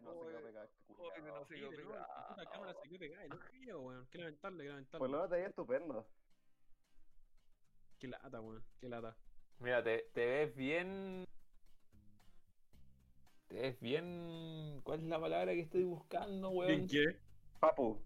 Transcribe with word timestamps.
de 0.00 0.04
no 0.04 0.14
se 0.14 0.26
quedó 0.26 0.40
pegado 0.42 0.64
este 0.64 0.84
culiao. 0.84 1.38
no 1.38 1.44
se 1.44 1.54
quedó 1.54 1.70
pegado. 1.70 2.36
la 2.36 2.50
cámara 2.50 2.74
se 2.74 2.88
quedó 2.88 2.98
pegada, 2.98 3.26
y 3.26 3.28
no 3.28 3.38
creo, 3.38 3.80
weón. 3.80 4.06
Qué 4.10 4.18
lamentable, 4.18 4.64
qué 4.64 4.68
lamentable. 4.68 5.06
Lo 5.06 5.12
menos 5.12 5.28
te 5.28 5.36
veía 5.36 5.48
estupendo. 5.48 6.06
Qué 7.98 8.08
lata, 8.08 8.40
weón, 8.40 8.64
qué 8.80 8.88
lata. 8.88 9.16
Mira, 9.60 9.82
te, 9.82 10.08
te 10.12 10.26
ves 10.26 10.56
bien. 10.56 11.24
Te 13.48 13.60
ves 13.60 13.80
bien. 13.80 14.80
¿Cuál 14.84 15.00
es 15.00 15.06
la 15.06 15.20
palabra 15.20 15.52
que 15.52 15.60
estoy 15.60 15.82
buscando, 15.82 16.50
weón? 16.50 16.86
¿Bien 16.86 16.86
qué? 16.86 17.18
Papu. 17.60 18.00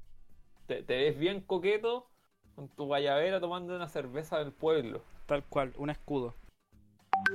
Te, 0.67 0.83
te 0.83 0.97
ves 0.97 1.19
bien 1.19 1.41
coqueto 1.43 2.09
con 2.55 2.69
tu 2.69 2.87
guayabera 2.87 3.41
tomando 3.41 3.75
una 3.75 3.89
cerveza 3.89 4.39
del 4.39 4.53
pueblo. 4.53 5.03
Tal 5.27 5.45
cual, 5.45 5.73
un 5.77 5.91
escudo. 5.91 6.35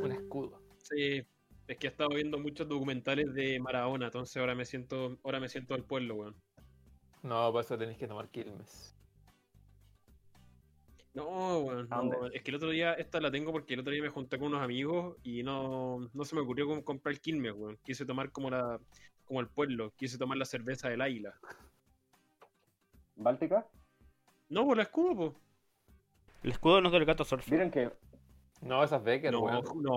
Un 0.02 0.12
escudo. 0.12 0.62
Sí, 0.78 1.26
es 1.68 1.78
que 1.78 1.88
he 1.88 1.90
estado 1.90 2.10
viendo 2.10 2.40
muchos 2.40 2.68
documentales 2.68 3.34
de 3.34 3.60
Maradona, 3.60 4.06
entonces 4.06 4.38
ahora 4.38 4.56
me 4.56 4.66
siento, 4.66 5.18
ahora 5.24 5.40
me 5.40 5.50
siento 5.50 5.74
del 5.74 5.84
pueblo, 5.84 6.16
weón. 6.16 6.36
No, 7.24 7.52
por 7.52 7.64
eso 7.64 7.78
tenés 7.78 7.98
que 7.98 8.08
tomar 8.08 8.30
Quilmes. 8.30 8.96
No, 11.14 11.60
weón, 11.60 11.88
¿A 11.92 11.98
no, 11.98 12.04
dónde? 12.04 12.38
es 12.38 12.44
que 12.44 12.52
el 12.52 12.56
otro 12.56 12.70
día, 12.70 12.94
esta 12.94 13.20
la 13.20 13.32
tengo 13.32 13.52
porque 13.52 13.74
el 13.74 13.82
otro 13.82 13.92
día 13.92 14.02
me 14.04 14.10
junté 14.10 14.38
con 14.38 14.48
unos 14.48 14.62
amigos 14.62 15.18
y 15.24 15.44
no, 15.44 16.10
no 16.14 16.24
se 16.26 16.36
me 16.36 16.42
ocurrió 16.42 16.68
cómo 16.68 16.84
comprar 16.86 17.14
el 17.14 17.22
Quilmes, 17.22 17.54
weón. 17.54 17.78
Quise 17.84 18.06
tomar 18.06 18.32
como 18.32 18.50
la, 18.50 18.80
como 19.26 19.42
el 19.42 19.48
pueblo, 19.48 19.94
quise 19.98 20.18
tomar 20.18 20.38
la 20.38 20.46
cerveza 20.46 20.90
del 20.90 21.02
águila. 21.02 21.34
¿Báltica? 23.16 23.68
No, 24.48 24.66
por 24.66 24.78
la 24.78 24.84
escudo, 24.84 25.16
po. 25.16 25.36
El 26.44 26.52
escudo 26.52 26.80
no 26.82 26.88
es 26.88 26.94
del 26.94 27.06
gato 27.06 27.26
surf. 27.26 27.50
Miren 27.52 27.72
que 27.72 27.92
No, 28.62 28.84
esas 28.84 29.04
Becker, 29.04 29.32
No, 29.32 29.42
weón. 29.42 29.64
no, 29.82 29.94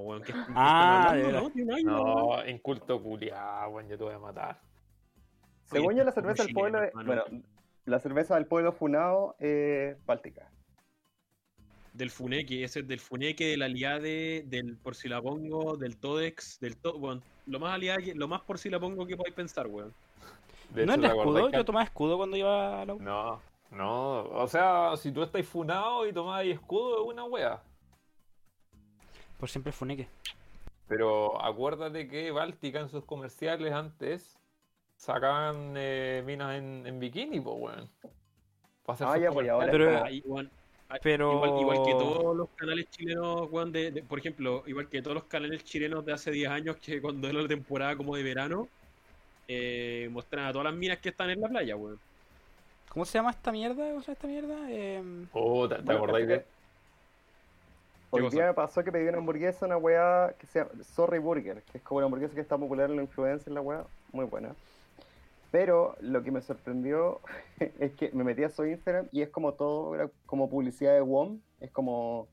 weón. 0.00 0.22
¿qué- 0.22 0.32
qué 0.32 0.38
están 0.40 0.54
Ah. 0.56 1.04
No, 1.04 1.10
águila, 1.10 1.42
weón. 1.42 1.84
No, 1.84 2.46
inculto 2.48 2.96
weón, 2.96 3.88
yo 3.88 3.96
te 3.98 4.04
voy 4.04 4.14
a 4.14 4.18
matar. 4.18 4.60
Según 5.64 5.88
Oye, 5.88 5.98
yo, 5.98 6.04
la 6.04 6.12
cerveza 6.12 6.42
del 6.44 6.52
pueblo, 6.52 6.82
es- 6.82 6.92
bueno, 6.92 7.24
la 7.86 7.98
cerveza 8.00 8.34
del 8.34 8.46
pueblo 8.46 8.72
funado 8.72 9.36
es 9.38 9.96
Báltica. 10.06 10.50
Del 11.92 12.10
Funeque, 12.10 12.64
ese 12.64 12.80
es 12.80 12.88
del 12.88 12.98
Funeque, 12.98 13.46
del 13.46 13.62
Aliade, 13.62 14.42
del 14.46 14.76
Por 14.76 14.96
si 14.96 15.08
la 15.08 15.22
pongo, 15.22 15.76
del 15.76 15.96
Todex, 15.96 16.58
del 16.60 16.76
to 16.76 16.96
weón, 16.96 17.22
lo 17.46 17.60
más 17.60 17.72
aliade, 17.74 18.02
que- 18.02 18.14
lo 18.16 18.26
más 18.26 18.40
por 18.42 18.58
si 18.58 18.68
la 18.68 18.80
pongo 18.80 19.06
que 19.06 19.16
podáis 19.16 19.34
pensar, 19.34 19.68
weón. 19.68 19.94
De 20.70 20.84
¿No 20.84 20.94
hecho, 20.94 21.02
es 21.02 21.02
de 21.02 21.02
¿te 21.02 21.20
acordás 21.20 21.34
escudo? 21.36 21.50
que- 21.52 21.56
Yo 21.58 21.64
tomaba 21.64 21.84
escudo 21.84 22.16
cuando 22.16 22.36
iba 22.36 22.82
a 22.82 22.84
la 22.84 22.94
U. 22.94 22.98
No, 23.00 23.40
no. 23.70 24.22
O 24.24 24.48
sea, 24.48 24.96
si 24.96 25.12
tú 25.12 25.22
estás 25.22 25.46
funado 25.46 26.04
y 26.08 26.12
tomás 26.12 26.44
escudo, 26.44 27.04
es 27.04 27.12
una 27.12 27.24
wea. 27.24 27.62
Por 29.44 29.50
siempre 29.50 29.72
funeque. 29.72 30.08
Pero 30.88 31.38
acuérdate 31.44 32.08
que 32.08 32.30
Báltica 32.30 32.80
en 32.80 32.88
sus 32.88 33.04
comerciales 33.04 33.74
antes 33.74 34.38
sacaban 34.96 35.74
eh, 35.76 36.22
minas 36.24 36.56
en, 36.56 36.86
en 36.86 36.98
bikini, 36.98 37.40
pues, 37.40 37.56
weón. 37.60 37.90
Ah, 39.00 39.18
ya, 39.18 39.30
pues, 39.30 39.46
ahora-. 39.50 39.70
Pero- 39.70 40.02
Ah, 40.02 40.10
igual, 40.10 40.50
ah, 40.88 40.96
Pero. 41.02 41.32
igual, 41.34 41.60
igual 41.60 41.76
que 41.84 41.92
todos 41.92 42.34
los 42.34 42.48
canales 42.56 42.88
chilenos, 42.88 43.48
weón, 43.52 43.70
de, 43.70 43.90
de- 43.90 44.02
por 44.02 44.18
ejemplo, 44.18 44.62
igual 44.66 44.88
que 44.88 45.02
todos 45.02 45.14
los 45.16 45.24
canales 45.24 45.62
chilenos 45.62 46.06
de 46.06 46.14
hace 46.14 46.30
10 46.30 46.48
años 46.48 46.76
que 46.76 47.02
cuando 47.02 47.28
era 47.28 47.42
la 47.42 47.48
temporada 47.48 47.94
como 47.96 48.16
de 48.16 48.22
verano, 48.22 48.66
eh, 49.46 50.08
muestran 50.10 50.46
a 50.46 50.52
todas 50.52 50.64
las 50.64 50.74
minas 50.74 51.00
que 51.00 51.10
están 51.10 51.28
en 51.28 51.42
la 51.42 51.48
playa, 51.50 51.76
weón. 51.76 52.00
¿Cómo 52.88 53.04
se 53.04 53.18
llama 53.18 53.32
esta 53.32 53.52
mierda? 53.52 53.90
¿Cómo 53.90 54.00
se 54.00 54.06
llama 54.06 54.12
esta 54.14 54.26
mierda? 54.26 54.70
Em, 54.70 55.26
Oh, 55.34 55.68
¿te, 55.68 55.82
te 55.82 55.92
acordáis 55.92 56.28
de.? 56.28 56.53
Hoy 58.16 58.30
día 58.30 58.46
me 58.46 58.54
pasó 58.54 58.84
que 58.84 58.92
pedí 58.92 59.08
una 59.08 59.18
hamburguesa, 59.18 59.66
una 59.66 59.76
weá 59.76 60.36
que 60.38 60.46
se 60.46 60.60
llama 60.60 60.70
Sorry 60.84 61.18
Burger, 61.18 61.64
que 61.64 61.78
es 61.78 61.82
como 61.84 61.98
una 61.98 62.04
hamburguesa 62.04 62.32
que 62.32 62.42
está 62.42 62.56
popular 62.56 62.88
en 62.88 62.94
la 62.94 63.02
influencia 63.02 63.50
en 63.50 63.54
la 63.54 63.60
weá, 63.60 63.84
muy 64.12 64.24
buena. 64.24 64.54
Pero 65.50 65.96
lo 66.00 66.22
que 66.22 66.30
me 66.30 66.40
sorprendió 66.40 67.20
es 67.80 67.92
que 67.94 68.12
me 68.12 68.22
metí 68.22 68.44
a 68.44 68.50
su 68.50 68.64
Instagram 68.64 69.08
y 69.10 69.22
es 69.22 69.30
como 69.30 69.54
todo, 69.54 69.96
era 69.96 70.08
como 70.26 70.48
publicidad 70.48 70.94
de 70.94 71.00
WOM, 71.00 71.40
es 71.58 71.72
como, 71.72 72.28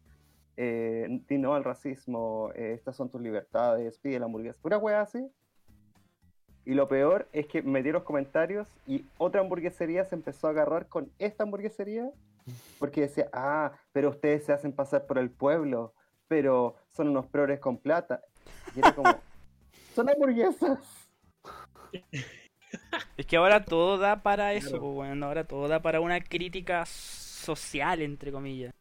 eh, 0.55 1.19
di 1.27 1.39
no 1.39 1.55
al 1.55 1.63
racismo, 1.63 2.51
eh, 2.53 2.73
estas 2.75 2.95
son 2.95 3.09
tus 3.09 3.19
libertades, 3.19 3.97
pide 3.97 4.19
la 4.19 4.25
hamburguesa, 4.25 4.59
pura 4.61 4.77
weá 4.77 5.01
así. 5.01 5.31
Y 6.63 6.75
lo 6.75 6.87
peor 6.87 7.27
es 7.33 7.47
que 7.47 7.63
me 7.63 7.71
metí 7.71 7.91
los 7.91 8.03
comentarios 8.03 8.67
y 8.85 9.03
otra 9.17 9.41
hamburguesería 9.41 10.05
se 10.05 10.13
empezó 10.13 10.45
a 10.45 10.51
agarrar 10.51 10.85
con 10.85 11.09
esta 11.17 11.41
hamburguesería 11.41 12.11
porque 12.79 13.01
decía, 13.01 13.29
ah, 13.33 13.71
pero 13.91 14.09
ustedes 14.09 14.45
se 14.45 14.53
hacen 14.53 14.73
pasar 14.73 15.05
por 15.05 15.17
el 15.17 15.29
pueblo, 15.29 15.93
pero 16.27 16.75
son 16.91 17.09
unos 17.09 17.27
progres 17.27 17.59
con 17.59 17.77
plata. 17.77 18.21
Y 18.75 18.79
era 18.79 18.93
como, 18.95 19.09
son 19.95 20.09
hamburguesas. 20.09 20.79
Es 23.17 23.25
que 23.25 23.35
ahora 23.35 23.65
todo 23.65 23.97
da 23.97 24.23
para 24.23 24.53
eso, 24.53 24.69
Claro. 24.69 24.93
pues. 24.95 25.21
Ahora 25.21 25.43
todo 25.43 25.67
da 25.67 25.81
para 25.81 25.99
una 25.99 26.21
crítica 26.21 26.85
social, 26.85 28.01
entre 28.01 28.31
comillas. 28.31 28.73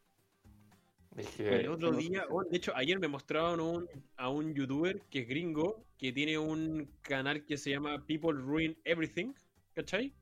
Es 1.17 1.27
que- 1.31 1.57
El 1.57 1.69
otro 1.71 1.91
día, 1.91 2.25
oh, 2.31 2.45
de 2.45 2.57
hecho, 2.57 2.73
ayer 2.77 3.01
me 3.01 3.09
mostraron 3.09 3.61
un- 3.61 3.89
a 4.17 4.29
un 4.29 4.55
youtuber 4.55 5.01
que 5.11 5.21
es 5.23 5.29
gringo, 5.29 5.85
que 5.99 6.13
tiene 6.13 6.39
un 6.39 6.89
canal 7.03 7.45
que 7.45 7.57
se 7.59 7.71
llama 7.71 8.05
People 8.07 8.33
Ruin 8.41 8.79
Everything, 8.85 9.33
¿cachai? 9.75 10.15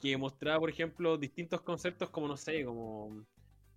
Que 0.00 0.16
mostraba, 0.16 0.60
por 0.60 0.70
ejemplo, 0.70 1.16
distintos 1.16 1.62
conceptos 1.62 2.10
como, 2.10 2.28
no 2.28 2.36
sé, 2.36 2.64
como 2.64 3.24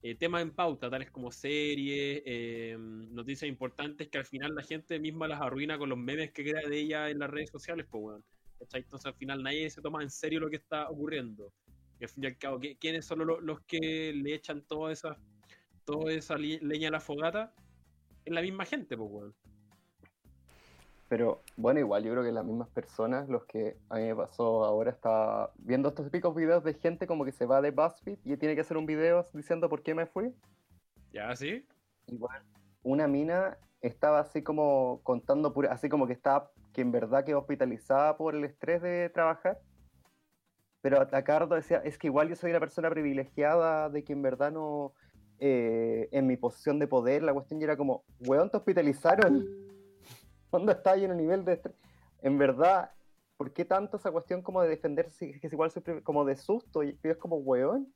eh, 0.01 0.15
temas 0.15 0.41
en 0.41 0.51
pauta, 0.51 0.89
tales 0.89 1.11
como 1.11 1.31
series, 1.31 2.21
eh, 2.25 2.75
noticias 2.79 3.47
importantes 3.49 4.07
que 4.09 4.17
al 4.17 4.25
final 4.25 4.53
la 4.55 4.63
gente 4.63 4.99
misma 4.99 5.27
las 5.27 5.41
arruina 5.41 5.77
con 5.77 5.89
los 5.89 5.97
memes 5.97 6.31
que 6.31 6.43
crea 6.43 6.67
de 6.69 6.79
ella 6.79 7.09
en 7.09 7.19
las 7.19 7.29
redes 7.29 7.49
sociales, 7.49 7.85
pues, 7.89 8.03
weón. 8.03 8.23
¿cachai? 8.59 8.81
Entonces 8.81 9.05
al 9.05 9.15
final 9.15 9.41
nadie 9.41 9.69
se 9.69 9.81
toma 9.81 10.03
en 10.03 10.09
serio 10.09 10.41
lo 10.41 10.49
que 10.49 10.57
está 10.57 10.89
ocurriendo. 10.89 11.53
Y 11.99 12.03
al 12.03 12.09
fin 12.09 12.23
y 12.23 12.27
al 12.27 12.37
cabo, 12.37 12.59
¿qui- 12.59 12.77
¿quiénes 12.79 13.05
son 13.05 13.19
lo- 13.25 13.39
los 13.39 13.61
que 13.61 14.11
le 14.13 14.33
echan 14.35 14.61
todas 14.67 14.99
esas 14.99 15.17
toda 15.85 16.13
esa 16.13 16.37
leña 16.37 16.89
a 16.89 16.91
la 16.91 16.99
fogata, 16.99 17.51
es 18.23 18.31
la 18.31 18.41
misma 18.43 18.63
gente, 18.65 18.95
pues, 18.95 19.09
weón. 19.11 19.35
Pero 21.09 21.41
bueno, 21.57 21.79
igual 21.79 22.03
yo 22.03 22.11
creo 22.11 22.23
que 22.23 22.31
las 22.31 22.45
mismas 22.45 22.69
personas, 22.69 23.27
los 23.27 23.43
que 23.45 23.75
a 23.89 23.95
mí 23.95 24.03
me 24.03 24.15
pasó 24.15 24.63
ahora, 24.63 24.91
estaba 24.91 25.51
viendo 25.57 25.89
estos 25.89 26.05
típicos 26.05 26.35
videos 26.35 26.63
de 26.63 26.75
gente 26.75 27.07
como 27.07 27.25
que 27.25 27.31
se 27.31 27.47
va 27.47 27.61
de 27.61 27.71
BuzzFeed 27.71 28.19
y 28.23 28.37
tiene 28.37 28.53
que 28.53 28.61
hacer 28.61 28.77
un 28.77 28.85
video 28.85 29.25
diciendo 29.33 29.67
por 29.69 29.81
qué 29.81 29.95
me 29.95 30.05
fui. 30.05 30.31
¿Ya, 31.11 31.35
sí? 31.35 31.65
Igual, 32.05 32.43
una 32.83 33.07
mina 33.07 33.57
estaba 33.81 34.19
así 34.19 34.43
como 34.43 35.01
contando, 35.01 35.51
pura- 35.51 35.71
así 35.73 35.89
como 35.89 36.05
que 36.05 36.13
estaba, 36.13 36.51
que 36.73 36.81
en 36.81 36.91
verdad 36.91 37.25
quedó 37.25 37.39
hospitalizada 37.39 38.15
por 38.15 38.35
el 38.35 38.43
estrés 38.43 38.79
de 38.83 39.09
trabajar. 39.09 39.59
Pero 40.81 41.01
a 41.01 41.21
Cardo 41.23 41.55
decía, 41.55 41.81
es 41.83 41.97
que 41.97 42.05
igual 42.07 42.29
yo 42.29 42.35
soy 42.35 42.51
una 42.51 42.59
persona 42.59 42.89
privilegiada, 42.89 43.89
de 43.89 44.03
que 44.03 44.13
en 44.13 44.21
verdad 44.21 44.51
no, 44.51 44.93
eh, 45.39 46.07
en 46.11 46.27
mi 46.27 46.37
posición 46.37 46.77
de 46.77 46.87
poder, 46.87 47.23
la 47.23 47.33
cuestión 47.33 47.59
ya 47.59 47.65
era 47.65 47.77
como, 47.77 48.03
weón, 48.19 48.49
te 48.51 48.57
hospitalizaron. 48.57 49.68
¿Dónde 50.51 50.73
está 50.73 50.91
ahí 50.91 51.05
en 51.05 51.11
el 51.11 51.17
nivel 51.17 51.45
de 51.45 51.53
estrés? 51.53 51.75
En 52.21 52.37
verdad, 52.37 52.91
¿por 53.37 53.53
qué 53.53 53.65
tanto 53.65 53.97
esa 53.97 54.11
cuestión 54.11 54.41
como 54.41 54.61
de 54.61 54.69
defenderse, 54.69 55.39
que 55.39 55.47
es 55.47 55.53
igual 55.53 55.71
como 56.03 56.25
de 56.25 56.35
susto? 56.35 56.83
Y 56.83 56.97
es 57.01 57.17
como, 57.17 57.37
weón. 57.37 57.93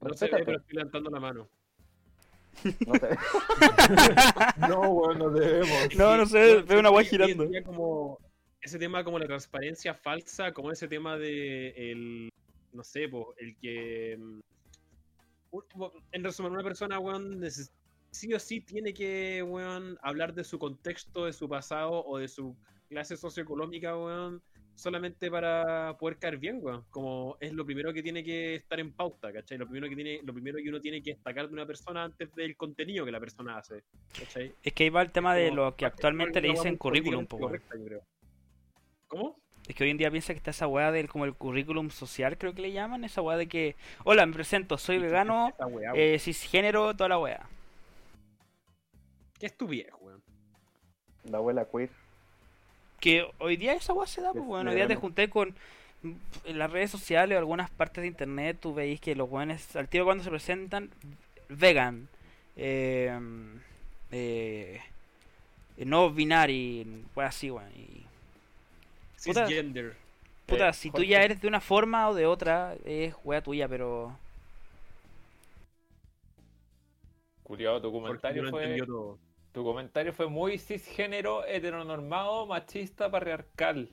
No 0.00 0.08
respétate. 0.08 0.44
pero 0.44 0.58
estoy 0.58 0.76
levantando 0.76 1.10
la 1.10 1.20
mano. 1.20 1.48
No. 2.86 2.92
No, 4.68 4.90
weón, 4.90 5.18
no 5.18 5.30
debemos. 5.30 5.94
No, 5.96 6.16
no 6.16 6.26
sé, 6.26 6.62
veo 6.62 6.80
una 6.80 6.88
guay 6.88 7.04
girando. 7.04 7.46
como 7.64 8.18
ese 8.60 8.78
tema 8.78 9.04
como 9.04 9.18
la 9.18 9.26
transparencia 9.26 9.94
falsa, 9.94 10.52
como 10.52 10.70
ese 10.70 10.88
tema 10.88 11.18
de 11.18 11.68
el, 11.76 12.32
no 12.72 12.82
sé, 12.82 13.08
po, 13.08 13.34
el 13.36 13.56
que 13.58 14.16
mm, 14.18 14.40
en 16.12 16.24
resumen, 16.24 16.52
una 16.52 16.62
persona, 16.62 16.98
weón, 16.98 17.40
sí 18.14 18.32
o 18.32 18.38
sí 18.38 18.60
tiene 18.60 18.94
que, 18.94 19.42
weón, 19.42 19.98
hablar 20.02 20.34
de 20.34 20.44
su 20.44 20.58
contexto, 20.58 21.26
de 21.26 21.32
su 21.32 21.48
pasado 21.48 22.04
o 22.04 22.18
de 22.18 22.28
su 22.28 22.56
clase 22.88 23.16
socioeconómica, 23.16 23.96
weón, 23.96 24.40
solamente 24.76 25.30
para 25.30 25.96
poder 25.98 26.18
caer 26.18 26.38
bien, 26.38 26.58
weón. 26.62 26.84
Como 26.90 27.36
es 27.40 27.52
lo 27.52 27.64
primero 27.66 27.92
que 27.92 28.02
tiene 28.04 28.22
que 28.22 28.54
estar 28.54 28.78
en 28.78 28.92
pauta, 28.92 29.32
¿cachai? 29.32 29.58
Lo 29.58 29.66
primero 29.66 29.88
que 29.88 29.96
tiene, 29.96 30.20
lo 30.22 30.32
primero 30.32 30.58
que 30.62 30.68
uno 30.68 30.80
tiene 30.80 31.02
que 31.02 31.14
destacar 31.14 31.48
de 31.48 31.52
una 31.54 31.66
persona 31.66 32.04
antes 32.04 32.32
del 32.36 32.56
contenido 32.56 33.04
que 33.04 33.10
la 33.10 33.20
persona 33.20 33.58
hace, 33.58 33.82
¿cachai? 34.16 34.54
Es 34.62 34.72
que 34.72 34.84
ahí 34.84 34.90
va 34.90 35.02
el 35.02 35.10
tema 35.10 35.34
de 35.34 35.48
Como- 35.48 35.62
lo 35.62 35.76
que 35.76 35.84
actualmente 35.84 36.40
le 36.40 36.48
dicen 36.50 36.72
weá 36.72 36.78
currículum, 36.78 37.26
políticamente 37.26 37.30
po, 37.30 37.36
weón. 37.36 37.48
correcta, 37.48 37.76
yo 37.78 37.84
creo. 37.84 38.02
¿Cómo? 39.08 39.36
Es 39.66 39.74
que 39.74 39.84
hoy 39.84 39.90
en 39.90 39.96
día 39.98 40.10
piensa 40.10 40.32
que 40.34 40.36
está 40.38 40.50
esa 40.50 40.66
weá 40.68 40.92
del 40.92 41.08
como 41.08 41.24
el 41.24 41.34
currículum 41.34 41.90
social, 41.90 42.36
creo 42.38 42.54
que 42.54 42.62
le 42.62 42.70
llaman, 42.72 43.02
esa 43.04 43.22
weá 43.22 43.36
de 43.38 43.48
que, 43.48 43.76
hola, 44.04 44.24
me 44.26 44.34
presento, 44.34 44.76
soy 44.78 44.98
vegano, 44.98 45.52
weá, 45.58 45.66
weón. 45.66 45.92
eh, 45.96 46.18
cisgénero, 46.20 46.94
toda 46.94 47.08
la 47.08 47.18
weá. 47.18 47.48
¿Qué 49.38 49.46
es 49.46 49.56
tu 49.56 49.66
viejo, 49.66 49.98
weón? 50.00 50.22
La 51.24 51.38
abuela 51.38 51.66
queer. 51.70 51.90
Que 53.00 53.26
hoy 53.38 53.56
día 53.56 53.74
esa 53.74 53.92
weá 53.92 54.06
se 54.06 54.20
da, 54.20 54.28
Es 54.28 54.34
pues 54.34 54.46
bueno, 54.46 54.70
hoy 54.70 54.76
día 54.76 54.86
te 54.86 54.96
junté 54.96 55.28
con 55.28 55.54
en 56.44 56.58
las 56.58 56.70
redes 56.70 56.90
sociales 56.90 57.34
o 57.36 57.38
algunas 57.38 57.70
partes 57.70 58.02
de 58.02 58.08
internet, 58.08 58.58
tú 58.60 58.74
veis 58.74 59.00
que 59.00 59.14
los 59.14 59.30
weones, 59.30 59.74
al 59.74 59.88
tiro 59.88 60.04
cuando 60.04 60.22
se 60.22 60.30
presentan, 60.30 60.90
vegan, 61.48 62.08
eh, 62.56 63.10
eh, 64.10 64.80
no 65.78 66.10
binary, 66.10 67.04
weá 67.16 67.28
así, 67.28 67.50
weón, 67.50 67.70
y 67.74 68.04
Puta. 69.24 69.46
cisgender. 69.46 69.96
Puta, 70.46 70.68
Eh, 70.68 70.72
si 70.74 70.90
tú 70.90 71.02
ya 71.02 71.22
eres 71.22 71.40
de 71.40 71.48
una 71.48 71.60
forma 71.60 72.08
o 72.08 72.14
de 72.14 72.26
otra, 72.26 72.74
es 72.84 73.14
wea 73.24 73.42
tuya, 73.42 73.66
pero. 73.68 74.16
Culiado, 77.42 77.90
comentario 77.90 78.42
no 78.42 78.50
fue. 78.50 78.76
todo. 78.86 79.18
Tu 79.54 79.62
comentario 79.62 80.12
fue 80.12 80.28
muy 80.28 80.58
cisgénero, 80.58 81.44
heteronormado, 81.46 82.44
machista, 82.44 83.08
patriarcal. 83.08 83.88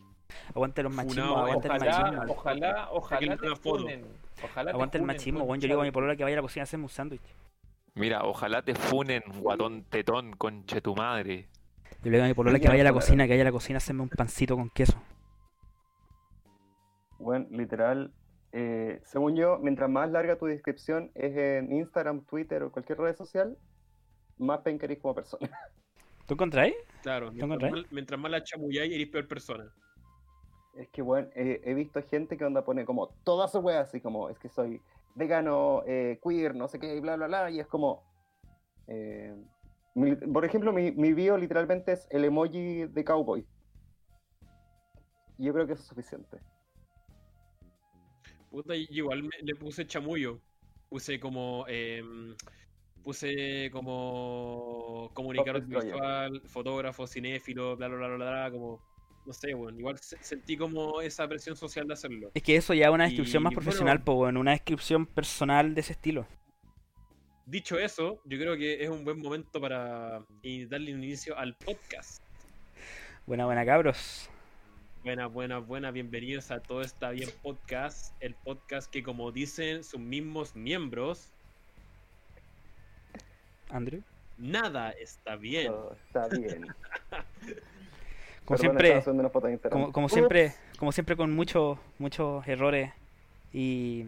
Aguante 0.55 0.81
los 0.81 0.91
machismos, 0.91 1.27
Funado, 1.27 1.45
aguante 1.45 1.67
el 1.67 1.73
Ojalá, 1.75 2.01
machismo. 2.01 2.33
ojalá, 2.33 2.87
ojalá 2.91 3.37
te 3.37 3.55
funen. 3.57 4.05
Ojalá 4.43 4.71
te 4.71 4.75
Aguante 4.75 4.97
el 4.97 5.03
machismo, 5.03 5.43
weón. 5.43 5.59
Yo 5.61 5.67
le 5.67 5.73
digo 5.73 5.81
a 5.81 5.85
mi 5.85 5.91
polola 5.91 6.15
que 6.15 6.23
vaya 6.23 6.33
a 6.33 6.37
la 6.37 6.41
cocina 6.41 6.63
a 6.63 6.65
hacerme 6.65 6.85
un 6.85 6.89
sándwich. 6.89 7.21
Mira, 7.93 8.23
ojalá 8.23 8.63
te 8.63 8.73
funen, 8.73 9.21
guatón 9.39 9.83
tetón, 9.83 10.31
conche 10.33 10.81
tu 10.81 10.95
madre. 10.95 11.47
Yo 12.01 12.09
le 12.09 12.17
digo 12.17 12.23
a 12.23 12.27
mi 12.27 12.33
polola 12.33 12.57
que 12.57 12.63
Ya, 12.63 12.71
vaya 12.71 12.81
a 12.81 12.85
la 12.85 12.93
cocina, 12.93 13.25
que 13.27 13.33
vaya 13.33 13.43
a 13.43 13.45
la 13.45 13.51
cocina 13.51 13.77
a 13.77 13.77
hacerme 13.77 14.01
un 14.01 14.09
pancito 14.09 14.55
con 14.55 14.67
queso. 14.71 14.99
Bueno, 17.19 17.45
literal, 17.51 18.11
eh, 18.51 18.99
según 19.03 19.35
yo, 19.35 19.59
mientras 19.59 19.91
más 19.91 20.09
larga 20.09 20.39
tu 20.39 20.47
descripción 20.47 21.11
es 21.13 21.37
en 21.37 21.71
Instagram, 21.71 22.25
Twitter 22.25 22.63
o 22.63 22.71
cualquier 22.71 22.97
red 22.97 23.15
social, 23.15 23.59
más 24.41 24.59
penca 24.59 24.85
eres 24.85 24.99
como 24.99 25.15
persona. 25.15 25.49
¿Tú 26.27 26.33
encontráis? 26.35 26.75
Claro, 27.01 27.27
encontré? 27.31 27.47
mientras 27.47 27.71
más, 27.71 27.91
mientras 27.91 28.19
más 28.19 28.31
la 28.31 28.43
chamulláis, 28.43 28.93
eres 28.93 29.07
peor 29.07 29.27
persona. 29.27 29.71
Es 30.73 30.87
que, 30.89 31.01
bueno, 31.01 31.27
he 31.35 31.73
visto 31.73 32.01
gente 32.03 32.37
que 32.37 32.45
onda 32.45 32.63
pone 32.63 32.85
como 32.85 33.09
todas 33.25 33.51
sus 33.51 33.61
weas, 33.61 33.89
así 33.89 33.99
como, 33.99 34.29
es 34.29 34.39
que 34.39 34.47
soy 34.47 34.81
vegano, 35.15 35.83
eh, 35.85 36.19
queer, 36.23 36.55
no 36.55 36.67
sé 36.69 36.79
qué, 36.79 36.95
y 36.95 36.99
bla, 37.01 37.17
bla, 37.17 37.27
bla, 37.27 37.51
y 37.51 37.59
es 37.59 37.67
como... 37.67 38.03
eh, 38.87 39.35
mi- 39.95 40.15
por 40.15 40.45
ejemplo, 40.45 40.71
mi, 40.71 40.91
mi 40.93 41.11
bio 41.11 41.37
literalmente 41.37 41.91
es 41.91 42.07
el 42.11 42.23
emoji 42.23 42.85
de 42.85 43.03
cowboy. 43.03 43.45
Y 45.37 45.45
Yo 45.45 45.53
creo 45.53 45.67
que 45.67 45.73
eso 45.73 45.81
es 45.81 45.87
suficiente. 45.89 46.37
Puta, 48.49 48.75
igual 48.75 49.23
me- 49.23 49.29
le 49.41 49.55
puse 49.55 49.85
chamullo. 49.87 50.39
Puse 50.89 51.19
como. 51.19 51.65
em, 51.67 52.35
puse 53.03 53.69
como. 53.71 55.09
Comunicador 55.13 55.61
visual, 55.65 56.41
fotógrafo, 56.47 57.07
cinéfilo, 57.07 57.75
bla, 57.75 57.87
bla, 57.87 57.97
bla, 57.97 58.07
bla, 58.15 58.29
bla, 58.31 58.51
como. 58.51 58.81
No 59.25 59.33
sé, 59.33 59.53
bueno. 59.53 59.77
Igual 59.77 59.99
se- 59.99 60.21
sentí 60.23 60.57
como 60.57 61.01
esa 61.01 61.27
presión 61.27 61.55
social 61.55 61.87
de 61.87 61.93
hacerlo. 61.93 62.31
Es 62.33 62.41
que 62.43 62.55
eso 62.55 62.73
ya 62.73 62.87
es 62.87 62.91
una 62.91 63.03
descripción 63.05 63.41
Y, 63.41 63.43
más 63.43 63.53
bueno- 63.53 63.63
profesional, 63.63 64.03
po, 64.03 64.13
weón. 64.13 64.37
Una 64.37 64.51
descripción 64.51 65.05
personal 65.05 65.75
de 65.75 65.81
ese 65.81 65.93
estilo. 65.93 66.25
Dicho 67.45 67.77
eso, 67.77 68.21
yo 68.25 68.37
creo 68.37 68.55
que 68.55 68.83
es 68.83 68.89
un 68.89 69.03
buen 69.03 69.19
momento 69.19 69.59
para 69.59 70.23
darle 70.69 70.93
un 70.93 71.03
inicio 71.03 71.37
al 71.37 71.55
podcast. 71.55 72.23
Buena, 73.27 73.45
buena, 73.45 73.65
cabros. 73.65 74.29
Buenas, 75.03 75.31
buenas, 75.33 75.65
buenas, 75.67 75.93
bienvenidos 75.93 76.51
a 76.51 76.61
Todo 76.61 76.81
Está 76.81 77.09
Bien 77.09 77.29
Podcast, 77.41 78.15
el 78.21 78.35
podcast 78.35 78.91
que 78.91 79.01
como 79.03 79.31
dicen 79.31 79.83
sus 79.83 79.99
mismos 79.99 80.55
miembros, 80.55 81.31
Andrew. 83.71 84.01
nada 84.37 84.91
está 84.91 85.35
bien. 85.35 85.67
Todo 85.67 85.95
está 86.07 86.27
bien. 86.27 86.67
Como 88.45 88.57
Perdón, 88.57 89.03
siempre, 89.03 89.91
como, 89.91 90.09
siempre, 90.09 90.53
como 90.77 90.91
siempre 90.91 91.15
con 91.15 91.31
muchos, 91.31 91.77
muchos 91.99 92.45
errores 92.47 92.91
y 93.53 94.05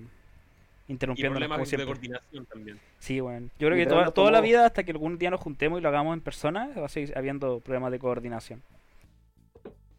Y 0.87 0.91
interrumpiéndonos 0.91 1.37
problemas 1.37 1.55
como 1.57 1.63
de 1.63 1.69
siempre. 1.69 1.85
coordinación 1.85 2.45
también. 2.47 2.79
Sí, 2.99 3.19
bueno. 3.19 3.49
Yo 3.59 3.67
creo 3.67 3.77
que 3.77 3.85
toda, 3.85 4.11
toda 4.11 4.31
la 4.31 4.41
vida, 4.41 4.65
hasta 4.65 4.83
que 4.83 4.91
algún 4.91 5.17
día 5.17 5.29
nos 5.29 5.39
juntemos 5.39 5.79
y 5.79 5.83
lo 5.83 5.89
hagamos 5.89 6.13
en 6.13 6.21
persona, 6.21 6.69
va 6.77 6.87
a 6.87 6.89
seguir 6.89 7.17
habiendo 7.17 7.59
problemas 7.61 7.91
de 7.91 7.99
coordinación. 7.99 8.61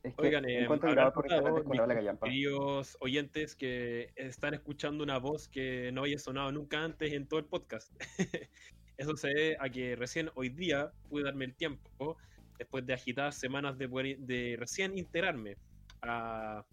Es 0.02 0.14
que 0.14 0.22
Oigan, 0.22 0.44
eh, 0.46 0.66
grabar 0.68 1.14
por 1.14 1.24
mis 1.66 1.80
queridos 2.22 2.98
oyentes 3.00 3.56
que 3.56 4.10
están 4.16 4.52
escuchando 4.52 5.02
una 5.02 5.18
voz 5.18 5.48
que 5.48 5.90
no 5.92 6.02
había 6.02 6.18
sonado 6.18 6.52
nunca 6.52 6.84
antes 6.84 7.12
en 7.14 7.26
todo 7.26 7.40
el 7.40 7.46
podcast. 7.46 7.90
Eso 8.96 9.16
se 9.16 9.28
debe 9.28 9.56
a 9.60 9.68
que 9.68 9.96
recién 9.96 10.30
hoy 10.34 10.48
día 10.50 10.90
pude 11.08 11.24
darme 11.24 11.46
el 11.46 11.54
tiempo, 11.54 12.16
después 12.58 12.86
de 12.86 12.94
agitadas 12.94 13.38
semanas 13.38 13.76
de, 13.76 13.88
poder- 13.88 14.18
de 14.18 14.56
recién 14.58 14.96
integrarme 14.96 15.56
a, 16.02 16.64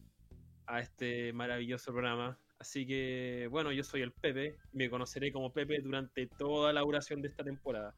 a 0.67 0.79
este 0.79 1.33
maravilloso 1.33 1.91
programa. 1.91 2.37
Así 2.59 2.85
que, 2.85 3.47
bueno, 3.49 3.71
yo 3.71 3.83
soy 3.83 4.01
el 4.01 4.11
Pepe, 4.11 4.55
me 4.73 4.87
conoceré 4.89 5.31
como 5.31 5.51
Pepe 5.51 5.79
durante 5.81 6.27
toda 6.27 6.71
la 6.71 6.81
duración 6.81 7.21
de 7.21 7.29
esta 7.29 7.43
temporada. 7.43 7.95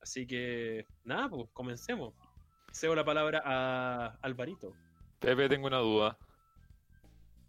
Así 0.00 0.26
que, 0.26 0.86
nada, 1.04 1.28
pues 1.28 1.50
comencemos. 1.52 2.14
Cedo 2.72 2.94
la 2.94 3.04
palabra 3.04 3.42
a 3.44 4.16
Alvarito. 4.22 4.72
Pepe, 5.18 5.50
tengo 5.50 5.66
una 5.66 5.78
duda. 5.80 6.16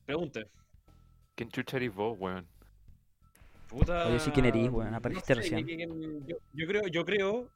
Pregunte. 0.06 0.46
¿Quién 1.36 1.50
chucha 1.50 1.78
eres 1.78 1.96
vos, 1.96 2.18
weón? 2.20 2.46
Puta. 3.72 4.08
Oye, 4.08 4.20
sí, 4.20 4.32
¿quién 4.32 4.46
eres, 4.46 4.70
weón? 4.70 4.92
no 4.92 4.98
Apareciste 4.98 5.34
sé, 5.34 5.42
recién. 5.42 5.66
que- 5.66 5.78
que- 5.78 5.88
Yo, 6.28 6.36
yo 6.54 6.68
creo, 6.68 6.88
yo 6.88 7.06
creo 7.06 7.50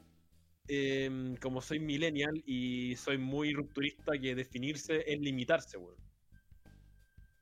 em, 0.67 1.35
como 1.35 1.61
soy 1.61 1.79
millennial 1.79 2.41
y 2.45 2.95
soy 2.95 3.17
muy 3.17 3.53
rupturista, 3.53 4.13
que 4.19 4.33
definirse 4.33 5.03
es 5.05 5.19
limitarse, 5.19 5.77
weón. 5.77 5.95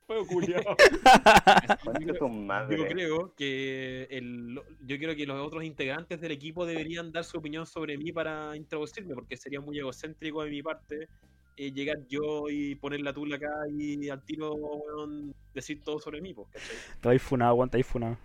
Fue 0.06 0.25
culiao. 0.28 0.62
Yo 2.70 2.88
creo-. 2.88 3.18
Yo 3.18 3.34
que 3.38 4.04
el, 4.10 4.60
yo 4.86 4.98
creo 4.98 5.16
que 5.16 5.26
los 5.26 5.40
otros 5.40 5.64
integrantes 5.64 6.19
del 6.19 6.31
equipo 6.34 6.66
deberían 6.66 7.12
dar 7.14 7.24
su 7.24 7.38
opinión 7.38 7.66
sobre 7.66 7.98
mí 7.98 8.12
para 8.12 8.54
introducirme, 8.58 9.14
porque 9.16 9.38
sería 9.38 9.62
muy 9.62 9.80
egocéntrico 9.80 10.44
de 10.44 10.50
mi 10.50 10.62
parte 10.62 11.08
eh, 11.56 11.72
llegar 11.72 12.00
yo 12.10 12.50
y 12.50 12.76
poner 12.76 13.00
la 13.02 13.14
tula 13.14 13.38
acá 13.38 13.50
y 13.72 14.10
al 14.10 14.22
tiro 14.26 14.54
weón, 14.56 15.34
decir 15.54 15.81
todo 15.84 16.00
sobre 16.00 16.19
mí, 16.19 16.34
pues, 16.34 16.50
¿cachai? 16.52 16.76
Te 17.00 17.19
funado, 17.19 17.52
aguanta 17.52 17.78
ahí 17.78 17.84
funado. 17.84 18.18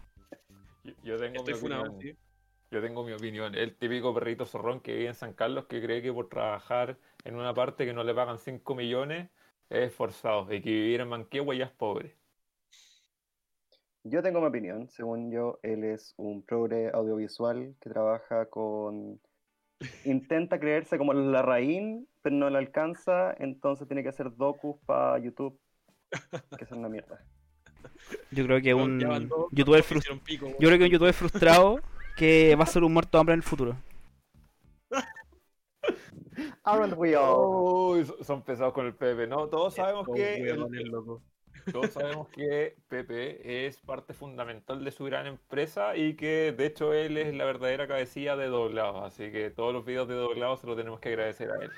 Yo- 0.84 0.92
Yo 1.02 1.16
tengo 1.18 1.36
Estoy 1.38 1.54
mi 1.54 1.60
funado, 1.60 1.82
opinión. 1.92 2.16
sí. 2.16 2.22
Yo 2.70 2.82
tengo 2.82 3.02
mi 3.04 3.12
opinión. 3.12 3.54
El 3.54 3.76
típico 3.76 4.12
perrito 4.12 4.44
zorrón 4.44 4.80
que 4.80 4.92
vive 4.94 5.08
en 5.08 5.14
San 5.14 5.32
Carlos 5.32 5.66
que 5.66 5.80
cree 5.82 6.02
que 6.02 6.12
por 6.12 6.28
trabajar 6.28 6.98
en 7.24 7.34
una 7.36 7.54
parte 7.54 7.86
que 7.86 7.94
no 7.94 8.04
le 8.04 8.14
pagan 8.14 8.38
5 8.38 8.74
millones 8.74 9.30
es 9.70 9.88
esforzado 9.88 10.52
y 10.52 10.60
que 10.60 10.70
vivir 10.70 11.00
en 11.00 11.08
Manquehue 11.08 11.56
ya 11.56 11.64
es 11.66 11.70
pobre. 11.70 12.14
Yo 14.04 14.22
tengo 14.22 14.40
mi 14.40 14.46
opinión. 14.46 14.88
Según 14.88 15.30
yo, 15.30 15.58
él 15.62 15.84
es 15.84 16.14
un 16.16 16.42
progre 16.42 16.90
audiovisual 16.92 17.74
que 17.80 17.90
trabaja 17.90 18.46
con. 18.46 19.20
Intenta 20.04 20.58
creerse 20.58 20.98
como 20.98 21.12
la 21.12 21.42
raíz, 21.42 22.04
pero 22.22 22.34
no 22.36 22.50
la 22.50 22.58
alcanza, 22.58 23.32
entonces 23.38 23.86
tiene 23.86 24.02
que 24.02 24.08
hacer 24.08 24.34
docus 24.36 24.76
para 24.86 25.18
YouTube. 25.18 25.58
Que 26.58 26.64
es 26.64 26.72
una 26.72 26.88
mierda. 26.88 27.22
Yo 28.30 28.44
creo 28.46 28.60
que 28.62 28.74
un 28.74 29.00
youtuber 29.00 29.28
dos 29.28 29.88
que 29.88 29.94
frus- 29.94 29.98
hicieron 29.98 30.20
pico, 30.20 30.46
weón. 30.46 30.56
yo 30.60 30.68
creo 30.68 30.78
que 30.78 30.84
un 30.84 30.90
youtuber 30.90 31.14
frustrado 31.14 31.80
que 32.16 32.54
va 32.56 32.64
a 32.64 32.66
ser 32.66 32.82
un 32.84 32.92
muerto 32.92 33.18
hambre 33.18 33.34
en 33.34 33.38
el 33.40 33.42
futuro. 33.44 33.76
Aren't 36.64 36.94
we 36.96 37.16
all? 37.16 37.96
Uy, 37.98 38.04
so- 38.04 38.22
son 38.22 38.42
pesados 38.42 38.72
con 38.72 38.86
el 38.86 38.94
Pepe, 38.94 39.26
¿no? 39.26 39.48
Todos 39.48 39.74
sabemos 39.74 40.06
que 40.14 40.36
el- 40.36 40.58
huevones, 40.58 40.84
loco. 40.88 41.22
todos 41.72 41.90
sabemos 41.90 42.28
que 42.28 42.76
Pepe 42.88 43.66
es 43.66 43.78
parte 43.80 44.14
fundamental 44.14 44.84
de 44.84 44.90
su 44.90 45.04
gran 45.04 45.26
empresa 45.26 45.96
y 45.96 46.14
que 46.14 46.52
de 46.52 46.66
hecho 46.66 46.92
él 46.94 47.16
es 47.18 47.34
la 47.34 47.44
verdadera 47.44 47.88
cabecilla 47.88 48.36
de 48.36 48.46
doblados, 48.46 49.02
así 49.04 49.30
que 49.32 49.50
todos 49.50 49.72
los 49.72 49.84
videos 49.84 50.08
de 50.08 50.14
doblados 50.14 50.60
se 50.60 50.66
los 50.66 50.76
tenemos 50.76 51.00
que 51.00 51.08
agradecer 51.10 51.50
a 51.50 51.56
él. 51.64 51.70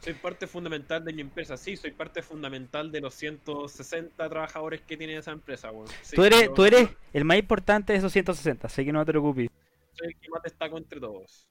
Soy 0.00 0.14
parte 0.14 0.46
fundamental 0.46 1.04
de 1.04 1.12
mi 1.12 1.22
empresa, 1.22 1.56
sí, 1.56 1.76
soy 1.76 1.90
parte 1.90 2.22
fundamental 2.22 2.92
de 2.92 3.00
los 3.00 3.14
160 3.14 4.28
trabajadores 4.28 4.82
que 4.82 4.96
tiene 4.96 5.16
esa 5.16 5.32
empresa, 5.32 5.70
weón. 5.72 5.88
Sí, 6.02 6.16
Tú 6.16 6.24
eres, 6.24 6.52
tú 6.54 6.64
eres 6.64 6.90
el 7.12 7.24
más 7.24 7.38
importante 7.38 7.92
de 7.92 7.98
esos 7.98 8.12
160, 8.12 8.66
así 8.66 8.84
que 8.84 8.92
no 8.92 9.04
te 9.04 9.12
preocupes. 9.12 9.48
Soy 9.94 10.08
el 10.08 10.20
que 10.20 10.28
más 10.28 10.42
destaco 10.42 10.78
entre 10.78 11.00
todos. 11.00 11.48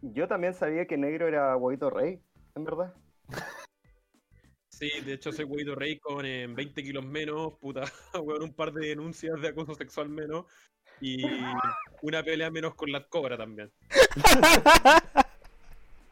Yo 0.00 0.26
también 0.26 0.54
sabía 0.54 0.86
que 0.86 0.96
negro 0.96 1.28
era 1.28 1.56
huevito 1.56 1.90
rey, 1.90 2.20
en 2.56 2.64
verdad. 2.64 2.94
Sí, 4.82 4.90
de 5.04 5.12
hecho 5.12 5.30
soy 5.30 5.44
huevito 5.44 5.76
rey 5.76 5.98
con 6.00 6.26
eh, 6.26 6.44
20 6.48 6.82
kilos 6.82 7.04
menos, 7.04 7.52
puta, 7.60 7.84
weón, 8.20 8.42
un 8.42 8.52
par 8.52 8.72
de 8.72 8.88
denuncias 8.88 9.40
de 9.40 9.48
acoso 9.48 9.74
sexual 9.76 10.08
menos 10.08 10.46
y 11.00 11.22
una 12.00 12.24
pelea 12.24 12.50
menos 12.50 12.74
con 12.74 12.90
la 12.90 13.06
cobra 13.06 13.36
también. 13.36 13.70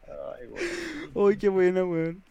Ay, 0.07 0.47
güey. 0.47 0.63
Uy, 1.13 1.37
qué 1.37 1.49
buena, 1.49 1.83
weón. 1.83 2.23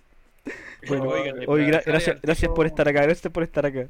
Bueno, 0.89 1.11
Oigan, 1.11 1.37
Oye, 1.47 1.47
para 1.47 1.57
gra- 1.57 1.65
dejar 1.67 1.85
gracias, 1.93 2.23
gracias 2.23 2.53
por 2.53 2.65
estar 2.67 2.89
acá, 2.89 3.03
gracias 3.03 3.31
por 3.33 3.43
estar 3.43 3.67
acá. 3.67 3.89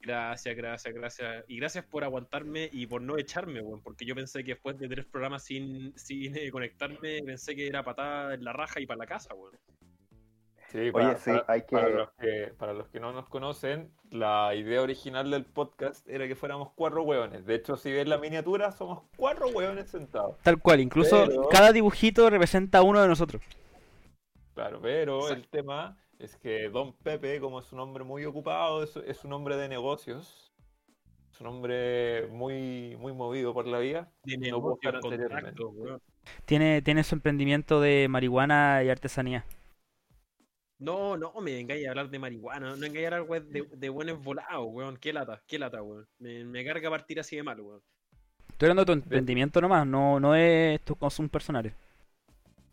Gracias, 0.00 0.56
gracias, 0.56 0.92
gracias. 0.94 1.44
Y 1.46 1.58
gracias 1.58 1.84
por 1.84 2.02
aguantarme 2.02 2.68
y 2.72 2.86
por 2.86 3.00
no 3.02 3.16
echarme, 3.16 3.60
weón, 3.60 3.80
porque 3.80 4.04
yo 4.04 4.14
pensé 4.16 4.42
que 4.42 4.54
después 4.54 4.76
de 4.78 4.88
tres 4.88 5.06
programas 5.06 5.44
sin, 5.44 5.96
sin 5.96 6.36
eh, 6.36 6.50
conectarme, 6.50 7.22
pensé 7.24 7.54
que 7.54 7.66
era 7.68 7.84
patada 7.84 8.34
en 8.34 8.42
la 8.42 8.52
raja 8.52 8.80
y 8.80 8.86
para 8.86 8.98
la 8.98 9.06
casa, 9.06 9.34
weón. 9.34 9.52
Sí, 10.72 10.90
Oye, 10.92 11.16
sí, 11.18 11.30
hay 11.48 11.60
que- 11.62 11.76
para 11.76 11.88
los 11.90 12.10
que, 12.18 12.52
para 12.58 12.72
los 12.72 12.88
que 12.88 12.98
no 13.00 13.12
nos 13.12 13.28
conocen, 13.28 13.90
la 14.10 14.52
idea 14.56 14.82
original 14.82 15.30
del 15.30 15.44
podcast 15.44 16.08
era 16.08 16.26
que 16.26 16.34
fuéramos 16.34 16.70
cuatro 16.74 17.02
hueones. 17.04 17.44
De 17.46 17.54
hecho, 17.56 17.76
si 17.76 17.92
ves 17.92 18.08
la 18.08 18.18
miniatura, 18.18 18.72
somos 18.72 19.02
cuatro 19.16 19.48
hueones 19.48 19.90
sentados. 19.90 20.36
Tal 20.42 20.58
cual, 20.60 20.80
incluso 20.80 21.24
Pero- 21.26 21.48
cada 21.50 21.70
dibujito 21.72 22.28
representa 22.30 22.78
a 22.78 22.82
uno 22.82 23.00
de 23.00 23.06
nosotros. 23.08 23.42
Claro, 24.54 24.80
pero 24.80 25.28
el 25.30 25.48
tema 25.48 25.96
es 26.18 26.36
que 26.36 26.68
Don 26.68 26.92
Pepe, 26.92 27.40
como 27.40 27.60
es 27.60 27.72
un 27.72 27.80
hombre 27.80 28.04
muy 28.04 28.24
ocupado, 28.24 28.82
es, 28.82 28.96
es 28.96 29.24
un 29.24 29.32
hombre 29.32 29.56
de 29.56 29.68
negocios, 29.68 30.52
es 31.32 31.40
un 31.40 31.46
hombre 31.46 32.26
muy, 32.28 32.96
muy 32.96 33.12
movido 33.12 33.54
por 33.54 33.66
la 33.66 33.78
vida. 33.78 34.12
De 34.24 34.36
No 34.36 34.60
contacto. 34.60 35.10
Tiene, 36.44 36.82
tiene 36.82 37.04
su 37.04 37.14
emprendimiento 37.14 37.80
de 37.80 38.08
marihuana 38.08 38.82
y 38.84 38.90
artesanía. 38.90 39.44
No, 40.78 41.16
no 41.16 41.32
me 41.40 41.52
vengáis 41.54 41.86
a 41.86 41.90
hablar 41.90 42.08
de 42.08 42.18
marihuana, 42.18 42.70
no 42.70 42.76
me 42.76 42.88
vengáis 42.88 43.04
a 43.04 43.08
hablar 43.08 43.22
weón, 43.28 43.52
de, 43.52 43.68
de 43.76 43.88
buenos 43.88 44.22
volados, 44.22 44.66
weón. 44.68 44.96
Qué 44.96 45.12
lata, 45.12 45.42
qué 45.46 45.58
lata, 45.58 45.82
weón. 45.82 46.08
Me, 46.18 46.44
me 46.44 46.64
carga 46.64 46.90
partir 46.90 47.20
así 47.20 47.36
de 47.36 47.42
mal, 47.42 47.60
weón. 47.60 47.82
Estoy 48.50 48.68
hablando 48.68 48.82
de 48.82 48.86
tu 48.86 48.92
emprendimiento 48.92 49.60
nomás, 49.60 49.86
no, 49.86 50.20
no 50.20 50.34
es 50.34 50.80
tus 50.82 50.96
consumos 50.96 51.30
personales. 51.30 51.72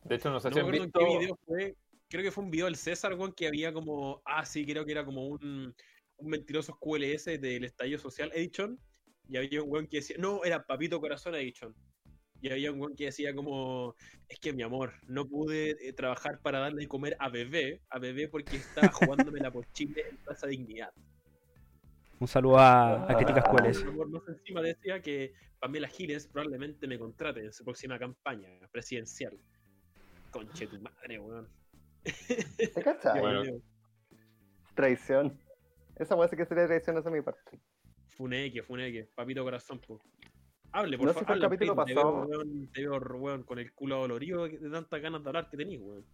De 0.08 0.16
hecho, 0.16 0.30
no 0.30 0.40
sé 0.40 0.50
No 0.50 0.66
me 0.66 0.72
visto... 0.72 1.00
qué 1.00 1.18
video 1.18 1.40
fue. 1.46 1.76
Creo 2.10 2.24
que 2.24 2.32
fue 2.32 2.44
un 2.44 2.52
video 2.52 2.66
del 2.66 2.78
César, 2.78 3.14
weón, 3.14 3.34
que 3.34 3.48
había 3.48 3.74
como. 3.74 4.22
Ah, 4.26 4.46
sí, 4.46 4.66
creo 4.66 4.86
que 4.86 4.94
era 4.94 5.04
como 5.04 5.28
un, 5.28 5.76
un 6.18 6.30
mentiroso 6.30 6.78
QLS 6.80 7.26
del 7.26 7.66
Estallido 7.66 8.00
Social 8.00 8.32
Edition. 8.34 8.80
Y 9.30 9.38
había 9.38 9.62
un 9.62 9.72
weón 9.72 9.88
que 9.88 9.98
decía. 9.98 10.16
No, 10.20 10.44
era 10.44 10.66
Papito 10.66 11.02
Corazón 11.02 11.36
Edition. 11.36 11.76
Y 12.40 12.50
había 12.50 12.72
un 12.72 12.80
weón 12.80 12.96
que 12.96 13.06
decía 13.06 13.36
como. 13.36 13.96
Es 14.30 14.40
que 14.40 14.54
mi 14.54 14.64
amor, 14.64 14.94
no 15.08 15.28
pude 15.28 15.72
eh, 15.82 15.94
trabajar 15.94 16.40
para 16.42 16.60
darle 16.60 16.84
de 16.84 16.88
comer 16.88 17.18
a 17.20 17.30
bebé. 17.30 17.82
A 17.90 18.00
bebé 18.00 18.30
porque 18.30 18.58
estaba 18.58 18.90
jugándomela 18.90 19.52
por 19.52 19.70
Chile 19.74 20.06
en 20.10 20.18
Plaza 20.18 20.48
Dignidad. 20.48 20.94
Un 22.20 22.28
saludo 22.28 22.58
a, 22.58 23.12
a 23.12 23.16
Críticas 23.16 23.46
amor, 23.46 24.10
más 24.10 24.28
encima 24.28 24.62
decía 24.62 25.02
que 25.02 25.34
Pamela 25.60 25.88
Giles 25.88 26.28
probablemente 26.28 26.88
me 26.88 26.98
contrate 26.98 27.42
en 27.42 27.54
su 27.54 27.64
próxima 27.64 28.00
campaña 28.00 28.50
presidencial. 28.72 29.38
Conche 30.32 30.68
tu 30.68 30.80
madre, 30.82 31.20
weón. 31.20 31.48
¿Te 32.58 32.82
cachai? 32.84 33.20
Bueno. 33.22 33.44
Traición. 34.76 35.40
Esa 35.96 36.16
puede 36.16 36.30
ser 36.30 36.38
que 36.38 36.46
sería 36.46 36.68
traición 36.68 37.02
de 37.04 37.12
mi 37.12 37.22
parte. 37.22 37.60
Funeque, 38.10 38.62
funeque, 38.64 39.10
papito 39.16 39.44
corazón, 39.44 39.80
po. 39.80 40.00
Hable, 40.72 40.98
No 40.98 41.04
por 41.04 41.14
sé 41.14 41.20
si 41.20 41.26
favor. 41.26 41.38
el 41.38 41.42
capítulo 41.44 41.86
te 41.86 41.94
veo, 41.94 42.02
pasado. 42.04 42.26
weón, 42.28 42.70
te 42.72 42.82
veo, 42.82 42.98
weón, 43.16 43.44
con 43.44 43.58
el 43.60 43.74
culo 43.74 43.98
dolorido 43.98 44.48
de 44.48 44.70
tantas 44.70 45.02
ganas 45.02 45.24
de 45.24 45.30
hablar 45.30 45.50
que 45.50 45.58
tenís, 45.58 45.80
weón. 45.82 46.06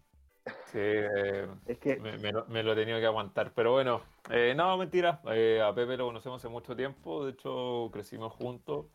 Sí, 0.66 0.80
eh, 0.80 1.48
Es 1.68 1.78
que 1.80 1.98
me, 1.98 2.18
me 2.18 2.32
lo, 2.32 2.46
me 2.48 2.64
lo 2.64 2.74
he 2.74 2.76
tenido 2.76 3.00
que 3.00 3.06
aguantar. 3.06 3.54
Pero 3.54 3.72
bueno, 3.72 4.02
eh, 4.30 4.54
no, 4.56 4.78
mentira. 4.78 5.22
Eh, 5.32 5.62
a 5.62 5.74
Pepe 5.74 5.96
lo 5.98 6.06
conocemos 6.08 6.42
hace 6.42 6.50
mucho 6.50 6.76
tiempo. 6.76 7.26
De 7.26 7.32
hecho, 7.32 7.90
crecimos 7.94 8.34
juntos. 8.34 8.88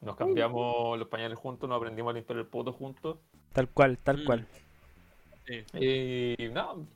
Nos 0.00 0.14
cambiamos 0.16 0.96
los 0.98 1.08
pañales 1.08 1.38
juntos, 1.38 1.68
nos 1.68 1.76
aprendimos 1.78 2.10
a 2.10 2.14
limpiar 2.14 2.38
el 2.38 2.46
poto 2.46 2.72
juntos. 2.72 3.18
Tal 3.56 3.70
cual, 3.70 3.96
tal 3.96 4.18
Mm. 4.18 4.24
cual. 4.26 4.46
Sí. 5.46 5.64
Y 5.80 6.48
no, 6.50 6.86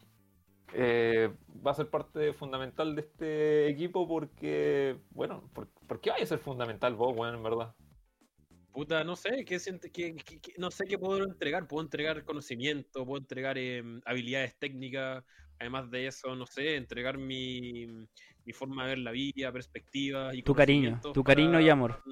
eh, 0.74 1.30
va 1.66 1.70
a 1.70 1.74
ser 1.74 1.88
parte 1.88 2.34
fundamental 2.34 2.94
de 2.94 3.00
este 3.00 3.68
equipo 3.68 4.06
porque, 4.06 4.98
bueno, 5.12 5.48
¿por, 5.54 5.68
por 5.88 6.00
qué 6.02 6.10
vaya 6.10 6.24
a 6.24 6.26
ser 6.26 6.38
fundamental 6.38 6.94
vos, 6.96 7.16
weón, 7.16 7.36
en 7.36 7.42
verdad? 7.42 7.74
Puta, 8.74 9.02
no 9.04 9.16
sé, 9.16 9.46
¿qué 9.46 9.58
siente, 9.58 9.90
qué- 9.90 10.14
qué- 10.16 10.38
qué- 10.38 10.52
no 10.58 10.70
sé 10.70 10.84
qué 10.84 10.98
puedo 10.98 11.24
entregar. 11.24 11.66
Puedo 11.66 11.82
entregar 11.82 12.24
conocimiento, 12.24 13.06
puedo 13.06 13.18
entregar 13.22 13.56
em, 13.56 14.02
habilidades 14.04 14.54
técnicas. 14.58 15.24
Además 15.58 15.90
de 15.90 16.08
eso, 16.08 16.36
no 16.36 16.44
sé, 16.46 16.76
entregar 16.76 17.16
mi, 17.16 17.86
mi 18.44 18.52
forma 18.52 18.82
de 18.84 18.88
ver 18.90 18.98
la 18.98 19.12
vida, 19.12 19.50
perspectiva 19.50 20.34
y 20.34 20.42
Tu 20.42 20.54
cariño, 20.54 21.00
tu 21.14 21.24
cariño 21.24 21.52
para- 21.52 21.62
y 21.62 21.68
amor. 21.70 22.02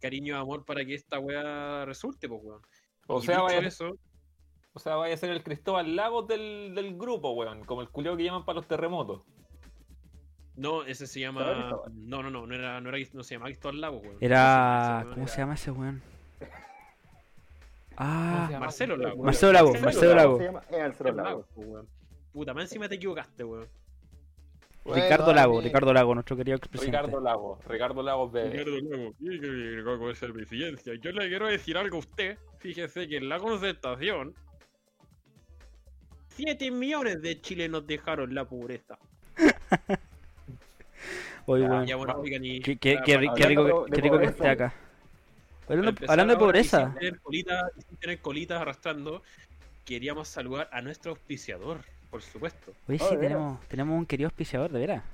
Cariño 0.00 0.34
y 0.34 0.38
amor 0.38 0.64
para 0.64 0.84
que 0.86 0.94
esta 0.94 1.18
weá 1.18 1.84
resulte, 1.84 2.28
pues, 2.28 2.40
weón. 2.42 2.62
O 3.06 3.20
sea, 3.20 3.40
vaya, 3.42 3.58
eso, 3.60 3.96
o 4.72 4.78
sea, 4.78 4.96
vaya 4.96 5.14
a 5.14 5.16
ser 5.16 5.30
el 5.30 5.42
Cristóbal 5.42 5.94
Lagos 5.96 6.26
del, 6.26 6.74
del 6.74 6.96
grupo, 6.96 7.30
weón, 7.32 7.64
como 7.64 7.80
el 7.82 7.88
culeo 7.88 8.16
que 8.16 8.24
llaman 8.24 8.44
para 8.44 8.56
los 8.56 8.66
terremotos. 8.66 9.22
no, 10.56 10.84
ese 10.84 11.06
se 11.06 11.20
¿Era 11.20 11.28
llama. 11.28 11.70
No, 11.92 12.22
no, 12.22 12.30
no, 12.30 12.46
no 12.46 12.54
era, 12.54 12.80
no 12.80 12.88
era, 12.88 12.98
no 13.12 13.22
se 13.22 13.34
llama 13.34 13.46
Cristóbal 13.46 13.80
Lago, 13.80 13.98
weón. 13.98 14.16
Era. 14.20 15.06
¿Cómo 15.14 15.26
se 15.28 15.38
llama 15.38 15.54
ese 15.54 15.70
weón? 15.70 16.02
¿Cómo 16.38 16.52
Ah? 17.98 18.48
Marcelo 18.60 18.96
Lago. 18.96 19.22
Marcelo 19.22 19.52
Lago, 19.52 19.72
Marcelo 19.80 20.14
Lago. 20.14 20.38
Marcelo 20.52 21.12
Lago. 21.12 21.22
Lago, 21.22 21.46
pues, 21.54 21.66
weón. 21.68 21.88
Puta, 22.32 22.52
más 22.52 22.64
encima 22.64 22.88
te 22.88 22.96
equivocaste, 22.96 23.44
weón. 23.44 23.66
Ricardo 24.94 25.24
Bueno, 25.26 25.36
Lago, 25.40 25.52
amigo. 25.54 25.62
Ricardo 25.66 25.92
Lago, 25.92 26.14
nuestro 26.14 26.36
querido 26.36 26.56
expresidente. 26.56 26.98
Ricardo 26.98 27.20
Lagos, 27.20 27.64
Ricardo 27.66 28.02
Lagos 28.02 28.32
de... 28.32 28.50
Ricardo 28.50 28.80
Lago, 28.80 29.14
¿qué 29.18 29.40
que 29.40 29.82
con 29.84 30.10
esa 30.10 30.26
presidencia? 30.28 30.94
Yo 30.94 31.10
le 31.12 31.28
quiero 31.28 31.46
decir 31.48 31.76
algo 31.76 31.96
a 31.96 32.00
usted. 32.00 32.38
Fíjese 32.58 33.08
que 33.08 33.16
en 33.16 33.28
la 33.28 33.38
concertación 33.38 34.34
7 36.28 36.70
millones 36.70 37.22
de 37.22 37.40
chilenos 37.40 37.86
dejaron 37.86 38.34
la 38.34 38.44
pobreza. 38.44 38.98
Oye. 41.46 41.66
Ya, 41.86 41.96
bueno, 41.96 42.22
y 42.24 42.60
Qué, 42.60 42.76
qué- 42.76 42.98
qué 43.04 43.16
rico, 43.18 43.34
que- 43.34 43.42
qué 43.42 43.48
rico 43.48 43.74
que 43.92 44.10
pobreza, 44.10 44.30
esté 44.30 44.48
acá. 44.48 44.74
Hablando, 45.68 45.92
hablando 46.08 46.34
de 46.34 46.38
pobreza. 46.38 46.86
Sin 46.90 46.94
tener, 46.98 47.20
colitas, 47.20 47.72
y 47.76 47.82
sin 47.82 47.96
tener 47.98 48.20
colitas 48.20 48.60
arrastrando, 48.60 49.22
queríamos 49.84 50.28
saludar 50.28 50.68
a 50.72 50.80
nuestro 50.82 51.12
auspiciador, 51.12 51.80
por 52.16 52.22
supuesto. 52.22 52.72
Oye, 52.88 52.98
Oh, 53.00 53.08
sí, 53.10 53.16
tenemos, 53.18 53.60
tenemos 53.68 53.98
un 53.98 54.06
querido 54.06 54.28
auspiciador, 54.28 54.72
de 54.72 54.78
veras. 54.78 55.04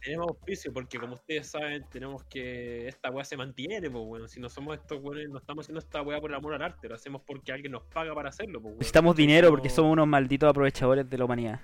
Tenemos 0.00 0.28
auspicio 0.28 0.72
porque, 0.72 0.96
como 0.98 1.14
ustedes 1.14 1.48
saben, 1.48 1.84
tenemos 1.90 2.22
que. 2.24 2.86
Esta 2.86 3.10
weá 3.10 3.24
se 3.24 3.36
mantiene, 3.36 3.90
pues, 3.90 4.04
bueno. 4.04 4.28
Si 4.28 4.38
no 4.38 4.48
somos 4.48 4.76
estos 4.76 5.02
weones, 5.02 5.28
no 5.28 5.38
estamos 5.38 5.64
haciendo 5.64 5.80
esta 5.80 6.02
weá 6.02 6.20
por 6.20 6.30
el 6.30 6.36
amor 6.36 6.54
al 6.54 6.62
arte, 6.62 6.88
lo 6.88 6.94
hacemos 6.94 7.22
porque 7.26 7.50
alguien 7.50 7.72
nos 7.72 7.82
paga 7.82 8.14
para 8.14 8.28
hacerlo, 8.28 8.60
pues, 8.60 8.70
weón. 8.70 8.78
Necesitamos 8.78 9.16
dinero 9.16 9.50
porque 9.50 9.68
somos 9.68 9.92
unos 9.92 10.06
malditos 10.06 10.48
aprovechadores 10.48 11.10
de 11.10 11.18
la 11.18 11.24
humanidad. 11.24 11.60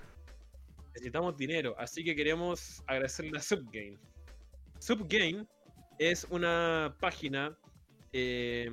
necesitamos 0.94 1.36
dinero, 1.36 1.76
así 1.78 2.02
que 2.02 2.16
queremos 2.16 2.82
agradecerle 2.88 3.38
a 3.38 3.40
Subgame. 3.40 3.98
Subgame 4.80 5.46
es 5.98 6.26
una 6.28 6.96
página 6.98 7.56
eh, 8.12 8.70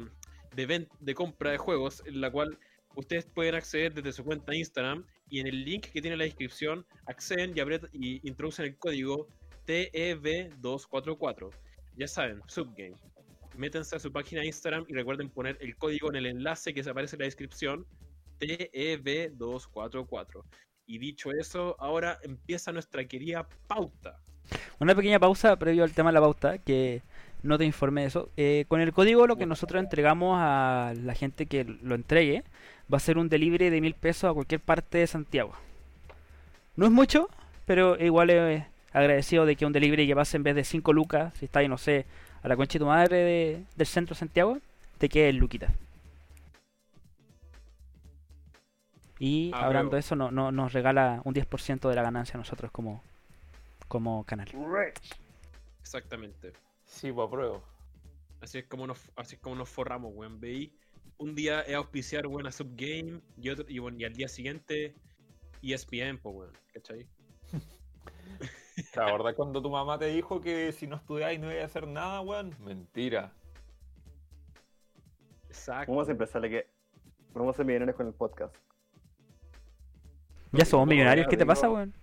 de, 0.56 0.88
de 1.00 1.14
compra 1.14 1.52
de 1.52 1.58
juegos 1.60 2.02
en 2.08 2.20
la 2.22 2.32
cual 2.32 2.58
ustedes 2.96 3.26
pueden 3.26 3.54
acceder 3.56 3.94
desde 3.94 4.12
su 4.14 4.24
cuenta 4.24 4.52
de 4.52 4.58
Instagram 4.58 5.06
y 5.30 5.40
en 5.40 5.48
el 5.48 5.64
link 5.64 5.86
que 5.88 6.02
tiene 6.02 6.14
en 6.14 6.20
la 6.20 6.26
descripción 6.26 6.86
acceden 7.06 7.52
y, 7.56 7.60
apretan- 7.60 7.90
y 7.94 8.28
introducen 8.28 8.66
el 8.66 8.78
código 8.78 9.28
TEV244. 9.68 11.50
Ya 11.98 12.08
saben, 12.08 12.42
Subgame. 12.48 12.96
Métanse 13.58 13.96
a 13.96 14.00
su 14.00 14.12
página 14.12 14.42
de 14.42 14.48
Instagram 14.48 14.86
y 14.88 14.94
recuerden 14.94 15.30
poner 15.30 15.58
el 15.60 15.76
código 15.76 16.10
en 16.10 16.16
el 16.16 16.26
enlace 16.28 16.74
que 16.74 16.84
se 16.84 16.90
aparece 16.90 17.16
en 17.16 17.20
la 17.22 17.26
descripción 17.26 17.86
TEV244. 18.40 20.44
Y 20.86 20.98
dicho 20.98 21.32
eso, 21.32 21.76
ahora 21.80 22.18
empieza 22.24 22.72
nuestra 22.72 23.06
querida 23.06 23.48
pauta. 23.68 24.18
Una 24.80 24.96
pequeña 24.96 25.20
pausa 25.20 25.58
previo 25.60 25.84
al 25.84 25.94
tema 25.94 26.10
de 26.10 26.14
la 26.16 26.22
pauta, 26.22 26.58
que 26.58 27.02
no 27.44 27.58
te 27.58 27.66
informé 27.66 28.02
de 28.02 28.08
eso. 28.08 28.32
Eh, 28.38 28.66
con 28.68 28.82
el 28.82 28.94
código 28.94 29.28
lo 29.28 29.36
que 29.38 29.46
nosotros 29.46 29.82
entregamos 29.84 30.38
a 30.40 30.94
la 31.04 31.14
gente 31.14 31.46
que 31.46 31.66
lo 31.66 31.96
entregue 31.96 32.44
va 32.92 32.98
a 32.98 33.00
ser 33.00 33.18
un 33.18 33.30
delivery 33.30 33.70
de 33.70 33.82
mil 33.82 33.94
pesos 33.94 34.30
a 34.30 34.34
cualquier 34.34 34.62
parte 34.62 34.98
de 35.00 35.08
Santiago. 35.08 35.54
No 36.76 36.86
es 36.86 36.92
mucho, 36.92 37.30
pero 37.66 37.98
igual 38.04 38.30
es 38.30 38.64
agradecido 38.94 39.46
de 39.46 39.56
que 39.56 39.66
un 39.66 39.74
delivery 39.74 40.08
que 40.08 40.16
pase 40.16 40.38
en 40.38 40.44
vez 40.44 40.56
de 40.56 40.64
5 40.64 40.94
lucas, 40.94 41.34
si 41.38 41.46
está 41.46 41.60
ahí, 41.60 41.68
no 41.68 41.78
sé, 41.78 42.06
a 42.42 42.48
la 42.48 42.56
concha 42.56 42.74
de 42.74 42.80
tu 42.80 42.86
madre 42.86 43.18
de- 43.18 43.64
del 43.76 43.88
centro 43.88 44.16
de 44.16 44.20
Santiago, 44.20 44.58
te 44.98 45.10
quede 45.10 45.30
en 45.30 45.38
Luquita. 45.38 45.72
Y 49.20 49.52
Ah, 49.54 49.66
hablando 49.66 49.92
de 49.96 50.00
eso, 50.00 50.16
no, 50.16 50.32
no- 50.32 50.52
nos 50.52 50.72
regala 50.74 51.22
un 51.26 51.34
10% 51.34 51.90
de 51.90 51.96
la 51.96 52.02
ganancia 52.04 52.36
a 52.36 52.38
nosotros 52.38 52.72
como, 52.72 53.04
como 53.88 54.24
canal. 54.24 54.48
Rich. 54.48 55.14
Exactamente. 55.82 56.54
Sí, 56.86 57.12
pues 57.12 57.28
apruebo. 57.28 57.62
Así 58.42 58.60
es 58.60 58.66
como 58.66 58.88
nos, 58.88 59.00
así 59.18 59.36
es 59.36 59.42
como 59.42 59.56
nos 59.56 59.68
forramos, 59.68 60.14
weón. 60.16 60.40
Veí. 60.40 60.72
Un 61.20 61.36
día 61.36 61.62
es 61.62 61.76
auspiciar, 61.76 62.26
weón, 62.28 62.48
a 62.48 62.52
Subgame 62.52 63.20
y, 63.38 63.50
otro, 63.50 63.66
y, 63.68 63.78
bueno, 63.80 63.98
y 64.00 64.06
al 64.06 64.14
día 64.14 64.30
siguiente 64.30 64.96
ESPN, 65.62 66.18
pues, 66.18 66.36
weón. 66.36 66.54
¿Cachai? 66.74 67.06
¿Te 68.94 69.00
acordás 69.02 69.36
cuando 69.36 69.62
tu 69.62 69.70
mamá 69.70 70.00
te 70.00 70.06
dijo 70.06 70.40
que 70.40 70.72
si 70.72 70.88
no 70.88 70.96
estudiabas 70.96 71.38
no 71.40 71.52
ibas 71.52 71.64
a 71.64 71.66
hacer 71.66 71.88
nada, 71.88 72.22
weón? 72.22 72.56
Mentira. 72.60 73.34
Exacto. 75.50 75.92
Vamos 75.92 76.08
a 76.08 76.12
empezar 76.12 76.42
que 76.44 76.68
vamos 77.34 77.54
a 77.54 77.58
ser 77.58 77.66
millonarios 77.66 77.98
con 77.98 78.08
el 78.08 78.14
podcast. 78.14 78.56
Ya 80.54 80.64
somos 80.64 80.88
No, 80.88 80.92
millonarios, 80.92 81.28
¿qué 81.28 81.36
te 81.36 81.46
pasa, 81.46 81.70
weón? 81.70 81.94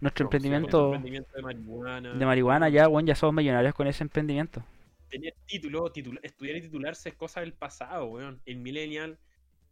Nuestro 0.00 0.24
emprendimiento 0.26 0.86
Emprendimiento 0.88 1.32
de 1.34 1.42
marihuana. 1.42 2.12
de 2.12 2.26
marihuana, 2.26 2.68
ya, 2.68 2.88
weón, 2.88 3.06
ya 3.06 3.14
somos 3.14 3.34
millonarios 3.34 3.74
con 3.74 3.86
ese 3.86 4.04
emprendimiento. 4.04 4.62
Tener 5.10 5.34
título, 5.46 5.90
titula- 5.92 6.20
estudiar 6.22 6.56
y 6.56 6.62
titularse 6.62 7.10
es 7.10 7.14
cosa 7.14 7.40
del 7.40 7.52
pasado, 7.52 8.06
weón. 8.06 8.40
El 8.44 8.56
millennial 8.58 9.18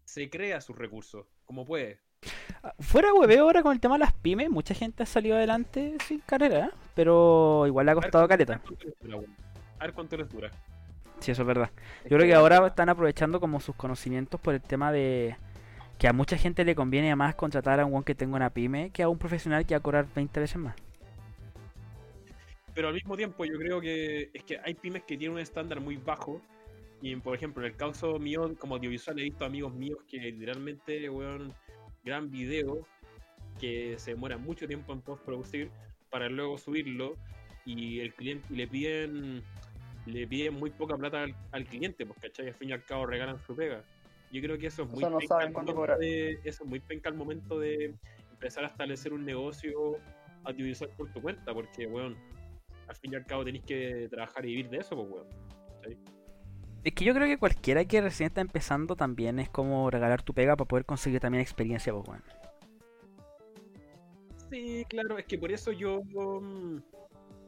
se 0.04 0.30
crea 0.30 0.60
sus 0.60 0.76
recursos, 0.76 1.26
como 1.44 1.64
puede. 1.64 2.00
Ah, 2.62 2.74
Fuera 2.78 3.12
hueveo 3.12 3.44
ahora 3.44 3.62
con 3.62 3.72
el 3.72 3.80
tema 3.80 3.96
de 3.96 4.00
las 4.00 4.12
pymes, 4.12 4.48
mucha 4.50 4.74
gente 4.74 5.02
ha 5.02 5.06
salido 5.06 5.36
adelante 5.36 5.96
sin 6.06 6.20
carrera, 6.20 6.66
¿eh? 6.66 6.70
pero 6.94 7.64
igual 7.66 7.86
le 7.86 7.92
ha 7.92 7.94
costado 7.96 8.26
caleta. 8.28 8.60
a 9.78 9.84
ver 9.84 9.92
cuánto 9.92 10.16
les 10.16 10.28
dura. 10.28 10.50
Sí, 11.20 11.30
eso 11.32 11.42
es 11.42 11.48
verdad. 11.48 11.70
Yo 12.04 12.16
creo 12.16 12.20
que 12.26 12.34
ahora 12.34 12.66
están 12.66 12.88
aprovechando 12.88 13.40
como 13.40 13.60
sus 13.60 13.74
conocimientos 13.76 14.40
por 14.40 14.54
el 14.54 14.60
tema 14.62 14.92
de 14.92 15.36
que 15.98 16.08
a 16.08 16.12
mucha 16.12 16.36
gente 16.36 16.64
le 16.64 16.74
conviene 16.74 17.14
más 17.16 17.34
contratar 17.34 17.80
a 17.80 17.86
un 17.86 17.92
weón 17.92 18.04
que 18.04 18.14
tenga 18.14 18.36
una 18.36 18.50
pyme 18.50 18.90
que 18.90 19.02
a 19.02 19.08
un 19.08 19.18
profesional 19.18 19.64
que 19.66 19.74
va 19.74 19.78
a 19.78 19.82
cobrar 19.82 20.06
20 20.14 20.40
veces 20.40 20.56
más. 20.56 20.74
Pero 22.74 22.88
al 22.88 22.94
mismo 22.94 23.16
tiempo 23.16 23.44
yo 23.44 23.56
creo 23.58 23.80
que 23.80 24.30
es 24.32 24.44
que 24.44 24.58
hay 24.64 24.74
pymes 24.74 25.04
que 25.04 25.16
tienen 25.16 25.36
un 25.36 25.40
estándar 25.40 25.80
muy 25.80 25.96
bajo. 25.96 26.42
Y 27.00 27.14
por 27.16 27.34
ejemplo, 27.36 27.64
en 27.64 27.72
el 27.72 27.76
caso 27.76 28.18
mío, 28.18 28.54
como 28.58 28.76
audiovisual, 28.76 29.18
he 29.18 29.24
visto 29.24 29.44
amigos 29.44 29.74
míos 29.74 29.98
que 30.08 30.18
literalmente, 30.18 31.08
weón, 31.10 31.52
gran 32.04 32.30
video 32.30 32.86
que 33.60 33.94
se 33.98 34.12
demora 34.12 34.36
mucho 34.38 34.66
tiempo 34.66 34.92
en 34.92 35.00
postproducir 35.00 35.70
para 36.10 36.28
luego 36.28 36.58
subirlo 36.58 37.16
y 37.64 38.00
el 38.00 38.14
cliente 38.14 38.46
le 38.52 38.66
piden 38.66 39.42
le 40.06 40.26
piden 40.26 40.54
muy 40.54 40.70
poca 40.70 40.96
plata 40.96 41.22
al, 41.22 41.34
al 41.52 41.64
cliente, 41.64 42.04
pues 42.04 42.18
cachai, 42.20 42.48
al 42.48 42.54
fin 42.54 42.70
y 42.70 42.72
al 42.72 42.84
cabo 42.84 43.06
regalan 43.06 43.38
su 43.38 43.56
pega. 43.56 43.82
Yo 44.30 44.42
creo 44.42 44.58
que 44.58 44.66
eso 44.66 44.82
es 44.82 44.88
O 44.88 44.90
muy 44.90 45.00
sea, 45.00 45.10
no 45.10 45.18
penca 45.18 45.34
saben 45.34 45.52
cuánto 45.52 45.74
cobrar. 45.74 45.98
de, 45.98 46.32
eso 46.44 46.64
es 46.64 46.68
muy 46.68 46.80
penca 46.80 47.08
al 47.08 47.14
momento 47.14 47.58
de 47.58 47.94
empezar 48.32 48.64
a 48.64 48.68
establecer 48.68 49.12
un 49.12 49.24
negocio 49.24 49.96
audiovisual 50.44 50.90
por 50.96 51.10
tu 51.12 51.22
cuenta, 51.22 51.54
porque 51.54 51.86
weón, 51.86 52.16
al 52.88 52.96
fin 52.96 53.12
y 53.12 53.16
al 53.16 53.26
cabo 53.26 53.44
tenéis 53.44 53.64
que 53.64 54.08
trabajar 54.10 54.44
y 54.44 54.48
vivir 54.48 54.70
de 54.70 54.78
eso, 54.78 54.96
pues 54.96 55.08
weón. 55.10 55.26
¿cachai? 55.80 55.98
Es 56.84 56.92
que 56.92 57.04
yo 57.04 57.14
creo 57.14 57.26
que 57.26 57.38
cualquiera 57.38 57.84
que 57.86 58.00
recién 58.00 58.26
está 58.26 58.42
empezando 58.42 58.94
también 58.94 59.38
es 59.38 59.48
como 59.48 59.90
regalar 59.90 60.22
tu 60.22 60.34
pega 60.34 60.54
para 60.54 60.68
poder 60.68 60.84
conseguir 60.84 61.20
también 61.20 61.40
experiencia, 61.40 61.92
pues 61.92 62.08
weón. 62.08 62.22
Sí, 64.50 64.84
claro, 64.88 65.18
es 65.18 65.24
que 65.24 65.38
por 65.38 65.50
eso 65.50 65.72
yo, 65.72 66.02
mm, 66.02 66.76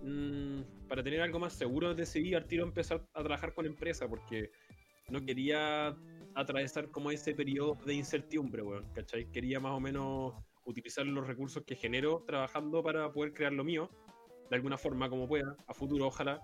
mm, 0.02 0.64
para 0.88 1.02
tener 1.02 1.20
algo 1.20 1.38
más 1.38 1.52
seguro, 1.52 1.94
decidí 1.94 2.34
al 2.34 2.46
tiro 2.46 2.64
empezar 2.64 3.02
a 3.12 3.22
trabajar 3.22 3.52
con 3.54 3.66
empresa, 3.66 4.08
porque 4.08 4.50
no 5.10 5.24
quería 5.24 5.94
atravesar 6.34 6.90
como 6.90 7.10
ese 7.10 7.34
periodo 7.34 7.76
de 7.84 7.94
incertidumbre, 7.94 8.62
weón, 8.62 8.84
¿cachai? 8.94 9.30
Quería 9.30 9.60
más 9.60 9.72
o 9.72 9.80
menos 9.80 10.34
utilizar 10.64 11.06
los 11.06 11.26
recursos 11.26 11.62
que 11.64 11.76
genero 11.76 12.24
trabajando 12.26 12.82
para 12.82 13.12
poder 13.12 13.32
crear 13.32 13.52
lo 13.52 13.64
mío, 13.64 13.90
de 14.48 14.56
alguna 14.56 14.78
forma 14.78 15.08
como 15.08 15.26
pueda, 15.28 15.56
a 15.66 15.74
futuro 15.74 16.06
ojalá, 16.06 16.40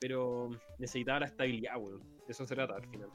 pero 0.00 0.50
necesitaba 0.78 1.20
la 1.20 1.26
estabilidad, 1.26 1.76
weón, 1.76 2.00
de 2.00 2.32
eso 2.32 2.44
se 2.44 2.54
trata 2.54 2.74
al 2.74 2.86
final. 2.86 3.08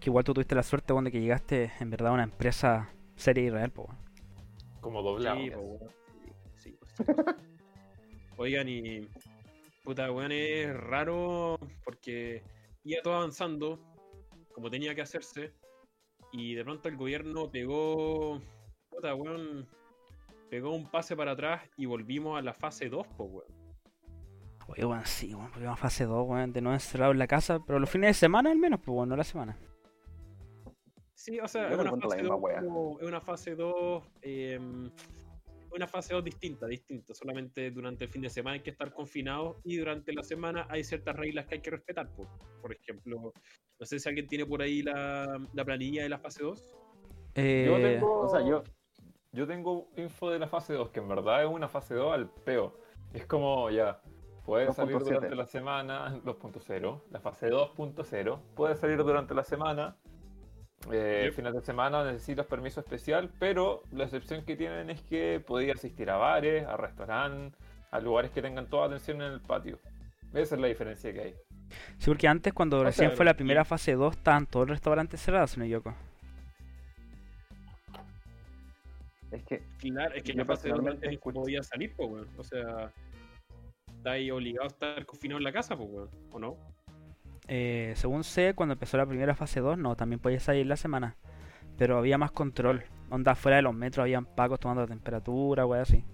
Que 0.00 0.10
igual 0.10 0.24
tú 0.24 0.34
tuviste 0.34 0.54
la 0.54 0.62
suerte, 0.62 0.92
weón, 0.92 1.04
de 1.04 1.12
que 1.12 1.20
llegaste 1.20 1.72
en 1.80 1.90
verdad 1.90 2.08
a 2.08 2.14
una 2.14 2.24
empresa 2.24 2.92
seria 3.14 3.44
y 3.44 3.50
real, 3.50 3.70
pues 3.70 3.88
weón. 3.88 4.00
Como 4.80 5.02
doblado. 5.02 5.40
Sí, 5.40 5.50
po, 5.50 5.60
weón. 5.60 5.90
Sí, 6.56 6.78
sí. 6.96 7.04
Oigan, 8.36 8.68
y. 8.68 9.08
Puta, 9.82 10.10
weón, 10.10 10.32
es 10.32 10.74
raro 10.74 11.58
porque 11.84 12.42
iba 12.82 13.02
todo 13.02 13.14
avanzando 13.14 13.80
como 14.52 14.68
tenía 14.68 14.94
que 14.94 15.02
hacerse 15.02 15.52
y 16.32 16.54
de 16.54 16.64
pronto 16.64 16.88
el 16.88 16.96
gobierno 16.96 17.50
pegó. 17.50 18.40
Puta, 18.90 19.14
weón. 19.14 19.68
Pegó 20.50 20.74
un 20.74 20.88
pase 20.90 21.16
para 21.16 21.32
atrás 21.32 21.62
y 21.76 21.86
volvimos 21.86 22.38
a 22.38 22.42
la 22.42 22.52
fase 22.54 22.88
2, 22.88 23.06
pues, 23.16 23.30
weón. 23.30 23.66
Oye, 24.68 24.84
weón, 24.84 25.06
sí, 25.06 25.34
weón, 25.34 25.50
vamos 25.52 25.68
a 25.72 25.76
fase 25.76 26.04
2, 26.04 26.26
weón, 26.28 26.52
de 26.52 26.60
no 26.60 26.72
encerrado 26.72 27.12
en 27.12 27.18
la 27.18 27.26
casa, 27.26 27.60
pero 27.66 27.78
los 27.78 27.90
fines 27.90 28.08
de 28.10 28.14
semana 28.14 28.50
al 28.50 28.58
menos, 28.58 28.80
pues 28.80 28.94
weón, 28.96 29.08
no 29.08 29.16
la 29.16 29.24
semana. 29.24 29.56
Sí, 31.14 31.40
o 31.40 31.48
sea, 31.48 31.68
es 31.70 31.78
una, 31.78 31.90
fase 31.96 32.16
misma 32.22 32.34
2, 32.34 32.42
wea. 32.42 32.60
como- 32.60 33.00
es 33.00 33.06
una 33.06 33.20
fase 33.20 33.54
2, 33.56 34.04
eh, 34.22 34.60
una 35.72 35.88
fase 35.88 36.14
2 36.14 36.22
distinta, 36.24 36.66
distinta. 36.66 37.14
Solamente 37.14 37.70
durante 37.70 38.04
el 38.04 38.10
fin 38.10 38.22
de 38.22 38.30
semana 38.30 38.54
hay 38.54 38.60
que 38.62 38.70
estar 38.70 38.92
confinados 38.92 39.56
y 39.64 39.76
durante 39.76 40.12
la 40.12 40.22
semana 40.22 40.66
hay 40.70 40.84
ciertas 40.84 41.16
reglas 41.16 41.46
que 41.46 41.56
hay 41.56 41.60
que 41.60 41.70
respetar. 41.70 42.08
Por, 42.14 42.28
por 42.62 42.72
ejemplo, 42.72 43.32
no 43.80 43.86
sé 43.86 43.98
si 43.98 44.08
alguien 44.08 44.28
tiene 44.28 44.46
por 44.46 44.62
ahí 44.62 44.82
la, 44.82 45.38
la 45.52 45.64
planilla 45.64 46.02
de 46.04 46.08
la 46.08 46.18
fase 46.18 46.42
2. 46.44 46.62
Eh, 47.34 47.66
Yo 47.68 47.76
tengo, 47.76 48.20
o 48.20 48.28
sea, 48.28 48.40
yo- 48.46 48.62
yo 49.36 49.46
tengo 49.46 49.88
info 49.96 50.30
de 50.30 50.38
la 50.38 50.48
fase 50.48 50.72
2, 50.72 50.88
que 50.88 51.00
en 51.00 51.08
verdad 51.08 51.44
es 51.44 51.48
una 51.48 51.68
fase 51.68 51.94
2 51.94 52.14
al 52.14 52.30
peo. 52.30 52.72
Es 53.12 53.26
como, 53.26 53.68
ya, 53.70 54.00
puede 54.46 54.72
salir 54.72 54.96
2.7. 54.96 55.04
durante 55.04 55.36
la 55.36 55.46
semana, 55.46 56.16
2.0, 56.24 57.02
la 57.10 57.20
fase 57.20 57.50
2.0, 57.50 58.40
puede 58.54 58.76
salir 58.76 58.96
durante 58.96 59.34
la 59.34 59.44
semana. 59.44 59.96
Eh, 60.90 61.24
Yep. 61.24 61.34
Fines 61.34 61.54
de 61.54 61.60
semana 61.60 62.04
necesitas 62.04 62.46
permiso 62.46 62.80
especial, 62.80 63.30
pero 63.38 63.82
la 63.92 64.04
excepción 64.04 64.44
que 64.44 64.56
tienen 64.56 64.88
es 64.88 65.02
que 65.02 65.42
podía 65.46 65.74
asistir 65.74 66.08
a 66.10 66.16
bares, 66.16 66.66
a 66.66 66.76
restaurantes, 66.76 67.58
a 67.90 68.00
lugares 68.00 68.30
que 68.30 68.40
tengan 68.40 68.68
toda 68.68 68.86
atención 68.86 69.20
en 69.20 69.32
el 69.32 69.40
patio. 69.40 69.78
Esa 70.32 70.54
es 70.54 70.60
la 70.60 70.66
diferencia 70.68 71.12
que 71.12 71.20
hay. 71.20 71.34
Sí, 71.98 72.06
porque 72.06 72.28
antes 72.28 72.52
cuando 72.54 72.80
O 72.80 72.84
recién 72.84 73.10
sea, 73.10 73.16
fue 73.16 73.24
la 73.26 73.34
primera 73.34 73.64
fase 73.64 73.94
2 73.94 74.16
estaban 74.16 74.46
todos 74.46 74.66
los 74.68 74.76
restaurantes 74.76 75.20
cerrados, 75.20 75.58
no 75.58 75.64
me 75.64 75.68
Es 79.36 79.44
que 79.44 79.62
Claro, 79.78 80.14
es 80.14 80.22
que 80.22 80.32
en 80.32 80.38
Yo 80.38 80.42
la 80.44 80.46
fase 80.46 80.68
2 80.68 80.78
personalmente 80.78 81.06
antes 81.08 81.26
no 81.26 81.32
podía 81.32 81.62
salir, 81.62 81.92
pues, 81.96 82.10
weón. 82.10 82.28
O 82.38 82.42
sea, 82.44 82.92
estáis 83.96 84.30
obligados 84.32 84.72
a 84.72 84.74
estar 84.74 85.06
confinados 85.06 85.40
en 85.40 85.44
la 85.44 85.52
casa, 85.52 85.76
pues, 85.76 85.88
weón. 85.90 86.10
¿O 86.32 86.38
no? 86.38 86.56
Eh, 87.48 87.92
según 87.96 88.24
sé, 88.24 88.54
cuando 88.54 88.72
empezó 88.72 88.96
la 88.96 89.06
primera 89.06 89.34
fase 89.34 89.60
2, 89.60 89.78
no, 89.78 89.96
también 89.96 90.18
podía 90.20 90.40
salir 90.40 90.66
la 90.66 90.76
semana. 90.76 91.16
Pero 91.78 91.98
había 91.98 92.18
más 92.18 92.32
control. 92.32 92.84
Onda 93.10 93.34
fuera 93.34 93.56
de 93.56 93.62
los 93.62 93.74
metros, 93.74 94.02
habían 94.02 94.24
pacos 94.26 94.58
tomando 94.58 94.82
la 94.82 94.88
temperatura, 94.88 95.64
wey, 95.66 95.80
así. 95.80 96.04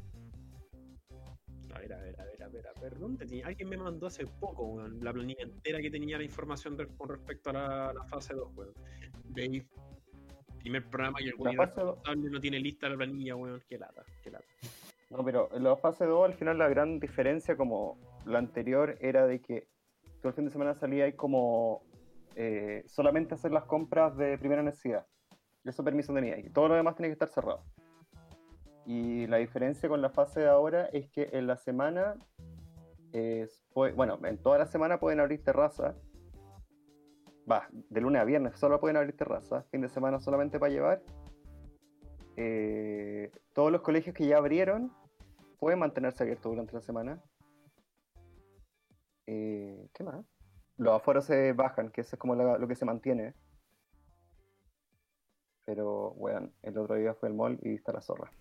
A 1.74 1.78
ver, 1.78 1.92
a 1.94 1.98
ver, 1.98 2.20
a 2.20 2.24
ver, 2.24 2.42
a 2.42 2.48
ver, 2.48 2.66
a 2.66 2.80
ver. 2.80 2.98
¿Dónde 2.98 3.24
tenía? 3.24 3.46
Alguien 3.46 3.68
me 3.68 3.76
mandó 3.78 4.06
hace 4.08 4.26
poco, 4.26 4.64
weón, 4.64 5.02
la 5.02 5.12
planilla 5.12 5.42
entera 5.44 5.80
que 5.80 5.90
tenía 5.90 6.18
la 6.18 6.24
información 6.24 6.76
de- 6.76 6.86
con 6.88 7.08
respecto 7.08 7.50
a 7.50 7.52
la, 7.52 7.92
la 7.94 8.04
fase 8.04 8.34
2, 8.34 8.48
weón. 8.54 8.74
De 9.24 9.42
ahí, 9.42 9.62
primer 10.62 10.88
programa 10.88 11.20
y 11.20 11.28
el 11.28 11.34
weón 11.36 11.56
fase 11.56 11.80
2, 11.80 11.84
irresponsable 11.84 12.30
no 12.30 12.40
tiene 12.40 12.58
lista 12.60 12.88
la 12.88 12.96
planilla, 12.96 13.36
weón. 13.36 13.62
Qué 13.68 13.78
lata, 13.78 14.02
qué 14.22 14.30
lata. 14.30 14.44
no, 15.10 15.24
pero 15.24 15.48
en 15.54 15.62
la 15.64 15.76
fase 15.76 16.04
2 16.06 16.24
al 16.26 16.34
final 16.34 16.58
la 16.58 16.68
gran 16.68 16.98
diferencia 16.98 17.56
como 17.56 17.98
la 18.26 18.38
anterior 18.38 18.96
era 19.00 19.26
de 19.26 19.40
que 19.40 19.68
todo 20.20 20.28
el 20.28 20.34
fin 20.34 20.44
de 20.46 20.50
semana 20.50 20.74
salía 20.74 21.06
y 21.08 21.12
como 21.14 21.82
eh, 22.36 22.82
solamente 22.86 23.34
hacer 23.34 23.52
las 23.52 23.64
compras 23.64 24.16
de 24.16 24.38
primera 24.38 24.62
necesidad. 24.62 25.06
Eso 25.64 25.84
permiso 25.84 26.14
tenía 26.14 26.38
y 26.38 26.48
todo 26.50 26.68
lo 26.68 26.74
demás 26.74 26.96
tenía 26.96 27.08
que 27.10 27.12
estar 27.14 27.28
cerrado. 27.28 27.62
Y 28.86 29.26
la 29.28 29.36
diferencia 29.36 29.88
con 29.88 30.00
la 30.02 30.10
fase 30.10 30.40
de 30.40 30.48
ahora 30.48 30.86
es 30.92 31.08
que 31.10 31.28
en 31.32 31.46
la 31.46 31.56
semana, 31.56 32.14
es- 33.12 33.62
puede- 33.72 33.92
bueno, 33.92 34.18
en 34.24 34.38
toda 34.38 34.58
la 34.58 34.66
semana 34.66 34.98
pueden 34.98 35.20
abrir 35.20 35.42
terrazas. 35.44 35.94
Va, 37.50 37.68
de 37.72 38.00
lunes 38.00 38.22
a 38.22 38.24
viernes 38.24 38.56
solo 38.58 38.78
pueden 38.80 38.96
abrir 38.96 39.16
terrazas, 39.16 39.66
fin 39.70 39.80
de 39.80 39.88
semana 39.88 40.20
solamente 40.20 40.58
para 40.58 40.72
llevar. 40.72 41.02
Eh, 42.36 43.30
todos 43.52 43.70
los 43.72 43.82
colegios 43.82 44.14
que 44.14 44.26
ya 44.26 44.38
abrieron 44.38 44.92
pueden 45.58 45.78
mantenerse 45.80 46.22
abiertos 46.22 46.50
durante 46.52 46.72
la 46.74 46.80
semana. 46.80 47.20
Eh, 49.26 49.88
¿Qué 49.92 50.04
más? 50.04 50.24
Los 50.78 50.94
aforos 50.94 51.24
se 51.26 51.52
bajan, 51.52 51.90
que 51.90 52.00
eso 52.00 52.16
es 52.16 52.20
como 52.20 52.34
la- 52.34 52.58
lo 52.58 52.66
que 52.68 52.74
se 52.74 52.84
mantiene. 52.84 53.34
Pero, 55.64 56.10
weón, 56.16 56.52
el 56.62 56.76
otro 56.76 56.96
día 56.96 57.14
fue 57.14 57.28
el 57.28 57.34
mall 57.34 57.58
y 57.62 57.74
está 57.74 57.92
la 57.92 58.00
zorra. 58.00 58.32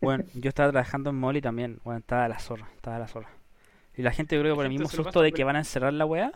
Bueno, 0.00 0.24
yo 0.34 0.48
estaba 0.48 0.70
trabajando 0.70 1.10
en 1.10 1.16
Molly 1.16 1.40
también, 1.40 1.80
bueno, 1.84 1.98
estaba 1.98 2.28
la 2.28 2.38
zorra, 2.38 2.68
estaba 2.76 2.98
la 2.98 3.08
zorra. 3.08 3.30
Y 3.96 4.02
la 4.02 4.12
gente 4.12 4.36
yo 4.36 4.42
creo 4.42 4.54
que 4.54 4.56
por 4.56 4.66
el 4.66 4.70
mismo 4.72 4.88
susto 4.88 5.20
de 5.20 5.32
que 5.32 5.42
van 5.44 5.56
a 5.56 5.60
encerrar 5.60 5.92
la 5.92 6.06
weá, 6.06 6.32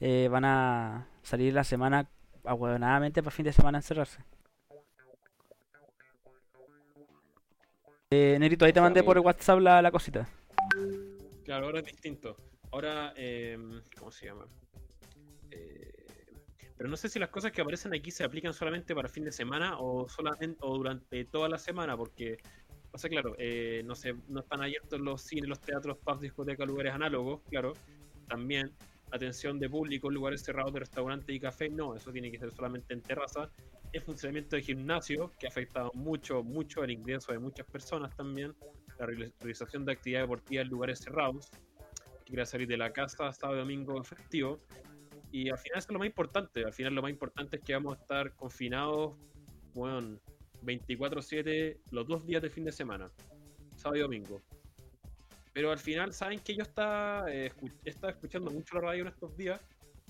eh, 0.00 0.28
van 0.30 0.44
a 0.44 1.06
salir 1.22 1.52
la 1.52 1.64
semana 1.64 2.08
ahueonadamente 2.44 3.22
para 3.22 3.34
fin 3.34 3.44
de 3.44 3.52
semana 3.52 3.78
encerrarse. 3.78 4.18
Eh, 8.10 8.36
Nerito, 8.38 8.64
ahí 8.64 8.72
te 8.72 8.80
mandé 8.80 9.02
por 9.02 9.18
WhatsApp 9.18 9.60
la, 9.60 9.80
la 9.80 9.90
cosita. 9.90 10.28
Claro, 11.44 11.66
ahora 11.66 11.80
es 11.80 11.86
distinto. 11.86 12.36
Ahora, 12.70 13.12
eh, 13.16 13.58
¿cómo 13.98 14.10
se 14.10 14.26
llama? 14.26 14.46
Eh, 15.50 15.92
pero 16.76 16.90
no 16.90 16.96
sé 16.96 17.08
si 17.08 17.18
las 17.18 17.28
cosas 17.30 17.52
que 17.52 17.60
aparecen 17.60 17.94
aquí 17.94 18.10
se 18.10 18.24
aplican 18.24 18.52
solamente 18.52 18.94
para 18.94 19.08
fin 19.08 19.24
de 19.24 19.32
semana 19.32 19.78
o 19.78 20.08
solamente 20.08 20.58
o 20.62 20.76
durante 20.76 21.24
toda 21.26 21.48
la 21.48 21.58
semana, 21.58 21.96
porque, 21.96 22.38
o 22.92 22.98
sea, 22.98 23.08
claro, 23.08 23.34
eh, 23.38 23.82
no 23.84 23.94
sé, 23.94 24.14
no 24.28 24.40
están 24.40 24.62
abiertos 24.62 25.00
los 25.00 25.22
cines, 25.22 25.48
los 25.48 25.60
teatros, 25.60 25.98
pubs, 25.98 26.20
discotecas, 26.20 26.66
lugares 26.66 26.92
análogos, 26.92 27.40
claro. 27.48 27.74
También 28.28 28.72
atención 29.12 29.58
de 29.60 29.68
público, 29.68 30.10
lugares 30.10 30.42
cerrados 30.42 30.72
de 30.72 30.80
restaurantes 30.80 31.34
y 31.34 31.38
café, 31.38 31.68
no, 31.68 31.94
eso 31.94 32.10
tiene 32.10 32.30
que 32.30 32.38
ser 32.38 32.50
solamente 32.52 32.94
en 32.94 33.02
terraza. 33.02 33.50
El 33.92 34.00
funcionamiento 34.00 34.56
de 34.56 34.62
gimnasio, 34.62 35.30
que 35.38 35.46
ha 35.46 35.50
afectado 35.50 35.90
mucho, 35.94 36.42
mucho 36.42 36.82
el 36.82 36.90
ingreso 36.90 37.32
de 37.32 37.38
muchas 37.38 37.66
personas 37.66 38.14
también. 38.16 38.54
La 38.98 39.06
reali- 39.06 39.32
realización 39.40 39.84
de 39.84 39.92
actividad 39.92 40.22
deportiva 40.22 40.62
en 40.62 40.68
lugares 40.68 41.00
cerrados. 41.00 41.50
Que 42.24 42.46
salir 42.46 42.66
de 42.66 42.78
la 42.78 42.90
casa 42.92 43.30
sábado 43.32 43.58
y 43.58 43.60
domingo 43.60 44.02
festivo. 44.02 44.56
Y 45.30 45.50
al 45.50 45.58
final 45.58 45.78
eso 45.78 45.88
es 45.88 45.92
lo 45.92 45.98
más 45.98 46.06
importante. 46.06 46.64
Al 46.64 46.72
final 46.72 46.94
lo 46.94 47.02
más 47.02 47.10
importante 47.10 47.56
es 47.56 47.62
que 47.62 47.74
vamos 47.74 47.98
a 47.98 48.00
estar 48.00 48.34
confinados, 48.34 49.14
bueno, 49.74 50.18
24-7 50.62 51.78
los 51.90 52.06
dos 52.06 52.24
días 52.26 52.40
de 52.42 52.48
fin 52.48 52.64
de 52.64 52.72
semana. 52.72 53.10
Sábado 53.76 53.96
y 53.96 54.00
domingo. 54.00 54.42
Pero 55.52 55.70
al 55.70 55.78
final, 55.78 56.12
¿saben 56.12 56.40
que 56.40 56.54
yo 56.54 56.62
estaba, 56.62 57.30
eh, 57.30 57.52
escuchando 57.84 58.50
mucho 58.50 58.76
la 58.76 58.80
radio 58.80 59.02
en 59.02 59.08
estos 59.08 59.36
días? 59.36 59.60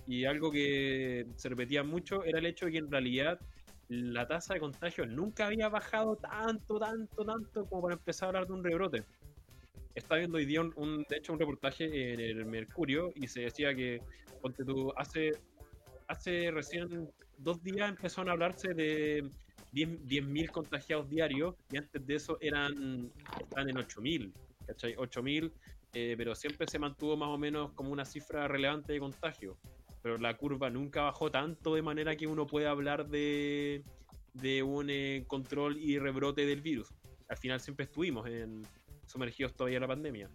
Y 0.07 0.25
algo 0.25 0.51
que 0.51 1.27
se 1.37 1.49
repetía 1.49 1.83
mucho 1.83 2.25
era 2.25 2.39
el 2.39 2.47
hecho 2.47 2.67
de 2.67 2.73
que 2.73 2.79
en 2.79 2.91
realidad 2.91 3.41
la 3.89 4.27
tasa 4.27 4.55
de 4.55 4.61
contagio 4.61 5.05
nunca 5.07 5.47
había 5.47 5.69
bajado 5.69 6.17
tanto, 6.17 6.79
tanto, 6.79 7.25
tanto 7.25 7.67
como 7.67 7.83
para 7.83 7.95
empezar 7.95 8.27
a 8.27 8.29
hablar 8.29 8.47
de 8.47 8.53
un 8.53 8.65
rebrote. 8.65 9.05
Estaba 9.95 10.19
viendo 10.19 10.39
hoy 10.39 10.47
día, 10.47 10.63
un, 10.63 11.05
de 11.09 11.17
hecho, 11.17 11.33
un 11.33 11.39
reportaje 11.39 12.15
en 12.15 12.21
el 12.21 12.47
Mercurio 12.47 13.13
y 13.15 13.29
se 13.29 13.43
decía 13.43 13.75
que, 13.75 14.01
ponte 14.41 14.65
hace, 14.97 15.33
hace 16.09 16.51
recién 16.51 17.11
dos 17.37 17.63
días 17.63 17.91
empezaron 17.91 18.31
a 18.31 18.33
hablarse 18.33 18.73
de 18.73 19.29
10 19.73 19.89
10.000 20.07 20.51
contagiados 20.51 21.09
diarios 21.09 21.55
y 21.71 21.77
antes 21.77 22.07
de 22.07 22.15
eso 22.15 22.39
eran 22.41 23.11
están 23.41 23.69
en 23.69 23.77
8.000, 23.77 24.33
¿cachai? 24.67 24.95
8.000, 24.97 25.53
eh, 25.95 26.15
pero 26.17 26.35
siempre 26.35 26.67
se 26.69 26.79
mantuvo 26.79 27.17
más 27.17 27.29
o 27.29 27.39
menos 27.39 27.73
como 27.73 27.91
una 27.91 28.05
cifra 28.05 28.49
relevante 28.49 28.93
de 28.93 29.01
contagio. 29.01 29.57
Pero 30.03 30.19
la 30.19 30.37
curva 30.37 30.71
nunca 30.71 31.03
bajó 31.03 31.31
tanto 31.31 31.75
de 31.75 31.83
manera 31.83 32.17
que 32.17 32.27
uno 32.27 32.47
pueda 32.47 32.71
hablar 32.71 33.09
de, 33.09 33.85
de 34.35 34.63
un 34.63 34.89
eh, 34.91 35.25
control 35.27 35.77
y 35.79 35.99
rebrote 35.99 36.47
del 36.47 36.61
virus. 36.61 36.93
Al 37.29 37.37
final 37.37 37.61
siempre 37.61 37.85
estuvimos 37.85 38.29
sumergidos 39.07 39.55
todavía 39.55 39.77
en 39.77 39.83
la 39.83 39.89
pandemia. 39.89 40.31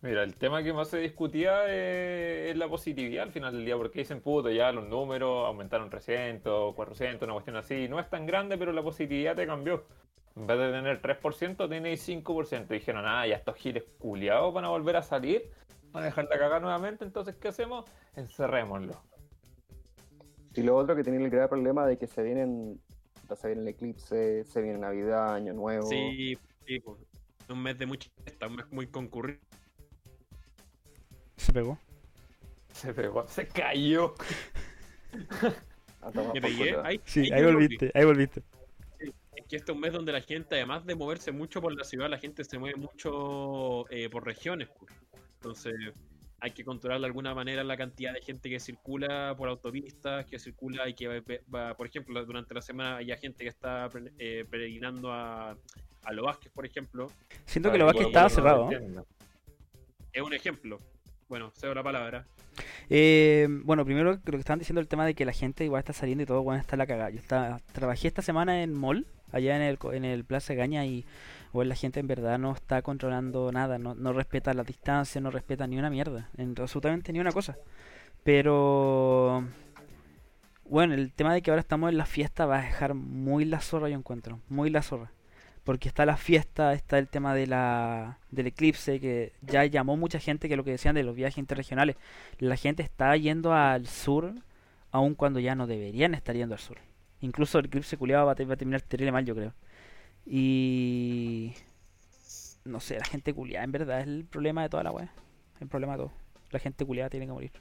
Mira, 0.00 0.22
el 0.22 0.36
tema 0.36 0.62
que 0.62 0.72
más 0.72 0.88
se 0.88 0.98
discutía 0.98 1.62
eh, 1.66 2.50
es 2.50 2.56
la 2.56 2.68
positividad 2.68 3.24
al 3.24 3.32
final 3.32 3.52
del 3.52 3.64
día, 3.64 3.76
porque 3.76 3.98
dicen, 4.00 4.20
puto, 4.20 4.48
ya 4.48 4.70
los 4.70 4.86
números 4.86 5.44
aumentaron 5.44 5.90
300, 5.90 6.72
400, 6.76 7.26
una 7.26 7.32
cuestión 7.32 7.56
así. 7.56 7.88
No 7.88 7.98
es 7.98 8.08
tan 8.08 8.24
grande, 8.24 8.56
pero 8.56 8.72
la 8.72 8.82
positividad 8.82 9.34
te 9.34 9.44
cambió. 9.44 9.84
En 10.38 10.46
vez 10.46 10.58
de 10.58 10.70
tener 10.70 11.02
3%, 11.02 11.68
tenéis 11.68 12.08
5%. 12.08 12.68
Dijeron, 12.68 13.04
ah, 13.06 13.26
ya 13.26 13.34
estos 13.34 13.56
giles 13.56 13.84
culiados 13.98 14.54
van 14.54 14.64
a 14.64 14.68
volver 14.68 14.94
a 14.96 15.02
salir, 15.02 15.50
van 15.90 16.04
a 16.04 16.06
dejar 16.06 16.24
la 16.26 16.38
cagada 16.38 16.60
nuevamente, 16.60 17.04
entonces, 17.04 17.34
¿qué 17.36 17.48
hacemos? 17.48 17.84
Encerrémoslo. 18.14 19.02
Y 20.54 20.62
lo 20.62 20.76
otro 20.76 20.94
que 20.94 21.02
tiene 21.02 21.22
el 21.22 21.28
grave 21.30 21.48
problema 21.48 21.86
de 21.86 21.98
que 21.98 22.06
se 22.06 22.22
vienen, 22.22 22.80
se 23.34 23.48
viene 23.48 23.62
el 23.62 23.68
eclipse, 23.68 24.44
se 24.44 24.62
viene 24.62 24.78
Navidad, 24.78 25.34
Año 25.34 25.54
Nuevo. 25.54 25.88
Sí, 25.88 26.38
sí, 26.64 26.78
pues, 26.80 26.98
un 27.48 27.60
mes 27.60 27.76
de 27.76 27.86
mucha 27.86 28.08
fiesta, 28.22 28.46
un 28.46 28.56
mes 28.56 28.66
muy 28.70 28.86
concurrido. 28.86 29.40
Se 31.36 31.52
pegó. 31.52 31.78
Se 32.72 32.94
pegó, 32.94 33.26
se 33.26 33.48
cayó. 33.48 34.14
a 36.00 36.12
tomar 36.12 36.34
Me 36.34 36.40
pegué. 36.40 36.76
Ahí, 36.84 37.00
Sí, 37.04 37.22
ahí 37.22 37.32
ahí 37.32 37.40
yo 37.40 37.46
volví. 37.46 37.64
volviste, 37.64 37.90
ahí 37.94 38.04
volviste. 38.04 38.42
Que 39.48 39.56
este 39.56 39.72
es 39.72 39.74
un 39.74 39.80
mes 39.80 39.92
donde 39.92 40.12
la 40.12 40.20
gente, 40.20 40.56
además 40.56 40.84
de 40.84 40.94
moverse 40.94 41.32
mucho 41.32 41.60
por 41.62 41.74
la 41.76 41.84
ciudad, 41.84 42.08
la 42.10 42.18
gente 42.18 42.44
se 42.44 42.58
mueve 42.58 42.76
mucho 42.76 43.88
eh, 43.90 44.08
por 44.10 44.24
regiones. 44.26 44.68
pues. 44.78 44.92
Entonces, 45.36 45.74
hay 46.40 46.50
que 46.52 46.64
controlar 46.64 47.00
de 47.00 47.06
alguna 47.06 47.34
manera 47.34 47.64
la 47.64 47.76
cantidad 47.76 48.12
de 48.12 48.20
gente 48.20 48.50
que 48.50 48.60
circula 48.60 49.34
por 49.36 49.48
autopistas, 49.48 50.26
que 50.26 50.38
circula 50.38 50.88
y 50.88 50.94
que 50.94 51.08
va, 51.08 51.14
va- 51.52 51.74
por 51.76 51.86
ejemplo, 51.86 52.24
durante 52.24 52.54
la 52.54 52.60
semana 52.62 52.96
hay 52.98 53.08
gente 53.16 53.42
que 53.44 53.48
está 53.50 53.88
eh, 54.18 54.44
peregrinando 54.50 55.10
a, 55.12 55.56
a 56.04 56.12
Los 56.12 56.26
Vázquez, 56.26 56.52
por 56.52 56.66
ejemplo. 56.66 57.10
Siento 57.46 57.72
que 57.72 57.78
lo 57.78 57.86
que 57.86 57.92
bueno, 57.94 58.08
estaba 58.08 58.28
cerrado. 58.28 58.68
Es 60.12 60.22
un 60.22 60.34
ejemplo. 60.34 60.78
Bueno, 61.28 61.50
cedo 61.54 61.74
la 61.74 61.82
palabra. 61.82 62.26
Eh, 62.88 63.46
bueno, 63.64 63.84
primero 63.84 64.12
lo 64.12 64.20
que 64.22 64.36
estaban 64.36 64.58
diciendo 64.58 64.80
el 64.80 64.88
tema 64.88 65.06
de 65.06 65.14
que 65.14 65.24
la 65.24 65.32
gente 65.32 65.64
igual 65.64 65.80
está 65.80 65.92
saliendo 65.92 66.22
y 66.22 66.26
todo, 66.26 66.42
bueno, 66.42 66.60
está 66.60 66.76
la 66.76 66.86
cagada. 66.86 67.10
Yo 67.10 67.18
estaba, 67.18 67.58
trabajé 67.72 68.08
esta 68.08 68.22
semana 68.22 68.62
en 68.62 68.72
mall, 68.72 69.06
allá 69.32 69.56
en 69.56 69.62
el, 69.62 69.78
en 69.92 70.04
el 70.04 70.24
Plaza 70.24 70.54
Gaña 70.54 70.84
y 70.86 71.04
bueno, 71.52 71.70
la 71.70 71.74
gente 71.74 72.00
en 72.00 72.06
verdad 72.06 72.38
no 72.38 72.52
está 72.52 72.82
controlando 72.82 73.50
nada, 73.52 73.78
no, 73.78 73.94
no 73.94 74.12
respeta 74.12 74.52
la 74.54 74.64
distancia, 74.64 75.20
no 75.20 75.30
respeta 75.30 75.66
ni 75.66 75.78
una 75.78 75.90
mierda, 75.90 76.28
en 76.36 76.54
absolutamente 76.58 77.12
ni 77.12 77.20
una 77.20 77.32
cosa. 77.32 77.56
Pero 78.22 79.44
bueno, 80.68 80.94
el 80.94 81.12
tema 81.12 81.32
de 81.32 81.40
que 81.42 81.50
ahora 81.50 81.60
estamos 81.60 81.90
en 81.90 81.96
la 81.96 82.04
fiesta 82.04 82.44
va 82.44 82.58
a 82.58 82.62
dejar 82.62 82.94
muy 82.94 83.44
la 83.44 83.60
zorra, 83.60 83.88
yo 83.88 83.96
encuentro, 83.96 84.40
muy 84.48 84.70
la 84.70 84.82
zorra. 84.82 85.12
Porque 85.64 85.88
está 85.88 86.06
la 86.06 86.16
fiesta, 86.16 86.72
está 86.72 86.98
el 86.98 87.08
tema 87.08 87.34
de 87.34 87.46
la, 87.46 88.18
del 88.30 88.48
eclipse, 88.48 89.00
que 89.00 89.32
ya 89.42 89.64
llamó 89.66 89.96
mucha 89.96 90.18
gente, 90.18 90.48
que 90.48 90.56
lo 90.56 90.64
que 90.64 90.70
decían 90.72 90.94
de 90.94 91.02
los 91.02 91.14
viajes 91.14 91.38
interregionales. 91.38 91.96
La 92.38 92.56
gente 92.56 92.82
está 92.82 93.14
yendo 93.16 93.52
al 93.52 93.86
sur, 93.86 94.34
aun 94.90 95.14
cuando 95.14 95.40
ya 95.40 95.54
no 95.54 95.66
deberían 95.66 96.14
estar 96.14 96.34
yendo 96.36 96.54
al 96.54 96.60
sur. 96.60 96.78
Incluso 97.20 97.58
el 97.58 97.66
eclipse 97.66 97.96
culiado 97.96 98.26
va, 98.26 98.32
a 98.32 98.34
te- 98.34 98.44
va 98.44 98.54
a 98.54 98.56
terminar 98.56 98.82
terrible 98.82 99.12
mal, 99.12 99.24
yo 99.24 99.34
creo. 99.34 99.52
Y... 100.24 101.52
No 102.64 102.80
sé, 102.80 102.98
la 102.98 103.04
gente 103.04 103.32
culiada 103.32 103.64
en 103.64 103.72
verdad 103.72 104.00
es 104.00 104.06
el 104.06 104.26
problema 104.26 104.62
de 104.62 104.68
toda 104.68 104.82
la 104.82 104.90
weá. 104.90 105.10
El 105.60 105.68
problema 105.68 105.96
de 105.96 106.04
todo. 106.04 106.12
La 106.50 106.58
gente 106.58 106.84
culiada 106.84 107.08
tiene 107.10 107.26
que 107.26 107.32
morir. 107.32 107.52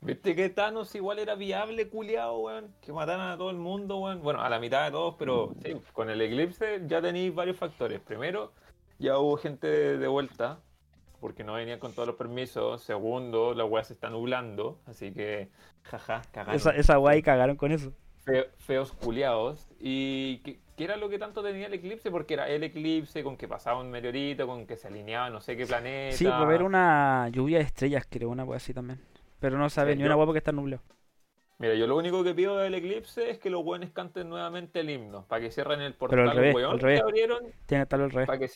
¿Viste 0.00 0.34
que 0.34 0.48
Thanos 0.48 0.92
igual 0.96 1.20
era 1.20 1.36
viable, 1.36 1.88
culiao, 1.88 2.40
weón? 2.40 2.74
Que 2.80 2.92
mataran 2.92 3.30
a 3.30 3.36
todo 3.36 3.50
el 3.50 3.56
mundo, 3.56 3.98
weón. 3.98 4.20
Bueno, 4.20 4.40
a 4.42 4.50
la 4.50 4.58
mitad 4.58 4.84
de 4.84 4.90
todos, 4.90 5.14
pero 5.16 5.54
sí, 5.64 5.76
con 5.92 6.10
el 6.10 6.20
eclipse 6.20 6.82
ya 6.86 7.00
tenéis 7.00 7.32
varios 7.32 7.56
factores. 7.56 8.00
Primero, 8.00 8.52
ya 8.98 9.16
hubo 9.18 9.36
gente 9.36 9.68
de, 9.68 9.98
de 9.98 10.08
vuelta, 10.08 10.58
porque 11.20 11.44
no 11.44 11.52
venían 11.52 11.78
con 11.78 11.92
todos 11.92 12.08
los 12.08 12.16
permisos. 12.16 12.82
Segundo, 12.82 13.54
la 13.54 13.64
weá 13.64 13.84
se 13.84 13.92
está 13.92 14.10
nublando, 14.10 14.80
así 14.86 15.12
que, 15.12 15.50
jaja, 15.84 16.22
cagaron. 16.32 16.56
Esa, 16.56 16.70
esa 16.72 16.98
weá 16.98 17.16
y 17.16 17.22
cagaron 17.22 17.54
con 17.56 17.70
eso. 17.70 17.92
Fe- 18.24 18.50
feos 18.58 18.92
culiados. 18.92 19.66
¿Y 19.80 20.38
qué, 20.38 20.60
qué 20.76 20.84
era 20.84 20.96
lo 20.96 21.08
que 21.08 21.18
tanto 21.18 21.42
tenía 21.42 21.66
el 21.66 21.74
eclipse? 21.74 22.10
Porque 22.10 22.34
era 22.34 22.48
el 22.48 22.62
eclipse, 22.62 23.22
con 23.24 23.36
que 23.36 23.48
pasaba 23.48 23.80
un 23.80 23.90
meteorito, 23.90 24.46
con 24.46 24.66
que 24.66 24.76
se 24.76 24.88
alineaba 24.88 25.28
no 25.30 25.40
sé 25.40 25.56
qué 25.56 25.66
planeta. 25.66 26.16
Sí, 26.16 26.26
a 26.26 26.38
haber 26.38 26.62
una 26.62 27.28
lluvia 27.30 27.58
de 27.58 27.64
estrellas, 27.64 28.06
creo, 28.08 28.28
una 28.30 28.44
weá 28.44 28.58
así 28.58 28.72
también. 28.72 29.00
Pero 29.40 29.58
no 29.58 29.68
sabe 29.70 29.92
Sí, 29.92 29.96
ni 29.98 30.02
yo- 30.02 30.06
una 30.08 30.16
weá 30.16 30.26
porque 30.26 30.38
está 30.38 30.52
nublado. 30.52 30.82
Mira, 31.58 31.74
yo 31.74 31.86
lo 31.86 31.96
único 31.96 32.24
que 32.24 32.34
pido 32.34 32.56
del 32.58 32.74
eclipse 32.74 33.30
es 33.30 33.38
que 33.38 33.48
los 33.48 33.62
buenos 33.62 33.90
canten 33.90 34.28
nuevamente 34.28 34.80
el 34.80 34.90
himno, 34.90 35.26
para 35.28 35.42
que 35.42 35.50
cierren 35.52 35.80
el 35.80 35.92
Pero 35.92 35.98
portal 35.98 36.28
al 36.30 36.36
revés, 36.36 36.54
weón 36.56 36.72
al 36.72 36.80
revés. 36.80 36.98
que 36.98 37.02
abrieron, 37.04 37.38
Tiene 37.66 37.80
que 37.80 37.82
estar 37.82 38.00
al 38.00 38.10
revés. 38.10 38.26
para 38.26 38.38
que, 38.40 38.48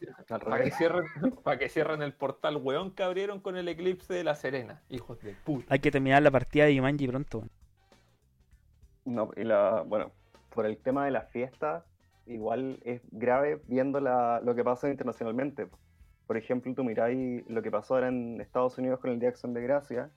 para 0.45 0.71
cierren, 0.71 1.05
para 1.45 1.59
que 1.59 1.69
cierren 1.69 2.03
el 2.03 2.13
portal 2.15 2.57
weón 2.57 2.91
que 2.93 3.05
abrieron 3.05 3.39
con 3.41 3.57
el 3.57 3.69
eclipse 3.69 4.13
de 4.13 4.25
la 4.25 4.35
Serena, 4.35 4.83
hijos 4.89 5.21
de 5.21 5.35
puta. 5.45 5.67
Hay 5.73 5.79
que 5.79 5.93
terminar 5.93 6.21
la 6.23 6.33
partida 6.33 6.65
de 6.65 6.75
Jumanji 6.77 7.07
pronto. 7.07 7.45
No, 9.07 9.31
y 9.37 9.45
la, 9.45 9.83
bueno, 9.87 10.11
por 10.51 10.67
el 10.67 10.77
tema 10.79 11.05
de 11.07 11.11
la 11.13 11.23
fiesta, 11.23 11.85
igual 12.27 12.81
es 12.85 13.01
grave 13.13 13.63
viendo 13.69 14.01
la, 14.01 14.41
lo 14.43 14.55
que 14.55 14.63
pasa 14.65 14.91
internacionalmente. 14.91 15.69
Por 16.27 16.37
ejemplo, 16.37 16.75
tú 16.75 16.83
miráis 16.85 17.49
lo 17.49 17.63
que 17.63 17.71
pasó 17.71 17.95
ahora 17.95 18.09
en 18.09 18.41
Estados 18.41 18.77
Unidos 18.79 18.99
con 19.01 19.11
el 19.11 19.19
Día 19.21 19.29
de 19.29 19.33
Acción 19.35 19.55
de 19.55 19.63
Gracia, 19.63 20.11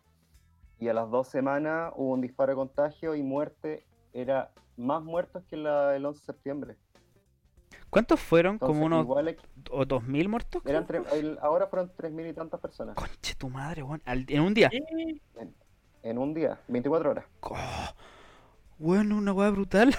y 0.80 0.88
a 0.88 0.94
las 0.94 1.10
dos 1.10 1.28
semanas 1.28 1.94
hubo 1.96 2.14
un 2.14 2.22
disparo 2.22 2.52
de 2.52 2.56
contagio 2.56 3.14
y 3.16 3.22
muerte, 3.22 3.86
era 4.14 4.52
más 4.76 5.04
muertos 5.04 5.44
que 5.50 5.56
la 5.58 5.90
del 5.92 6.06
11 6.06 6.20
de 6.20 6.26
septiembre. 6.26 6.76
¿Cuántos 7.92 8.20
fueron? 8.20 8.54
Entonces, 8.54 8.76
¿Como 8.76 8.86
unos 8.86 9.04
igual 9.04 9.38
o 9.72 9.86
dos 9.86 10.04
mil 10.04 10.30
muertos? 10.30 10.64
eran 10.66 10.86
tres- 10.88 11.04
el- 11.14 11.38
ahora 11.42 11.68
fueron 11.68 11.92
3.000 11.96 12.28
y 12.30 12.34
tantas 12.34 12.60
personas 12.60 12.96
Conche 12.96 13.34
tu 13.36 13.50
madre, 13.50 13.82
weón. 13.84 14.02
En 14.06 14.42
un 14.42 14.54
día. 14.54 14.70
En 16.02 16.18
un 16.18 16.34
día, 16.34 16.60
24 16.68 17.12
horas. 17.12 17.26
Oh, 17.42 17.56
bueno, 18.80 19.18
una 19.18 19.34
weá 19.34 19.50
brutal. 19.52 19.96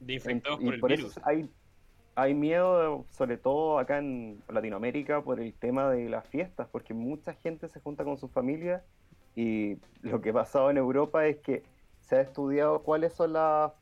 De 0.00 0.14
infectados 0.14 0.60
Y 0.60 0.64
por 0.64 0.74
el 0.74 0.80
por 0.80 0.90
virus. 0.90 1.12
eso 1.12 1.20
hay, 1.24 1.50
hay 2.16 2.34
miedo, 2.34 3.06
sobre 3.10 3.38
todo 3.38 3.78
acá 3.78 3.98
en 3.98 4.44
Latinoamérica, 4.48 5.22
por 5.24 5.40
el 5.40 5.54
tema 5.58 5.90
de 5.90 6.08
las 6.10 6.28
fiestas, 6.28 6.68
porque 6.72 6.94
mucha 6.94 7.34
gente 7.34 7.68
se 7.68 7.80
junta 7.80 8.04
con 8.04 8.18
su 8.18 8.28
familia 8.28 8.86
y 9.34 9.78
lo 10.02 10.20
que 10.22 10.30
ha 10.30 10.34
pasado 10.34 10.70
en 10.70 10.78
Europa 10.78 11.26
es 11.26 11.38
que 11.42 11.64
se 12.00 12.16
ha 12.16 12.22
estudiado 12.22 12.82
cuáles 12.84 13.14
son 13.14 13.34
los 13.34 13.72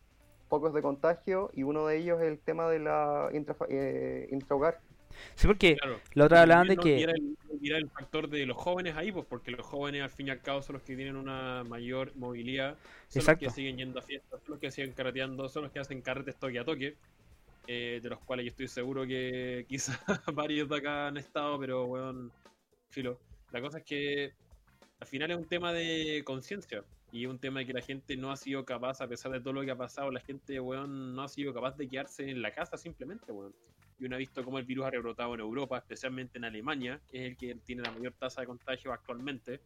focos 0.49 0.75
de 0.75 0.83
contagio 0.83 1.51
y 1.55 1.65
uno 1.65 1.87
de 1.87 1.99
ellos 1.99 2.21
es 2.23 2.29
el 2.29 2.41
tema 2.41 2.69
de 2.71 2.81
la 2.81 3.31
intrafa- 3.33 3.67
eh, 3.71 4.29
intrahogar. 4.33 4.84
Sí, 5.35 5.47
porque 5.47 5.77
Claro. 5.77 6.01
la 6.15 6.25
otra 6.27 6.43
hablaban 6.43 6.69
de 6.69 6.77
No, 6.77 6.83
que... 6.83 7.03
era 7.03 7.13
el, 7.13 7.37
y 7.61 7.69
era 7.71 7.79
el 7.79 7.89
factor 7.91 8.29
de 8.29 8.47
los 8.47 8.57
jóvenes 8.57 8.97
ahí, 8.97 9.13
pues 9.13 9.27
porque 9.27 9.51
los 9.51 9.65
jóvenes 9.67 10.03
al 10.03 10.11
fin 10.11 10.29
y 10.29 10.31
al 10.31 10.41
cabo 10.43 10.63
son 10.63 10.75
los 10.75 10.83
que 10.83 10.97
tienen 10.97 11.17
una 11.17 11.65
mayor 11.65 12.15
movilidad, 12.17 12.77
son 13.09 13.21
Exacto. 13.21 13.45
los 13.45 13.55
que 13.55 13.61
siguen 13.61 13.77
yendo 13.79 13.99
a 13.99 14.03
fiestas, 14.03 14.41
son 14.43 14.51
los 14.53 14.61
que 14.61 14.71
siguen 14.71 14.93
carreteando, 14.93 15.49
son 15.49 15.63
los 15.65 15.73
que 15.73 15.79
hacen 15.79 16.03
carretes 16.03 16.37
toque 16.37 16.59
a 16.59 16.65
toque, 16.65 16.97
eh, 17.67 18.01
de 18.03 18.09
los 18.11 18.19
cuales 18.21 18.45
yo 18.47 18.51
estoy 18.51 18.69
seguro 18.69 19.07
que 19.07 19.65
quizás 19.99 19.99
varios 20.35 20.69
de 20.69 20.77
acá 20.77 21.09
han 21.09 21.17
estado, 21.17 21.59
pero 21.59 21.85
weón, 21.87 22.31
filo. 22.91 23.19
La 23.53 23.61
cosa 23.61 23.79
es 23.79 23.85
que 23.85 24.33
al 25.01 25.07
final 25.07 25.31
es 25.31 25.37
un 25.37 25.47
tema 25.47 25.73
de 25.73 26.23
conciencia 26.25 26.85
y 27.13 27.27
un 27.27 27.39
tema 27.39 27.61
de 27.61 27.67
que 27.67 27.73
la 27.73 27.81
gente 27.83 28.17
no 28.17 28.33
ha 28.33 28.37
sido 28.37 28.65
capaz, 28.65 29.01
a 29.01 29.07
pesar 29.09 29.31
de 29.33 29.41
todo 29.41 29.53
lo 29.53 29.63
que 29.63 29.71
ha 29.71 29.77
pasado, 29.77 30.11
la 30.11 30.21
gente, 30.21 30.59
weón, 30.61 31.15
no 31.15 31.23
ha 31.23 31.29
sido 31.29 31.55
capaz 31.55 31.77
de 31.77 31.89
quedarse 31.89 32.29
en 32.29 32.43
la 32.43 32.51
casa 32.51 32.77
simplemente, 32.77 33.31
weón 33.33 33.55
y 33.99 34.05
uno 34.07 34.17
ha 34.17 34.19
visto 34.19 34.45
cómo 34.45 34.59
el 34.59 34.65
virus 34.65 34.87
ha 34.87 34.91
rebrotado 34.91 35.35
en 35.35 35.41
Europa, 35.41 35.79
especialmente 35.79 36.39
en 36.39 36.45
Alemania, 36.45 37.01
que 37.11 37.19
es 37.19 37.31
el 37.31 37.37
que 37.37 37.55
tiene 37.65 37.83
la 37.83 37.93
mayor 37.93 38.13
tasa 38.15 38.41
de 38.41 38.47
contagio 38.47 38.93
actualmente. 38.93 39.61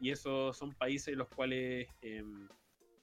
Y 0.00 0.10
esos 0.10 0.56
son 0.56 0.72
países 0.72 1.08
en 1.08 1.18
los 1.18 1.28
cuales 1.28 1.88
eh, 2.02 2.24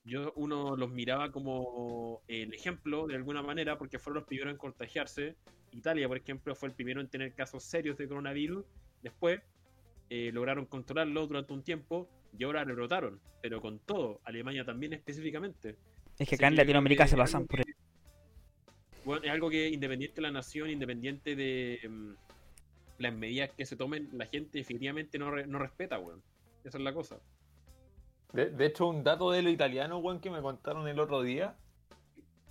yo 0.03 0.33
uno 0.35 0.75
los 0.75 0.89
miraba 0.91 1.31
como 1.31 2.21
el 2.27 2.53
ejemplo 2.53 3.07
de 3.07 3.15
alguna 3.15 3.41
manera, 3.41 3.77
porque 3.77 3.97
fueron 3.99 4.21
los 4.21 4.27
primeros 4.27 4.51
en 4.51 4.57
contagiarse. 4.57 5.35
Italia, 5.71 6.07
por 6.07 6.17
ejemplo, 6.17 6.53
fue 6.55 6.69
el 6.69 6.75
primero 6.75 7.01
en 7.01 7.07
tener 7.07 7.33
casos 7.33 7.63
serios 7.63 7.97
de 7.97 8.07
coronavirus. 8.07 8.65
Después 9.01 9.41
eh, 10.09 10.31
lograron 10.33 10.65
controlarlo 10.65 11.25
durante 11.25 11.53
un 11.53 11.63
tiempo 11.63 12.09
y 12.37 12.43
ahora 12.43 12.63
rebrotaron, 12.63 13.19
pero 13.41 13.61
con 13.61 13.79
todo. 13.79 14.19
Alemania 14.25 14.63
también 14.65 14.93
específicamente. 14.93 15.77
Es 16.19 16.27
que 16.29 16.35
acá 16.35 16.47
en 16.47 16.55
Latinoamérica 16.57 17.07
se 17.07 17.17
pasan 17.17 17.47
por 17.47 17.63
que- 17.63 17.73
Bueno, 19.03 19.23
es 19.25 19.31
algo 19.31 19.49
que 19.49 19.69
independiente 19.69 20.15
de 20.15 20.21
la 20.21 20.31
nación, 20.31 20.69
independiente 20.69 21.35
de 21.35 21.79
mm, 21.89 22.11
las 22.99 23.13
medidas 23.13 23.49
que 23.51 23.65
se 23.65 23.75
tomen, 23.75 24.09
la 24.13 24.25
gente 24.27 24.59
definitivamente 24.59 25.17
no, 25.17 25.31
re- 25.31 25.47
no 25.47 25.59
respeta, 25.59 25.97
weón. 25.99 26.21
Esa 26.63 26.77
es 26.77 26.83
la 26.83 26.93
cosa. 26.93 27.17
De, 28.33 28.49
de 28.49 28.65
hecho, 28.67 28.87
un 28.87 29.03
dato 29.03 29.31
de 29.31 29.41
lo 29.41 29.49
italiano, 29.49 29.97
weón, 29.97 30.19
que 30.19 30.29
me 30.29 30.41
contaron 30.41 30.87
el 30.87 30.99
otro 30.99 31.21
día. 31.21 31.55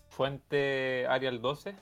Fuente 0.09 1.07
Arial 1.09 1.41
12. 1.41 1.75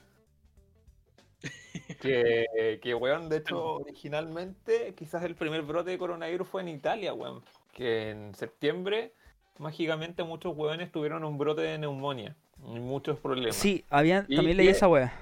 Que, 1.99 2.79
que, 2.81 2.93
weón, 2.95 3.29
de 3.29 3.37
hecho, 3.37 3.75
originalmente, 3.77 4.93
quizás 4.95 5.23
el 5.23 5.35
primer 5.35 5.63
brote 5.63 5.91
de 5.91 5.97
coronavirus 5.97 6.47
fue 6.47 6.61
en 6.61 6.69
Italia, 6.69 7.13
weón. 7.13 7.43
Que 7.73 8.11
en 8.11 8.35
septiembre, 8.35 9.13
mágicamente, 9.57 10.23
muchos 10.23 10.55
weones 10.55 10.91
tuvieron 10.91 11.23
un 11.23 11.37
brote 11.37 11.61
de 11.61 11.77
neumonía. 11.77 12.35
Muchos 12.63 13.17
problemas. 13.19 13.55
Sí, 13.55 13.83
había, 13.89 14.25
también 14.27 14.57
leí 14.57 14.67
y- 14.67 14.69
esa 14.69 14.87
wea. 14.87 15.13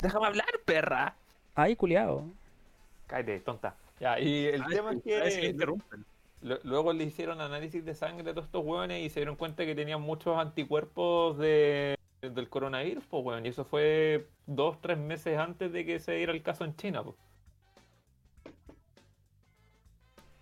Déjame 0.00 0.26
hablar, 0.26 0.46
perra. 0.64 1.14
Ay, 1.54 1.76
culiao. 1.76 2.26
Cállate, 3.06 3.40
tonta. 3.40 3.74
Ya, 4.00 4.18
y 4.18 4.46
el 4.46 4.62
Ah, 4.62 4.66
tema 4.70 4.92
es 4.92 5.02
que 5.02 5.46
interrumpen. 5.46 6.04
Luego 6.64 6.94
le 6.94 7.04
hicieron 7.04 7.40
análisis 7.42 7.84
de 7.84 7.94
sangre 7.94 8.30
a 8.30 8.32
todos 8.32 8.46
estos 8.46 8.64
hueones 8.64 9.02
y 9.04 9.10
se 9.10 9.20
dieron 9.20 9.36
cuenta 9.36 9.66
que 9.66 9.74
tenían 9.74 10.00
muchos 10.00 10.38
anticuerpos 10.38 11.36
de, 11.36 11.98
del 12.22 12.48
coronavirus, 12.48 13.04
pues 13.10 13.24
weón. 13.24 13.44
Y 13.44 13.50
eso 13.50 13.66
fue 13.66 14.26
dos, 14.46 14.80
tres 14.80 14.96
meses 14.96 15.36
antes 15.38 15.70
de 15.70 15.84
que 15.84 15.98
se 16.00 16.12
diera 16.12 16.32
el 16.32 16.42
caso 16.42 16.64
en 16.64 16.74
China, 16.76 17.02
pues. 17.04 17.16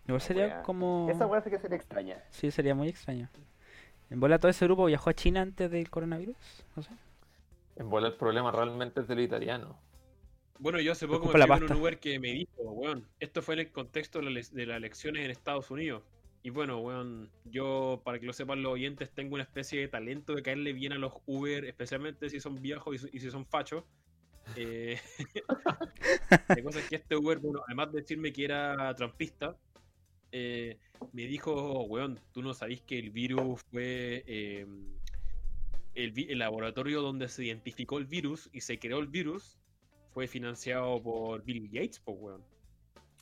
Igual 0.06 0.20
sería 0.20 0.44
Wea. 0.46 0.62
como... 0.62 1.08
Esa 1.10 1.26
weá 1.26 1.40
sí 1.42 1.50
que 1.50 1.58
sería 1.58 1.76
extraña. 1.76 2.22
Sí, 2.30 2.50
sería 2.50 2.74
muy 2.74 2.88
extraño. 2.88 3.28
En 4.10 4.20
bola 4.20 4.38
todo 4.38 4.50
ese 4.50 4.64
grupo 4.64 4.86
viajó 4.86 5.10
a 5.10 5.14
China 5.14 5.42
antes 5.42 5.70
del 5.70 5.90
coronavirus. 5.90 6.36
No 6.76 6.82
sé. 6.82 6.90
En 7.76 7.90
bola 7.90 8.08
el 8.08 8.14
problema 8.14 8.50
realmente 8.50 9.00
es 9.00 9.08
de 9.08 9.22
italiano. 9.22 9.78
Bueno, 10.58 10.80
yo 10.80 10.92
hace 10.92 11.06
poco 11.06 11.26
me 11.26 11.30
Ocupa 11.30 11.38
la 11.38 11.46
fui 11.46 11.66
con 11.66 11.76
un. 11.76 11.82
Uber 11.82 11.98
que 12.00 12.18
me 12.18 12.32
dijo, 12.32 12.50
weón, 12.62 13.06
esto 13.20 13.42
fue 13.42 13.54
en 13.54 13.60
el 13.60 13.70
contexto 13.70 14.20
de, 14.20 14.46
de 14.52 14.66
las 14.66 14.76
elecciones 14.76 15.24
en 15.24 15.30
Estados 15.30 15.70
Unidos. 15.70 16.02
Y 16.42 16.50
bueno, 16.50 16.78
weón, 16.80 17.30
yo, 17.44 18.00
para 18.04 18.18
que 18.18 18.26
lo 18.26 18.32
sepan 18.32 18.62
los 18.62 18.72
oyentes, 18.72 19.10
tengo 19.10 19.34
una 19.34 19.44
especie 19.44 19.80
de 19.80 19.88
talento 19.88 20.34
de 20.34 20.42
caerle 20.42 20.72
bien 20.72 20.92
a 20.92 20.98
los 20.98 21.12
Uber, 21.26 21.64
especialmente 21.64 22.28
si 22.30 22.40
son 22.40 22.60
viejos 22.60 22.94
y, 22.94 22.98
si- 22.98 23.10
y 23.16 23.20
si 23.20 23.30
son 23.30 23.44
fachos. 23.46 23.84
Eh, 24.56 24.98
la 26.48 26.62
cosa 26.62 26.78
es 26.80 26.88
que 26.88 26.96
este 26.96 27.16
Uber, 27.16 27.38
bueno, 27.38 27.60
además 27.66 27.92
de 27.92 28.00
decirme 28.00 28.32
que 28.32 28.44
era 28.44 28.94
trampista, 28.94 29.56
eh, 30.32 30.78
me 31.12 31.26
dijo, 31.26 31.82
weón, 31.84 32.20
tú 32.32 32.42
no 32.42 32.54
sabís 32.54 32.82
que 32.82 32.98
el 32.98 33.10
virus 33.10 33.60
fue 33.70 34.24
eh, 34.26 34.66
el, 35.94 36.12
vi- 36.12 36.26
el 36.30 36.38
laboratorio 36.38 37.00
donde 37.02 37.28
se 37.28 37.44
identificó 37.44 37.98
el 37.98 38.06
virus 38.06 38.48
y 38.52 38.60
se 38.60 38.78
creó 38.78 38.98
el 38.98 39.08
virus 39.08 39.58
fue 40.12 40.26
financiado 40.26 41.00
por 41.02 41.44
Bill 41.44 41.68
Gates, 41.68 42.00
pues, 42.00 42.16
weón. 42.20 42.44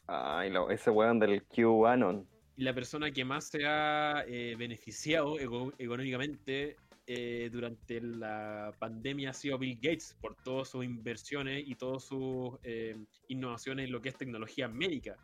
Ay, 0.07 0.51
lo- 0.51 0.71
ese 0.71 0.91
weón 0.91 1.19
del 1.19 1.43
QAnon. 1.45 2.27
Y 2.57 2.63
la 2.63 2.73
persona 2.75 3.11
que 3.11 3.25
más 3.25 3.49
se 3.49 3.67
ha 3.67 4.25
eh, 4.27 4.55
beneficiado 4.57 5.39
económicamente 5.39 6.77
eh, 7.07 7.51
durante 7.53 8.01
la 8.01 8.73
pandemia 8.79 9.31
ha 9.31 9.33
sido 9.33 9.59
Bill 9.59 9.77
Gates 9.77 10.17
por 10.21 10.35
todas 10.43 10.69
sus 10.71 10.85
inversiones 10.85 11.63
y 11.67 11.75
todas 11.75 12.05
sus 12.05 12.55
eh, 12.63 12.97
innovaciones 13.29 13.87
en 13.87 13.93
lo 13.93 14.01
que 14.01 14.09
es 14.09 14.17
tecnología 14.17 14.69
médica. 14.69 15.17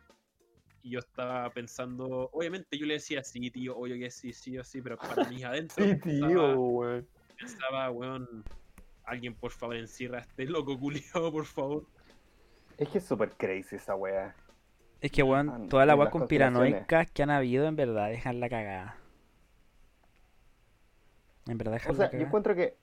Y 0.83 0.91
yo 0.91 0.99
estaba 0.99 1.49
pensando, 1.51 2.29
obviamente 2.33 2.77
yo 2.77 2.85
le 2.85 2.95
decía 2.95 3.23
sí, 3.23 3.49
tío, 3.49 3.77
obvio 3.77 3.95
que 3.97 4.11
sí, 4.11 4.33
sí 4.33 4.57
o 4.57 4.63
sí, 4.65 4.81
pero 4.81 4.97
para 4.97 5.23
mí 5.29 5.41
adentro 5.41 5.85
pensaba, 6.03 6.55
weón. 6.57 7.07
pensaba, 7.37 7.89
weón, 7.91 8.43
alguien 9.05 9.33
por 9.33 9.51
favor 9.51 9.77
encierra 9.77 10.17
a 10.19 10.21
este 10.21 10.45
loco 10.45 10.77
culiado, 10.77 11.31
por 11.31 11.45
favor. 11.45 11.85
Es 12.77 12.89
que 12.89 12.97
es 12.97 13.05
súper 13.05 13.31
crazy 13.31 13.77
esa 13.77 13.95
weá. 13.95 14.35
Es 14.99 15.11
que, 15.11 15.23
weón, 15.23 15.49
Ah, 15.49 15.67
todas 15.69 15.87
las 15.87 15.95
y 15.95 15.99
weas 15.99 16.05
las 16.07 16.11
conspiranoicas 16.11 17.11
que 17.11 17.23
han 17.23 17.29
habido, 17.29 17.65
en 17.65 17.75
verdad, 17.77 18.09
dejan 18.09 18.39
la 18.41 18.49
cagada. 18.49 18.97
En 21.47 21.57
verdad, 21.57 21.75
O 21.75 21.77
dejan 21.77 21.95
sea, 21.95 22.11
la 22.11 22.19
yo 22.19 22.25
encuentro 22.25 22.55
que 22.55 22.77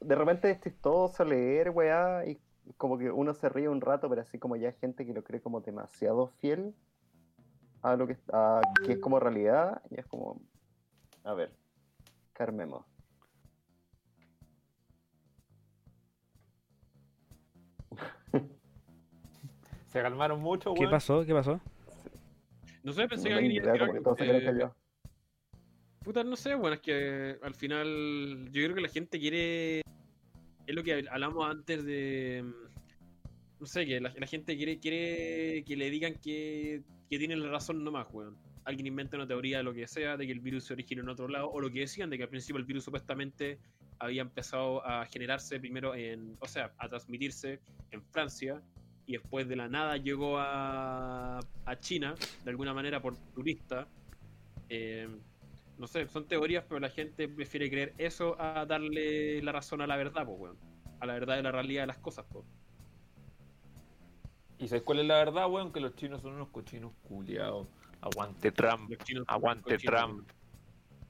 de 0.00 0.14
repente 0.14 0.50
es 0.50 0.60
chistoso 0.60 1.24
leer, 1.24 1.70
weá, 1.70 2.26
y 2.26 2.40
como 2.76 2.98
que 2.98 3.10
uno 3.10 3.34
se 3.34 3.48
ríe 3.48 3.68
un 3.68 3.80
rato, 3.80 4.08
pero 4.08 4.22
así 4.22 4.38
como 4.38 4.56
ya 4.56 4.68
hay 4.68 4.74
gente 4.74 5.06
que 5.06 5.12
lo 5.12 5.22
cree 5.22 5.40
como 5.40 5.60
demasiado 5.60 6.28
fiel 6.40 6.74
a 7.84 7.96
lo 7.96 8.06
que, 8.06 8.16
a 8.32 8.60
que 8.84 8.92
es 8.92 8.98
como 8.98 9.20
realidad, 9.20 9.82
y 9.90 10.00
es 10.00 10.06
como, 10.06 10.40
a 11.22 11.34
ver, 11.34 11.52
carmemos. 12.32 12.84
Se 19.86 20.00
calmaron 20.00 20.40
mucho, 20.40 20.72
¿Qué 20.72 20.80
weón. 20.80 20.90
pasó? 20.92 21.24
¿Qué 21.26 21.34
pasó? 21.34 21.60
No 22.82 22.92
sé, 22.92 23.06
pensé 23.06 23.28
No 23.28 23.28
que 23.28 23.34
alguien 23.44 23.52
iba 23.52 23.72
a 23.72 23.76
idea, 23.76 23.86
que 24.16 24.60
eh. 24.60 24.68
Puta, 26.02 26.24
no 26.24 26.36
sé, 26.36 26.54
bueno, 26.54 26.74
es 26.74 26.80
que 26.80 27.36
al 27.42 27.54
final 27.54 28.48
yo 28.50 28.62
creo 28.64 28.74
que 28.74 28.80
la 28.80 28.88
gente 28.88 29.18
quiere. 29.18 29.80
Es 30.66 30.74
lo 30.74 30.82
que 30.82 31.04
hablamos 31.10 31.46
antes 31.50 31.84
de. 31.84 32.42
mm, 32.44 32.54
No 33.60 33.66
sé, 33.66 33.84
que 33.84 34.00
la, 34.00 34.10
la 34.16 34.26
gente 34.26 34.56
quiere, 34.56 34.78
quiere 34.78 35.64
que 35.64 35.76
le 35.76 35.90
digan 35.90 36.14
que, 36.14 36.82
que 37.10 37.18
tienen 37.18 37.42
la 37.42 37.50
razón 37.50 37.84
nomás, 37.84 38.06
weón. 38.12 38.36
Alguien 38.64 38.86
inventa 38.86 39.16
una 39.16 39.26
teoría 39.26 39.58
de 39.58 39.64
lo 39.64 39.74
que 39.74 39.86
sea, 39.86 40.16
de 40.16 40.26
que 40.26 40.32
el 40.32 40.40
virus 40.40 40.64
se 40.64 40.72
origina 40.72 41.02
en 41.02 41.08
otro 41.08 41.28
lado, 41.28 41.50
o 41.50 41.60
lo 41.60 41.70
que 41.70 41.80
decían, 41.80 42.08
de 42.10 42.16
que 42.16 42.24
al 42.24 42.30
principio 42.30 42.58
el 42.58 42.64
virus 42.64 42.84
supuestamente 42.84 43.58
había 43.98 44.22
empezado 44.22 44.84
a 44.86 45.04
generarse 45.06 45.60
primero 45.60 45.94
en. 45.94 46.36
O 46.40 46.48
sea, 46.48 46.72
a 46.78 46.88
transmitirse 46.88 47.60
en 47.90 48.02
Francia, 48.02 48.62
y 49.06 49.12
después 49.12 49.48
de 49.48 49.56
la 49.56 49.68
nada 49.68 49.96
llegó 49.96 50.38
a, 50.38 51.40
a 51.64 51.80
China, 51.80 52.14
de 52.44 52.50
alguna 52.50 52.72
manera 52.72 53.02
por 53.02 53.16
turista. 53.34 53.86
Eh, 54.68 55.08
no 55.76 55.86
sé, 55.86 56.08
son 56.08 56.26
teorías, 56.26 56.64
pero 56.68 56.80
la 56.80 56.88
gente 56.88 57.28
prefiere 57.28 57.68
creer 57.68 57.94
eso 57.98 58.40
a 58.40 58.64
darle 58.64 59.42
la 59.42 59.52
razón 59.52 59.80
a 59.80 59.86
la 59.86 59.96
verdad, 59.96 60.24
pues, 60.24 60.38
weón. 60.38 60.56
A 61.00 61.06
la 61.06 61.14
verdad 61.14 61.36
de 61.36 61.42
la 61.42 61.52
realidad 61.52 61.82
de 61.82 61.86
las 61.88 61.98
cosas, 61.98 62.24
pues. 62.30 62.44
¿Y 64.64 64.68
sabes 64.68 64.82
cuál 64.82 65.00
es 65.00 65.06
la 65.06 65.16
verdad, 65.16 65.46
weón? 65.50 65.72
Que 65.72 65.80
los 65.80 65.94
chinos 65.94 66.22
son 66.22 66.32
unos 66.32 66.48
cochinos 66.48 66.90
culiados. 67.06 67.66
Aguante 68.00 68.50
Trump. 68.50 68.90
Aguante 69.26 69.76
Trump. 69.76 70.26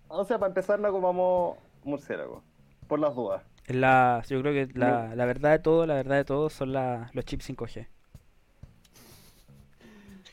O 0.08 0.24
sea, 0.24 0.38
para 0.38 0.48
empezar, 0.48 0.80
no 0.80 0.90
comamos 0.90 1.56
murciélago, 1.84 2.42
por 2.88 2.98
las 2.98 3.14
dudas. 3.14 3.42
Es 3.66 3.76
La, 3.76 4.22
yo 4.28 4.40
creo 4.42 4.52
que 4.52 4.76
la, 4.78 5.14
la 5.14 5.24
verdad 5.24 5.52
de 5.52 5.58
todo, 5.60 5.86
la 5.86 5.94
verdad 5.94 6.16
de 6.16 6.24
todo 6.24 6.50
son 6.50 6.72
la- 6.72 7.10
los 7.14 7.24
chips 7.24 7.48
5G. 7.48 7.86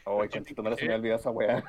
Ay, 0.05 0.29
conchito, 0.29 0.63
me 0.63 0.75
se 0.75 0.85
me 0.87 0.95
olvidó 0.95 1.15
esa 1.15 1.29
weá. 1.29 1.63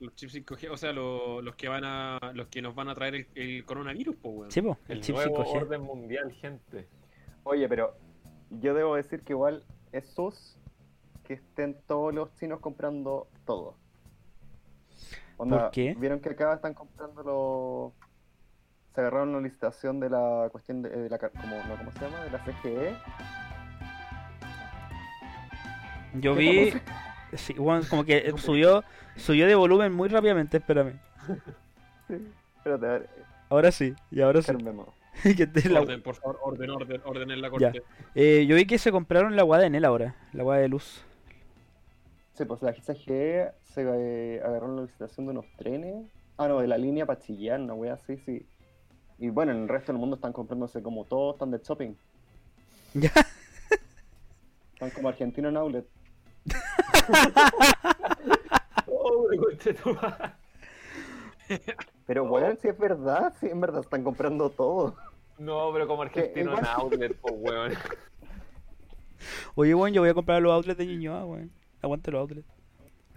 Los 0.00 0.14
chips 0.16 0.34
5G, 0.34 0.70
o 0.70 0.76
sea, 0.76 0.92
lo- 0.92 1.40
los 1.40 1.54
que 1.54 1.68
van 1.68 1.84
a 1.84 2.18
los 2.34 2.48
que 2.48 2.60
nos 2.60 2.74
van 2.74 2.88
a 2.88 2.94
traer 2.94 3.14
el, 3.14 3.26
el 3.36 3.64
coronavirus, 3.64 4.16
pues, 4.20 4.34
weón. 4.36 4.50
Sí, 4.50 4.60
po, 4.60 4.76
el 4.88 4.98
El 4.98 5.02
chip 5.04 5.14
nuevo 5.14 5.44
5G. 5.44 5.62
orden 5.62 5.80
mundial, 5.82 6.32
gente. 6.32 6.88
Oye, 7.44 7.68
pero 7.68 7.94
yo 8.50 8.74
debo 8.74 8.96
decir 8.96 9.22
que 9.22 9.32
igual 9.32 9.62
es 9.92 10.06
sus 10.10 10.58
que 11.26 11.34
estén 11.34 11.76
todos 11.86 12.14
los 12.14 12.34
chinos 12.36 12.60
comprando 12.60 13.28
todo. 13.44 13.76
Onda, 15.36 15.64
¿Por 15.64 15.70
qué? 15.72 15.94
Vieron 15.98 16.20
que 16.20 16.30
acá 16.30 16.54
están 16.54 16.72
comprando 16.74 17.22
los... 17.22 17.92
Se 18.94 19.00
agarraron 19.00 19.30
una 19.30 19.40
licitación 19.40 20.00
de 20.00 20.08
la 20.08 20.48
cuestión 20.50 20.82
de, 20.82 20.88
de 20.88 21.10
la... 21.10 21.18
Como, 21.18 21.56
no, 21.68 21.76
¿Cómo 21.76 21.92
se 21.92 22.00
llama? 22.00 22.24
De 22.24 22.30
la 22.30 22.44
CGE. 22.44 22.96
Yo 26.20 26.34
¿Qué 26.34 26.40
vi, 26.40 26.72
sí, 27.36 27.52
weón, 27.58 27.84
como 27.84 28.04
que 28.04 28.32
subió, 28.38 28.84
subió 29.16 29.46
de 29.46 29.54
volumen 29.54 29.92
muy 29.92 30.08
rápidamente, 30.08 30.58
espérame. 30.58 30.98
Espérate, 32.58 32.86
a 32.86 32.90
ver, 32.90 33.08
Ahora 33.48 33.70
sí, 33.70 33.94
y 34.10 34.20
ahora 34.20 34.42
sí. 34.42 34.52
Que 35.22 35.46
te 35.46 35.68
la- 35.68 35.80
Orden, 35.80 36.02
por 36.02 36.14
favor, 36.14 36.38
orden, 36.42 36.70
orden, 36.70 37.00
orden 37.04 37.30
en 37.30 37.40
la 37.40 37.50
corte. 37.50 37.82
Eh, 38.14 38.44
yo 38.48 38.56
vi 38.56 38.66
que 38.66 38.78
se 38.78 38.92
compraron 38.92 39.36
la 39.36 39.42
guada 39.42 39.62
de 39.62 39.68
Enel 39.68 39.84
ahora, 39.84 40.14
la 40.32 40.42
guada 40.42 40.60
de 40.60 40.68
luz. 40.68 41.04
Sí, 42.36 42.44
pues 42.44 42.60
la 42.60 42.74
CGE 42.74 43.50
se 43.62 43.82
eh, 43.82 44.42
agarró 44.44 44.66
una 44.66 44.82
licitación 44.82 45.24
de 45.24 45.32
unos 45.32 45.46
trenes. 45.56 46.06
Ah, 46.36 46.48
no, 46.48 46.60
de 46.60 46.68
la 46.68 46.76
línea 46.76 47.06
para 47.06 47.18
Chillán, 47.18 47.62
una 47.62 47.72
wea 47.72 47.94
así, 47.94 48.18
sí. 48.18 48.46
Y 49.18 49.30
bueno, 49.30 49.52
en 49.52 49.62
el 49.62 49.68
resto 49.68 49.90
del 49.90 49.98
mundo 49.98 50.16
están 50.16 50.34
comprándose 50.34 50.82
como 50.82 51.06
todos, 51.06 51.36
están 51.36 51.50
de 51.50 51.58
shopping. 51.58 51.94
Ya. 52.92 53.10
Están 54.74 54.90
como 54.90 55.08
argentinos 55.08 55.50
en 55.50 55.56
outlet. 55.56 55.86
Oh. 58.88 59.28
Pero 62.06 62.24
weón, 62.24 62.58
si 62.58 62.68
es 62.68 62.78
verdad, 62.78 63.34
si 63.38 63.46
en 63.46 63.60
verdad 63.60 63.80
están 63.80 64.02
comprando 64.02 64.50
todo. 64.50 64.96
No, 65.38 65.70
pero 65.72 65.86
como 65.86 66.02
argentino 66.02 66.58
en 66.58 66.66
outlet, 66.66 67.16
pues, 67.16 67.34
weón. 67.38 67.72
Oye, 69.54 69.74
weón, 69.74 69.92
yo 69.92 70.02
voy 70.02 70.10
a 70.10 70.14
comprar 70.14 70.42
los 70.42 70.52
outlets 70.52 70.78
de 70.78 70.86
Ñuñoa, 70.86 71.24
weón. 71.24 71.50
Aguante 71.82 72.10
los 72.10 72.20
outlets. 72.20 72.46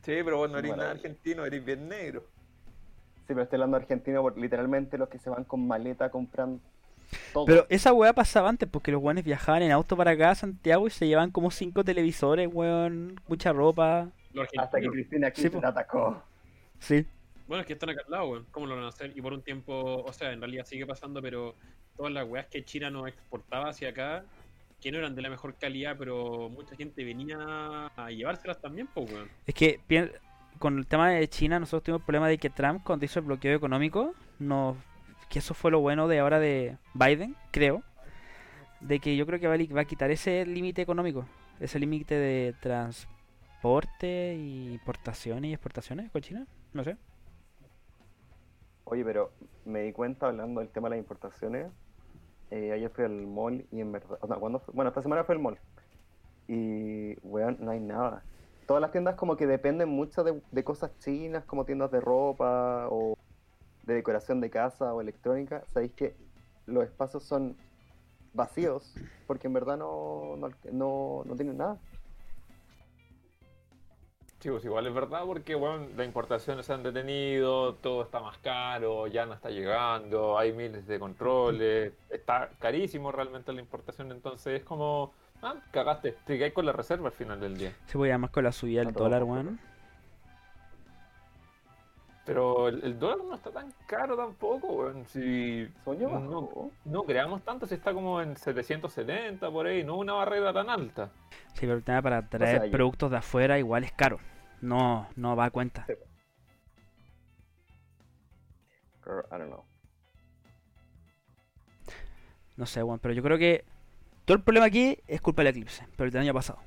Sí, 0.04 0.14
pero 0.24 0.38
vos 0.38 0.50
no 0.50 0.58
eres 0.58 0.70
Bueno. 0.70 0.84
nada 0.84 0.96
argentino, 0.96 1.46
eres 1.46 1.64
bien 1.64 1.88
negro. 1.90 2.24
pero 3.28 3.44
estoy 3.44 3.58
hablando 3.58 3.78
de 3.78 3.84
argentino 3.84 4.22
por 4.24 4.36
literalmente 4.40 4.98
los 4.98 5.08
que 5.08 5.20
se 5.20 5.30
van 5.30 5.44
con 5.44 5.68
maleta 5.68 6.10
compran 6.10 6.60
todo. 7.32 7.46
Pero 7.46 7.66
esa 7.70 7.94
weá 7.94 8.12
pasaba 8.12 8.50
antes 8.50 8.68
porque 8.68 8.92
los 8.92 9.02
weones 9.04 9.24
viajaban 9.24 9.62
en 9.62 9.72
auto 9.72 9.96
para 9.96 10.12
acá 10.12 10.32
a 10.32 10.36
Santiago 10.36 10.88
y 10.88 10.90
se 10.90 11.06
llevaban 11.08 11.30
como 11.30 11.52
cinco 11.52 11.84
televisores, 11.84 12.50
weón, 12.52 13.20
mucha 13.28 13.54
ropa. 13.54 14.10
Hasta 14.58 14.80
que. 14.82 14.88
Cristina 14.90 15.32
Sí, 15.36 15.48
po. 15.50 15.60
atacó. 15.64 16.24
Sí. 16.80 17.06
Bueno, 17.48 17.62
es 17.62 17.68
que 17.68 17.74
están 17.74 17.90
acá 17.92 18.02
al 18.06 18.12
lado, 18.12 18.30
weón. 18.30 18.46
¿Cómo 18.50 18.66
lo 18.66 18.76
van 18.76 18.86
a 18.86 18.90
hacer? 18.90 19.16
Y 19.16 19.22
por 19.22 19.34
un 19.34 19.44
tiempo, 19.44 20.04
o 20.04 20.12
sea, 20.14 20.32
en 20.32 20.40
realidad 20.40 20.66
sigue 20.66 20.88
pasando, 20.88 21.22
pero 21.22 21.54
todas 21.98 22.12
las 22.12 22.28
weas 22.28 22.48
que 22.48 22.64
China 22.66 22.90
nos 22.90 23.08
exportaba 23.08 23.70
hacia 23.70 23.90
acá, 23.90 24.24
que 24.82 24.92
no 24.92 24.98
eran 24.98 25.16
de 25.16 25.22
la 25.22 25.30
mejor 25.30 25.56
calidad, 25.58 25.96
pero 25.98 26.50
mucha 26.50 26.76
gente 26.76 27.04
venía 27.04 27.38
a 27.96 28.10
llevárselas 28.12 28.60
también, 28.62 28.88
pues, 28.94 29.12
weón. 29.12 29.28
Es 29.46 29.54
que 29.54 29.80
con 30.58 30.78
el 30.78 30.88
tema 30.88 31.10
de 31.12 31.28
China 31.30 31.60
nosotros 31.60 31.84
tuvimos 31.84 32.02
el 32.02 32.06
problema 32.06 32.28
de 32.28 32.38
que 32.38 32.50
Trump 32.50 32.84
cuando 32.84 33.06
hizo 33.06 33.20
el 33.20 33.26
bloqueo 33.26 33.56
económico, 33.56 34.14
no, 34.40 34.76
que 35.30 35.40
eso 35.40 35.54
fue 35.54 35.72
lo 35.72 35.80
bueno 35.80 36.08
de 36.08 36.20
ahora 36.20 36.40
de 36.40 36.78
Biden, 36.94 37.36
creo, 37.52 37.84
de 38.80 39.00
que 39.00 39.16
yo 39.16 39.26
creo 39.26 39.40
que 39.40 39.48
va 39.48 39.54
a, 39.54 39.58
li- 39.58 39.68
va 39.68 39.82
a 39.82 39.86
quitar 39.86 40.12
ese 40.12 40.46
límite 40.46 40.82
económico, 40.82 41.26
ese 41.60 41.80
límite 41.80 42.16
de 42.16 42.54
transporte 42.62 44.36
y 44.36 44.74
importaciones 44.74 45.50
y 45.50 45.54
exportaciones 45.54 46.10
con 46.12 46.22
China, 46.22 46.48
no 46.74 46.84
sé. 46.84 46.96
Oye, 48.86 49.04
pero 49.06 49.32
me 49.66 49.82
di 49.82 49.92
cuenta 49.92 50.28
hablando 50.28 50.62
del 50.62 50.70
tema 50.70 50.88
de 50.90 50.96
las 50.96 51.04
importaciones. 51.04 51.68
Eh, 52.52 52.72
ayer 52.72 52.90
fui 52.90 53.06
al 53.06 53.28
mall 53.28 53.66
y 53.72 53.82
en 53.82 53.92
verdad. 53.92 54.18
o. 54.22 54.62
Bueno, 54.74 54.90
esta 54.90 55.02
semana 55.02 55.24
fue 55.24 55.36
el 55.36 55.42
mall. 55.42 55.60
Y, 56.48 57.16
weón, 57.22 57.58
no 57.60 57.72
hay 57.72 57.80
nada. 57.80 58.24
Todas 58.66 58.82
las 58.82 58.92
tiendas 58.92 59.16
como 59.16 59.36
que 59.36 59.48
dependen 59.48 59.90
mucho 59.90 60.24
de, 60.24 60.42
de 60.52 60.64
cosas 60.64 60.92
chinas, 61.00 61.44
como 61.46 61.66
tiendas 61.66 61.92
de 61.92 62.02
ropa 62.02 62.88
o 62.90 63.16
de 63.84 63.94
decoración 63.94 64.42
de 64.42 64.50
casa 64.50 64.94
o 64.94 65.02
electrónica. 65.02 65.64
Sabéis 65.68 65.94
que 65.94 66.16
los 66.66 66.84
espacios 66.84 67.24
son 67.24 67.56
vacíos 68.34 68.96
porque 69.28 69.48
en 69.48 69.54
verdad 69.54 69.78
no, 69.78 70.36
no, 70.38 70.50
no, 70.72 71.24
no 71.26 71.36
tienen 71.36 71.58
nada. 71.58 71.78
Chicos, 74.40 74.64
igual 74.64 74.88
es 74.88 74.94
verdad 74.94 75.24
porque 75.26 75.54
bueno, 75.54 75.88
las 75.98 76.06
importaciones 76.06 76.66
se 76.66 76.72
han 76.72 76.82
detenido, 76.82 77.76
todo 77.76 78.04
está 78.04 78.22
más 78.22 78.38
caro, 78.38 79.06
ya 79.08 79.26
no 79.26 79.34
está 79.34 79.50
llegando, 79.50 80.40
hay 80.40 80.54
miles 80.54 80.88
de 80.88 80.98
controles, 80.98 81.92
está 82.10 82.50
carísimo 82.58 83.12
realmente 83.12 83.52
la 83.52 83.60
importación, 83.60 84.14
entonces 84.14 84.62
es 84.62 84.64
como, 84.64 85.12
ah, 85.42 85.56
cagaste, 85.72 86.16
te 86.26 86.38
quedas 86.38 86.54
con 86.54 86.66
la 86.66 86.72
reserva 86.72 87.08
al 87.08 87.14
final 87.14 87.42
del 87.42 87.58
día. 87.58 87.74
Se 87.88 87.98
puede 87.98 88.18
más 88.18 88.30
con 88.32 88.46
la 88.46 88.54
subida 88.54 88.86
del 88.86 88.94
dólar, 88.94 89.26
weón. 89.26 89.60
Pero 92.30 92.68
el, 92.68 92.84
el 92.84 93.00
dólar 93.00 93.18
no 93.26 93.34
está 93.34 93.50
tan 93.50 93.74
caro 93.88 94.16
tampoco, 94.16 94.68
weón. 94.68 95.04
Si 95.08 95.68
no, 95.88 96.72
no 96.86 97.04
creamos 97.04 97.42
tanto, 97.42 97.66
si 97.66 97.74
está 97.74 97.92
como 97.92 98.22
en 98.22 98.38
770 98.38 99.50
por 99.50 99.66
ahí, 99.66 99.84
no 99.84 99.98
una 99.98 100.14
barrera 100.14 100.54
tan 100.54 100.70
alta. 100.70 101.10
Sí, 101.54 101.62
pero 101.62 101.74
el 101.74 101.84
tema 101.84 102.04
para 102.04 102.30
traer 102.30 102.70
productos 102.70 103.10
de 103.10 103.18
afuera 103.18 103.58
igual 103.58 103.84
es 103.84 103.92
caro. 103.94 104.20
No, 104.62 105.08
no 105.16 105.36
va 105.36 105.46
a 105.46 105.50
cuenta. 105.50 105.88
Sí. 105.88 105.94
Girl, 109.04 109.26
I 109.32 109.40
don't 109.40 109.48
know. 109.48 109.64
No 112.58 112.68
sé, 112.68 112.84
weón, 112.84 113.00
pero 113.00 113.16
yo 113.16 113.24
creo 113.24 113.40
que 113.40 113.66
todo 114.26 114.38
el 114.38 114.44
problema 114.44 114.68
aquí 114.68 115.00
es 115.08 115.20
culpa 115.20 115.42
del 115.42 115.56
eclipse, 115.56 115.88
pero 115.98 116.06
el 116.06 116.12
del 116.12 116.22
año 116.22 116.34
pasado. 116.36 116.60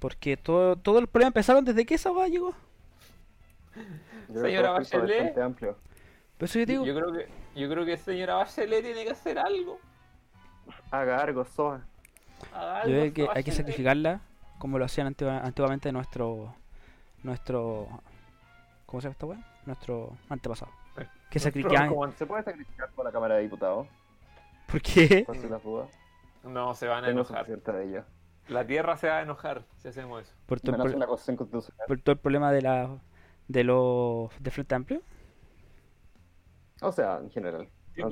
Porque 0.00 0.36
todo, 0.36 0.74
todo 0.74 0.98
el 0.98 1.06
problema 1.06 1.28
empezaron 1.28 1.64
desde 1.64 1.86
que 1.86 1.94
esa 1.94 2.10
weá 2.10 2.26
llegó. 2.26 2.52
Señora 4.40 4.70
Bachelet. 4.70 5.18
Frente 5.18 5.42
Amplio. 5.42 5.76
Por 6.38 6.44
eso 6.48 6.58
yo 6.58 6.66
digo, 6.66 6.84
Yo 6.84 6.94
creo 6.94 7.12
que, 7.12 7.28
yo 7.60 7.68
creo 7.68 7.84
que 7.84 7.96
señora 7.96 8.34
Bachelet 8.34 8.82
tiene 8.84 9.04
que 9.04 9.10
hacer 9.10 9.38
algo. 9.38 9.78
Haga 10.90 11.20
algo, 11.22 11.44
Soa. 11.44 11.80
Haga 12.52 12.84
yo 12.86 12.90
creo 12.90 13.12
que 13.14 13.28
hay 13.34 13.44
que 13.44 13.52
sacrificarla 13.52 14.20
como 14.58 14.78
lo 14.78 14.84
hacían 14.84 15.06
antigua- 15.06 15.40
antiguamente 15.44 15.90
nuestro 15.92 16.54
nuestro 17.22 17.88
¿cómo 18.86 19.00
se 19.00 19.06
llama 19.06 19.12
esta 19.12 19.26
weá? 19.26 19.38
Nuestro 19.66 20.16
antepasado. 20.28 20.70
Que 20.94 21.00
nuestro- 21.04 21.40
sacrificaban. 21.40 21.88
Como 21.88 22.10
se 22.12 22.26
puede 22.26 22.42
sacrificar 22.44 22.90
con 22.92 23.04
la 23.04 23.10
Cámara 23.12 23.34
de 23.36 23.42
Diputados, 23.42 23.86
¿Por 24.70 24.80
qué? 24.80 25.24
por 25.26 25.36
si. 25.36 25.48
No, 26.44 26.74
se 26.74 26.86
van 26.86 27.04
a 27.04 27.08
enojar. 27.10 27.46
de 27.46 27.84
ello. 27.84 28.04
La 28.48 28.66
tierra 28.66 28.96
se 28.96 29.08
va 29.08 29.18
a 29.18 29.22
enojar 29.22 29.64
si 29.78 29.88
hacemos 29.88 30.22
eso. 30.22 30.34
Por 30.46 30.60
todo, 30.60 30.76
el 30.76 30.82
pro- 30.94 31.06
por 31.88 32.00
todo 32.00 32.12
el 32.12 32.18
problema 32.18 32.52
de 32.52 32.62
la 32.62 32.90
de 33.48 33.64
los 33.64 34.30
de 34.40 34.50
Frente 34.50 34.74
Amplio. 34.74 35.02
O 36.80 36.92
sea, 36.92 37.18
en 37.18 37.30
general. 37.30 37.68
De 37.94 38.02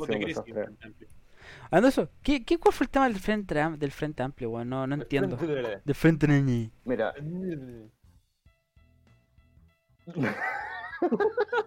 de 1.80 1.88
eso, 1.88 2.08
¿qué, 2.22 2.44
qué, 2.44 2.58
¿cuál 2.58 2.72
fue 2.72 2.84
el 2.84 2.90
tema 2.90 3.08
del 3.08 3.18
Frente, 3.18 3.54
del 3.76 3.90
frente 3.90 4.22
Amplio, 4.22 4.50
weón? 4.50 4.68
No, 4.68 4.86
no 4.86 4.94
entiendo. 4.94 5.36
Frente- 5.36 5.80
Del 5.84 5.94
Frente 5.94 6.28
Ñi. 6.28 6.70
Mira, 6.84 7.12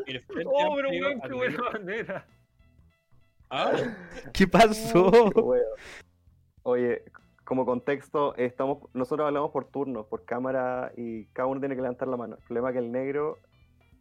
El 0.07 0.21
Frente 0.21 0.45
Oh, 0.45 0.73
pero 0.75 0.89
weón, 0.89 1.21
qué 1.21 1.33
buena 1.33 1.57
manera. 1.73 2.25
Ah, 3.49 3.73
¿Qué 4.33 4.47
pasó? 4.47 5.29
qué 5.33 5.39
wea. 5.41 5.61
Oye, 6.63 7.03
como 7.43 7.65
contexto, 7.65 8.35
estamos, 8.37 8.79
nosotros 8.93 9.27
hablamos 9.27 9.51
por 9.51 9.65
turnos, 9.65 10.07
por 10.07 10.25
cámara, 10.25 10.91
y 10.97 11.25
cada 11.25 11.47
uno 11.47 11.59
tiene 11.59 11.75
que 11.75 11.81
levantar 11.81 12.07
la 12.07 12.17
mano. 12.17 12.35
El 12.37 12.41
problema 12.43 12.69
es 12.69 12.73
que 12.73 12.79
el 12.79 12.91
negro, 12.91 13.37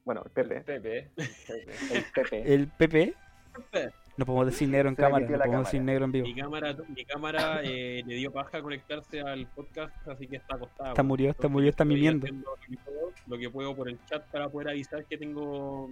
bueno, 0.05 0.23
el 0.25 0.31
Pepe, 0.31 0.61
Pepe. 0.61 1.11
el 1.17 2.05
Pepe, 2.14 2.55
El 2.55 2.69
PP. 2.69 3.14
No 4.17 4.25
podemos 4.27 4.47
decir 4.47 4.69
negro 4.69 4.88
en 4.90 4.95
Se 4.95 5.03
cámara, 5.03 5.27
no 5.27 5.37
podemos 5.38 5.64
decir 5.67 5.81
cámara. 5.81 5.85
negro 5.93 6.05
en 6.05 6.12
vivo. 6.12 6.27
mi 6.29 6.35
cámara, 6.37 6.77
mi 6.87 7.05
cámara 7.05 7.61
eh, 7.64 8.01
le 8.07 8.14
dio 8.14 8.31
paja 8.33 8.62
conectarse 8.62 9.21
al 9.21 9.45
podcast, 9.49 9.93
así 10.07 10.29
que 10.29 10.37
está 10.37 10.55
acostada. 10.55 10.90
Está 10.90 11.03
murió, 11.03 11.31
está 11.31 11.49
murió, 11.49 11.71
está 11.71 11.85
mimiendo. 11.85 12.29
Lo 12.29 12.55
que, 12.55 12.77
puedo, 12.85 13.12
lo 13.27 13.38
que 13.38 13.51
puedo 13.51 13.75
por 13.75 13.88
el 13.88 13.99
chat 14.07 14.25
para 14.31 14.49
poder 14.49 14.69
avisar 14.69 15.05
que 15.07 15.19
tengo 15.19 15.90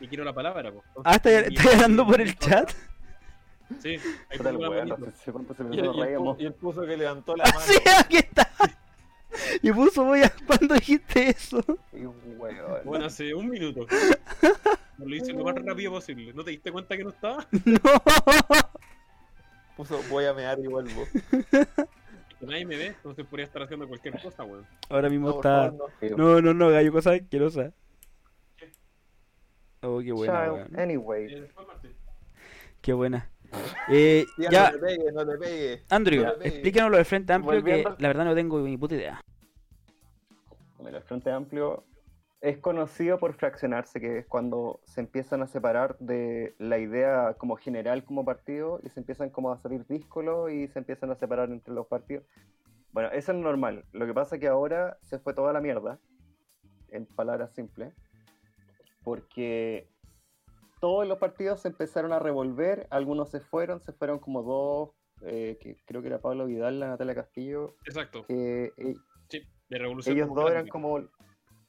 que 0.00 0.08
quiero 0.08 0.24
la 0.24 0.32
palabra. 0.32 0.72
po. 0.72 0.82
Entonces, 0.88 1.04
Ah, 1.04 1.14
¿estás 1.14 1.46
está 1.56 1.72
hablando 1.76 2.04
por 2.04 2.20
el 2.20 2.36
chat? 2.36 2.68
Sí, 3.78 3.90
ahí 3.90 3.98
el 4.32 4.38
pongo 4.42 4.60
la 4.74 4.84
manito. 4.84 5.06
Y 5.70 5.78
él, 5.78 5.90
y 6.38 6.42
y 6.42 6.46
él 6.46 6.54
puso 6.54 6.82
que 6.84 6.96
levantó 6.96 7.36
la 7.36 7.44
Ah, 7.44 7.50
mano. 7.54 7.64
sí, 7.64 7.78
aquí 7.96 8.16
está. 8.16 8.41
Y 9.62 9.70
puso 9.72 10.04
voy 10.04 10.22
a 10.22 10.32
cuando 10.46 10.74
dijiste 10.74 11.30
eso. 11.30 11.62
Bueno, 12.84 13.06
hace 13.06 13.34
un 13.34 13.48
minuto. 13.48 13.86
Lo 14.98 15.14
hice 15.16 15.32
lo 15.32 15.44
más 15.44 15.54
rápido 15.56 15.92
posible. 15.92 16.32
¿No 16.32 16.44
te 16.44 16.50
diste 16.52 16.70
cuenta 16.70 16.96
que 16.96 17.02
no 17.04 17.10
estaba? 17.10 17.46
No. 17.64 17.78
Puso 19.76 20.00
voy 20.10 20.26
a 20.26 20.34
mear 20.34 20.58
y 20.60 20.66
vuelvo. 20.68 21.04
Nadie 22.40 22.66
me 22.66 22.76
ve, 22.76 22.86
entonces 22.88 23.24
podría 23.26 23.46
estar 23.46 23.62
haciendo 23.62 23.88
cualquier 23.88 24.20
cosa, 24.20 24.44
weón. 24.44 24.66
Ahora 24.90 25.08
mismo 25.08 25.28
No, 25.30 25.36
está. 25.36 25.70
favor, 25.70 25.90
no. 26.10 26.16
No, 26.16 26.40
no, 26.42 26.54
no, 26.54 26.70
gallo, 26.70 26.92
cosa 26.92 27.12
asquerosa. 27.12 27.72
Oh, 29.80 30.00
qué 30.00 30.12
buena, 30.12 30.44
Child, 30.44 30.52
weón. 30.54 30.78
anyway. 30.80 31.34
Eh. 31.34 31.50
Qué 32.80 32.92
buena. 32.92 33.28
Eh, 33.88 34.24
Ya, 34.38 34.50
ya, 34.50 34.66
no 34.66 34.72
te 34.72 34.78
pegues, 34.86 35.12
no 35.14 35.26
te 35.26 35.38
pegues. 35.38 35.82
Andrew, 35.90 36.22
no 36.24 36.32
te 36.32 36.38
pegues. 36.38 36.52
explícanos 36.54 36.90
lo 36.90 36.96
del 36.98 37.06
Frente 37.06 37.32
Amplio, 37.32 37.62
que 37.64 37.84
la 37.98 38.08
verdad 38.08 38.24
no 38.24 38.34
tengo 38.34 38.60
ni 38.60 38.76
puta 38.76 38.94
idea. 38.94 39.20
Mira, 40.82 40.98
el 40.98 41.04
Frente 41.04 41.30
Amplio 41.30 41.84
es 42.40 42.58
conocido 42.58 43.18
por 43.18 43.34
fraccionarse, 43.34 44.00
que 44.00 44.18
es 44.18 44.26
cuando 44.26 44.80
se 44.84 45.00
empiezan 45.00 45.42
a 45.42 45.46
separar 45.46 45.96
de 46.00 46.54
la 46.58 46.78
idea 46.78 47.34
como 47.38 47.56
general 47.56 48.04
como 48.04 48.24
partido 48.24 48.80
y 48.82 48.88
se 48.88 48.98
empiezan 48.98 49.30
como 49.30 49.52
a 49.52 49.58
salir 49.58 49.86
díscolos 49.86 50.50
y 50.50 50.66
se 50.66 50.80
empiezan 50.80 51.10
a 51.12 51.14
separar 51.14 51.50
entre 51.50 51.72
los 51.72 51.86
partidos. 51.86 52.24
Bueno, 52.90 53.10
eso 53.12 53.32
es 53.32 53.38
normal. 53.38 53.84
Lo 53.92 54.06
que 54.06 54.12
pasa 54.12 54.36
es 54.36 54.40
que 54.40 54.48
ahora 54.48 54.98
se 55.02 55.20
fue 55.20 55.34
toda 55.34 55.52
la 55.52 55.60
mierda, 55.60 55.98
en 56.88 57.06
palabras 57.06 57.54
simples, 57.54 57.94
porque 59.04 59.88
todos 60.80 61.06
los 61.06 61.18
partidos 61.18 61.60
se 61.60 61.68
empezaron 61.68 62.12
a 62.12 62.18
revolver, 62.18 62.86
algunos 62.90 63.30
se 63.30 63.40
fueron, 63.40 63.80
se 63.80 63.92
fueron 63.92 64.18
como 64.18 64.42
dos, 64.42 64.90
eh, 65.22 65.58
que 65.60 65.76
creo 65.86 66.02
que 66.02 66.08
era 66.08 66.20
Pablo 66.20 66.46
Vidal, 66.46 66.80
la 66.80 66.88
Natalia 66.88 67.14
Castillo, 67.14 67.76
Exacto. 67.86 68.26
que 68.26 68.72
eh, 68.76 68.96
de 69.72 69.78
revolución. 69.78 70.16
ellos 70.16 70.34
dos 70.34 70.50
eran 70.50 70.68
como 70.68 71.00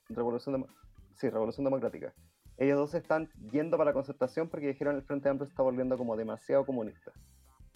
revolución 0.10 0.54
Demo- 0.56 0.68
sí, 1.16 1.30
revolución 1.30 1.64
democrática 1.64 2.14
ellos 2.58 2.78
dos 2.78 2.94
están 2.94 3.30
yendo 3.52 3.78
para 3.78 3.90
la 3.92 3.94
concertación 3.94 4.50
porque 4.50 4.68
dijeron 4.68 4.96
el 4.96 5.02
frente 5.04 5.30
amplio 5.30 5.48
está 5.50 5.64
volviendo 5.64 5.98
como 5.98 6.16
demasiado 6.16 6.66
comunista 6.66 7.12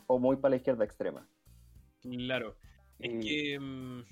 o 0.07 0.19
muy 0.19 0.35
para 0.37 0.51
la 0.51 0.55
izquierda 0.57 0.83
extrema 0.85 1.27
Claro. 2.01 2.55
Es 2.99 3.11
Y- 3.13 3.19
que. 3.27 3.59
mm, 3.59 4.03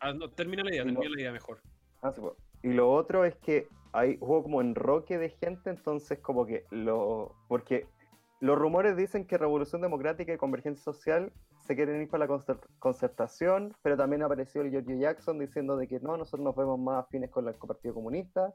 ah, 0.00 0.12
no, 0.12 0.30
termina 0.30 0.62
la 0.62 0.70
idea, 0.70 0.84
no- 0.84 0.92
termina 0.92 1.14
la 1.14 1.20
idea 1.20 1.32
mejor. 1.32 1.60
Ah, 2.02 2.12
sí, 2.12 2.20
pues. 2.20 2.34
y 2.62 2.72
lo 2.72 2.92
otro 2.92 3.24
es 3.24 3.36
que 3.36 3.68
hay 3.92 4.16
hubo 4.20 4.42
como 4.42 4.60
enroque 4.60 5.16
de 5.18 5.30
gente 5.30 5.70
entonces 5.70 6.18
como 6.20 6.44
que 6.46 6.64
lo 6.70 7.34
porque 7.48 7.86
los 8.40 8.58
rumores 8.58 8.96
dicen 8.96 9.26
que 9.26 9.38
revolución 9.38 9.80
democrática 9.80 10.32
y 10.34 10.36
convergencia 10.36 10.82
social 10.82 11.32
se 11.66 11.74
quieren 11.74 12.00
ir 12.00 12.08
para 12.08 12.26
la 12.26 12.44
concertación, 12.78 13.74
pero 13.82 13.96
también 13.96 14.22
apareció 14.22 14.62
el 14.62 14.70
Giorgio 14.70 14.96
Jackson 14.96 15.38
diciendo 15.38 15.76
de 15.76 15.88
que 15.88 15.98
no, 16.00 16.16
nosotros 16.16 16.44
nos 16.44 16.54
vemos 16.56 16.78
más 16.78 17.04
afines 17.04 17.30
con 17.30 17.46
el 17.48 17.54
Partido 17.54 17.94
Comunista. 17.94 18.54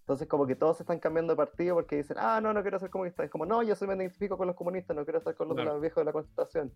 Entonces 0.00 0.28
como 0.28 0.46
que 0.46 0.54
todos 0.54 0.76
se 0.76 0.82
están 0.82 1.00
cambiando 1.00 1.32
de 1.32 1.36
partido 1.36 1.74
porque 1.74 1.96
dicen, 1.96 2.16
ah, 2.18 2.40
no, 2.40 2.52
no 2.52 2.62
quiero 2.62 2.78
ser 2.78 2.90
comunista. 2.90 3.24
Es 3.24 3.30
como, 3.30 3.44
no, 3.44 3.62
yo 3.62 3.74
soy, 3.74 3.88
me 3.88 3.94
identifico 3.94 4.38
con 4.38 4.46
los 4.46 4.56
comunistas, 4.56 4.96
no 4.96 5.04
quiero 5.04 5.18
estar 5.18 5.34
con 5.34 5.48
los, 5.48 5.56
claro. 5.56 5.80
viejos 5.80 6.00
de 6.00 6.04
la 6.04 6.12
concertación. 6.12 6.72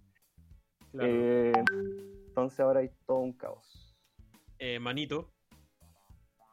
Claro. 0.90 1.08
Eh, 1.10 1.52
entonces 2.28 2.60
ahora 2.60 2.80
hay 2.80 2.90
todo 3.06 3.18
un 3.18 3.32
caos. 3.32 3.96
Eh, 4.58 4.78
manito. 4.78 5.32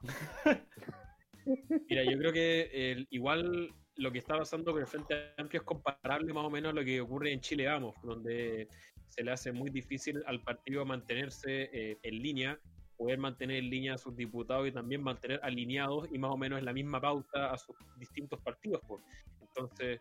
Mira, 1.90 2.04
yo 2.10 2.18
creo 2.18 2.32
que 2.32 3.06
igual 3.10 3.74
lo 4.00 4.12
que 4.12 4.20
está 4.20 4.38
pasando 4.38 4.72
con 4.72 4.82
el 4.82 4.88
Frente 4.88 5.34
Amplio 5.38 5.62
es 5.62 5.66
comparable 5.66 6.34
más 6.34 6.46
o 6.46 6.50
menos 6.50 6.72
a 6.72 6.76
lo 6.76 6.84
que 6.84 7.02
ocurre 7.02 7.32
en 7.32 7.42
Chile 7.42 7.68
Vamos, 7.68 7.96
donde 8.04 8.68
se 9.08 9.24
le 9.24 9.32
hace 9.32 9.52
muy 9.52 9.70
difícil 9.70 10.24
al 10.26 10.42
partido 10.42 10.86
mantenerse 10.86 11.70
eh, 11.74 11.98
en 12.02 12.22
línea, 12.22 12.60
poder 12.98 13.18
mantener 13.18 13.58
en 13.58 13.70
línea 13.70 13.94
a 13.96 13.98
sus 13.98 14.16
diputados 14.16 14.68
y 14.68 14.72
también 14.72 15.04
mantener 15.04 15.40
alineados 15.44 16.08
y 16.12 16.18
más 16.18 16.32
o 16.32 16.38
menos 16.38 16.60
en 16.60 16.66
la 16.66 16.74
misma 16.74 17.02
pauta 17.02 17.52
a 17.52 17.58
sus 17.58 17.76
distintos 17.98 18.40
partidos. 18.42 18.82
Pues. 18.88 19.04
Entonces, 19.42 20.00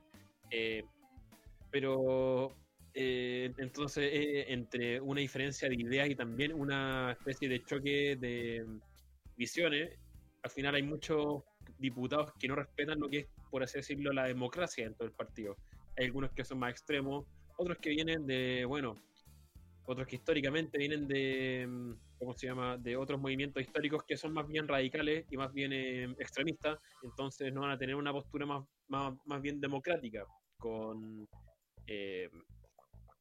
eh, 0.50 0.84
pero 1.70 2.54
eh, 2.94 3.52
entonces 3.58 4.10
eh, 4.12 4.52
entre 4.52 5.00
una 5.00 5.20
diferencia 5.20 5.68
de 5.68 5.76
ideas 5.76 6.08
y 6.08 6.14
también 6.14 6.52
una 6.52 7.12
especie 7.12 7.48
de 7.48 7.62
choque 7.62 8.16
de 8.16 8.64
mm, 8.66 8.80
visiones, 9.36 9.98
al 10.42 10.50
final 10.50 10.74
hay 10.74 10.82
muchos 10.82 11.42
diputados 11.78 12.32
que 12.38 12.48
no 12.48 12.56
respetan 12.56 12.98
lo 12.98 13.08
que 13.08 13.18
es 13.18 13.26
por 13.50 13.62
así 13.62 13.78
decirlo, 13.78 14.12
la 14.12 14.26
democracia 14.26 14.84
dentro 14.84 15.06
del 15.06 15.14
partido. 15.14 15.56
Hay 15.96 16.06
algunos 16.06 16.32
que 16.32 16.44
son 16.44 16.58
más 16.58 16.70
extremos, 16.70 17.26
otros 17.56 17.78
que 17.78 17.90
vienen 17.90 18.26
de, 18.26 18.64
bueno, 18.64 18.96
otros 19.86 20.06
que 20.06 20.16
históricamente 20.16 20.78
vienen 20.78 21.08
de, 21.08 21.66
mm, 21.68 21.92
¿cómo 22.18 22.34
se 22.34 22.46
llama?, 22.46 22.76
de 22.76 22.96
otros 22.96 23.20
movimientos 23.20 23.62
históricos 23.62 24.04
que 24.04 24.16
son 24.16 24.32
más 24.32 24.46
bien 24.46 24.68
radicales 24.68 25.26
y 25.30 25.36
más 25.36 25.52
bien 25.52 25.72
em, 25.72 26.12
extremistas, 26.18 26.78
entonces 27.02 27.52
no 27.52 27.62
van 27.62 27.70
a 27.70 27.78
tener 27.78 27.94
una 27.94 28.12
postura 28.12 28.46
más, 28.46 28.64
más, 28.88 29.14
más 29.24 29.40
bien 29.40 29.60
democrática, 29.60 30.24
con 30.58 31.26
eh, 31.86 32.28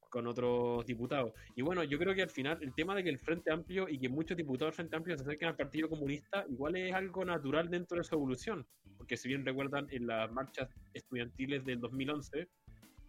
con 0.08 0.26
otros 0.26 0.84
diputados. 0.86 1.32
Y 1.54 1.62
bueno, 1.62 1.84
yo 1.84 1.98
creo 1.98 2.14
que 2.14 2.22
al 2.22 2.30
final 2.30 2.58
el 2.62 2.74
tema 2.74 2.94
de 2.94 3.04
que 3.04 3.10
el 3.10 3.18
Frente 3.18 3.52
Amplio 3.52 3.88
y 3.88 3.98
que 3.98 4.08
muchos 4.08 4.36
diputados 4.36 4.72
del 4.72 4.76
Frente 4.76 4.96
Amplio 4.96 5.16
se 5.16 5.22
acerquen 5.22 5.48
al 5.48 5.56
Partido 5.56 5.88
Comunista 5.88 6.44
igual 6.48 6.76
es 6.76 6.94
algo 6.94 7.24
natural 7.24 7.68
dentro 7.68 7.98
de 7.98 8.04
su 8.04 8.14
evolución, 8.14 8.66
porque 8.96 9.16
si 9.16 9.28
bien 9.28 9.44
recuerdan 9.44 9.86
en 9.90 10.06
las 10.06 10.30
marchas 10.32 10.68
estudiantiles 10.94 11.64
del 11.64 11.80
2011 11.80 12.48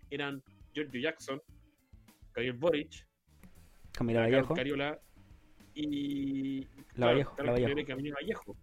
eran 0.09 0.41
Giorgio 0.73 1.01
Jackson, 1.01 1.41
Gabriel 2.33 2.57
Boric, 2.57 3.07
Camilo 3.91 4.19
Vallejo, 4.19 4.53
Cariola 4.53 4.99
y 5.73 6.67
la 6.95 7.07
Vallejo. 7.07 8.57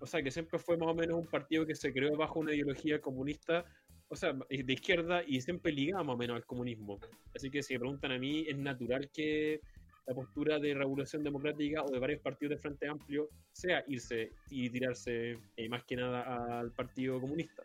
O 0.00 0.06
sea 0.06 0.20
que 0.22 0.32
siempre 0.32 0.58
fue 0.58 0.76
más 0.76 0.88
o 0.88 0.94
menos 0.94 1.16
un 1.16 1.26
partido 1.26 1.64
que 1.64 1.76
se 1.76 1.92
creó 1.92 2.16
bajo 2.16 2.40
una 2.40 2.52
ideología 2.52 3.00
comunista 3.00 3.64
o 4.12 4.16
sea, 4.16 4.34
de 4.34 4.72
izquierda 4.72 5.22
y 5.26 5.40
siempre 5.40 5.72
ligada 5.72 6.04
menos 6.14 6.36
al 6.36 6.44
comunismo. 6.44 7.00
Así 7.34 7.50
que 7.50 7.62
si 7.62 7.72
me 7.72 7.80
preguntan 7.80 8.12
a 8.12 8.18
mí, 8.18 8.44
es 8.46 8.58
natural 8.58 9.10
que 9.10 9.62
la 10.06 10.14
postura 10.14 10.58
de 10.58 10.74
Revolución 10.74 11.24
Democrática 11.24 11.82
o 11.82 11.90
de 11.90 11.98
varios 11.98 12.20
partidos 12.20 12.56
de 12.56 12.58
Frente 12.58 12.88
Amplio 12.88 13.30
sea 13.52 13.82
irse 13.86 14.32
y 14.50 14.68
tirarse 14.68 15.38
eh, 15.56 15.68
más 15.70 15.84
que 15.84 15.96
nada 15.96 16.58
al 16.60 16.72
Partido 16.72 17.18
Comunista. 17.22 17.62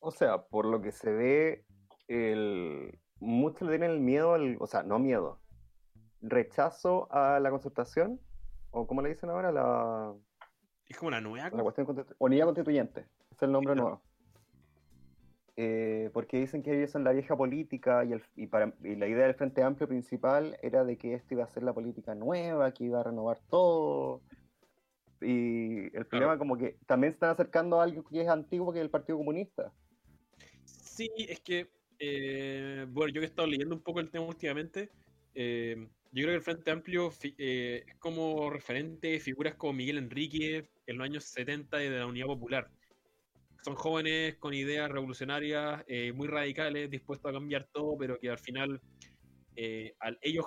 O 0.00 0.10
sea, 0.10 0.42
por 0.42 0.66
lo 0.66 0.82
que 0.82 0.90
se 0.90 1.12
ve, 1.12 1.64
el... 2.08 2.98
muchos 3.20 3.62
le 3.62 3.78
tienen 3.78 3.92
el 3.92 4.00
miedo, 4.00 4.34
al... 4.34 4.56
o 4.58 4.66
sea, 4.66 4.82
no 4.82 4.98
miedo, 4.98 5.40
rechazo 6.20 7.06
a 7.12 7.38
la 7.38 7.50
concertación, 7.50 8.20
o 8.72 8.88
como 8.88 9.02
le 9.02 9.10
dicen 9.10 9.30
ahora, 9.30 9.52
la... 9.52 10.12
Es 10.88 10.96
como 10.96 11.12
la 11.12 11.20
nueva... 11.20 11.50
La 11.50 11.62
cuestión 11.62 11.86
unidad 12.18 12.46
constituyente, 12.46 13.06
es 13.30 13.42
el 13.42 13.52
nombre 13.52 13.76
nuevo 13.76 14.02
eh, 15.58 16.10
porque 16.12 16.38
dicen 16.38 16.62
que 16.62 16.76
ellos 16.76 16.90
son 16.90 17.02
la 17.02 17.12
vieja 17.12 17.34
política 17.34 18.04
y, 18.04 18.10
la 18.96 19.08
idea 19.08 19.24
del 19.24 19.34
Frente 19.34 19.62
Amplio 19.62 19.88
principal 19.88 20.58
era 20.62 20.84
de 20.84 20.98
que 20.98 21.14
esto 21.14 21.32
iba 21.32 21.44
a 21.44 21.48
ser 21.48 21.62
la 21.62 21.72
política 21.72 22.14
nueva, 22.14 22.72
que 22.72 22.84
iba 22.84 23.00
a 23.00 23.04
renovar 23.04 23.38
todo. 23.48 24.20
Y 25.22 25.96
el 25.96 26.04
problema 26.04 26.32
claro. 26.32 26.38
como 26.38 26.58
que 26.58 26.76
también 26.84 27.12
se 27.12 27.16
están 27.16 27.30
acercando 27.30 27.80
a 27.80 27.84
algo 27.84 28.04
que 28.04 28.20
es 28.20 28.28
antiguo 28.28 28.70
que 28.70 28.80
es 28.80 28.84
el 28.84 28.90
Partido 28.90 29.16
Comunista. 29.16 29.72
Sí, 30.64 31.10
es 31.16 31.40
que, 31.40 31.70
eh, 31.98 32.84
bueno, 32.90 33.14
yo 33.14 33.20
que 33.22 33.26
he 33.26 33.28
estado 33.28 33.48
leyendo 33.48 33.74
un 33.74 33.80
poco 33.80 34.00
el 34.00 34.10
tema 34.10 34.26
últimamente, 34.26 34.90
eh, 35.34 35.88
yo 36.12 36.22
creo 36.22 36.32
que 36.32 36.36
el 36.36 36.42
Frente 36.42 36.70
Amplio 36.70 37.10
eh, 37.22 37.84
es 37.86 37.94
como 37.96 38.50
referente 38.50 39.08
de 39.08 39.20
figuras 39.20 39.54
como 39.54 39.72
Miguel 39.72 39.96
Enrique 39.96 40.68
en 40.86 40.98
los 40.98 41.04
años 41.06 41.24
70 41.24 41.78
de 41.78 41.90
la 41.90 42.06
Unidad 42.06 42.26
Popular 42.26 42.70
son 43.66 43.74
jóvenes 43.74 44.36
con 44.36 44.54
ideas 44.54 44.88
revolucionarias, 44.88 45.82
eh, 45.88 46.12
muy 46.12 46.28
radicales, 46.28 46.88
dispuestos 46.88 47.28
a 47.28 47.32
cambiar 47.32 47.66
todo, 47.72 47.98
pero 47.98 48.16
que 48.16 48.30
al 48.30 48.38
final, 48.38 48.80
eh, 49.56 49.92
al 49.98 50.16
ellos 50.22 50.46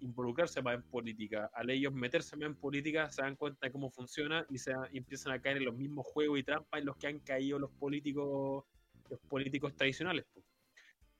involucrarse 0.00 0.62
más 0.62 0.76
en 0.76 0.82
política, 0.84 1.50
al 1.52 1.68
ellos 1.68 1.92
meterse 1.92 2.38
más 2.38 2.46
en 2.46 2.54
política, 2.54 3.10
se 3.10 3.20
dan 3.20 3.36
cuenta 3.36 3.66
de 3.66 3.70
cómo 3.70 3.90
funciona 3.90 4.46
y 4.48 4.56
se 4.56 4.72
y 4.92 4.96
empiezan 4.96 5.34
a 5.34 5.42
caer 5.42 5.58
en 5.58 5.66
los 5.66 5.76
mismos 5.76 6.06
juegos 6.06 6.38
y 6.38 6.42
trampas 6.42 6.80
en 6.80 6.86
los 6.86 6.96
que 6.96 7.08
han 7.08 7.18
caído 7.18 7.58
los 7.58 7.70
políticos, 7.72 8.64
los 9.10 9.20
políticos 9.28 9.76
tradicionales. 9.76 10.24
Pues. 10.32 10.46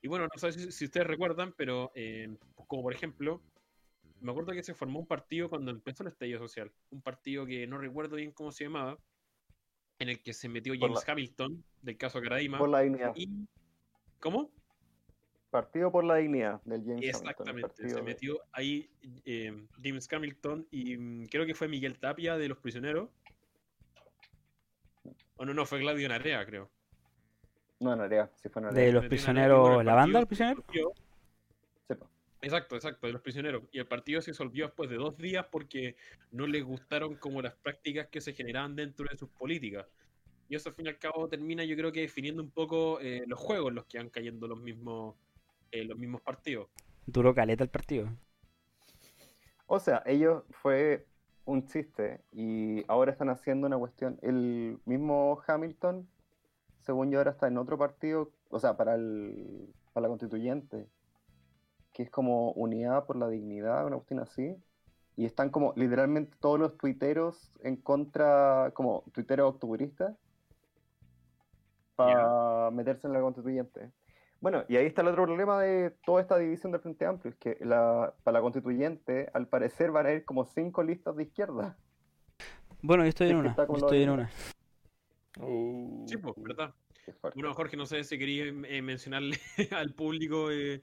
Y 0.00 0.08
bueno, 0.08 0.26
no 0.32 0.40
sé 0.40 0.50
si, 0.50 0.72
si 0.72 0.86
ustedes 0.86 1.06
recuerdan, 1.06 1.52
pero 1.58 1.92
eh, 1.94 2.34
pues 2.54 2.66
como 2.66 2.84
por 2.84 2.94
ejemplo, 2.94 3.42
me 4.22 4.30
acuerdo 4.30 4.54
que 4.54 4.62
se 4.62 4.72
formó 4.72 4.98
un 5.00 5.06
partido 5.06 5.50
cuando 5.50 5.70
empezó 5.72 6.04
el 6.04 6.08
estallido 6.08 6.38
social, 6.38 6.72
un 6.88 7.02
partido 7.02 7.44
que 7.44 7.66
no 7.66 7.76
recuerdo 7.76 8.16
bien 8.16 8.32
cómo 8.32 8.50
se 8.50 8.64
llamaba, 8.64 8.98
en 9.98 10.08
el 10.08 10.22
que 10.22 10.32
se 10.32 10.48
metió 10.48 10.74
James. 10.78 11.06
Hamilton, 11.06 11.64
del 11.82 11.96
caso 11.96 12.20
Caraima. 12.20 12.58
Por 12.58 12.68
la 12.68 12.80
dignidad. 12.80 13.14
¿Cómo? 14.20 14.50
Partido 15.50 15.92
por 15.92 16.04
la 16.04 16.16
dignidad 16.16 16.60
del 16.64 16.82
James 16.84 17.08
Exactamente, 17.08 17.66
Hamilton, 17.68 17.90
se 17.90 18.02
metió 18.02 18.40
ahí 18.52 18.90
eh, 19.24 19.66
James 19.80 20.12
Hamilton 20.12 20.66
y 20.70 20.96
mm, 20.96 21.26
creo 21.26 21.46
que 21.46 21.54
fue 21.54 21.68
Miguel 21.68 21.98
Tapia 21.98 22.36
de 22.36 22.48
Los 22.48 22.58
Prisioneros. 22.58 23.08
O 25.36 25.44
no, 25.44 25.54
no, 25.54 25.64
fue 25.64 25.78
Gladio 25.78 26.08
Narea, 26.08 26.44
creo. 26.44 26.70
No, 27.80 27.94
Narea, 27.94 28.30
sí 28.34 28.48
fue 28.48 28.62
Narea. 28.62 28.84
¿De 28.84 28.92
Los 28.92 29.06
Prisioneros, 29.06 29.84
la 29.84 29.94
banda 29.94 30.18
del 30.18 30.26
prisionero? 30.26 30.64
Exacto, 32.44 32.74
exacto, 32.76 33.06
de 33.06 33.14
los 33.14 33.22
prisioneros. 33.22 33.62
Y 33.72 33.78
el 33.78 33.86
partido 33.86 34.20
se 34.20 34.32
disolvió 34.32 34.66
después 34.66 34.90
de 34.90 34.96
dos 34.96 35.16
días 35.16 35.46
porque 35.50 35.96
no 36.30 36.46
les 36.46 36.62
gustaron 36.62 37.16
como 37.16 37.40
las 37.40 37.54
prácticas 37.54 38.08
que 38.08 38.20
se 38.20 38.34
generaban 38.34 38.76
dentro 38.76 39.06
de 39.10 39.16
sus 39.16 39.30
políticas. 39.30 39.86
Y 40.50 40.54
eso 40.54 40.68
al 40.68 40.74
fin 40.74 40.84
y 40.84 40.90
al 40.90 40.98
cabo 40.98 41.26
termina 41.26 41.64
yo 41.64 41.74
creo 41.74 41.90
que 41.90 42.02
definiendo 42.02 42.42
un 42.42 42.50
poco 42.50 43.00
eh, 43.00 43.24
los 43.26 43.38
juegos 43.38 43.70
en 43.70 43.76
los 43.76 43.86
que 43.86 43.96
van 43.96 44.10
cayendo 44.10 44.46
los 44.46 44.60
mismos, 44.60 45.16
eh, 45.70 45.84
los 45.84 45.96
mismos 45.96 46.20
partidos. 46.20 46.68
Duro 47.06 47.34
caleta 47.34 47.64
el 47.64 47.70
partido. 47.70 48.10
O 49.66 49.80
sea, 49.80 50.02
ellos 50.04 50.44
fue 50.50 51.06
un 51.46 51.66
chiste 51.66 52.20
y 52.30 52.84
ahora 52.88 53.12
están 53.12 53.30
haciendo 53.30 53.66
una 53.66 53.78
cuestión. 53.78 54.18
El 54.20 54.78
mismo 54.84 55.42
Hamilton, 55.46 56.06
según 56.80 57.10
yo, 57.10 57.18
ahora 57.18 57.30
está 57.30 57.48
en 57.48 57.56
otro 57.56 57.78
partido, 57.78 58.30
o 58.50 58.60
sea, 58.60 58.76
para, 58.76 58.96
el, 58.96 59.72
para 59.94 60.02
la 60.02 60.08
constituyente 60.08 60.86
que 61.94 62.02
es 62.02 62.10
como 62.10 62.50
Unidad 62.52 63.06
por 63.06 63.16
la 63.16 63.28
Dignidad, 63.28 63.86
una 63.86 63.96
cuestión 63.96 64.20
así. 64.20 64.56
Y 65.16 65.24
están 65.24 65.50
como 65.50 65.72
literalmente 65.76 66.36
todos 66.40 66.58
los 66.58 66.76
tuiteros 66.76 67.52
en 67.62 67.76
contra, 67.76 68.72
como 68.74 69.04
tuiteros 69.12 69.54
octuburistas, 69.54 70.16
para 71.94 72.70
meterse 72.72 73.06
en 73.06 73.12
la 73.12 73.20
constituyente. 73.20 73.92
Bueno, 74.40 74.64
y 74.68 74.76
ahí 74.76 74.86
está 74.86 75.02
el 75.02 75.08
otro 75.08 75.24
problema 75.24 75.60
de 75.60 75.90
toda 76.04 76.20
esta 76.20 76.36
división 76.36 76.72
del 76.72 76.80
Frente 76.80 77.06
Amplio, 77.06 77.32
es 77.32 77.38
que 77.38 77.56
la, 77.64 78.12
para 78.24 78.38
la 78.38 78.42
constituyente, 78.42 79.30
al 79.32 79.46
parecer, 79.46 79.92
van 79.92 80.06
a 80.06 80.12
ir 80.12 80.24
como 80.24 80.44
cinco 80.44 80.82
listas 80.82 81.16
de 81.16 81.22
izquierda. 81.22 81.78
Bueno, 82.82 83.04
yo 83.04 83.08
estoy 83.08 83.30
en 83.30 83.36
una. 83.36 83.56
Yo 83.56 83.76
estoy 83.76 84.02
en 84.02 84.10
una. 84.10 84.30
Sí, 86.06 86.16
pues, 86.16 86.34
¿verdad? 86.36 86.74
Bueno, 87.34 87.54
Jorge, 87.54 87.76
no 87.76 87.86
sé 87.86 88.02
si 88.04 88.18
quería 88.18 88.44
eh, 88.44 88.82
mencionarle 88.82 89.38
al 89.70 89.94
público 89.94 90.50
eh, 90.50 90.82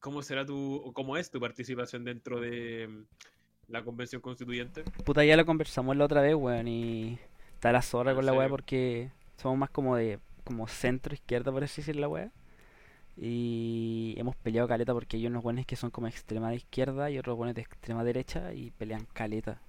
¿Cómo 0.00 0.22
será 0.22 0.44
tu, 0.44 0.76
o 0.76 0.92
cómo 0.92 1.16
es 1.16 1.30
tu 1.30 1.40
participación 1.40 2.04
dentro 2.04 2.40
de 2.40 2.88
mm, 2.88 3.04
la 3.68 3.82
convención 3.82 4.20
constituyente? 4.20 4.84
Puta, 5.04 5.24
ya 5.24 5.36
lo 5.36 5.46
conversamos 5.46 5.96
la 5.96 6.04
otra 6.04 6.20
vez, 6.20 6.34
weón, 6.34 6.68
y 6.68 7.18
está 7.54 7.72
la 7.72 7.82
zorra 7.82 8.12
ah, 8.12 8.14
con 8.14 8.26
la 8.26 8.32
weá 8.32 8.48
porque 8.48 9.10
somos 9.36 9.58
más 9.58 9.70
como 9.70 9.96
de 9.96 10.18
como 10.44 10.68
centro 10.68 11.14
izquierda, 11.14 11.50
por 11.50 11.64
así 11.64 11.80
decir 11.80 11.96
la 11.96 12.08
weá. 12.08 12.30
Y 13.16 14.14
hemos 14.18 14.36
peleado 14.36 14.68
caleta 14.68 14.92
porque 14.92 15.16
hay 15.16 15.26
unos 15.26 15.42
buenos 15.42 15.64
que 15.64 15.74
son 15.74 15.90
como 15.90 16.06
extrema 16.06 16.50
de 16.50 16.56
izquierda 16.56 17.10
y 17.10 17.18
otros 17.18 17.36
buenos 17.36 17.54
de 17.54 17.62
extrema 17.62 18.04
derecha 18.04 18.52
y 18.52 18.70
pelean 18.72 19.06
caleta. 19.12 19.60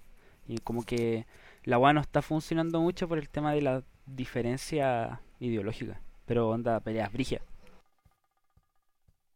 Y 0.47 0.59
como 0.59 0.83
que 0.83 1.25
la 1.63 1.79
weá 1.79 1.93
no 1.93 2.01
está 2.01 2.21
funcionando 2.21 2.81
mucho 2.81 3.07
por 3.07 3.17
el 3.17 3.29
tema 3.29 3.53
de 3.53 3.61
la 3.61 3.83
diferencia 4.05 5.21
ideológica. 5.39 6.01
Pero 6.25 6.49
onda, 6.49 6.79
peleas 6.81 7.11
brigias. 7.11 7.41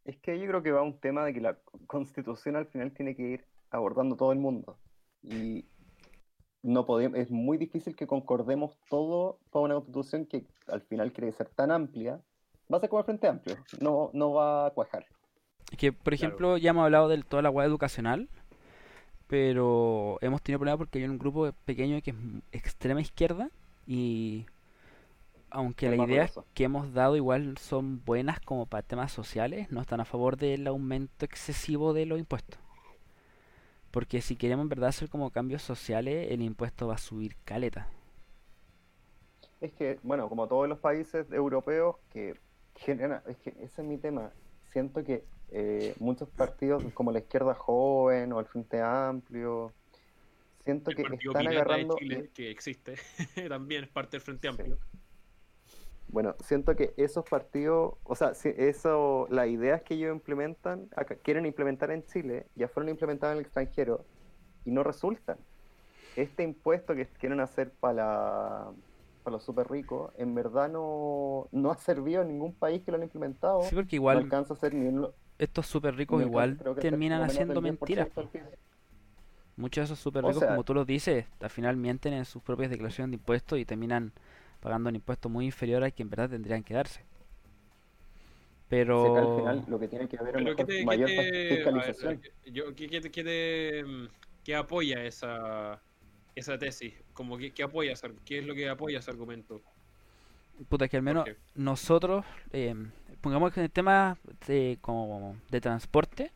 Es 0.04 0.16
que 0.18 0.38
yo 0.38 0.46
creo 0.46 0.62
que 0.62 0.72
va 0.72 0.82
un 0.82 0.98
tema 0.98 1.24
de 1.24 1.32
que 1.32 1.40
la 1.40 1.58
constitución 1.86 2.56
al 2.56 2.66
final 2.66 2.92
tiene 2.92 3.14
que 3.14 3.22
ir 3.22 3.44
abordando 3.70 4.16
todo 4.16 4.32
el 4.32 4.38
mundo. 4.38 4.76
Y 5.22 5.64
no 6.62 6.86
podemos, 6.86 7.18
es 7.18 7.30
muy 7.30 7.58
difícil 7.58 7.94
que 7.94 8.06
concordemos 8.06 8.78
todo 8.88 9.38
para 9.50 9.64
una 9.64 9.74
constitución 9.74 10.26
que 10.26 10.44
al 10.68 10.82
final 10.82 11.12
quiere 11.12 11.32
ser 11.32 11.48
tan 11.48 11.70
amplia. 11.70 12.20
Va 12.72 12.78
a 12.78 12.80
ser 12.80 12.88
como 12.88 13.00
el 13.00 13.06
Frente 13.06 13.28
Amplio, 13.28 13.56
no, 13.80 14.10
no 14.12 14.32
va 14.32 14.66
a 14.66 14.70
cuajar. 14.70 15.06
Es 15.70 15.78
que, 15.78 15.92
por 15.92 16.14
ejemplo, 16.14 16.48
claro. 16.48 16.58
ya 16.58 16.70
hemos 16.70 16.84
hablado 16.84 17.08
de 17.08 17.22
toda 17.22 17.42
la 17.42 17.48
agua 17.48 17.64
educacional, 17.64 18.28
pero 19.26 20.18
hemos 20.20 20.42
tenido 20.42 20.58
problemas 20.58 20.78
porque 20.78 20.98
hay 20.98 21.04
un 21.04 21.18
grupo 21.18 21.50
pequeño 21.64 22.00
que 22.02 22.10
es 22.10 22.16
extrema 22.52 23.00
izquierda 23.00 23.50
y 23.86 24.46
aunque 25.52 25.94
las 25.94 26.08
ideas 26.08 26.40
que 26.54 26.64
hemos 26.64 26.92
dado 26.92 27.16
igual 27.16 27.56
son 27.58 28.02
buenas 28.04 28.40
como 28.40 28.66
para 28.66 28.82
temas 28.82 29.12
sociales, 29.12 29.70
no 29.70 29.80
están 29.80 30.00
a 30.00 30.04
favor 30.04 30.36
del 30.36 30.66
aumento 30.66 31.24
excesivo 31.24 31.92
de 31.92 32.06
los 32.06 32.18
impuestos. 32.18 32.58
Porque 33.90 34.22
si 34.22 34.36
queremos 34.36 34.64
en 34.64 34.70
verdad 34.70 34.88
hacer 34.88 35.10
como 35.10 35.30
cambios 35.30 35.62
sociales, 35.62 36.28
el 36.30 36.40
impuesto 36.42 36.88
va 36.88 36.94
a 36.94 36.98
subir 36.98 37.36
caleta. 37.44 37.88
Es 39.60 39.72
que, 39.72 39.98
bueno, 40.02 40.28
como 40.28 40.48
todos 40.48 40.68
los 40.68 40.78
países 40.78 41.30
europeos 41.30 41.96
que 42.12 42.34
generan, 42.74 43.22
es 43.28 43.36
que 43.36 43.50
ese 43.50 43.82
es 43.82 43.86
mi 43.86 43.98
tema. 43.98 44.32
Siento 44.72 45.04
que 45.04 45.24
eh, 45.50 45.94
muchos 46.00 46.28
partidos 46.30 46.82
como 46.94 47.12
la 47.12 47.18
izquierda 47.18 47.54
joven 47.54 48.32
o 48.32 48.40
el 48.40 48.46
Frente 48.46 48.80
Amplio, 48.80 49.72
siento 50.64 50.90
El 50.90 50.96
que 50.96 51.02
están 51.02 51.44
de 51.44 51.50
agarrando, 51.50 51.96
Chile, 51.96 52.30
que 52.34 52.50
existe, 52.50 52.94
también 53.48 53.84
es 53.84 53.90
parte 53.90 54.12
del 54.12 54.22
Frente 54.22 54.48
Sí. 54.50 54.72
Bueno, 56.12 56.36
siento 56.44 56.76
que 56.76 56.92
esos 56.98 57.24
partidos, 57.24 57.94
o 58.04 58.14
sea, 58.14 58.34
si 58.34 58.50
eso, 58.56 59.26
las 59.30 59.48
ideas 59.48 59.80
que 59.82 59.94
ellos 59.94 60.14
implementan, 60.14 60.88
acá, 60.94 61.16
quieren 61.16 61.46
implementar 61.46 61.90
en 61.90 62.04
Chile, 62.04 62.46
ya 62.54 62.68
fueron 62.68 62.90
implementadas 62.90 63.32
en 63.34 63.38
el 63.38 63.44
extranjero 63.46 64.04
y 64.66 64.70
no 64.72 64.84
resultan. 64.84 65.38
Este 66.14 66.42
impuesto 66.42 66.94
que 66.94 67.06
quieren 67.06 67.40
hacer 67.40 67.72
para 67.80 67.94
la- 67.94 68.72
para 69.22 69.36
los 69.36 69.44
super 69.44 69.70
ricos, 69.70 70.12
en 70.18 70.34
verdad 70.34 70.68
no, 70.68 71.48
no 71.52 71.70
ha 71.70 71.78
servido 71.78 72.22
en 72.22 72.28
ningún 72.28 72.52
país 72.54 72.82
que 72.82 72.90
lo 72.90 72.96
han 72.98 73.04
implementado. 73.04 73.62
Sí, 73.62 73.74
porque 73.74 73.96
no 73.96 74.02
igual 74.02 74.18
alcanza 74.18 74.52
a 74.54 74.56
ser 74.56 74.74
ni 74.74 74.86
un, 74.88 75.08
estos 75.38 75.66
súper 75.66 75.94
ricos 75.94 76.20
igual 76.22 76.58
terminan 76.80 77.22
haciendo 77.22 77.60
10% 77.60 78.20
mentiras. 78.20 78.52
Muchos 79.56 79.82
de 79.82 79.84
esos 79.94 79.98
súper 80.00 80.24
O 80.24 80.28
ricos, 80.28 80.40
sea- 80.40 80.50
como 80.50 80.64
tú 80.64 80.74
los 80.74 80.86
dices, 80.86 81.26
al 81.40 81.50
final 81.50 81.76
mienten 81.76 82.12
en 82.14 82.24
sus 82.24 82.42
propias 82.42 82.70
declaraciones 82.70 83.12
de 83.12 83.16
impuestos 83.16 83.58
y 83.58 83.64
terminan 83.64 84.12
pagando 84.62 84.88
un 84.88 84.94
impuesto 84.94 85.28
muy 85.28 85.44
inferior 85.44 85.82
al 85.82 85.92
que 85.92 86.02
en 86.02 86.08
verdad 86.10 86.30
tendrían 86.30 86.62
que 86.62 86.72
darse. 86.72 87.04
Pero 88.68 89.18
al 89.18 89.34
final 89.36 89.64
lo 89.68 89.78
que 89.78 89.88
tiene 89.88 90.08
que 90.08 90.16
haber 90.16 90.36
es 90.36 90.42
Pero 90.42 90.50
mejor- 90.56 90.66
¿qué 90.66 90.72
te, 90.78 90.84
mayor 90.86 91.08
te- 91.10 91.30
ver, 91.30 91.48
fiscalización. 91.48 92.22
yo- 92.46 92.74
¿qué- 92.74 92.88
qué 92.88 93.00
te- 93.00 93.10
qué 93.10 93.24
te, 93.24 93.84
mm, 93.84 94.08
qué 94.44 94.54
apoya 94.54 95.04
esa, 95.04 95.82
esa 96.34 96.58
tesis? 96.58 96.94
Como 97.12 97.36
que, 97.36 97.52
¿Qué 97.52 97.64
apoya 97.64 97.92
¿Qué 98.24 98.38
es 98.38 98.46
lo 98.46 98.54
que 98.54 98.68
apoya 98.68 99.00
ese 99.00 99.10
argumento? 99.10 99.60
puta 100.68 100.86
que 100.86 100.96
al 100.96 101.02
menos 101.02 101.28
nosotros, 101.56 102.24
eh, 102.52 102.74
pongamos 103.20 103.52
que 103.52 103.60
en 103.60 103.64
el 103.64 103.70
tema 103.70 104.16
de, 104.46 104.78
como 104.80 105.36
de 105.50 105.60
transporte, 105.60 106.30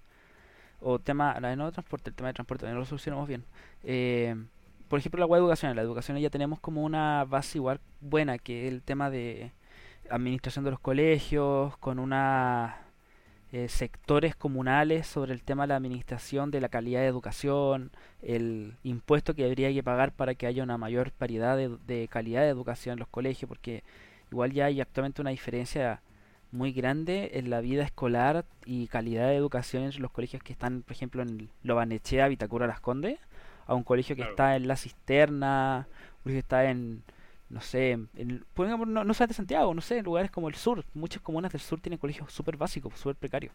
o 0.80 0.98
tema, 0.98 1.38
no 1.40 1.66
de 1.66 1.72
transporte, 1.72 2.10
el 2.10 2.16
tema 2.16 2.28
de 2.28 2.34
transporte, 2.34 2.66
no 2.66 2.74
lo 2.74 2.84
solucionamos 2.84 3.28
bien. 3.28 3.44
Eh, 3.84 4.34
por 4.88 4.98
ejemplo, 4.98 5.20
la 5.20 5.26
web 5.26 5.40
educación, 5.40 5.74
la 5.76 5.82
educación 5.82 6.18
ya 6.18 6.30
tenemos 6.30 6.60
como 6.60 6.84
una 6.84 7.24
base 7.24 7.58
igual 7.58 7.80
buena, 8.00 8.38
que 8.38 8.66
es 8.66 8.72
el 8.72 8.82
tema 8.82 9.10
de 9.10 9.52
administración 10.10 10.64
de 10.64 10.70
los 10.70 10.80
colegios, 10.80 11.76
con 11.78 11.98
una 11.98 12.78
eh, 13.52 13.68
sectores 13.68 14.36
comunales 14.36 15.06
sobre 15.06 15.32
el 15.32 15.42
tema 15.42 15.64
de 15.64 15.68
la 15.68 15.76
administración 15.76 16.50
de 16.50 16.60
la 16.60 16.68
calidad 16.68 17.00
de 17.00 17.06
educación, 17.06 17.90
el 18.22 18.74
impuesto 18.82 19.34
que 19.34 19.44
habría 19.44 19.72
que 19.72 19.82
pagar 19.82 20.12
para 20.12 20.34
que 20.34 20.46
haya 20.46 20.62
una 20.62 20.78
mayor 20.78 21.12
paridad 21.12 21.56
de, 21.56 21.76
de 21.86 22.08
calidad 22.08 22.42
de 22.42 22.48
educación 22.48 22.94
en 22.94 22.98
los 23.00 23.08
colegios, 23.08 23.48
porque 23.48 23.82
igual 24.30 24.52
ya 24.52 24.66
hay 24.66 24.80
actualmente 24.80 25.20
una 25.20 25.30
diferencia 25.30 26.00
muy 26.52 26.72
grande 26.72 27.32
en 27.34 27.50
la 27.50 27.60
vida 27.60 27.84
escolar 27.84 28.44
y 28.64 28.86
calidad 28.88 29.28
de 29.28 29.36
educación 29.36 29.84
entre 29.84 30.00
los 30.00 30.10
colegios 30.10 30.42
que 30.42 30.52
están, 30.52 30.82
por 30.82 30.92
ejemplo, 30.92 31.22
en 31.22 31.50
Lobanechea, 31.62 32.28
Vitacura, 32.28 32.66
Las 32.66 32.80
Condes, 32.80 33.18
a 33.66 33.74
un 33.74 33.84
colegio 33.84 34.16
que 34.16 34.22
Claro. 34.22 34.26
está 34.26 34.56
en 34.56 34.68
La 34.68 34.76
Cisterna, 34.76 35.88
un 36.18 36.22
colegio 36.24 36.36
que 36.36 36.38
está 36.40 36.70
en, 36.70 37.02
no 37.48 37.60
sé, 37.60 37.92
en, 37.92 38.44
no, 38.56 39.04
no 39.04 39.14
solamente 39.14 39.34
Santiago, 39.34 39.74
no 39.74 39.80
sé, 39.82 39.98
en 39.98 40.04
lugares 40.04 40.30
como 40.30 40.48
el 40.48 40.54
sur. 40.56 40.84
Muchas 40.94 41.22
comunas 41.22 41.52
del 41.52 41.60
sur 41.60 41.80
tienen 41.80 41.98
colegios 41.98 42.32
súper 42.32 42.56
básicos, 42.56 42.94
súper 42.98 43.16
precarios. 43.16 43.54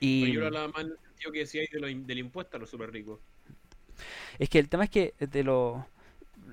Y 0.00 0.18
Pero 0.18 0.32
yo 0.32 0.46
hablaba 0.46 0.68
más 0.68 0.84
en 0.84 0.90
el 0.92 0.98
sentido 1.00 1.32
que 1.32 1.38
decía 1.40 1.62
de 1.70 1.80
lo 1.80 1.86
del 1.88 2.18
impuesto 2.18 2.56
a 2.56 2.60
los 2.60 2.70
super 2.70 2.90
ricos. 2.90 3.20
es 4.38 4.48
que 4.48 4.58
el 4.58 4.68
tema 4.68 4.84
es 4.84 4.90
que 4.90 5.14
de 5.18 5.44
lo 5.44 5.86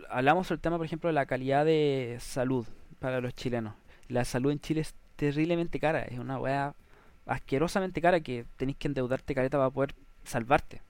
hablamos 0.10 0.48
sobre 0.48 0.58
el 0.58 0.62
tema, 0.62 0.78
por 0.78 0.86
ejemplo, 0.86 1.10
de 1.10 1.14
la 1.14 1.26
calidad 1.26 1.66
de 1.66 2.18
salud 2.22 2.68
para 3.00 3.22
los 3.22 3.36
chilenos. 3.36 3.76
La 4.10 4.26
salud 4.26 4.52
en 4.52 4.60
Chile 4.62 4.82
es 4.82 4.96
terriblemente 5.16 5.80
cara, 5.80 6.04
es 6.04 6.20
una 6.20 6.40
weá 6.40 6.76
asquerosamente 7.26 8.02
cara 8.02 8.22
que 8.22 8.46
tenéis 8.58 8.78
que 8.78 8.88
endeudarte 8.90 9.36
careta 9.36 9.58
para 9.58 9.72
poder 9.72 9.96
salvarte. 10.24 10.82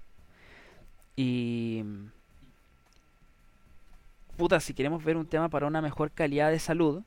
Y 1.21 1.83
puta, 4.37 4.61
si 4.61 4.73
queremos 4.73 5.03
ver 5.03 5.17
un 5.17 5.25
tema 5.25 5.49
para 5.49 5.67
una 5.67 5.81
mejor 5.81 6.11
calidad 6.11 6.49
de 6.49 6.59
salud 6.59 7.03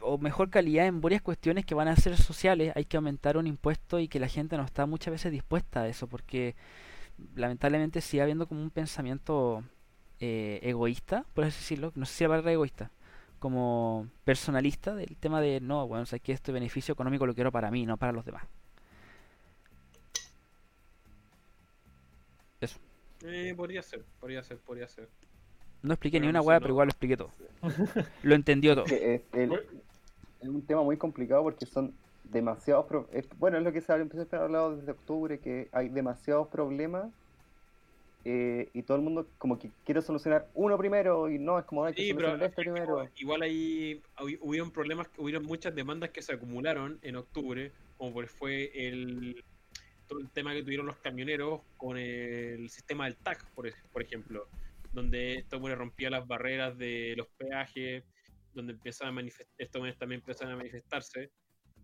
o 0.00 0.18
mejor 0.18 0.50
calidad 0.50 0.86
en 0.86 1.00
varias 1.00 1.20
cuestiones 1.20 1.66
que 1.66 1.74
van 1.74 1.88
a 1.88 1.96
ser 1.96 2.16
sociales, 2.16 2.72
hay 2.76 2.84
que 2.84 2.96
aumentar 2.96 3.38
un 3.38 3.48
impuesto 3.48 3.98
y 3.98 4.06
que 4.06 4.20
la 4.20 4.28
gente 4.28 4.56
no 4.56 4.62
está 4.62 4.86
muchas 4.86 5.10
veces 5.10 5.32
dispuesta 5.32 5.80
a 5.80 5.88
eso 5.88 6.06
porque 6.06 6.54
lamentablemente 7.34 8.00
sigue 8.00 8.22
habiendo 8.22 8.46
como 8.46 8.62
un 8.62 8.70
pensamiento 8.70 9.64
eh, 10.20 10.60
egoísta, 10.62 11.24
por 11.34 11.42
así 11.42 11.58
decirlo, 11.58 11.90
no 11.96 12.06
sé 12.06 12.14
si 12.14 12.22
la 12.22 12.30
palabra 12.30 12.52
egoísta, 12.52 12.92
como 13.40 14.06
personalista 14.22 14.94
del 14.94 15.16
tema 15.16 15.40
de 15.40 15.60
no, 15.60 15.88
bueno, 15.88 16.04
o 16.04 16.06
sea, 16.06 16.20
que 16.20 16.30
este 16.30 16.52
beneficio 16.52 16.92
económico 16.92 17.26
lo 17.26 17.34
quiero 17.34 17.50
para 17.50 17.68
mí, 17.72 17.84
no 17.84 17.96
para 17.96 18.12
los 18.12 18.24
demás. 18.24 18.44
Eso. 22.60 22.78
Eh, 23.26 23.54
podría 23.56 23.82
ser, 23.82 24.04
podría 24.20 24.42
ser, 24.42 24.58
podría 24.58 24.88
ser. 24.88 25.08
No 25.82 25.92
expliqué 25.94 26.18
ni 26.20 26.28
una 26.28 26.40
hueá, 26.40 26.56
no. 26.58 26.62
pero 26.62 26.72
igual 26.74 26.86
lo 26.86 26.90
expliqué 26.90 27.16
todo. 27.16 27.30
Lo 28.22 28.34
entendió 28.34 28.74
todo. 28.74 28.84
que 28.84 29.14
es, 29.16 29.22
el- 29.34 29.52
es 30.40 30.48
un 30.48 30.64
tema 30.66 30.82
muy 30.82 30.96
complicado 30.96 31.42
porque 31.42 31.66
son 31.66 31.94
demasiados 32.24 32.86
pro- 32.86 33.08
es- 33.12 33.28
bueno 33.38 33.58
es 33.58 33.64
lo 33.64 33.72
que 33.72 33.80
se 33.80 33.92
ha 33.92 33.96
empezó 33.96 34.26
a 34.36 34.42
hablar 34.44 34.76
desde 34.76 34.90
octubre 34.92 35.38
que 35.38 35.68
hay 35.72 35.88
demasiados 35.88 36.48
problemas 36.48 37.06
eh, 38.24 38.68
y 38.74 38.82
todo 38.82 38.96
el 38.96 39.04
mundo 39.04 39.28
como 39.38 39.58
que 39.58 39.70
quiere 39.84 40.02
solucionar 40.02 40.48
uno 40.54 40.76
primero 40.76 41.30
y 41.30 41.38
no 41.38 41.58
es 41.58 41.64
como 41.64 41.84
hay 41.84 41.94
que 41.94 42.02
Sí, 42.02 42.12
pero 42.14 42.30
solucionar 42.30 42.50
este 42.50 42.62
y 42.62 42.66
al 42.68 42.72
primero 42.74 43.08
igual 43.16 43.42
ahí 43.42 44.02
hubi- 44.18 44.38
hubieron 44.40 44.72
problemas, 44.72 45.08
hubieron 45.18 45.44
muchas 45.44 45.74
demandas 45.74 46.10
que 46.10 46.22
se 46.22 46.32
acumularon 46.32 46.98
en 47.02 47.14
octubre, 47.16 47.72
como 47.96 48.12
por 48.12 48.26
fue 48.26 48.70
el 48.88 49.44
todo 50.06 50.20
el 50.20 50.30
tema 50.30 50.52
que 50.54 50.62
tuvieron 50.62 50.86
los 50.86 50.98
camioneros 50.98 51.62
con 51.76 51.98
el 51.98 52.68
sistema 52.70 53.04
del 53.06 53.16
TAC, 53.16 53.50
por, 53.54 53.66
ej- 53.66 53.74
por 53.92 54.02
ejemplo, 54.02 54.48
donde 54.92 55.34
esto 55.34 55.58
bueno, 55.60 55.76
rompía 55.76 56.10
las 56.10 56.26
barreras 56.26 56.76
de 56.78 57.14
los 57.16 57.28
peajes, 57.36 58.04
donde 58.54 58.72
empezaban 58.72 59.12
a 59.12 59.16
manifestar, 59.16 59.54
estos 59.58 59.98
también 59.98 60.20
empezaron 60.20 60.54
a 60.54 60.56
manifestarse, 60.56 61.30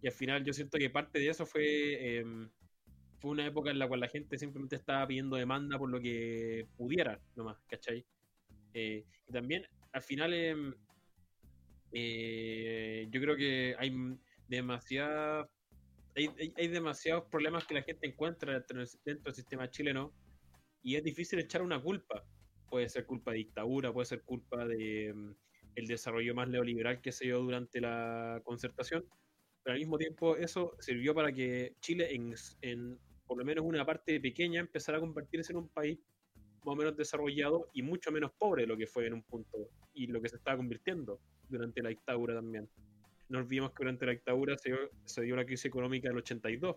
y 0.00 0.06
al 0.06 0.12
final 0.14 0.44
yo 0.44 0.52
siento 0.52 0.78
que 0.78 0.90
parte 0.90 1.18
de 1.18 1.28
eso 1.28 1.44
fue 1.46 2.18
em, 2.18 2.50
fue 3.20 3.30
una 3.30 3.46
época 3.46 3.70
en 3.70 3.78
la 3.78 3.86
cual 3.86 4.00
la 4.00 4.08
gente 4.08 4.36
simplemente 4.36 4.74
estaba 4.76 5.06
pidiendo 5.06 5.36
demanda 5.36 5.78
por 5.78 5.88
lo 5.88 6.00
que 6.00 6.66
pudiera 6.76 7.20
nomás, 7.36 7.56
¿cachai? 7.68 8.04
Eh, 8.74 9.04
y 9.28 9.32
también, 9.32 9.64
al 9.92 10.02
final, 10.02 10.34
em, 10.34 10.74
eh, 11.92 13.06
yo 13.10 13.20
creo 13.20 13.36
que 13.36 13.76
hay 13.78 13.92
demasiadas 14.48 15.48
hay, 16.14 16.28
hay- 16.38 16.54
hay 16.56 16.68
demasiados 16.68 17.24
problemas 17.30 17.64
que 17.66 17.74
la 17.74 17.82
gente 17.82 18.06
encuentra 18.06 18.52
dentro, 18.54 18.78
dentro 19.04 19.24
del 19.24 19.34
sistema 19.34 19.70
chileno 19.70 20.12
y 20.82 20.96
es 20.96 21.04
difícil 21.04 21.38
echar 21.38 21.62
una 21.62 21.80
culpa. 21.80 22.24
Puede 22.68 22.88
ser 22.88 23.06
culpa 23.06 23.32
de 23.32 23.38
dictadura, 23.38 23.92
puede 23.92 24.06
ser 24.06 24.22
culpa 24.22 24.64
de 24.66 25.12
mm, 25.14 25.30
el 25.76 25.86
desarrollo 25.86 26.34
más 26.34 26.48
neoliberal 26.48 27.00
que 27.00 27.12
se 27.12 27.24
dio 27.26 27.38
durante 27.40 27.80
la 27.80 28.40
concertación, 28.44 29.04
pero 29.62 29.74
al 29.74 29.78
mismo 29.80 29.98
tiempo 29.98 30.36
eso 30.36 30.74
sirvió 30.80 31.14
para 31.14 31.32
que 31.32 31.76
Chile 31.80 32.14
en, 32.14 32.34
en 32.62 32.98
por 33.26 33.38
lo 33.38 33.44
menos 33.44 33.64
una 33.64 33.84
parte 33.86 34.20
pequeña 34.20 34.60
empezara 34.60 34.98
a 34.98 35.00
convertirse 35.00 35.52
en 35.52 35.58
un 35.58 35.68
país 35.68 35.98
más 36.64 36.74
o 36.74 36.76
menos 36.76 36.96
desarrollado 36.96 37.68
y 37.72 37.82
mucho 37.82 38.10
menos 38.12 38.32
pobre 38.38 38.66
lo 38.66 38.76
que 38.76 38.86
fue 38.86 39.06
en 39.06 39.14
un 39.14 39.22
punto 39.22 39.70
y 39.94 40.06
lo 40.06 40.20
que 40.20 40.28
se 40.28 40.36
estaba 40.36 40.56
convirtiendo 40.56 41.20
durante 41.48 41.82
la 41.82 41.88
dictadura 41.90 42.34
también. 42.34 42.68
No 43.28 43.38
olvidemos 43.38 43.70
que 43.70 43.84
durante 43.84 44.06
la 44.06 44.12
dictadura 44.12 44.56
se 44.58 44.70
dio, 44.70 44.78
se 45.04 45.22
dio 45.22 45.36
la 45.36 45.44
crisis 45.44 45.66
económica 45.66 46.08
del 46.08 46.18
82, 46.18 46.76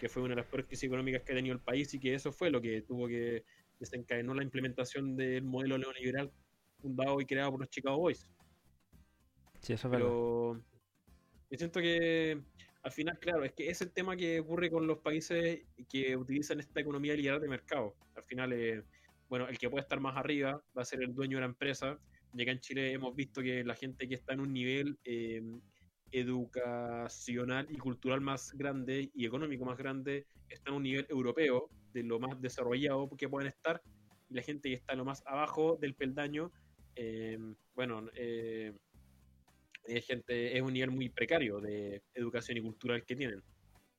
que 0.00 0.08
fue 0.08 0.22
una 0.22 0.34
de 0.34 0.42
las 0.42 0.46
peores 0.46 0.66
crisis 0.66 0.84
económicas 0.84 1.22
que 1.22 1.32
ha 1.32 1.36
tenido 1.36 1.54
el 1.54 1.60
país 1.60 1.92
y 1.94 2.00
que 2.00 2.14
eso 2.14 2.32
fue 2.32 2.50
lo 2.50 2.60
que 2.60 2.82
tuvo 2.82 3.08
que 3.08 3.44
desencadenó 3.78 4.34
la 4.34 4.42
implementación 4.42 5.16
del 5.16 5.42
modelo 5.44 5.78
neoliberal 5.78 6.32
fundado 6.80 7.20
y 7.20 7.26
creado 7.26 7.52
por 7.52 7.60
los 7.60 7.70
Chicago 7.70 7.98
Boys. 7.98 8.28
Sí, 9.60 9.72
eso 9.72 9.88
es 9.88 9.90
verdad. 9.90 10.06
Pero 10.06 10.62
yo 11.50 11.58
siento 11.58 11.80
que 11.80 12.42
al 12.82 12.90
final, 12.90 13.18
claro, 13.18 13.44
es 13.44 13.52
que 13.52 13.68
es 13.70 13.80
el 13.80 13.92
tema 13.92 14.16
que 14.16 14.40
ocurre 14.40 14.70
con 14.70 14.86
los 14.86 14.98
países 14.98 15.60
que 15.88 16.16
utilizan 16.16 16.58
esta 16.58 16.80
economía 16.80 17.14
liberal 17.14 17.40
de 17.40 17.48
mercado. 17.48 17.94
Al 18.16 18.24
final, 18.24 18.52
eh, 18.52 18.82
bueno, 19.28 19.48
el 19.48 19.56
que 19.56 19.70
puede 19.70 19.82
estar 19.82 20.00
más 20.00 20.16
arriba 20.16 20.60
va 20.76 20.82
a 20.82 20.84
ser 20.84 21.02
el 21.02 21.14
dueño 21.14 21.36
de 21.36 21.42
la 21.42 21.46
empresa. 21.46 21.98
Y 22.34 22.42
acá 22.42 22.52
en 22.52 22.60
Chile 22.60 22.92
hemos 22.92 23.14
visto 23.14 23.42
que 23.42 23.62
la 23.64 23.74
gente 23.74 24.08
que 24.08 24.14
está 24.14 24.32
en 24.32 24.40
un 24.40 24.52
nivel 24.52 24.98
eh, 25.04 25.42
educacional 26.10 27.66
y 27.70 27.76
cultural 27.76 28.20
más 28.20 28.52
grande 28.52 29.10
y 29.14 29.26
económico 29.26 29.64
más 29.64 29.78
grande 29.78 30.26
está 30.48 30.70
en 30.70 30.76
un 30.76 30.82
nivel 30.82 31.06
europeo, 31.08 31.68
de 31.92 32.02
lo 32.02 32.18
más 32.18 32.40
desarrollado 32.40 33.08
que 33.16 33.28
pueden 33.28 33.48
estar, 33.48 33.82
y 34.28 34.34
la 34.34 34.42
gente 34.42 34.70
que 34.70 34.74
está 34.74 34.94
lo 34.94 35.04
más 35.04 35.22
abajo 35.26 35.76
del 35.80 35.94
peldaño, 35.94 36.50
eh, 36.94 37.38
bueno, 37.74 38.08
eh, 38.14 38.72
es 39.84 40.06
gente, 40.06 40.56
es 40.56 40.62
un 40.62 40.72
nivel 40.72 40.90
muy 40.90 41.08
precario 41.08 41.60
de 41.60 42.02
educación 42.14 42.58
y 42.58 42.62
cultural 42.62 43.04
que 43.04 43.16
tienen. 43.16 43.42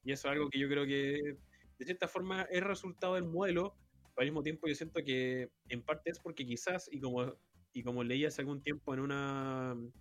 Y 0.03 0.11
eso 0.11 0.27
es 0.27 0.33
algo 0.33 0.49
que 0.49 0.59
yo 0.59 0.67
creo 0.67 0.85
que 0.85 1.37
de 1.77 1.85
cierta 1.85 2.07
forma 2.07 2.43
es 2.43 2.63
resultado 2.63 3.15
del 3.15 3.25
modelo, 3.25 3.75
pero 4.15 4.21
al 4.21 4.25
mismo 4.25 4.43
tiempo 4.43 4.67
yo 4.67 4.75
siento 4.75 5.03
que 5.03 5.49
en 5.69 5.81
parte 5.81 6.11
es 6.11 6.19
porque 6.19 6.45
quizás, 6.45 6.89
y 6.91 6.99
como, 6.99 7.35
y 7.73 7.83
como 7.83 8.03
leí 8.03 8.25
hace 8.25 8.41
algún 8.41 8.61
tiempo 8.61 8.93
en 8.93 8.99
una, 9.01 9.71
en 9.75 9.91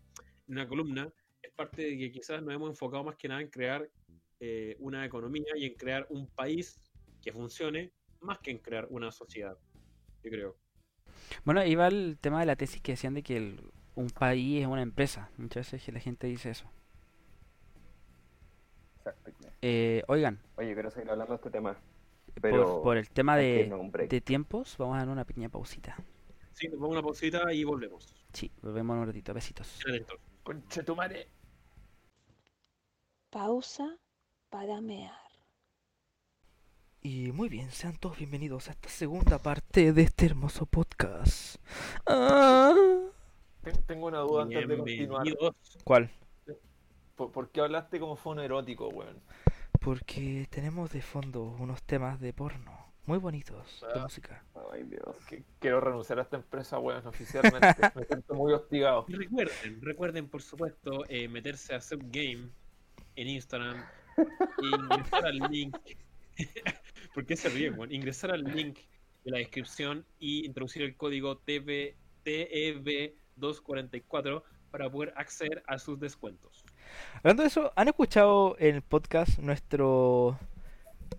una 0.47 0.69
columna, 0.69 1.13
es 1.43 1.51
parte 1.53 1.83
de 1.83 1.99
que 1.99 2.13
quizás 2.13 2.43
nos 2.43 2.55
hemos 2.55 2.71
enfocado 2.71 3.03
más 3.05 3.17
que 3.17 3.29
nada 3.29 3.41
en 3.41 3.49
crear 3.49 3.89
eh, 4.41 4.77
una 4.79 5.05
economía 5.05 5.53
y 5.57 5.67
en 5.67 5.75
crear 5.75 6.07
un 6.11 6.29
país 6.29 6.79
que 7.23 7.33
funcione 7.33 7.93
más 8.21 8.39
que 8.41 8.51
en 8.51 8.59
crear 8.59 8.87
una 8.91 9.11
sociedad, 9.11 9.57
yo 10.23 10.31
creo. 10.31 10.57
Bueno, 11.45 11.61
ahí 11.61 11.75
va 11.75 11.89
el 11.89 12.19
tema 12.21 12.41
de 12.41 12.47
la 12.47 12.57
tesis 12.57 12.81
que 12.81 12.93
decían 12.93 13.15
de 13.15 13.23
que 13.23 13.37
el- 13.37 13.61
un 13.95 14.11
país 14.11 14.63
es 14.63 14.67
una 14.67 14.83
empresa. 14.83 15.31
Muchas 15.37 15.71
veces 15.73 15.93
la 15.93 16.01
gente 16.01 16.27
dice 16.27 16.51
eso. 16.51 16.71
Eh, 19.61 20.03
oigan, 20.09 20.41
Oye, 20.57 20.75
quiero 20.75 20.91
seguir 20.91 21.11
hablando 21.11 21.33
de 21.33 21.37
este 21.37 21.51
tema. 21.51 21.75
por, 22.35 22.43
Pero 22.43 22.81
por 22.83 22.97
el 22.97 23.09
tema 23.11 23.37
de, 23.37 23.71
de 24.09 24.21
tiempos, 24.21 24.77
vamos 24.79 24.97
a 24.97 25.01
dar 25.01 25.09
una 25.09 25.25
pequeña 25.25 25.49
pausita. 25.49 25.97
Sí, 26.63 26.69
nos 26.69 26.79
vamos 26.79 26.91
a 26.95 26.99
una 27.01 27.03
pausita 27.03 27.53
y 27.53 27.65
volvemos. 27.65 28.15
Sí, 28.33 28.49
volvemos 28.63 28.95
en 28.95 29.01
un 29.01 29.07
ratito. 29.09 29.35
Besitos. 29.35 29.81
Conche 30.45 30.85
tu 30.85 30.95
madre. 30.95 31.27
Pausa 33.31 33.97
para 34.49 34.81
mear. 34.81 35.11
Y 37.01 37.33
muy 37.33 37.49
bien, 37.49 37.73
sean 37.73 37.97
todos 37.97 38.17
bienvenidos 38.17 38.69
a 38.69 38.73
esta 38.73 38.89
segunda 38.89 39.39
parte 39.43 39.93
de 39.93 40.03
este 40.03 40.27
hermoso 40.27 40.65
podcast. 40.67 41.57
Ah. 42.07 42.73
Ten- 43.63 43.83
Tengo 43.89 44.07
una 44.07 44.21
duda 44.21 44.43
antes 44.45 44.69
de 44.69 44.77
continuar. 44.77 45.27
¿Cuál? 45.83 46.11
¿Por, 47.17 47.33
por 47.33 47.51
qué 47.51 47.61
hablaste 47.63 47.99
como 47.99 48.15
fono 48.15 48.41
erótico, 48.41 48.87
weón? 48.87 49.21
Porque 49.81 50.47
tenemos 50.49 50.93
de 50.93 51.03
fondo 51.03 51.43
unos 51.59 51.83
temas 51.83 52.21
de 52.21 52.33
porno 52.33 52.82
muy 53.07 53.19
bonitos 53.19 53.85
de 53.93 53.99
Ah. 54.01 54.03
música. 54.03 54.45
Ay, 54.73 54.83
Dios. 54.85 55.17
Que- 55.29 55.43
Quiero 55.59 55.81
renunciar 55.81 56.19
a 56.19 56.23
esta 56.23 56.37
empresa, 56.37 56.79
weón, 56.79 57.07
oficialmente. 57.07 57.61
Me 57.97 58.05
siento 58.05 58.35
muy 58.35 58.53
hostigado. 58.53 59.05
Y 59.09 59.15
recuerden, 59.15 59.81
recuerden 59.83 60.29
por 60.29 60.43
supuesto 60.43 61.05
eh, 61.09 61.29
meterse 61.29 61.75
a 61.75 61.81
Subgame 61.81 62.49
en 63.17 63.29
Instagram 63.29 63.85
e 64.17 64.67
ingresar 64.67 65.27
al 65.27 65.39
link. 65.51 65.77
¿Por 67.15 67.27
qué 67.27 67.37
se 67.37 67.49
ríen, 67.49 67.75
weón? 67.79 67.93
Ingresar 67.93 68.31
al 68.31 68.45
link 68.45 68.79
de 69.25 69.31
la 69.31 69.39
descripción 69.39 70.05
y 70.19 70.45
introducir 70.47 70.83
el 70.83 70.97
código 70.97 71.39
TV, 71.39 71.97
TEB244 72.25 74.43
para 74.71 74.91
poder 74.91 75.13
acceder 75.17 75.63
a 75.67 75.79
sus 75.79 75.99
descuentos. 76.01 76.65
Hablando 77.19 77.43
de 77.43 77.49
eso, 77.49 77.73
¿han 77.77 77.89
escuchado 77.89 78.57
en 78.59 78.77
el 78.77 78.83
podcast 78.83 79.39
nuestro 79.39 80.39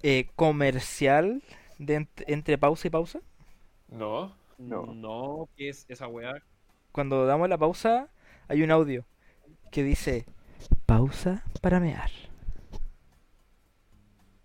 eh, 0.02 0.28
comercial 0.36 1.44
de 1.78 2.02
ent- 2.02 2.24
entre 2.28 2.58
pausa 2.58 2.88
y 2.88 2.92
pausa? 2.92 3.20
¿No? 3.90 4.36
No. 4.58 4.86
No, 4.94 5.50
¿qué 5.58 5.70
es 5.70 5.86
esa 5.90 6.08
weá? 6.08 6.34
Cuando 6.92 7.26
damos 7.26 7.50
la 7.50 7.58
pausa, 7.58 8.10
hay 8.48 8.62
un 8.64 8.72
audio 8.72 9.04
que 9.72 9.84
dice 9.84 10.26
pausa 10.86 11.44
para 11.62 11.80
mear. 11.80 12.10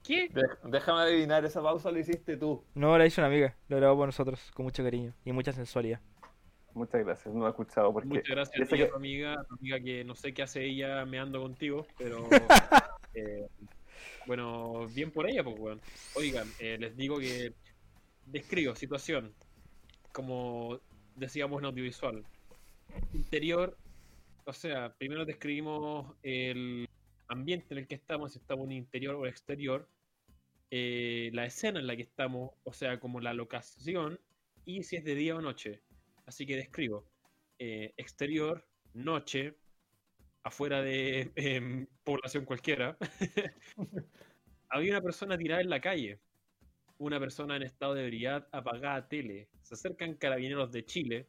¿Qué? 0.03 0.29
De- 0.29 0.43
déjame 0.65 1.03
adivinar, 1.03 1.45
esa 1.45 1.63
pausa 1.63 1.91
la 1.91 1.99
hiciste 1.99 2.37
tú. 2.37 2.65
No, 2.75 2.97
la 2.97 3.05
hizo 3.07 3.21
una 3.21 3.29
amiga, 3.29 3.55
lo 3.69 3.77
grabó 3.77 3.97
por 3.99 4.07
nosotros 4.09 4.51
con 4.55 4.65
mucho 4.65 4.83
cariño 4.83 5.13
y 5.25 5.33
mucha 5.33 5.53
sensualidad. 5.53 6.01
Muchas 6.73 7.05
gracias, 7.05 7.35
no 7.35 7.41
lo 7.41 7.47
he 7.49 7.51
escuchado 7.51 7.93
porque 7.93 8.09
Muchas 8.09 8.29
gracias 8.29 8.61
a 8.63 8.67
ti, 8.67 8.77
que- 8.77 8.87
tu 8.87 8.97
amiga, 8.97 9.37
amiga 9.59 9.81
que 9.81 10.05
no 10.05 10.15
sé 10.15 10.33
qué 10.33 10.43
hace 10.43 10.65
ella 10.65 11.05
meando 11.05 11.43
contigo, 11.43 11.87
pero 11.99 12.17
eh, 13.15 13.49
bueno, 14.27 14.87
bien 14.89 15.11
por 15.11 15.29
ella, 15.29 15.43
pues 15.43 15.59
weón. 15.59 15.81
Oigan, 16.15 16.51
eh, 16.59 16.77
les 16.79 16.97
digo 16.97 17.19
que 17.19 17.53
describo 18.27 18.75
situación, 18.75 19.35
como 20.13 20.81
decíamos 21.17 21.61
en 21.61 21.67
audiovisual. 21.67 22.25
Interior, 23.13 23.77
o 24.45 24.53
sea, 24.53 24.95
primero 24.95 25.25
describimos 25.25 26.15
el 26.23 26.89
ambiente 27.29 27.75
en 27.75 27.79
el 27.79 27.87
que 27.87 27.95
estamos, 27.95 28.33
si 28.33 28.39
estamos 28.39 28.67
en 28.67 28.73
interior 28.73 29.15
o 29.15 29.27
exterior, 29.27 29.89
eh, 30.71 31.31
la 31.33 31.47
escena 31.47 31.81
en 31.81 31.87
la 31.87 31.97
que 31.97 32.03
estamos, 32.03 32.51
o 32.65 32.73
sea, 32.73 33.01
como 33.01 33.21
la 33.21 33.33
locación, 33.33 34.19
y 34.65 34.83
si 34.83 34.97
es 34.97 35.05
de 35.05 35.15
día 35.15 35.37
o 35.37 35.41
noche. 35.41 35.81
Así 36.27 36.45
que 36.47 36.57
describo 36.57 37.07
eh, 37.59 37.95
exterior, 37.97 38.67
noche, 38.93 39.55
afuera 40.49 40.83
de 40.83 41.31
em, 41.37 41.87
población 42.05 42.45
cualquiera. 42.45 42.97
Había 44.69 44.93
una 44.93 45.03
persona 45.03 45.39
tirada 45.39 45.61
en 45.63 45.71
la 45.71 45.81
calle, 45.81 46.21
una 46.99 47.21
persona 47.21 47.57
en 47.57 47.63
estado 47.63 47.95
de 47.95 48.05
ebriedad 48.05 48.49
apagada 48.53 49.09
tele. 49.09 49.49
Se 49.63 49.75
acercan 49.75 50.15
carabineros 50.15 50.73
de 50.73 50.85
Chile, 50.85 51.27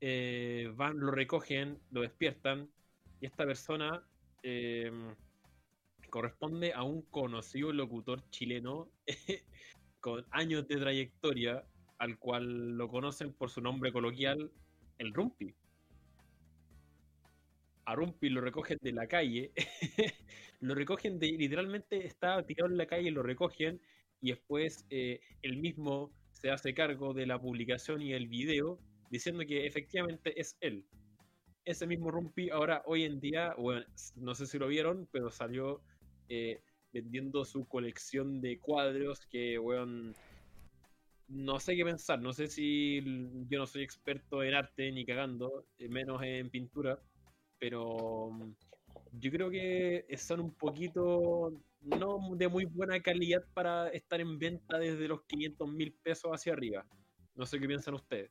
eh, 0.00 0.72
van, 0.74 0.98
lo 0.98 1.10
recogen, 1.10 1.78
lo 1.90 2.02
despiertan, 2.02 2.70
y 3.20 3.26
esta 3.26 3.44
persona 3.44 4.02
em, 4.42 5.14
corresponde 6.10 6.72
a 6.72 6.82
un 6.82 7.02
conocido 7.02 7.72
locutor 7.72 8.28
chileno 8.30 8.88
con 10.00 10.24
años 10.30 10.68
de 10.68 10.76
trayectoria, 10.76 11.64
al 11.98 12.18
cual 12.18 12.76
lo 12.76 12.88
conocen 12.88 13.32
por 13.32 13.50
su 13.50 13.60
nombre 13.60 13.92
coloquial, 13.92 14.50
el 14.98 15.12
Rumpi. 15.12 15.54
A 17.86 17.94
Rumpi 17.94 18.28
lo 18.28 18.40
recogen 18.40 18.78
de 18.82 18.92
la 18.92 19.06
calle, 19.06 19.52
lo 20.60 20.74
recogen 20.74 21.18
de, 21.18 21.28
literalmente 21.28 22.04
estaba 22.04 22.44
tirado 22.44 22.70
en 22.70 22.76
la 22.76 22.86
calle, 22.86 23.10
lo 23.10 23.22
recogen 23.22 23.80
y 24.20 24.30
después 24.30 24.84
eh, 24.90 25.20
él 25.42 25.58
mismo 25.58 26.12
se 26.30 26.50
hace 26.50 26.74
cargo 26.74 27.14
de 27.14 27.26
la 27.26 27.40
publicación 27.40 28.02
y 28.02 28.12
el 28.12 28.26
video 28.26 28.78
diciendo 29.10 29.44
que 29.46 29.66
efectivamente 29.66 30.38
es 30.38 30.56
él. 30.60 30.84
Ese 31.64 31.86
mismo 31.86 32.10
Rumpi 32.10 32.50
ahora 32.50 32.82
hoy 32.86 33.04
en 33.04 33.20
día, 33.20 33.54
bueno, 33.56 33.86
no 34.16 34.34
sé 34.34 34.46
si 34.46 34.58
lo 34.58 34.68
vieron, 34.68 35.08
pero 35.12 35.30
salió 35.30 35.80
eh, 36.28 36.60
vendiendo 36.92 37.44
su 37.44 37.66
colección 37.66 38.40
de 38.40 38.58
cuadros 38.58 39.26
que, 39.26 39.58
weón, 39.58 40.14
no 41.28 41.58
sé 41.60 41.76
qué 41.76 41.84
pensar. 41.84 42.20
No 42.20 42.32
sé 42.32 42.48
si 42.48 43.02
yo 43.48 43.58
no 43.58 43.66
soy 43.66 43.82
experto 43.82 44.42
en 44.42 44.54
arte 44.54 44.90
ni 44.92 45.04
cagando, 45.04 45.66
eh, 45.78 45.88
menos 45.88 46.22
en 46.22 46.50
pintura, 46.50 46.98
pero 47.58 48.30
mm, 48.30 48.52
yo 49.20 49.30
creo 49.30 49.50
que 49.50 50.06
son 50.18 50.40
un 50.40 50.54
poquito 50.54 51.52
no 51.80 52.18
de 52.36 52.48
muy 52.48 52.64
buena 52.64 53.00
calidad 53.00 53.44
para 53.54 53.88
estar 53.88 54.20
en 54.20 54.38
venta 54.38 54.78
desde 54.78 55.08
los 55.08 55.22
500 55.22 55.68
mil 55.68 55.92
pesos 56.02 56.30
hacia 56.32 56.52
arriba. 56.52 56.84
No 57.34 57.46
sé 57.46 57.60
qué 57.60 57.66
piensan 57.66 57.94
ustedes. 57.94 58.30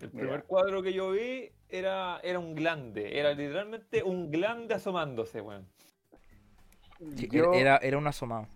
El 0.00 0.10
Mira. 0.12 0.20
primer 0.26 0.44
cuadro 0.44 0.82
que 0.82 0.92
yo 0.92 1.10
vi 1.12 1.50
era, 1.68 2.20
era 2.22 2.38
un 2.38 2.54
glande. 2.54 3.18
Era 3.18 3.32
literalmente 3.32 4.02
un 4.02 4.30
glande 4.30 4.74
asomándose, 4.74 5.40
weón. 5.40 5.66
Sí, 7.16 7.28
Yo- 7.30 7.52
era, 7.52 7.76
era 7.78 7.98
un 7.98 8.06
asomado. 8.06 8.46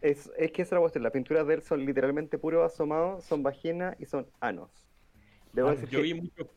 Es, 0.00 0.30
es 0.36 0.50
que 0.50 0.62
esa 0.62 0.70
es 0.70 0.72
la 0.72 0.80
cuestión. 0.80 1.04
Las 1.04 1.12
pinturas 1.12 1.46
de 1.46 1.54
él 1.54 1.62
son 1.62 1.84
literalmente 1.84 2.36
puros 2.38 2.64
asomados, 2.64 3.24
son 3.24 3.42
vaginas 3.42 3.94
y 4.00 4.06
son 4.06 4.26
anos. 4.40 4.70
Debo 5.52 5.68
Ah, 5.68 5.72
decir 5.72 5.88
Yo 5.90 5.98
que 5.98 6.02
vi 6.04 6.14
mucho. 6.14 6.50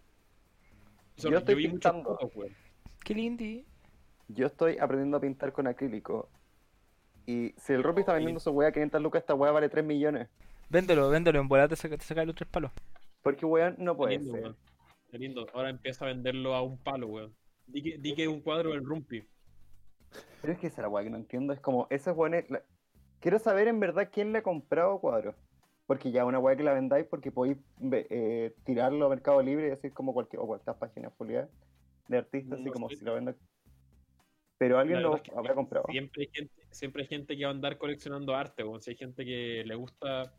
Yo 1.17 1.29
yo 1.31 1.37
estoy 1.37 1.55
pintando. 1.55 2.17
weón. 2.35 2.53
Qué 3.03 3.13
lindi. 3.13 3.65
yo 4.27 4.47
estoy 4.47 4.77
aprendiendo 4.77 5.17
a 5.17 5.21
pintar 5.21 5.51
con 5.53 5.67
acrílico. 5.67 6.29
Y 7.27 7.53
si 7.57 7.73
el 7.73 7.83
Rupi 7.83 8.01
está 8.01 8.13
vendiendo 8.13 8.39
su 8.39 8.51
weá 8.51 8.69
a 8.69 8.71
500 8.71 9.01
lucas, 9.01 9.21
esta 9.21 9.33
weá 9.33 9.51
vale 9.51 9.69
3 9.69 9.83
millones. 9.85 10.29
Véndelo, 10.69 11.09
véndelo, 11.09 11.39
en 11.39 11.47
volada 11.47 11.69
te 11.69 11.75
saca, 11.75 11.97
te 11.97 12.03
saca 12.03 12.25
los 12.25 12.35
tres 12.35 12.49
palos. 12.49 12.71
Porque 13.21 13.45
weón 13.45 13.75
no 13.79 13.95
puede 13.95 14.17
lindo, 14.17 14.31
ser. 14.33 14.41
weón. 14.43 14.57
Qué 15.11 15.17
lindo. 15.19 15.47
Ahora 15.53 15.69
empieza 15.69 16.05
a 16.05 16.07
venderlo 16.09 16.53
a 16.55 16.61
un 16.61 16.77
palo, 16.77 17.07
weón. 17.07 17.35
Di 17.67 17.81
que, 17.81 17.97
di 17.97 18.13
que 18.15 18.23
es 18.23 18.27
un 18.29 18.41
cuadro 18.41 18.71
del 18.71 18.83
Rumpi. 18.85 19.23
Pero 20.41 20.53
es 20.53 20.59
que 20.59 20.67
esa 20.67 20.81
es 20.81 20.83
la 20.83 20.89
weá 20.89 21.03
que 21.03 21.09
no 21.09 21.17
entiendo. 21.17 21.53
Es 21.53 21.59
como, 21.59 21.87
esos 21.89 22.15
weones. 22.15 22.49
la- 22.49 22.63
Quiero 23.19 23.39
saber 23.39 23.67
en 23.67 23.79
verdad 23.79 24.09
quién 24.11 24.31
le 24.33 24.39
ha 24.39 24.43
comprado 24.43 24.99
cuadros. 24.99 25.35
Porque 25.85 26.11
ya 26.11 26.25
una 26.25 26.39
weá 26.39 26.55
que 26.55 26.63
la 26.63 26.73
vendáis 26.73 27.05
porque 27.05 27.31
podéis 27.31 27.57
eh, 27.91 28.55
tirarlo 28.63 29.05
a 29.05 29.09
Mercado 29.09 29.41
Libre 29.41 29.67
y 29.67 29.69
decir 29.69 29.93
como 29.93 30.13
cualquier. 30.13 30.41
O 30.41 30.47
cualquier 30.47 30.75
página 30.77 31.11
fulia 31.11 31.47
de 32.07 32.17
artistas, 32.17 32.59
así 32.59 32.65
No 32.65 32.73
como 32.73 32.89
sé. 32.89 32.97
si 32.97 33.05
lo 33.05 33.13
venden. 33.13 33.35
Pero 34.57 34.79
alguien 34.79 35.01
lo 35.01 35.11
verdad 35.11 35.25
es 35.25 35.31
que 35.31 35.37
habrá 35.37 35.53
comprado. 35.53 35.85
Siempre 35.89 36.23
hay 36.23 36.29
gente, 36.33 36.53
siempre 36.71 37.01
hay 37.03 37.07
gente 37.09 37.37
que 37.37 37.43
va 37.43 37.51
a 37.51 37.53
andar 37.53 37.77
coleccionando 37.77 38.35
arte, 38.35 38.63
weón. 38.63 38.81
Si 38.81 38.91
hay 38.91 38.95
gente 38.97 39.25
que 39.25 39.63
le 39.65 39.75
gusta 39.75 40.33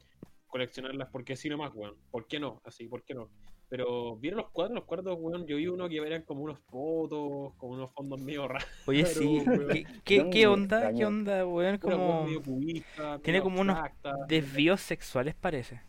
coleccionarlas 0.46 1.08
porque 1.10 1.36
sí 1.36 1.48
nomás, 1.48 1.72
weón. 1.74 1.96
¿Por 2.10 2.26
qué 2.26 2.40
no? 2.40 2.60
Así, 2.64 2.88
¿por 2.88 3.02
qué 3.04 3.14
no? 3.14 3.28
Pero, 3.68 4.16
¿vieron 4.16 4.38
los 4.38 4.50
cuadros? 4.50 4.76
Los 4.76 4.84
cuadros, 4.84 5.16
weón, 5.18 5.46
yo 5.46 5.56
vi 5.56 5.66
uno 5.66 5.88
que 5.88 5.96
eran 5.96 6.22
como 6.22 6.42
unos 6.42 6.60
fotos, 6.60 7.54
como 7.56 7.72
unos 7.72 7.92
fondos 7.92 8.20
medio 8.20 8.46
raros. 8.46 8.68
Oye, 8.86 9.04
sí, 9.06 9.44
¿qué, 10.04 10.30
qué, 10.30 10.46
onda? 10.46 10.94
¿Qué 10.94 11.04
onda, 11.04 11.44
weón? 11.46 11.80
una 11.82 11.96
weón 11.96 12.06
Como 12.06 12.24
medio 12.24 12.42
cubista, 12.42 13.18
tiene 13.20 13.40
medio 13.40 13.42
como 13.42 13.60
unos 13.60 13.78
desvíos 14.28 14.80
sexuales 14.80 15.34
parece. 15.34 15.80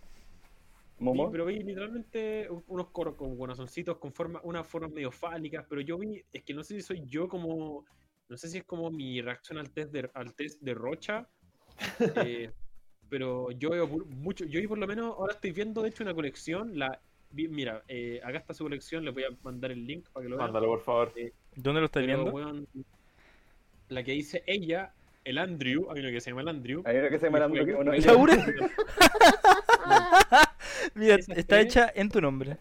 Sí, 0.98 1.04
Momo, 1.04 1.30
pero 1.32 1.46
vi 1.46 1.60
literalmente 1.60 2.50
un- 2.50 2.64
unos 2.68 2.90
coros 2.90 3.14
con 3.16 3.38
corazoncitos 3.38 4.00
con 4.00 4.12
forma, 4.12 4.42
unas 4.44 4.66
formas 4.68 4.92
medio 4.92 5.12
fálicas, 5.12 5.64
pero 5.70 5.80
yo 5.82 6.00
vi, 6.00 6.24
es 6.34 6.44
que 6.44 6.56
no 6.56 6.64
sé 6.64 6.74
si 6.74 6.82
soy 6.82 7.04
yo 7.06 7.28
como, 7.30 7.86
no 8.28 8.38
sé 8.38 8.48
si 8.50 8.58
es 8.58 8.64
como 8.64 8.90
mi 8.90 9.22
reacción 9.22 9.60
al 9.60 9.70
test 9.70 9.92
de, 9.92 10.10
al 10.16 10.34
test 10.34 10.60
de 10.64 10.74
Rocha, 10.74 11.30
eh, 12.16 12.52
pero 13.08 13.52
yo 13.52 13.70
veo 13.70 13.88
mucho, 13.88 14.46
yo 14.46 14.60
vi 14.60 14.66
por 14.66 14.80
lo 14.80 14.88
menos, 14.88 15.14
ahora 15.16 15.34
estoy 15.34 15.52
viendo 15.52 15.84
de 15.84 15.90
hecho 15.90 16.02
una 16.04 16.16
colección, 16.16 16.72
la 16.80 16.90
vi- 16.90 16.98
mira, 17.32 17.84
eh, 17.88 18.20
acá 18.24 18.38
está 18.38 18.54
su 18.54 18.64
colección, 18.64 19.04
les 19.06 19.14
voy 19.14 19.24
a 19.24 19.30
mandar 19.44 19.72
el 19.72 19.86
link 19.86 20.08
para 20.10 20.24
que 20.24 20.30
lo 20.30 20.38
vean. 20.38 20.48
Mándalo, 20.48 20.68
por 20.68 20.82
favor. 20.82 21.14
¿Dónde 21.56 21.82
lo 21.82 21.90
Pero, 21.90 22.06
viendo? 22.08 22.32
weón, 22.32 22.68
la 23.90 24.04
que 24.04 24.12
dice 24.14 24.44
ella, 24.48 24.94
el 25.24 25.38
Andrew, 25.38 25.90
hay 25.92 26.00
uno 26.02 26.10
que 26.10 26.22
se 26.22 26.30
llama 26.32 26.42
el 26.42 26.48
Andrew. 26.50 26.82
hay 26.86 26.98
uno 26.98 27.10
que 27.10 27.20
se 27.20 27.26
llama 27.26 27.38
y 27.38 27.42
Landro 27.42 27.64
fue- 27.64 27.74
que 27.74 27.80
uno. 27.80 27.92
Mira, 30.96 31.16
esas 31.16 31.38
está 31.38 31.56
tres- 31.56 31.66
hecha 31.68 31.92
en 31.96 32.10
tu 32.10 32.22
nombre. 32.22 32.58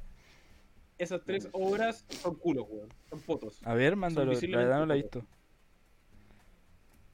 Esas 0.99 1.23
tres 1.25 1.49
obras 1.53 2.05
son 2.09 2.37
culos, 2.37 2.67
weón, 2.69 2.89
son 3.11 3.21
fotos. 3.21 3.61
A 3.65 3.75
ver, 3.75 3.97
mándalo, 3.97 4.33
la 4.33 4.59
verdad 4.59 4.79
no 4.81 4.87
la 4.87 4.95
he 4.95 5.03
visto. 5.03 5.25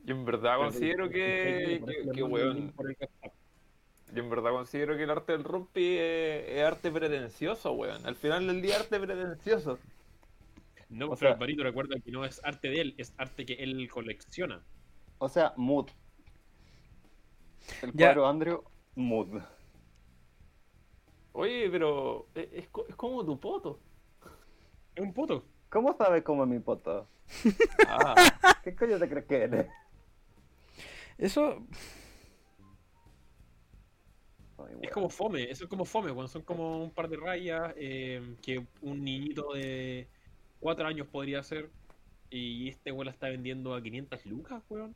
Yo 0.05 0.14
en 0.16 0.24
verdad 0.24 0.57
considero 0.59 1.09
que, 1.09 1.80
que, 1.86 2.11
que, 2.12 2.22
weón, 2.22 2.72
Por 2.72 2.90
el 2.90 2.96
WhatsApp. 3.00 3.32
Yo 4.12 4.22
en 4.22 4.30
verdad 4.30 4.50
considero 4.50 4.96
que 4.96 5.02
el 5.04 5.10
arte 5.10 5.32
del 5.32 5.44
rumpi 5.44 5.96
es, 5.98 6.48
es 6.48 6.62
arte 6.64 6.90
pretencioso, 6.90 7.72
weón. 7.72 8.04
Al 8.06 8.14
final 8.16 8.46
del 8.46 8.62
día 8.62 8.76
arte 8.76 8.98
pretencioso. 9.00 9.78
No, 10.90 11.06
O 11.06 11.08
pero 11.10 11.16
sea- 11.16 11.30
Alvarito 11.32 11.62
recuerda 11.62 11.96
que 12.04 12.10
no 12.10 12.24
es 12.24 12.40
arte 12.44 12.68
de 12.68 12.80
él, 12.80 12.94
es 12.98 13.14
arte 13.16 13.46
que 13.46 13.54
él 13.54 13.88
colecciona. 13.90 14.62
O 15.18 15.28
sea, 15.28 15.54
mood. 15.56 15.88
El 17.80 17.92
Ya. 17.92 18.08
cuadro 18.08 18.26
Andrew, 18.28 18.64
mood. 18.96 19.40
Oye, 21.32 21.70
pero 21.70 22.26
es, 22.34 22.48
es 22.52 22.68
co- 22.68 22.86
es 22.88 22.94
como 22.96 23.24
tu 23.24 23.38
poto. 23.40 23.80
Es 24.94 25.02
un 25.02 25.14
puto. 25.14 25.44
¿Cómo 25.70 25.96
sabes 25.96 26.22
cómo 26.22 26.42
es 26.44 26.50
mi 26.50 26.58
poto? 26.58 27.08
Ah, 27.88 28.14
¿Qué 28.62 28.74
coño 28.76 28.98
te 28.98 29.08
crees 29.08 29.24
que 29.24 29.36
eres? 29.44 29.66
Eso, 31.16 31.66
Ay, 34.68 34.76
Es 34.82 34.90
como 34.90 35.08
fome, 35.08 35.50
eso 35.50 35.64
es 35.64 35.70
como 35.70 35.84
fome, 35.84 36.12
cuando 36.12 36.28
son 36.28 36.42
como 36.42 36.82
un 36.82 36.90
par 36.90 37.08
de 37.08 37.16
rayas 37.16 37.72
eh, 37.76 38.36
que 38.42 38.64
un 38.80 39.04
niñito 39.04 39.52
de 39.54 40.08
4 40.60 40.86
años 40.86 41.06
podría 41.08 41.40
hacer. 41.40 41.70
Y 42.30 42.68
este 42.68 42.92
weón 42.92 43.06
la 43.06 43.12
está 43.12 43.28
vendiendo 43.28 43.74
a 43.74 43.82
500 43.82 44.26
lucas, 44.26 44.62
weón. 44.70 44.94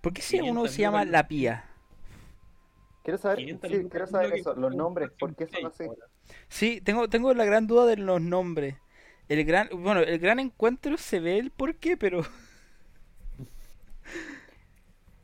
¿por 0.00 0.12
qué 0.12 0.20
si 0.20 0.38
500 0.38 0.50
uno 0.50 0.68
se 0.68 0.82
llama 0.82 1.04
lucas. 1.04 1.12
La 1.12 1.28
Pía? 1.28 1.64
Quiero 3.04 3.18
saber, 3.18 3.38
500 3.38 3.70
sí, 3.70 3.88
quiero 3.88 4.06
saber 4.06 4.34
eso, 4.34 4.54
los 4.54 4.74
nombres, 4.74 5.10
¿por 5.18 5.34
qué 5.34 5.46
son 5.46 5.66
así? 5.66 5.78
6 5.78 5.90
ahora. 5.90 6.06
Sí, 6.48 6.80
tengo, 6.80 7.08
tengo 7.08 7.32
la 7.34 7.44
gran 7.44 7.66
duda 7.66 7.86
de 7.86 7.96
los 7.96 8.20
nombres. 8.20 8.76
El 9.28 9.44
gran, 9.44 9.68
bueno, 9.72 10.00
el 10.00 10.18
gran 10.18 10.40
encuentro 10.40 10.96
se 10.96 11.20
ve 11.20 11.38
el 11.38 11.50
por 11.50 11.76
qué, 11.76 11.96
pero 11.96 12.22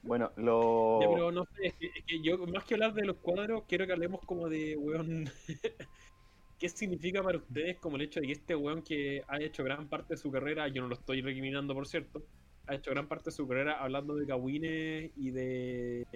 Bueno, 0.06 0.30
lo... 0.36 1.00
Ya, 1.00 1.08
pero 1.10 1.32
no 1.32 1.44
sé, 1.46 1.66
es 1.66 1.74
que, 1.74 1.86
es 1.86 2.04
que 2.06 2.20
yo, 2.20 2.38
más 2.46 2.64
que 2.64 2.74
hablar 2.74 2.94
de 2.94 3.04
los 3.04 3.16
cuadros, 3.16 3.64
quiero 3.66 3.86
que 3.86 3.92
hablemos 3.92 4.20
como 4.24 4.48
de, 4.48 4.76
weón, 4.76 5.28
¿qué 6.58 6.68
significa 6.68 7.22
para 7.22 7.38
ustedes 7.38 7.78
como 7.78 7.96
el 7.96 8.02
hecho 8.02 8.20
de 8.20 8.26
que 8.26 8.32
este 8.32 8.54
weón 8.54 8.82
que 8.82 9.22
ha 9.26 9.40
hecho 9.40 9.64
gran 9.64 9.88
parte 9.88 10.14
de 10.14 10.18
su 10.18 10.30
carrera, 10.30 10.68
yo 10.68 10.82
no 10.82 10.88
lo 10.88 10.94
estoy 10.94 11.22
recriminando 11.22 11.74
por 11.74 11.88
cierto, 11.88 12.22
ha 12.68 12.74
hecho 12.74 12.92
gran 12.92 13.08
parte 13.08 13.30
de 13.30 13.36
su 13.36 13.48
carrera 13.48 13.82
hablando 13.82 14.14
de 14.14 14.26
cagüines 14.26 15.10
y 15.16 15.30
de, 15.30 16.06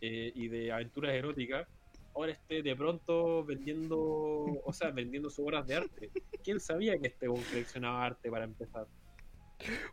eh, 0.00 0.32
y 0.34 0.48
de 0.48 0.72
aventuras 0.72 1.14
eróticas, 1.14 1.68
ahora 2.14 2.32
esté 2.32 2.62
de 2.62 2.74
pronto 2.74 3.44
vendiendo, 3.44 3.98
o 3.98 4.72
sea, 4.72 4.90
vendiendo 4.90 5.30
sus 5.30 5.46
obras 5.46 5.64
de 5.66 5.76
arte. 5.76 6.10
¿Quién 6.42 6.58
sabía 6.58 6.98
que 6.98 7.06
este 7.06 7.28
weón 7.28 7.44
coleccionaba 7.44 8.04
arte 8.04 8.30
para 8.30 8.44
empezar? 8.44 8.88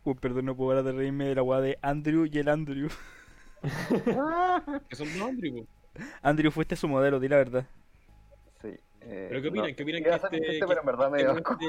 Uy, 0.04 0.14
perdón, 0.14 0.46
no 0.46 0.56
puedo 0.56 0.70
parar 0.70 0.84
de 0.84 0.92
reírme 0.92 1.26
de 1.26 1.34
la 1.34 1.42
weá 1.42 1.60
de 1.60 1.78
Andrew 1.82 2.26
y 2.26 2.38
el 2.38 2.48
Andrew. 2.48 2.88
Que 4.88 4.96
son 4.96 5.08
dos 5.18 5.28
Andrew. 5.28 5.66
Andrew 6.22 6.50
fuiste 6.50 6.76
su 6.76 6.88
modelo, 6.88 7.18
di 7.20 7.28
la 7.28 7.36
verdad. 7.36 7.66
Sí. 8.62 8.68
eh, 9.00 9.26
Pero 9.28 9.42
¿qué 9.42 9.48
opinan? 9.48 9.70
no, 9.70 9.76
¿Qué 9.76 9.82
opinan 9.82 10.02
que 10.02 10.10
este- 10.10 10.28
chiste, 10.38 10.58
que 10.60 10.66
pero 10.66 10.80
en 10.80 10.86
verdad 10.86 11.10
me 11.10 11.18
dio 11.18 11.36
Este 11.36 11.66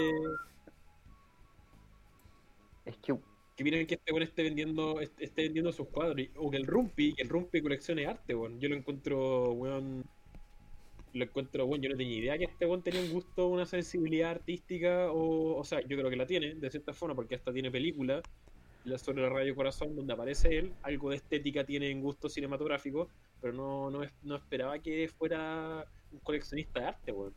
Es 2.86 2.98
que 2.98 3.16
que 3.56 3.64
miren 3.64 3.88
que 3.88 3.95
este 3.95 4.12
weón 4.14 4.22
esté 4.22 4.43
vendiendo, 4.43 5.02
est- 5.02 5.20
esté 5.20 5.41
vendiendo 5.43 5.72
sus 5.72 5.88
cuadros, 5.88 6.20
y- 6.20 6.30
o 6.36 6.52
que 6.52 6.58
el 6.58 6.68
Rumpi, 6.68 7.14
que 7.16 7.24
el 7.24 7.30
Rumpi 7.30 7.60
coleccione 7.60 8.06
arte, 8.06 8.36
weón. 8.36 8.60
Yo 8.60 8.70
lo 8.70 8.76
encuentro, 8.76 9.52
weón, 9.54 10.06
lo 11.14 11.24
encuentro, 11.24 11.66
weón, 11.66 11.82
yo 11.82 11.89
no 11.89 11.98
tenía 11.98 12.18
idea 12.20 12.38
que 12.38 12.43
este 12.43 12.68
weón 12.68 12.84
tenía 12.84 13.02
un 13.02 13.10
gusto, 13.12 13.48
una 13.48 13.66
sensibilidad 13.66 14.30
artística, 14.30 15.12
o, 15.12 15.58
o 15.58 15.64
sea, 15.64 15.82
yo 15.82 15.98
creo 15.98 16.08
que 16.12 16.16
la 16.16 16.28
tiene, 16.28 16.54
de 16.54 16.70
cierta 16.70 16.93
forma, 16.93 17.16
porque 17.16 17.34
hasta 17.34 17.52
tiene 17.52 17.72
película, 17.72 18.22
la 18.88 18.97
sobre 18.97 19.21
la 19.23 19.29
radio 19.29 19.55
Corazón, 19.55 19.95
donde 19.95 20.13
aparece 20.13 20.57
él, 20.57 20.73
algo 20.83 21.09
de 21.11 21.17
estética 21.17 21.63
tiene 21.65 21.89
en 21.91 22.01
gusto 22.01 22.29
cinematográfico, 22.29 23.09
pero 23.41 23.53
no, 23.53 23.89
no, 23.89 24.03
es- 24.03 24.13
no 24.23 24.35
esperaba 24.35 24.79
que 24.79 25.09
fuera 25.17 25.85
un 26.11 26.19
coleccionista 26.19 26.79
de 26.79 26.85
arte, 26.88 27.11
weón. 27.11 27.33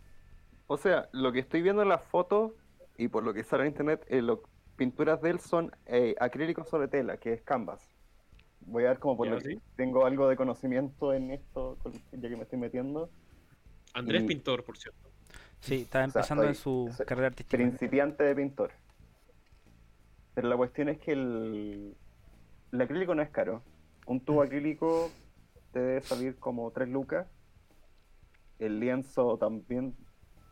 O 0.67 0.77
sea, 0.77 1.09
lo 1.13 1.33
que 1.33 1.41
estoy 1.41 1.63
viendo 1.63 1.83
en 1.83 1.89
las 1.89 2.05
fotos 2.05 2.53
y 2.97 3.09
por 3.09 3.25
lo 3.25 3.35
que 3.35 3.43
sale 3.43 3.65
en 3.65 3.71
internet, 3.71 4.05
eh, 4.09 4.23
las 4.23 4.39
pinturas 4.77 5.21
de 5.21 5.31
él 5.31 5.41
son 5.41 5.73
eh, 5.87 6.15
acrílicos 6.21 6.69
sobre 6.69 6.87
tela, 6.89 7.17
que 7.17 7.33
es 7.33 7.43
canvas. 7.43 7.87
Voy 8.61 8.85
a 8.85 8.89
ver 8.91 8.99
como 8.99 9.17
por 9.17 9.27
lo 9.27 9.39
tengo 9.77 10.05
algo 10.07 10.29
de 10.29 10.37
conocimiento 10.37 11.13
en 11.13 11.31
esto, 11.33 11.77
ya 12.13 12.29
que 12.29 12.37
me 12.37 12.43
estoy 12.43 12.59
metiendo. 12.59 13.11
Andrés 13.95 14.23
Y- 14.23 14.27
Pintor, 14.27 14.63
por 14.65 14.79
cierto. 14.79 15.09
Sí, 15.61 15.85
O 15.89 15.93
sea, 15.93 16.05
empezando 16.05 16.45
en 16.45 16.55
su 16.55 16.91
carrera 17.07 17.27
artística. 17.29 17.57
Principiante 17.57 18.23
de 18.25 18.35
pintor. 18.35 18.71
Pero 20.35 20.49
la 20.49 20.57
cuestión 20.57 20.89
es 20.89 20.99
que 20.99 21.13
el, 21.13 21.97
el 22.73 22.81
acrílico 22.81 23.15
no 23.15 23.23
es 23.23 23.31
caro. 23.31 23.63
Un 24.07 24.21
tubo 24.21 24.43
acrílico 24.43 25.11
te 25.73 25.81
debe 25.81 26.01
salir 26.03 26.37
como 26.39 26.71
3 26.71 26.89
lucas. 26.89 27.27
El 28.59 28.79
lienzo 28.81 29.39
también, 29.39 29.95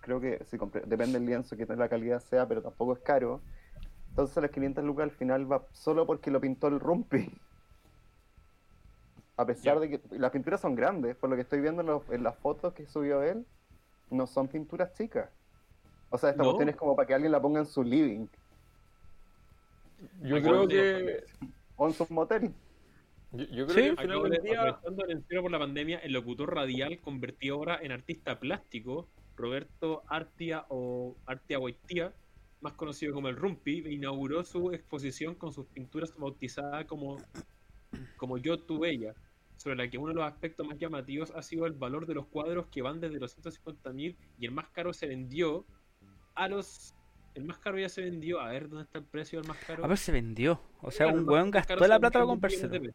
creo 0.01 0.21
que 0.21 0.41
compre- 0.59 0.85
depende 0.85 1.19
del 1.19 1.27
lienzo, 1.27 1.57
que 1.57 1.67
la 1.67 1.89
calidad 1.89 2.21
sea, 2.21 2.47
pero 2.47 2.63
tampoco 2.63 2.95
es 2.95 3.01
caro. 3.01 3.41
Entonces 4.11 4.43
las 4.43 4.51
500 4.51 4.83
lucas 4.85 5.05
al 5.05 5.11
final 5.13 5.51
va 5.51 5.65
solo 5.73 6.07
porque 6.07 6.31
lo 6.31 6.41
pintó 6.41 6.67
el 6.69 6.81
Rumpi. 6.81 7.31
A 9.37 9.47
pesar 9.47 9.79
de 9.79 9.89
que 9.89 10.01
las 10.19 10.33
pinturas 10.33 10.61
son 10.61 10.75
grandes, 10.75 11.15
por 11.17 11.31
lo 11.31 11.37
que 11.37 11.43
estoy 11.43 11.61
viendo 11.61 11.83
en, 11.83 11.87
los- 11.89 12.09
en 12.11 12.25
las 12.25 12.37
fotos 12.39 12.75
que 12.75 12.87
subió 12.87 13.23
él, 13.23 13.47
no 14.11 14.27
son 14.27 14.49
pinturas 14.49 14.93
chicas. 14.95 15.31
O 16.11 16.19
sea, 16.19 16.31
esta 16.31 16.43
¿No? 16.43 16.51
cuestión 16.51 16.69
es 16.71 16.77
como 16.77 16.97
para 16.97 17.07
que 17.07 17.15
alguien 17.15 17.31
la 17.31 17.41
ponga 17.41 17.61
en 17.61 17.67
su 17.67 17.85
living 17.85 18.27
yo 20.23 20.43
creo 20.43 20.69
que. 20.69 21.25
o 21.77 21.87
en 21.89 21.95
su 21.95 22.07
motel. 22.13 22.53
Yo, 23.33 23.45
yo 23.45 23.67
creo 23.67 23.69
Sí. 23.69 23.75
que 23.75 23.89
al 23.91 23.97
final 23.97 24.11
Acabo 24.11 24.23
del 24.29 24.43
de, 24.43 24.49
día. 24.49 24.61
aprovechando 24.63 25.05
el 25.05 25.11
encierro 25.11 25.43
por 25.43 25.51
la 25.53 25.59
pandemia, 25.59 25.99
el 25.99 26.13
locutor 26.13 26.55
radial 26.55 26.99
convertido 27.01 27.57
ahora 27.57 27.79
en 27.83 27.93
artista 27.93 28.39
plástico, 28.41 29.09
Roberto 29.37 30.03
Artia 30.09 30.65
o 30.71 31.17
Artia 31.27 31.59
Guaitía, 31.59 32.15
más 32.61 32.73
conocido 32.73 33.13
como 33.15 33.29
el 33.29 33.37
Rumpi, 33.37 33.85
inauguró 33.93 34.43
su 34.45 34.73
exposición 34.73 35.35
con 35.35 35.53
sus 35.53 35.67
pinturas 35.67 36.13
bautizadas 36.17 36.87
como, 36.87 37.19
como 38.17 38.39
Yo 38.39 38.59
tu 38.59 38.81
Bella, 38.81 39.15
sobre 39.57 39.77
la 39.77 39.89
que 39.89 39.99
uno 39.99 40.09
de 40.09 40.15
los 40.15 40.25
aspectos 40.25 40.67
más 40.67 40.79
llamativos 40.79 41.31
ha 41.37 41.43
sido 41.43 41.67
el 41.67 41.73
valor 41.75 42.07
de 42.07 42.15
los 42.15 42.27
cuadros 42.27 42.67
que 42.69 42.81
van 42.83 43.01
desde 43.01 43.21
los 43.21 43.33
150 43.33 43.93
mil 43.93 44.17
y 44.39 44.47
el 44.47 44.53
más 44.53 44.69
caro 44.71 44.93
se 44.93 45.07
vendió 45.07 45.67
a 46.35 46.49
los... 46.49 46.95
El 47.39 47.45
más 47.45 47.59
caro 47.59 47.79
ya 47.79 47.89
se 47.89 48.03
vendió, 48.03 48.41
a 48.41 48.49
ver 48.49 48.69
dónde 48.69 48.85
está 48.85 48.99
el 48.99 49.05
precio 49.05 49.39
del 49.41 49.49
más 49.49 49.59
caro. 49.65 49.85
A 49.85 49.89
ver, 49.89 49.97
se 49.99 50.13
vendió. 50.13 50.61
O 50.83 50.91
sea, 50.91 51.07
Claro, 51.07 51.21
un 51.21 51.29
weón 51.29 51.51
gastó 51.51 51.77
la 51.87 51.99
plata 51.99 52.11
para 52.19 52.27
comprárselo. 52.27 52.93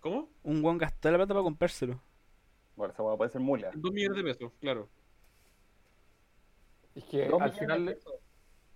¿Cómo? 0.00 0.30
Un 0.42 0.64
weón 0.64 0.78
gastó 0.78 1.10
la 1.10 1.18
plata 1.18 1.34
para 1.34 1.42
comprárselo. 1.44 2.02
Bueno, 2.74 2.92
esa 2.92 3.02
hueá 3.02 3.16
puede 3.16 3.30
ser 3.30 3.40
mula. 3.40 3.70
Dos 3.74 3.92
millones 3.92 4.16
de 4.16 4.24
pesos, 4.24 4.52
claro. 4.60 4.88
Es 6.94 7.04
que 7.04 7.26
Dos 7.28 7.40
al 7.40 7.52
final. 7.52 7.84
de 7.84 7.90
de- 7.92 7.96
pesos. 7.96 8.14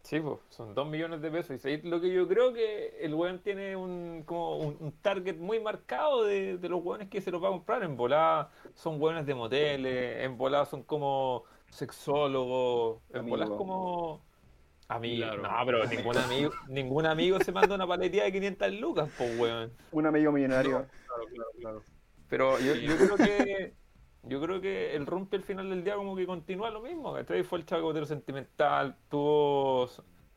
Sí, 0.03 0.21
pues, 0.21 0.39
son 0.51 0.73
2 0.73 0.87
millones 0.89 1.21
de 1.21 1.31
pesos. 1.33 1.57
Y 1.57 1.59
¿sabéis 1.59 1.83
lo 1.85 2.01
que 2.01 2.13
yo 2.13 2.29
creo 2.29 2.53
que 2.53 2.97
el 3.01 3.13
weón 3.15 3.41
tiene 3.43 3.75
un, 3.75 4.23
como 4.25 4.59
un, 4.59 4.77
un 4.79 4.93
target 5.03 5.37
muy 5.37 5.59
marcado 5.59 6.23
de, 6.25 6.59
de 6.59 6.69
los 6.69 6.81
weones 6.85 7.09
que 7.09 7.21
se 7.21 7.33
los 7.33 7.43
va 7.43 7.49
a 7.49 7.51
comprar. 7.51 7.83
En 7.83 7.97
volada 7.97 8.53
son 8.75 9.03
weones 9.03 9.27
de 9.27 9.35
moteles, 9.35 10.25
en 10.25 10.39
volada 10.39 10.65
son 10.65 10.85
como 10.85 11.43
sexólogos, 11.71 13.03
en 13.11 13.21
Amigo. 13.21 13.57
como. 13.57 14.27
Amigos. 14.89 15.35
Claro. 15.35 15.43
No, 15.43 15.67
pero 15.67 15.85
ningún 15.87 16.17
amigo, 16.17 16.51
ningún 16.69 17.07
amigo 17.07 17.41
se 17.41 17.51
manda 17.51 17.75
una 17.75 17.87
paletía 17.87 18.25
de 18.25 18.33
500 18.33 18.73
lucas, 18.75 19.11
pues 19.19 19.39
weón. 19.39 19.73
Un 19.91 20.07
amigo 20.07 20.31
millonario. 20.31 20.87
Claro, 21.07 21.25
claro, 21.33 21.51
claro. 21.61 21.83
Pero 22.29 22.59
yo, 22.61 22.75
yo 22.75 22.97
creo 22.97 23.17
que 23.17 23.75
yo 24.27 24.41
creo 24.41 24.61
que 24.61 24.95
el 24.97 25.07
rompe 25.07 25.37
al 25.37 25.45
final 25.45 25.71
del 25.71 25.85
día 25.85 25.95
como 25.95 26.17
que 26.17 26.27
continúa 26.27 26.71
lo 26.71 26.81
mismo, 26.81 27.13
¿cachai? 27.15 27.43
Fue 27.45 27.59
el 27.59 27.67
chacotero 27.67 28.07
sentimental, 28.07 28.97
tuvo 29.09 29.89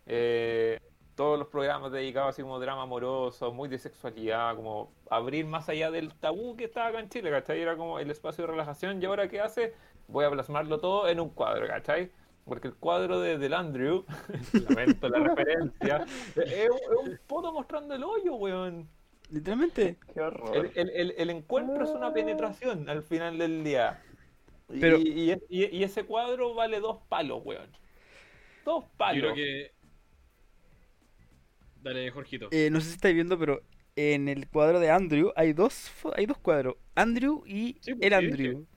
eh, 0.06 0.80
todos 1.16 1.40
los 1.40 1.48
programas 1.48 1.92
dedicados 1.92 2.30
así 2.30 2.42
como 2.44 2.60
drama 2.60 2.84
amoroso, 2.84 3.52
muy 3.52 3.68
de 3.68 3.80
sexualidad, 3.80 4.56
como 4.56 4.94
abrir 5.10 5.46
más 5.46 5.70
allá 5.70 5.90
del 5.92 6.14
tabú 6.14 6.56
que 6.56 6.66
estaba 6.66 6.88
acá 6.88 7.00
en 7.00 7.10
Chile, 7.10 7.32
¿cachai? 7.32 7.62
Era 7.62 7.76
como 7.78 8.00
el 8.00 8.12
espacio 8.12 8.46
de 8.46 8.52
relajación 8.52 9.02
y 9.02 9.06
ahora 9.06 9.28
¿qué 9.28 9.42
hace? 9.42 9.74
Voy 10.10 10.26
a 10.26 10.32
plasmarlo 10.32 10.80
todo 10.80 11.07
en 11.07 11.20
un 11.20 11.30
cuadro, 11.30 11.68
¿cachai? 11.68 12.12
Porque 12.45 12.68
el 12.70 12.76
cuadro 12.76 13.20
de 13.22 13.38
Del 13.38 13.53
Andrew, 13.53 14.05
lamento 14.70 15.07
la 15.10 15.20
referencia, 15.20 16.05
es, 16.36 16.51
es 16.51 16.70
un 17.03 17.20
poto 17.28 17.53
mostrando 17.53 17.93
el 17.95 18.03
hoyo, 18.03 18.36
weón. 18.36 18.89
Literalmente. 19.30 19.97
Qué 20.14 20.20
horror. 20.22 20.55
El, 20.55 20.72
el- 20.76 20.89
el- 20.95 21.14
el 21.18 21.30
encuentro 21.30 21.84
es 21.84 21.91
una 21.91 22.12
penetración 22.12 22.89
al 22.89 23.03
final 23.03 23.38
del 23.38 23.64
día. 23.64 24.01
Y, 24.70 24.80
Pero- 24.80 24.97
y- 24.97 25.34
y- 25.49 25.66
y 25.78 25.84
ese 25.84 26.03
cuadro 26.05 26.55
vale 26.55 26.80
dos 26.80 26.97
palos, 27.07 27.41
weón. 27.45 27.70
Dos 28.66 28.84
Yo 28.86 28.91
palos. 28.97 29.22
creo 29.22 29.36
que. 29.36 29.72
Dale, 31.82 32.10
Jorgito. 32.12 32.47
Eh, 32.51 32.70
no 32.72 32.82
sé 32.82 32.88
si 32.88 32.93
estáis 32.95 33.16
viendo, 33.16 33.38
pero 33.39 33.62
en 33.95 34.28
el 34.28 34.49
cuadro 34.49 34.80
de 34.80 34.89
Andrew 34.89 35.32
hay 35.36 35.53
dos, 35.53 35.91
hay 36.16 36.26
dos 36.26 36.38
cuadros. 36.39 36.76
Andrew 36.95 37.43
y 37.45 37.78
Sí, 37.82 37.93
pues, 37.93 38.12
el 38.12 38.20
sí, 38.20 38.26
Andrew. 38.26 38.68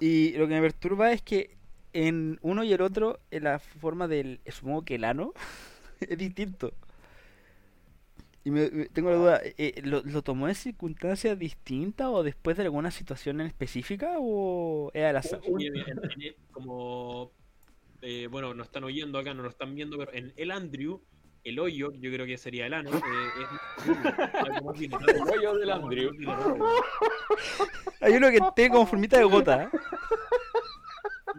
Y 0.00 0.32
lo 0.36 0.48
que 0.48 0.54
me 0.54 0.60
perturba 0.60 1.12
es 1.12 1.22
que 1.22 1.56
en 1.92 2.38
uno 2.42 2.64
y 2.64 2.72
el 2.72 2.80
otro, 2.82 3.20
en 3.30 3.44
la 3.44 3.58
forma 3.58 4.08
del, 4.08 4.40
supongo 4.50 4.84
que 4.84 4.96
el 4.96 5.04
ano, 5.04 5.32
es 6.00 6.18
distinto. 6.18 6.74
Y 8.44 8.50
me, 8.50 8.70
me- 8.70 8.86
tengo 8.86 9.10
la 9.10 9.16
duda, 9.16 9.40
eh, 9.44 9.80
¿lo, 9.84 10.02
¿lo 10.02 10.22
tomó 10.22 10.48
en 10.48 10.54
circunstancias 10.56 11.38
distintas 11.38 12.08
o 12.08 12.22
después 12.24 12.56
de 12.56 12.64
alguna 12.64 12.90
situación 12.90 13.40
en 13.40 13.46
específica 13.46 14.16
o 14.18 14.90
es 14.94 15.04
al 15.04 15.16
azar? 15.16 15.40
Como. 16.50 17.32
eh, 18.02 18.28
bueno, 18.30 18.54
nos 18.54 18.66
están 18.68 18.84
oyendo 18.84 19.18
acá, 19.18 19.34
no 19.34 19.42
nos 19.42 19.52
están 19.52 19.74
viendo, 19.74 19.98
pero 19.98 20.12
en 20.14 20.32
el 20.36 20.50
Andrew, 20.50 21.02
el 21.44 21.58
hoyo, 21.58 21.90
yo 21.92 22.10
creo 22.12 22.26
que 22.26 22.36
sería 22.38 22.66
el 22.66 22.74
ano. 22.74 22.90
eh, 22.90 23.46
es 23.86 23.86
El 25.08 25.22
hoyo 25.28 25.54
del 25.54 25.70
Andrew. 25.70 26.12
Hay 28.00 28.12
uno 28.14 28.30
que 28.30 28.38
tiene 28.54 28.70
como 28.70 28.86
formita 28.86 29.18
de 29.18 29.24
gota. 29.24 29.64
¿eh? 29.64 29.68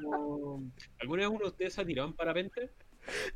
Como- 0.01 0.63
¿Alguna 1.01 1.21
vez 1.23 1.29
uno 1.29 1.39
de 1.39 1.47
ustedes 1.47 1.77
ha 1.79 1.85
tirado 1.85 2.07
en 2.09 2.15
parapente? 2.15 2.69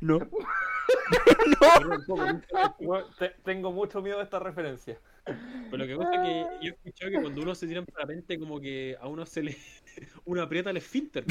No. 0.00 0.18
Te- 3.18 3.34
tengo 3.44 3.70
mucho 3.72 4.00
miedo 4.00 4.16
de 4.18 4.24
esta 4.24 4.38
referencia. 4.38 4.98
Pero 5.24 5.76
lo 5.76 5.86
que 5.86 5.96
pasa 5.96 6.14
es 6.14 6.20
que 6.22 6.46
yo 6.66 6.72
he 6.72 6.74
escuchado 6.74 7.10
que 7.12 7.20
cuando 7.20 7.42
uno 7.42 7.54
se 7.54 7.66
tira 7.66 7.80
en 7.80 7.86
parapente, 7.86 8.38
como 8.38 8.58
que 8.60 8.96
a 9.00 9.08
uno 9.08 9.26
se 9.26 9.42
le. 9.42 9.56
uno 10.24 10.42
aprieta 10.42 10.70
el 10.70 10.78
esfínter. 10.78 11.24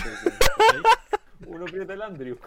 Uno 1.48 1.66
aprieta 1.66 1.94
el 1.94 2.02
Andrew. 2.04 2.38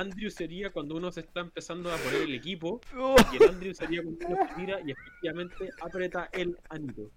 Andrew 0.00 0.30
sería 0.30 0.70
cuando 0.70 0.96
uno 0.96 1.12
se 1.12 1.20
está 1.20 1.40
empezando 1.40 1.92
a 1.92 1.96
poner 1.98 2.22
el 2.22 2.34
equipo 2.34 2.80
Oh, 2.96 3.16
y 3.32 3.42
el 3.42 3.50
Andrew 3.50 3.74
sería 3.74 4.02
cuando 4.02 4.26
uno 4.28 4.48
se 4.48 4.54
tira 4.54 4.80
y 4.80 4.92
efectivamente 4.92 5.70
aprieta 5.82 6.30
el 6.32 6.56
anillo. 6.70 7.10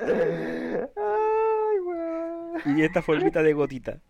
Ay, 0.00 1.78
weón. 1.84 2.78
y 2.78 2.82
esta 2.82 3.02
formita 3.02 3.42
de 3.42 3.52
gotita. 3.52 4.00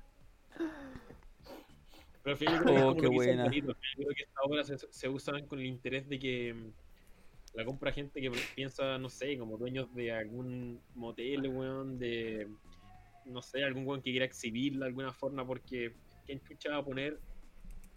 Pero 2.23 2.33
al 2.35 2.37
final 2.37 2.59
yo 2.59 2.63
creo 2.65 2.75
que 2.75 2.79
es 2.79 2.83
Oh, 2.85 2.87
como 2.91 3.01
qué 3.01 3.09
buena. 3.09 3.51
Creo 3.51 4.09
que 4.15 4.23
estas 4.23 4.45
obras 4.45 4.67
se, 4.69 4.79
se 4.79 5.09
usan 5.09 5.47
con 5.47 5.59
el 5.59 5.67
interés 5.67 6.09
de 6.09 6.19
que 6.21 6.55
mm, 6.55 6.71
la 7.55 7.65
compra 7.65 7.91
gente 7.93 8.21
que 8.21 8.31
piensa, 8.55 8.99
no 8.99 9.09
sé, 9.09 9.37
como 9.37 9.59
dueños 9.59 9.93
de 9.95 10.13
algún 10.13 10.81
motel, 10.95 11.49
weón, 11.49 11.99
de, 11.99 12.47
no 13.25 13.43
sé, 13.43 13.65
algún 13.65 13.85
weón 13.85 14.01
que 14.01 14.13
quiera 14.13 14.27
exhibirla 14.27 14.87
de 14.87 14.91
alguna 14.91 15.13
forma, 15.13 15.45
porque 15.45 15.93
¿quién 16.27 16.41
chucha 16.43 16.71
va 16.71 16.79
a 16.79 16.85
poner 16.85 17.19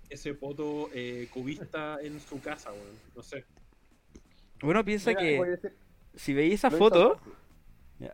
ese 0.09 0.33
poto 0.33 0.89
eh, 0.93 1.27
cubista 1.33 1.97
en 2.01 2.19
su 2.19 2.39
casa, 2.41 2.71
weón? 2.71 2.99
No 3.15 3.23
sé. 3.23 3.45
Bueno, 4.61 4.83
piensa 4.85 5.11
Mira, 5.11 5.21
que 5.21 5.59
si 6.15 6.33
veis 6.33 6.55
esa 6.55 6.71
foto, 6.71 7.19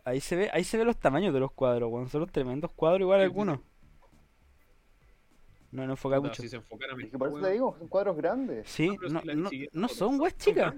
Ahí 0.04 0.20
se 0.20 0.36
ve, 0.36 0.50
ahí 0.52 0.62
se 0.64 0.78
ve 0.78 0.84
los 0.84 0.96
tamaños 0.96 1.34
de 1.34 1.40
los 1.40 1.52
cuadros, 1.52 1.90
weón. 1.90 2.08
Son 2.08 2.20
los 2.20 2.30
tremendos 2.30 2.70
cuadros 2.72 3.00
igual 3.00 3.20
algunos. 3.20 3.58
No, 5.72 5.86
no 5.86 5.92
enfoca 5.94 6.20
mucho. 6.20 6.42
Si 6.42 6.48
se 6.48 6.56
enfocara 6.56 6.94
Es 7.00 7.10
que 7.10 7.18
por 7.18 7.28
eso 7.28 7.40
te 7.40 7.50
digo, 7.50 7.74
son 7.78 7.88
cuadros 7.88 8.16
grandes. 8.16 8.68
Sí, 8.68 8.94
no, 9.08 9.22
no, 9.22 9.50
no 9.72 9.88
son 9.88 10.20
weas 10.20 10.36
chicas. 10.36 10.74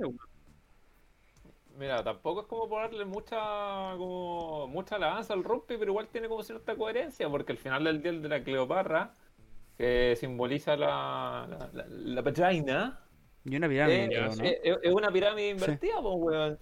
Mira, 1.76 2.04
tampoco 2.04 2.42
es 2.42 2.46
como 2.46 2.68
ponerle 2.68 3.04
mucha 3.04 3.36
como 3.96 4.68
mucha 4.68 4.94
alabanza 4.94 5.34
al 5.34 5.42
rompe, 5.42 5.76
pero 5.76 5.90
igual 5.90 6.08
tiene 6.08 6.28
como 6.28 6.44
cierta 6.44 6.76
coherencia, 6.76 7.28
porque 7.28 7.52
al 7.52 7.58
final 7.58 7.82
del 7.82 8.00
día 8.00 8.12
el 8.12 8.22
de 8.22 8.28
la 8.28 8.44
Cleopatra, 8.44 9.16
que 9.76 10.16
simboliza 10.18 10.76
la, 10.76 11.46
la, 11.50 11.70
la, 11.72 11.86
la 11.88 12.22
vagina, 12.22 13.00
Y 13.44 13.56
una 13.56 13.68
pirámide, 13.68 14.04
eh, 14.04 14.08
creo, 14.08 14.34
¿no? 14.36 14.44
eh, 14.44 14.60
eh, 14.64 14.78
es 14.82 14.92
una 14.92 15.10
pirámide 15.10 15.50
invertida, 15.50 15.94
pues, 16.00 16.14
weón. 16.18 16.58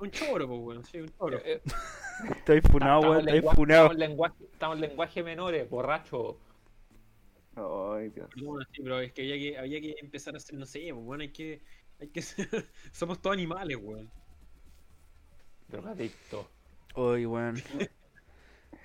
Un 0.00 0.10
choro, 0.10 0.48
pues, 0.48 0.60
weón. 0.60 0.84
Sí, 0.84 0.98
un 1.00 1.08
choro. 1.16 1.38
Eh, 1.38 1.62
eh, 1.64 1.72
Estoy 2.30 2.60
funado, 2.60 3.00
weón. 3.02 3.18
Estoy 3.20 3.32
lenguaje- 3.34 3.56
funado. 3.56 3.82
Estamos 3.84 4.02
en 4.02 4.08
lenguaje, 4.10 4.34
estamos 4.52 4.74
en 4.76 4.80
lenguaje 4.82 5.22
menores, 5.22 5.70
borracho. 5.70 6.38
Ay, 7.54 8.08
Dios. 8.08 8.28
Perdón, 8.34 8.66
sí, 8.72 8.82
pero 8.82 9.00
es 9.00 9.12
que 9.12 9.22
había 9.22 9.36
que, 9.38 9.58
había 9.58 9.80
que 9.80 9.94
empezar 10.00 10.34
a 10.34 10.38
hacer, 10.38 10.54
no 10.58 10.66
sé, 10.66 10.80
pues, 10.92 11.04
bueno, 11.04 11.22
hay 11.22 11.28
que, 11.32 11.60
hay 12.00 12.08
que 12.08 12.22
ser, 12.22 12.48
somos 12.92 13.20
todos 13.20 13.34
animales, 13.34 13.76
weón. 13.80 14.10
Drogadicto. 15.68 16.48
Uy, 16.96 17.26
weón. 17.26 17.56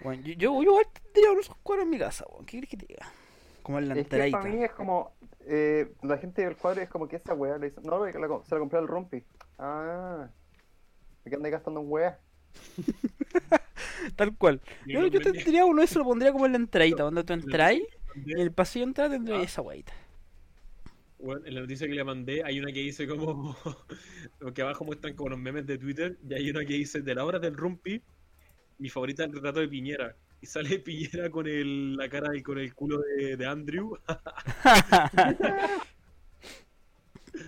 Weón, 0.01 0.22
yo, 0.24 0.34
yo, 0.34 0.53
yo 0.53 0.62
igual 0.62 0.86
tendría 1.01 1.32
unos 1.32 1.49
cuadros 1.64 1.86
en 1.86 1.89
mi 1.89 1.97
casa, 1.97 2.24
weón. 2.30 2.45
¿Qué 2.45 2.51
quieres 2.51 2.70
que 2.70 2.78
te 2.78 2.86
diga? 2.86 3.12
Como 3.68 3.80
en 3.80 3.89
la 3.89 3.93
Es 3.95 3.97
que 4.07 4.15
entradita. 4.15 4.39
para 4.39 4.49
mí 4.49 4.63
es 4.63 4.72
como. 4.72 5.13
eh, 5.45 5.93
la 6.01 6.18
gente 6.18 6.41
del 6.43 6.55
cuadro 6.55 6.82
es 6.82 6.89
como 6.89 7.07
que 7.07 7.18
esa 7.18 7.34
weá 7.34 7.57
le 7.57 7.70
dice. 7.70 7.82
No, 7.84 8.01
que 8.05 8.18
la- 8.18 8.41
se 8.45 8.55
la 8.55 8.59
compré 8.59 8.80
al 8.80 8.88
Rumpi. 8.88 9.24
Ah. 9.59 10.30
¿De 11.26 11.30
qué 11.30 11.36
andáis 11.36 11.51
gastando 11.51 11.82
en 11.82 11.86
weá? 11.91 12.18
Tal 14.15 14.36
cual. 14.38 14.61
Yo, 14.86 15.05
yo 15.07 15.20
tendría 15.20 15.65
uno, 15.65 15.82
eso 15.84 15.99
lo 15.99 16.05
pondría 16.05 16.32
como 16.32 16.45
en 16.45 16.53
la 16.53 16.57
entradita. 16.59 17.03
Donde 17.03 17.24
tú 17.26 17.34
entras 17.34 17.74
y 17.74 17.80
mandé- 18.15 18.32
en 18.34 18.39
el 18.39 18.51
pasillo 18.53 18.86
de 18.86 18.89
entrada 18.89 19.09
tendría 19.11 19.38
Ah. 19.38 19.43
esa 19.43 19.61
weita. 19.61 19.93
weón, 21.20 21.45
en 21.47 21.55
la 21.55 21.61
noticia 21.61 21.88
que 21.88 21.93
le 21.93 22.03
mandé 22.03 22.43
hay 22.45 22.59
una 22.59 22.72
que 22.72 22.80
dice 22.80 23.07
como, 23.07 23.55
que 24.55 24.61
abajo 24.61 24.86
muestran 24.86 25.13
como 25.15 25.30
los 25.32 25.39
memes 25.39 25.65
de 25.65 25.78
Twitter, 25.78 26.18
y 26.28 26.34
hay 26.34 26.49
una 26.51 26.61
que 26.63 26.74
dice, 26.76 27.01
de 27.01 27.15
la 27.15 27.26
obra 27.26 27.39
del 27.39 27.57
Rumpi, 27.57 28.01
mi 28.78 28.89
favorita 28.89 29.24
es 29.24 29.30
el 29.30 29.36
retrato 29.36 29.59
de 29.59 29.68
Piñera. 29.68 30.15
Y 30.41 30.45
sale 30.45 30.77
Piñera 30.79 31.29
con 31.31 31.47
el, 31.47 31.95
la 31.97 32.07
cara 32.09 32.35
y 32.35 32.43
con 32.43 32.59
el 32.59 32.73
culo 32.75 32.99
de, 32.99 33.38
de 33.38 33.45
Andrew. 33.45 33.97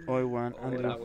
Uy, 0.07 0.23
weón. 0.23 0.55
Oh, 0.59 0.65
Andrew. 0.65 0.97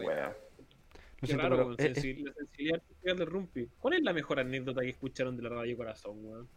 Qué 1.21 1.27
siento, 1.27 1.49
raro, 1.49 1.75
pero 1.77 1.91
es- 1.91 1.97
sensi- 1.97 2.23
la 2.25 2.33
sensibilidad 2.35 2.81
artística 2.83 3.15
del 3.15 3.27
Rumpi. 3.27 3.69
¿Cuál 3.81 3.95
es 3.95 4.03
la 4.03 4.13
mejor 4.13 4.41
anécdota 4.41 4.81
que 4.83 4.91
escucharon 4.91 5.37
de 5.37 5.43
la 5.43 5.49
Radio 5.51 5.77
Corazón, 5.77 6.19
weón? 6.23 6.49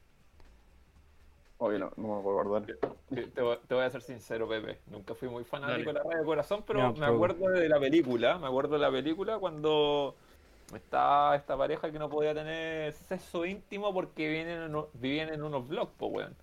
Oye, 1.60 1.80
no, 1.80 1.92
no 1.98 2.18
me 2.18 2.24
puedo 2.24 2.40
acordar. 2.40 2.66
Te, 3.10 3.24
te 3.28 3.42
voy- 3.42 3.58
te 3.68 3.74
voy 3.74 3.84
a 3.84 3.90
ser 3.90 4.02
sincero, 4.02 4.48
Pepe. 4.48 4.78
Nunca 4.88 5.16
fui 5.16 5.28
muy 5.30 5.44
fanático 5.44 5.78
Dale. 5.78 5.86
de 5.88 5.94
la 5.94 6.04
radio 6.04 6.20
de 6.20 6.26
corazón, 6.26 6.64
pero 6.68 6.82
No, 6.82 6.94
me 6.94 7.06
acuerdo 7.06 7.50
de 7.50 7.70
la 7.70 7.80
película. 7.80 8.38
Me 8.38 8.48
acuerdo 8.48 8.74
de 8.76 8.80
la 8.80 8.92
película 8.92 9.40
cuando 9.40 10.16
está 10.74 11.36
esta 11.36 11.58
pareja 11.58 11.92
que 11.92 12.00
no 12.00 12.10
podía 12.10 12.34
tener 12.34 12.94
sexo 12.94 13.46
íntimo 13.46 13.94
porque 13.94 14.28
vivían 14.28 14.48
en, 14.48 14.86
vivían 14.94 15.34
en 15.34 15.44
unos 15.44 15.68
blogs, 15.68 15.92
pues, 15.98 16.12
weón. 16.12 16.36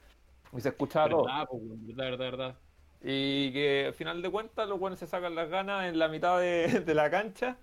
Y 0.57 0.61
se 0.61 0.70
escuchaba 0.70 1.09
todo. 1.09 1.25
Verdad, 1.25 1.47
po, 1.49 1.57
weón, 1.57 1.87
verdad, 1.87 2.05
verdad, 2.05 2.25
verdad. 2.31 2.55
Y 3.03 3.53
que 3.53 3.87
al 3.87 3.95
final 3.95 4.22
de 4.22 4.31
cuentas 4.31 4.68
los 4.68 4.79
buenos 4.79 4.99
se 4.99 5.07
sacan 5.07 5.35
las 5.35 5.51
ganas 5.51 5.87
en 5.87 5.99
la 5.99 6.09
mitad 6.09 6.41
de, 6.41 6.81
de 6.87 6.95
la 6.95 7.11
cancha 7.11 7.59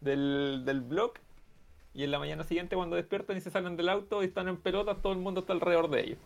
del, 0.00 0.62
del 0.64 0.80
blog. 0.80 1.12
Y 1.94 2.04
en 2.04 2.10
la 2.10 2.18
mañana 2.18 2.42
siguiente 2.42 2.74
cuando 2.74 2.96
despiertan 2.96 3.36
y 3.36 3.40
se 3.40 3.50
salen 3.50 3.76
del 3.76 3.88
auto 3.88 4.22
y 4.22 4.26
están 4.26 4.48
en 4.48 4.56
pelotas, 4.56 5.00
todo 5.02 5.12
el 5.12 5.18
mundo 5.18 5.40
está 5.40 5.52
alrededor 5.52 5.90
de 5.90 6.00
ellos. 6.00 6.18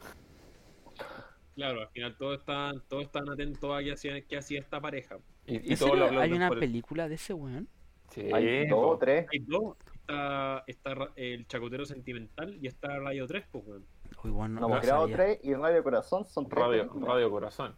Claro, 1.57 1.81
al 1.81 1.89
final 1.89 2.17
todos 2.17 2.39
están, 2.39 2.83
todos 2.89 3.03
están 3.05 3.29
atentos 3.29 3.75
a 3.75 3.83
qué 3.83 3.93
hacía, 3.93 4.21
qué 4.23 4.37
hacía 4.37 4.61
esta 4.61 4.81
pareja. 4.81 5.17
Y, 5.47 5.55
y 5.55 5.73
¿En 5.73 5.79
todos 5.79 5.93
serio 5.93 6.11
lo 6.13 6.21
¿Hay 6.21 6.33
una 6.33 6.51
película 6.51 7.09
de 7.09 7.17
ese 7.17 7.33
weón? 7.33 7.69
Sí, 8.17 8.31
Hay 8.33 8.67
dos 8.67 8.81
o 8.83 8.99
tres. 8.99 9.27
Hay 9.31 9.41
dos. 9.41 9.77
Está, 10.01 10.65
está 10.67 10.95
el 11.17 11.47
chacotero 11.47 11.85
sentimental 11.85 12.57
y 12.63 12.67
está 12.67 12.99
Radio 12.99 13.27
3, 13.27 13.45
pues, 13.53 13.67
weón. 13.67 13.85
Uy, 14.25 14.49
no, 14.49 14.83
sabía. 14.83 15.15
tres 15.15 15.41
y 15.43 15.53
Radio 15.53 15.83
Corazón 15.83 16.25
son 16.25 16.49
tres. 16.49 16.65
Radio. 16.65 16.91
Radio 17.01 17.31
Corazón. 17.31 17.77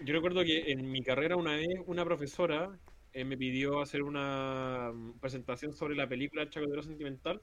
Yo 0.00 0.12
recuerdo 0.12 0.42
que 0.42 0.72
en 0.72 0.90
mi 0.90 1.02
carrera 1.02 1.36
una 1.36 1.52
vez 1.52 1.68
una 1.86 2.04
profesora 2.04 2.76
eh, 3.12 3.24
me 3.24 3.36
pidió 3.36 3.80
hacer 3.80 4.02
una 4.02 4.90
mm, 4.92 5.20
presentación 5.20 5.72
sobre 5.72 5.94
la 5.94 6.08
película 6.08 6.42
El 6.42 6.50
Chacotero 6.50 6.82
Sentimental 6.82 7.40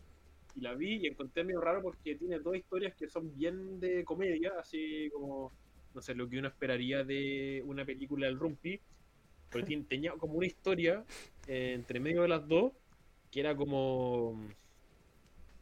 y 0.53 0.59
la 0.59 0.73
vi 0.73 0.97
y 0.97 1.07
encontré 1.07 1.45
medio 1.45 1.61
raro 1.61 1.81
porque 1.81 2.15
tiene 2.15 2.39
dos 2.39 2.57
historias 2.57 2.93
que 2.95 3.07
son 3.07 3.33
bien 3.37 3.79
de 3.79 4.03
comedia, 4.03 4.51
así 4.59 5.09
como, 5.13 5.53
no 5.93 6.01
sé, 6.01 6.13
lo 6.13 6.27
que 6.27 6.39
uno 6.39 6.49
esperaría 6.49 7.05
de 7.05 7.63
una 7.65 7.85
película 7.85 8.25
del 8.25 8.37
Rumpi, 8.37 8.81
pero 9.51 9.65
tien- 9.65 9.87
tenía 9.87 10.13
como 10.13 10.35
una 10.35 10.45
historia 10.47 11.03
eh, 11.47 11.73
entre 11.75 11.99
medio 11.99 12.21
de 12.23 12.27
las 12.27 12.47
dos 12.47 12.71
que 13.31 13.39
era 13.39 13.55
como. 13.55 14.39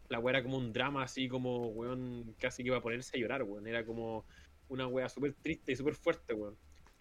La 0.10 0.20
weá 0.20 0.38
era 0.38 0.44
como 0.44 0.58
un 0.58 0.74
drama 0.74 1.04
así 1.04 1.28
como, 1.30 1.68
weón, 1.68 2.34
casi 2.40 2.64
que 2.64 2.68
iba 2.70 2.78
a 2.78 2.82
ponerse 2.82 3.16
a 3.16 3.20
llorar, 3.20 3.44
weón. 3.44 3.68
Era 3.68 3.86
como 3.86 4.26
una 4.70 4.88
weá 4.88 5.08
súper 5.08 5.34
triste 5.36 5.72
y 5.72 5.76
súper 5.76 5.94
fuerte, 5.96 6.34
weón. 6.34 6.56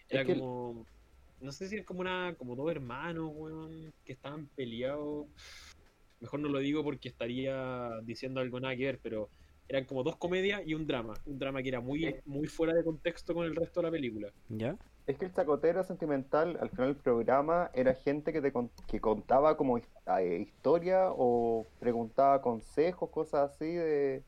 Era 0.09 0.21
Es 0.21 0.27
que 0.27 0.33
el- 0.33 0.39
como. 0.39 0.85
No 1.41 1.51
sé 1.53 1.67
si 1.69 1.77
es 1.77 1.85
como 1.85 2.01
una. 2.01 2.35
como 2.37 2.55
dos 2.55 2.69
hermanos, 2.69 3.31
weón, 3.33 3.93
que 4.05 4.13
estaban 4.13 4.47
peleados. 4.55 5.25
Mejor 6.19 6.39
no 6.41 6.49
lo 6.49 6.59
digo 6.59 6.83
porque 6.83 7.07
estaría 7.07 7.89
diciendo 8.03 8.41
algo 8.41 8.59
nada 8.59 8.75
que 8.75 8.83
ver, 8.85 8.99
pero 9.01 9.29
eran 9.69 9.85
como 9.85 10.03
dos 10.03 10.17
comedias 10.17 10.61
y 10.65 10.73
un 10.73 10.85
drama. 10.85 11.13
Un 11.25 11.39
drama 11.39 11.63
que 11.63 11.69
era 11.69 11.79
muy, 11.79 12.05
Eh. 12.05 12.21
muy 12.25 12.47
fuera 12.47 12.73
de 12.73 12.83
contexto 12.83 13.33
con 13.33 13.45
el 13.45 13.55
resto 13.55 13.79
de 13.79 13.87
la 13.87 13.91
película. 13.91 14.29
¿Ya? 14.49 14.75
Es 15.09 15.17
que 15.17 15.25
el 15.25 15.33
chacotero 15.33 15.83
sentimental, 15.83 16.57
al 16.61 16.69
final 16.69 16.93
del 16.93 17.01
programa, 17.01 17.71
era 17.73 17.95
gente 17.95 18.31
que 18.31 18.41
te 18.43 18.53
con- 18.53 18.71
que 18.87 19.01
contaba 19.01 19.57
como 19.57 19.79
eh, 19.79 19.83
historia 20.39 21.07
o 21.11 21.73
preguntaba 21.79 22.41
consejos, 22.41 23.09
cosas 23.11 23.51
así 23.53 23.65
de... 23.73 24.27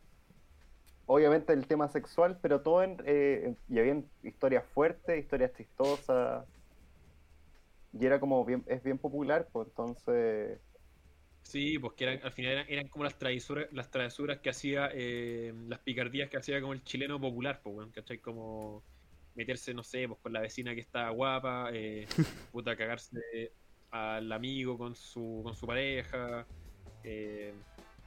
Obviamente 1.06 1.54
el 1.54 1.68
tema 1.68 1.88
sexual, 1.90 2.40
pero 2.42 2.64
todo 2.64 2.82
en... 2.84 2.98
eh, 3.06 3.56
y 3.68 3.80
habían 3.80 4.12
historias 4.24 4.66
fuertes, 4.66 5.20
historias 5.20 5.54
chistosas. 5.54 6.48
Y 7.94 8.06
era 8.06 8.20
como 8.20 8.44
bien, 8.46 8.64
es 8.68 8.82
bien 8.84 8.98
popular, 9.00 9.50
pues 9.52 9.68
entonces... 9.68 10.62
Sí, 11.44 11.80
pues 11.80 11.94
que 11.96 12.06
eran, 12.06 12.20
al 12.24 12.32
final 12.34 12.52
eran, 12.54 12.66
eran 12.70 12.88
como 12.90 13.04
las 13.04 13.18
travesuras, 13.20 13.68
las 13.72 13.92
travesuras 13.92 14.40
que 14.42 14.50
hacía, 14.52 14.90
eh, 14.94 15.54
las 15.68 15.80
picardías 15.80 16.30
que 16.30 16.38
hacía 16.38 16.62
como 16.62 16.74
el 16.74 16.84
chileno 16.84 17.20
popular, 17.20 17.62
pues, 17.64 17.76
weón, 17.76 17.92
¿cachai? 17.92 18.20
Como 18.22 18.86
meterse, 19.36 19.74
no 19.74 19.84
sé, 19.84 20.08
pues 20.08 20.20
con 20.22 20.34
la 20.34 20.42
vecina 20.42 20.74
que 20.76 20.82
está 20.82 21.10
guapa, 21.10 21.70
eh, 21.74 22.06
puta, 22.52 22.76
cagarse 22.76 23.52
al 23.92 24.32
amigo 24.32 24.78
con 24.78 24.96
su, 24.96 25.42
con 25.44 25.56
su 25.56 25.66
pareja, 25.68 26.46
eh, 27.04 27.54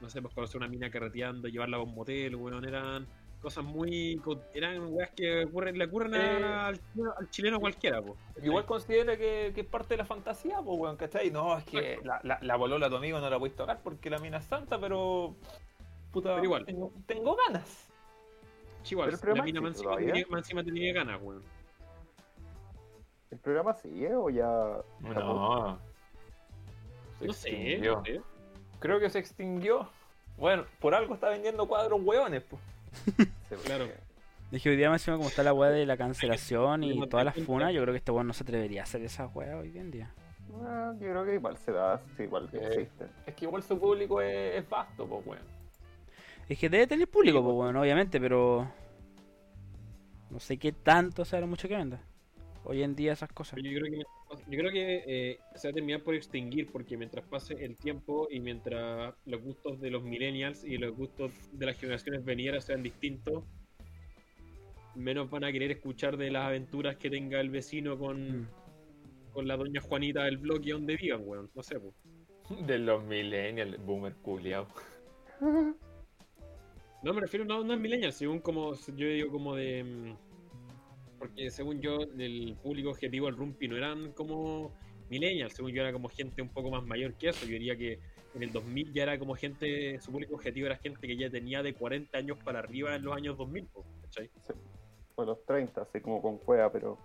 no 0.00 0.08
sé, 0.08 0.20
pues 0.22 0.34
conocer 0.34 0.56
una 0.58 0.68
mina 0.68 0.90
carreteando, 0.90 1.48
llevarla 1.48 1.76
a 1.78 1.80
un 1.80 1.94
motel, 1.94 2.36
weón, 2.36 2.64
eran 2.64 3.06
cosas 3.40 3.62
muy, 3.64 4.18
eran 4.54 4.86
weas 4.94 5.10
que 5.10 5.44
ocurren, 5.44 5.76
le 5.76 5.84
ocurren 5.84 6.14
Eh. 6.14 6.44
al, 6.44 6.80
chileno- 6.94 7.14
al 7.18 7.30
chileno 7.30 7.60
cualquiera, 7.60 8.00
pues. 8.00 8.18
Igual 8.42 8.64
considera 8.64 9.18
que, 9.18 9.52
que 9.54 9.60
es 9.62 9.66
parte 9.66 9.94
de 9.94 9.98
la 9.98 10.06
fantasía, 10.06 10.62
pues, 10.62 10.78
weón, 10.78 10.96
¿cachai? 10.96 11.30
No, 11.30 11.58
es 11.58 11.64
que 11.64 11.98
la, 12.02 12.20
la, 12.22 12.38
la 12.40 12.56
bolola 12.56 12.86
a 12.86 12.90
tu 12.90 12.96
amigo 12.96 13.20
no 13.20 13.28
la 13.28 13.38
puedes 13.38 13.54
tocar 13.54 13.80
porque 13.82 14.08
la 14.08 14.18
mina 14.18 14.38
es 14.38 14.46
santa, 14.46 14.78
pero. 14.80 15.36
Puta, 16.10 16.30
Pero 16.36 16.44
igual. 16.44 16.64
Tengo, 16.64 16.92
tengo 17.06 17.36
ganas. 17.46 17.88
Igual, 18.90 19.06
Pero 19.06 19.16
el 19.16 19.20
programa 19.20 19.38
la 19.38 19.44
mina 19.44 19.60
más 19.60 19.70
encima, 19.76 19.96
tenía, 19.96 20.26
más 20.28 20.38
encima 20.40 20.64
tenía 20.64 20.92
ganas, 20.92 21.20
weón. 21.22 21.42
¿El 23.30 23.38
programa 23.38 23.74
sigue 23.74 24.14
o 24.14 24.30
ya... 24.30 24.46
No. 25.00 25.78
Se 27.18 27.26
No 27.26 27.32
sé, 27.32 27.78
no 27.78 28.04
sé. 28.04 28.20
Creo 28.78 29.00
que 29.00 29.10
se 29.10 29.18
extinguió. 29.18 29.88
Bueno, 30.36 30.64
por 30.80 30.94
algo 30.94 31.14
está 31.14 31.28
vendiendo 31.30 31.66
cuadros 31.66 32.00
hueones, 32.02 32.42
pues. 32.42 32.62
Claro. 33.64 33.86
Es 34.52 34.62
que 34.62 34.70
hoy 34.70 34.76
día, 34.76 34.90
más 34.90 35.00
encima, 35.02 35.16
como 35.16 35.28
está 35.28 35.42
la 35.42 35.52
weá 35.52 35.70
de 35.70 35.86
la 35.86 35.96
cancelación 35.96 36.84
y 36.84 37.08
todas 37.08 37.24
las 37.24 37.34
que 37.34 37.42
funas, 37.42 37.72
yo 37.72 37.80
creo 37.82 37.92
que 37.92 37.98
este 37.98 38.12
weón 38.12 38.26
no 38.26 38.32
se 38.32 38.42
atrevería 38.44 38.82
a 38.82 38.84
hacer 38.84 39.02
esa 39.02 39.26
weá 39.28 39.56
hoy 39.56 39.76
en 39.78 39.90
día. 39.90 40.12
Ah, 40.62 40.92
yo 41.00 41.08
creo 41.10 41.24
que 41.24 41.34
igual 41.34 41.56
se 41.56 41.72
da, 41.72 42.00
sí, 42.16 42.24
igual 42.24 42.48
Sí. 42.50 42.58
existe. 42.58 43.06
Es 43.26 43.34
que 43.34 43.44
igual 43.46 43.62
su 43.62 43.78
público 43.78 44.20
es, 44.20 44.56
es 44.62 44.68
vasto, 44.68 45.06
pues, 45.06 45.26
weón. 45.26 45.53
Es 46.48 46.58
que 46.58 46.68
debe 46.68 46.86
tener 46.86 47.08
público, 47.08 47.42
pues 47.42 47.54
bueno, 47.54 47.80
obviamente, 47.80 48.20
pero. 48.20 48.70
No 50.30 50.40
sé 50.40 50.56
qué 50.58 50.72
tanto 50.72 51.24
sea 51.24 51.40
lo 51.40 51.46
mucho 51.46 51.68
que 51.68 51.76
venda. 51.76 52.02
Hoy 52.64 52.82
en 52.82 52.96
día 52.96 53.12
esas 53.12 53.30
cosas. 53.32 53.60
Yo 53.62 53.78
creo 53.78 53.84
que, 53.84 53.98
yo 54.50 54.58
creo 54.58 54.72
que 54.72 55.04
eh, 55.06 55.38
se 55.54 55.68
va 55.68 55.70
a 55.70 55.74
terminar 55.74 56.02
por 56.02 56.14
extinguir 56.14 56.70
porque 56.72 56.96
mientras 56.96 57.24
pase 57.26 57.64
el 57.64 57.76
tiempo 57.76 58.26
y 58.30 58.40
mientras 58.40 59.14
los 59.26 59.42
gustos 59.42 59.80
de 59.80 59.90
los 59.90 60.02
millennials 60.02 60.64
y 60.64 60.78
los 60.78 60.96
gustos 60.96 61.30
de 61.52 61.66
las 61.66 61.78
generaciones 61.78 62.24
venideras 62.24 62.64
sean 62.64 62.82
distintos, 62.82 63.44
menos 64.94 65.30
van 65.30 65.44
a 65.44 65.52
querer 65.52 65.70
escuchar 65.70 66.16
de 66.16 66.30
las 66.30 66.46
aventuras 66.46 66.96
que 66.96 67.10
tenga 67.10 67.40
el 67.40 67.50
vecino 67.50 67.98
con, 67.98 68.40
Mm. 68.40 68.48
con 69.32 69.46
la 69.46 69.56
doña 69.56 69.80
Juanita 69.82 70.24
del 70.24 70.38
bloque 70.38 70.72
donde 70.72 70.96
vivan, 70.96 71.22
weón. 71.24 71.50
No 71.54 71.62
sé, 71.62 71.78
pues. 71.78 71.94
De 72.66 72.78
los 72.78 73.04
millennials, 73.04 73.76
boomer 73.84 74.14
culiao. 74.14 74.66
No, 77.04 77.12
me 77.12 77.20
refiero, 77.20 77.44
no, 77.44 77.62
no 77.62 77.74
es 77.74 77.80
millennial, 77.80 78.12
según 78.14 78.40
como, 78.40 78.74
yo 78.74 79.06
digo 79.06 79.30
como 79.30 79.54
de... 79.54 79.84
mm, 79.84 80.16
Porque 81.18 81.50
según 81.50 81.80
yo, 81.80 81.98
el 82.18 82.56
público 82.62 82.90
objetivo 82.90 83.26
del 83.26 83.36
Rumpi 83.36 83.68
no 83.68 83.76
eran 83.76 84.12
como 84.12 84.74
millennials, 85.10 85.52
según 85.52 85.72
yo 85.72 85.82
era 85.82 85.92
como 85.92 86.08
gente 86.08 86.40
un 86.40 86.48
poco 86.48 86.70
más 86.70 86.82
mayor 86.84 87.14
que 87.14 87.28
eso. 87.28 87.44
Yo 87.44 87.52
diría 87.52 87.76
que 87.76 87.98
en 88.34 88.42
el 88.42 88.50
2000 88.52 88.92
ya 88.94 89.02
era 89.02 89.18
como 89.18 89.34
gente, 89.34 90.00
su 90.00 90.10
público 90.10 90.34
objetivo 90.34 90.66
era 90.66 90.76
gente 90.76 91.06
que 91.06 91.16
ya 91.16 91.28
tenía 91.28 91.62
de 91.62 91.74
40 91.74 92.16
años 92.16 92.38
para 92.42 92.60
arriba 92.60 92.96
en 92.96 93.04
los 93.04 93.14
años 93.14 93.36
2000, 93.36 93.66
po, 93.66 93.84
¿cachai? 94.02 94.30
O 95.16 95.24
los 95.24 95.44
30, 95.44 95.82
así 95.82 96.00
como 96.00 96.22
con 96.22 96.38
cueva, 96.38 96.72
pero... 96.72 96.98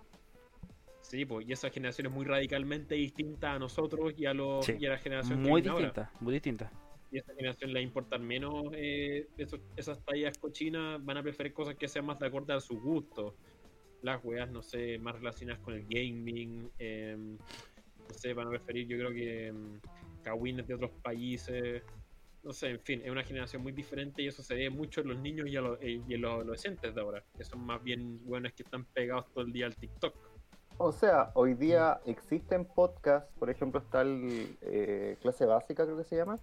Sí, 1.02 1.24
pues, 1.24 1.46
y 1.48 1.52
esa 1.52 1.70
generación 1.70 2.06
es 2.06 2.12
muy 2.12 2.24
radicalmente 2.24 2.94
distinta 2.94 3.52
a 3.52 3.58
nosotros 3.58 4.12
y 4.16 4.26
a, 4.26 4.34
los, 4.34 4.64
Sí, 4.64 4.76
y 4.78 4.86
a 4.86 4.90
la 4.90 4.98
generación 4.98 5.42
que 5.42 5.48
Muy 5.48 5.60
ahora. 5.68 5.86
distinta, 5.86 6.10
muy 6.20 6.32
distinta. 6.32 6.70
Y 7.10 7.18
esta 7.18 7.34
generación 7.34 7.72
le 7.72 7.82
importan 7.82 8.26
menos 8.26 8.66
eh, 8.72 9.28
esas 9.76 10.04
tallas 10.04 10.38
cochinas, 10.38 11.04
van 11.04 11.16
a 11.16 11.22
preferir 11.22 11.52
cosas 11.52 11.74
que 11.74 11.88
sean 11.88 12.06
más 12.06 12.18
de 12.18 12.26
acuerdo 12.26 12.54
a 12.54 12.60
sus 12.60 12.80
gustos. 12.80 13.34
Las 14.02 14.24
weas, 14.24 14.50
no 14.50 14.62
sé, 14.62 14.98
más 14.98 15.16
relacionadas 15.16 15.60
con 15.62 15.74
el 15.74 15.84
gaming, 15.86 16.70
em, 16.78 17.36
no 17.36 18.14
sé, 18.14 18.32
van 18.32 18.46
a 18.46 18.50
preferir 18.50 18.86
yo 18.86 18.96
creo 18.96 19.10
que 19.10 19.48
em, 19.48 19.80
kawines 20.22 20.66
de 20.66 20.74
otros 20.74 20.90
países, 21.02 21.82
no 22.42 22.52
sé, 22.52 22.70
en 22.70 22.80
fin, 22.80 23.02
es 23.04 23.10
una 23.10 23.22
generación 23.22 23.62
muy 23.62 23.72
diferente 23.72 24.22
y 24.22 24.28
eso 24.28 24.42
se 24.42 24.54
ve 24.54 24.70
mucho 24.70 25.02
en 25.02 25.08
los 25.08 25.18
niños 25.18 25.48
y, 25.48 25.56
eh, 25.56 26.02
en 26.08 26.20
los 26.20 26.32
adolescentes 26.32 26.94
de 26.94 27.00
ahora, 27.00 27.22
que 27.36 27.44
son 27.44 27.64
más 27.66 27.82
bien 27.82 28.24
buenos 28.24 28.52
que 28.52 28.62
están 28.62 28.84
pegados 28.84 29.26
todo 29.32 29.44
el 29.44 29.52
día 29.52 29.66
al 29.66 29.76
TikTok. 29.76 30.14
O 30.78 30.92
sea, 30.92 31.30
hoy 31.34 31.52
día 31.52 32.00
existen 32.06 32.64
podcasts, 32.64 33.30
por 33.38 33.50
ejemplo 33.50 33.80
está 33.80 34.00
el 34.00 34.56
eh, 34.62 35.18
Clase 35.20 35.44
Básica, 35.44 35.84
creo 35.84 35.98
que 35.98 36.04
se 36.04 36.16
llama, 36.16 36.36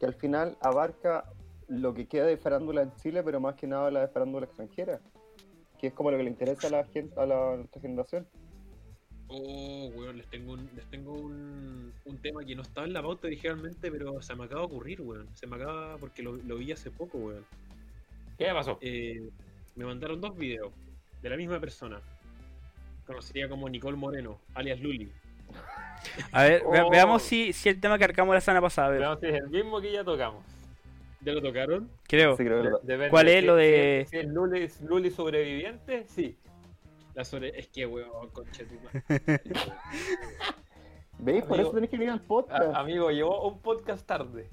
que 0.00 0.06
al 0.06 0.14
final 0.14 0.56
abarca 0.62 1.30
lo 1.68 1.92
que 1.94 2.08
queda 2.08 2.24
de 2.24 2.38
farándula 2.38 2.82
en 2.82 2.94
Chile, 2.96 3.22
pero 3.22 3.38
más 3.38 3.54
que 3.54 3.66
nada 3.66 3.90
la 3.90 4.00
de 4.00 4.08
farándula 4.08 4.46
extranjera, 4.46 4.98
que 5.78 5.88
es 5.88 5.92
como 5.92 6.10
lo 6.10 6.16
que 6.16 6.24
le 6.24 6.30
interesa 6.30 6.68
a 6.68 6.70
la 6.70 6.84
gente, 6.84 7.20
a 7.20 7.26
la 7.26 7.56
nuestra 7.56 7.82
generación. 7.82 8.26
Oh, 9.28 9.88
weón, 9.94 10.16
les 10.16 10.26
tengo 10.26 10.54
un, 10.54 10.68
les 10.74 10.84
tengo 10.86 11.12
un, 11.12 11.92
un 12.04 12.18
tema 12.18 12.44
que 12.44 12.56
no 12.56 12.62
estaba 12.62 12.86
en 12.86 12.94
la 12.94 13.02
pauta 13.02 13.28
originalmente, 13.28 13.90
pero 13.92 14.20
se 14.20 14.34
me 14.34 14.44
acaba 14.44 14.62
de 14.62 14.66
ocurrir, 14.66 15.00
weón. 15.02 15.28
Se 15.36 15.46
me 15.46 15.56
acaba 15.56 15.98
porque 15.98 16.22
lo, 16.22 16.32
lo 16.36 16.56
vi 16.56 16.72
hace 16.72 16.90
poco, 16.90 17.18
weón. 17.18 17.44
¿Qué 18.36 18.46
pasó? 18.46 18.78
Eh, 18.80 19.30
me 19.76 19.84
mandaron 19.84 20.20
dos 20.20 20.36
videos 20.36 20.72
de 21.22 21.30
la 21.30 21.36
misma 21.36 21.60
persona. 21.60 22.00
Conocida 23.06 23.48
como 23.48 23.68
Nicole 23.68 23.96
Moreno, 23.96 24.40
alias 24.54 24.80
Luli. 24.80 25.12
A 26.32 26.42
ver, 26.44 26.62
ve- 26.70 26.80
Oh. 26.82 26.90
veamos 26.90 27.22
si, 27.22 27.52
si 27.52 27.68
el 27.68 27.80
tema 27.80 27.98
que 27.98 28.04
arcamos 28.04 28.34
la 28.34 28.40
semana 28.40 28.60
pasada. 28.62 28.88
a 28.88 28.90
ver, 28.90 29.00
Veamos 29.00 29.20
si 29.20 29.26
es 29.26 29.34
el 29.34 29.48
mismo 29.48 29.80
que 29.80 29.92
ya 29.92 30.02
tocamos. 30.04 30.44
¿Ya 31.22 31.32
lo 31.34 31.42
tocaron? 31.42 31.90
creo. 32.08 32.36
Sí, 32.36 32.44
creo 32.44 32.80
que 32.80 32.96
De-. 32.96 33.08
¿Cuál 33.10 33.28
es 33.28 33.40
Si- 33.40 33.46
lo 33.46 33.56
de- 33.56 34.06
Si 34.10 34.16
es 34.16 34.26
Luli, 34.26 34.68
Luli 34.88 35.10
sobreviviente, 35.10 36.04
sí. 36.08 36.36
La 37.14 37.24
sobre... 37.24 37.58
Es 37.58 37.68
que, 37.68 37.84
weón, 37.86 38.28
conche 38.30 38.64
tu 38.64 38.74
madre. 38.80 39.02
¿Veis? 41.18 41.42
Por 41.44 41.54
Amigo- 41.54 41.68
eso 41.68 41.72
tenés 41.74 41.90
que 41.90 41.98
venir 41.98 42.12
al 42.12 42.20
A- 42.20 42.22
podcast. 42.22 42.74
amigo, 42.74 43.10
llegó 43.10 43.48
un 43.48 43.60
podcast 43.60 44.06
tarde. 44.06 44.48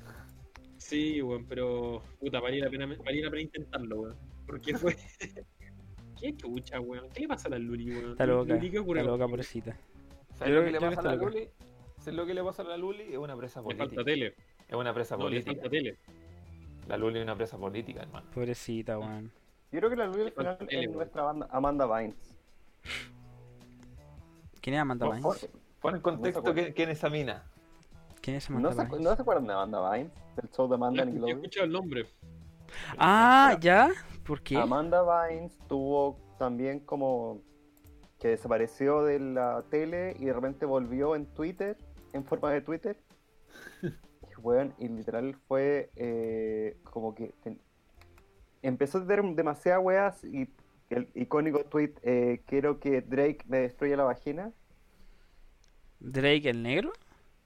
Sí, 0.78 1.22
weón, 1.22 1.46
pero. 1.46 2.02
Puta, 2.20 2.40
valía 2.40 2.66
la 2.66 2.70
pena, 2.72 2.86
valía 3.06 3.26
la 3.26 3.32
pena 3.32 3.42
intentarlo, 3.44 4.02
weón. 4.02 4.16
Porque 4.46 4.76
fue. 4.78 4.96
¿Qué 6.20 6.36
chucha, 6.36 6.80
weón? 6.80 7.10
¿Qué 7.14 7.22
le 7.22 7.28
pasa 7.30 7.48
a 7.48 7.52
la 7.52 7.60
Luli, 7.60 7.92
weón? 7.92 8.12
Está 8.12 8.26
loca, 8.26 8.54
Luli, 8.56 8.70
¿qué 8.72 8.80
ocurre 8.80 9.00
está 9.02 9.12
loca, 9.12 9.28
pobrecita. 9.28 9.78
¿Sabes 10.38 10.54
Yo 10.54 10.56
lo 10.56 10.62
creo 10.62 10.64
que 10.66 10.72
le 10.72 10.80
yo 10.80 10.96
pasa 10.96 11.02
a 11.02 11.04
la 11.12 11.16
Luli? 11.16 11.50
¿Sabes 12.00 12.14
lo 12.16 12.26
que 12.26 12.34
le 12.34 12.44
pasa 12.44 12.62
a 12.62 12.66
la 12.66 12.78
Luli? 12.78 13.04
Es 13.12 13.18
una 13.18 13.36
presa 13.36 13.60
Le 13.62 13.66
falta 13.68 13.84
política. 13.86 14.04
tele. 14.04 14.36
Es 14.68 14.76
una 14.76 14.94
presa 14.94 15.16
No, 15.18 15.24
le 15.24 15.30
política. 15.30 15.52
falta 15.54 15.70
tele. 15.70 15.98
La 16.88 16.98
Luli 16.98 17.20
es 17.20 17.24
una 17.24 17.36
presa 17.36 17.58
política, 17.58 18.02
hermano. 18.04 18.28
Pobrecita, 18.34 19.00
weón. 19.00 19.32
Yo 19.72 19.80
creo 19.80 19.90
que 19.90 19.96
la 19.96 20.06
Luli 20.08 20.22
al 20.22 20.32
falta 20.32 20.56
final 20.56 20.68
tele, 20.70 20.84
es 20.86 20.92
nuestra 20.92 21.22
banda, 21.24 21.48
Amanda 21.52 21.86
Vines. 22.00 22.16
¿Quién 24.62 24.76
es 24.76 24.82
Amanda 24.82 25.08
Bynes? 25.08 25.24
pon- 25.24 25.38
Pon 25.82 25.96
en 25.96 26.02
contexto 26.02 26.54
que- 26.54 26.74
quién 26.74 26.90
es 26.90 26.98
esa 26.98 27.10
mina. 27.10 27.44
¿Quién 28.22 28.38
es 28.38 28.50
¿No 28.50 28.58
Amanda 28.58 28.90
se? 28.90 29.00
¿No 29.04 29.16
se 29.16 29.22
acuerdan 29.22 29.48
de 29.48 29.54
Amanda 29.54 29.92
Vines? 29.92 30.12
Del 30.36 30.50
show 30.52 30.68
de 30.68 30.76
Amanda 30.76 31.00
He 31.00 31.04
en 31.04 31.10
Nickelodeon. 31.10 31.38
escuchado 31.40 31.66
el 31.66 31.72
nombre. 31.72 32.06
Ah, 32.98 33.58
¿ya? 33.62 33.90
¿Por 34.26 34.42
qué? 34.42 34.58
Amanda 34.58 35.02
Vines 35.28 35.58
tuvo 35.68 36.18
también 36.38 36.80
como 36.82 37.42
que 38.20 38.30
desapareció 38.30 39.04
de 39.04 39.20
la 39.20 39.64
tele 39.70 40.16
y 40.20 40.26
de 40.26 40.34
repente 40.34 40.66
volvió 40.66 41.16
en 41.16 41.26
Twitter, 41.28 41.78
en 42.14 42.24
forma 42.26 42.52
de 42.52 42.62
Twitter. 42.62 42.98
Y, 44.30 44.40
weón, 44.42 44.74
y 44.78 44.88
literal 44.88 45.36
fue 45.48 45.90
eh, 45.96 46.78
como 46.84 47.16
que 47.16 47.34
ten- 47.44 47.60
empezó 48.62 49.00
a 49.00 49.08
tener 49.08 49.24
demasiadas 49.36 49.84
weas 49.84 50.24
y 50.24 50.48
el 50.90 51.08
icónico 51.16 51.64
tweet, 51.66 51.94
eh, 52.04 52.42
quiero 52.46 52.80
que 52.80 53.02
Drake 53.02 53.40
me 53.48 53.60
destruya 53.60 53.98
la 53.98 54.04
vagina. 54.04 54.52
¿Drake 56.00 56.50
el 56.50 56.62
negro? 56.64 56.94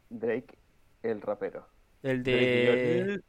Drake, 0.09 0.57
el 1.03 1.22
rapero. 1.22 1.65
El 2.03 2.24
Drake 2.24 2.39
de. 2.41 3.22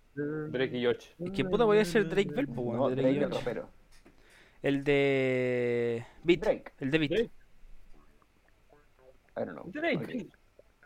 Drake 0.50 0.76
y 0.78 0.84
Josh. 0.84 1.06
Es 1.18 1.30
que 1.30 1.44
puta 1.44 1.64
podría 1.64 1.84
ser 1.84 2.08
Drake 2.08 2.30
Bell, 2.34 2.46
pues, 2.48 2.76
No, 2.76 2.88
de 2.88 2.96
Drake 2.96 3.08
Drake 3.14 3.20
y 3.20 3.24
el 3.24 3.30
rapero. 3.30 3.68
El 4.62 4.84
de. 4.84 6.06
Beat. 6.22 6.40
Drake. 6.40 6.72
El 6.78 6.90
de 6.90 6.98
Beat. 6.98 7.10
Drake. 7.10 7.30
I 9.36 9.40
don't 9.44 9.52
know. 9.52 9.70
Drake. 9.72 10.28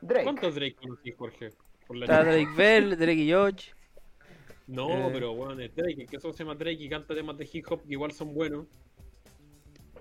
Drake. 0.00 0.24
¿Cuántos 0.24 0.54
Drake 0.54 0.76
conocí, 0.76 1.12
Jorge? 1.12 1.50
Por 1.86 1.96
la 1.96 2.04
Está. 2.06 2.24
Drake 2.24 2.48
Bell, 2.56 2.90
Drake 2.96 3.12
y 3.14 3.32
Josh. 3.32 3.70
No, 4.66 4.88
Eh. 4.90 5.10
pero 5.12 5.34
bueno, 5.34 5.60
es 5.60 5.74
Drake. 5.74 6.06
Que 6.06 6.16
eso 6.16 6.32
se 6.32 6.38
llama 6.44 6.54
Drake 6.54 6.82
y 6.82 6.88
canta 6.88 7.14
temas 7.14 7.36
de 7.38 7.48
hip 7.52 7.66
hop 7.70 7.82
que 7.82 7.92
igual 7.92 8.12
son 8.12 8.34
buenos. 8.34 8.66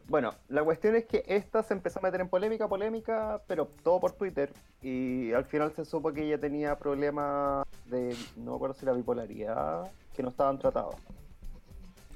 Bueno, 0.08 0.34
la 0.50 0.64
cuestión 0.64 0.96
es 0.96 1.06
que 1.06 1.24
esta 1.28 1.64
se 1.64 1.74
empezó 1.74 1.98
a 2.00 2.04
meter 2.04 2.22
en 2.22 2.30
polémica, 2.30 2.68
polémica, 2.68 3.42
pero 3.48 3.68
todo 3.84 4.00
por 4.00 4.12
Twitter. 4.12 4.52
Y 4.82 5.34
al 5.34 5.46
final 5.46 5.74
se 5.74 5.84
supo 5.84 6.14
que 6.14 6.24
ella 6.24 6.40
tenía 6.40 6.78
problemas 6.78 7.66
de, 7.86 8.16
no 8.38 8.52
me 8.52 8.56
acuerdo 8.56 8.76
si 8.76 8.86
era 8.86 8.94
bipolaridad, 8.94 9.92
que 10.16 10.22
no 10.22 10.30
estaban 10.30 10.60
tratados. 10.60 10.96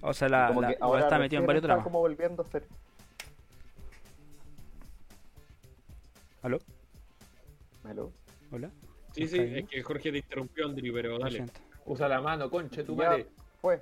O 0.02 0.14
sea, 0.14 0.30
la, 0.30 0.48
Como 0.48 0.62
la, 0.62 0.76
ahora 0.80 1.02
está 1.02 1.20
metido 1.20 1.42
en 1.42 1.48
varios 1.48 1.62
está 1.62 1.68
dramas. 1.68 1.84
como 1.84 2.00
volviendo 2.00 2.42
a 2.42 2.46
ser. 2.46 2.64
¿Aló? 6.42 6.60
Hello. 7.88 8.12
¿Hola? 8.52 8.72
Sí, 9.14 9.24
¿Está 9.24 9.36
sí, 9.38 9.42
ahí? 9.42 9.60
es 9.60 9.68
que 9.68 9.84
Jorge 9.84 10.12
te 10.12 10.18
interrumpió, 10.20 10.66
Andri, 10.66 10.92
pero 10.92 11.20
dale. 11.20 11.32
siento. 11.38 11.54
Usa 11.86 12.08
la 12.08 12.22
mano, 12.22 12.50
conche 12.50 12.84
tu 12.84 12.96
madre. 12.96 13.28
Fue. 13.62 13.82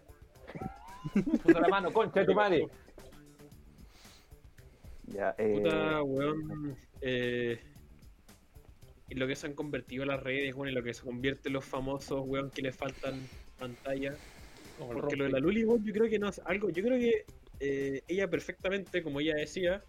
Usa 1.45 1.59
la 1.61 1.67
mano, 1.67 1.93
conche 1.93 2.25
tu 2.25 2.33
madre. 2.33 2.67
Ya, 5.07 5.35
eh, 5.37 5.59
Puta, 5.61 6.03
weón. 6.03 6.75
Eh, 7.01 7.61
en 9.09 9.19
lo 9.19 9.27
que 9.27 9.35
se 9.35 9.47
han 9.47 9.53
convertido 9.53 10.03
las 10.05 10.21
redes, 10.21 10.53
weón, 10.55 10.69
en 10.69 10.75
lo 10.75 10.83
que 10.83 10.93
se 10.93 11.03
convierten 11.03 11.53
los 11.53 11.63
famosos, 11.65 12.23
weón, 12.25 12.49
que 12.49 12.61
les 12.61 12.75
faltan 12.75 13.19
pantalla. 13.59 14.15
Porque 14.77 15.15
lo 15.15 15.23
de 15.25 15.31
la 15.31 15.39
Luli, 15.39 15.61
yo 15.61 15.93
creo 15.93 16.09
que 16.09 16.19
no 16.19 16.29
es 16.29 16.39
algo. 16.45 16.69
Yo 16.69 16.83
creo 16.83 16.99
que 16.99 17.25
eh, 17.59 18.01
ella 18.07 18.29
perfectamente, 18.29 19.01
como 19.01 19.19
ella 19.19 19.35
decía, 19.35 19.83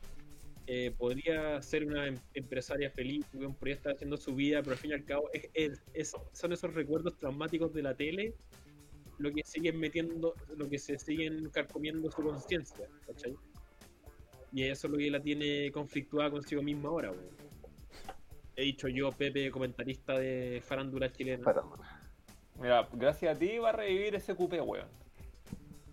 eh, 0.66 0.93
podría 0.97 1.61
ser 1.62 1.84
una 1.86 2.07
em- 2.07 2.18
empresaria 2.34 2.91
feliz, 2.91 3.26
podría 3.59 3.74
estar 3.74 3.93
haciendo 3.95 4.16
su 4.16 4.34
vida, 4.34 4.61
pero 4.62 4.72
al 4.72 4.78
fin 4.78 4.91
y 4.91 4.95
al 4.95 5.05
cabo 5.05 5.28
es, 5.32 5.49
es- 5.55 5.82
es- 5.95 6.12
son 6.32 6.53
esos 6.53 6.72
recuerdos 6.74 7.16
traumáticos 7.18 7.72
de 7.74 7.82
la 7.82 7.95
tele 7.95 8.34
lo 9.18 9.32
que 9.32 9.43
siguen 9.45 9.80
metiendo, 9.80 10.34
lo 10.57 10.68
que 10.68 10.78
se 10.78 10.97
siguen 10.97 11.51
carcomiendo 11.51 12.09
su 12.11 12.22
conciencia, 12.22 12.86
¿cachai? 13.05 13.34
Y 14.53 14.62
eso 14.62 14.86
es 14.86 14.91
lo 14.93 14.97
que 14.97 15.11
la 15.11 15.20
tiene 15.20 15.72
conflictuada 15.72 16.30
consigo 16.30 16.62
misma 16.62 16.89
ahora, 16.89 17.11
weón. 17.11 17.36
He 18.55 18.62
dicho 18.62 18.86
yo, 18.89 19.11
Pepe, 19.11 19.51
comentarista 19.51 20.16
de 20.18 20.62
farándula 20.64 21.11
chilena. 21.12 21.43
farándula. 21.45 21.97
Mira, 22.61 22.88
gracias 22.92 23.36
a 23.36 23.38
ti 23.38 23.59
va 23.59 23.70
a 23.70 23.72
revivir 23.72 24.14
ese 24.14 24.34
cupé, 24.34 24.61
weón. 24.61 24.88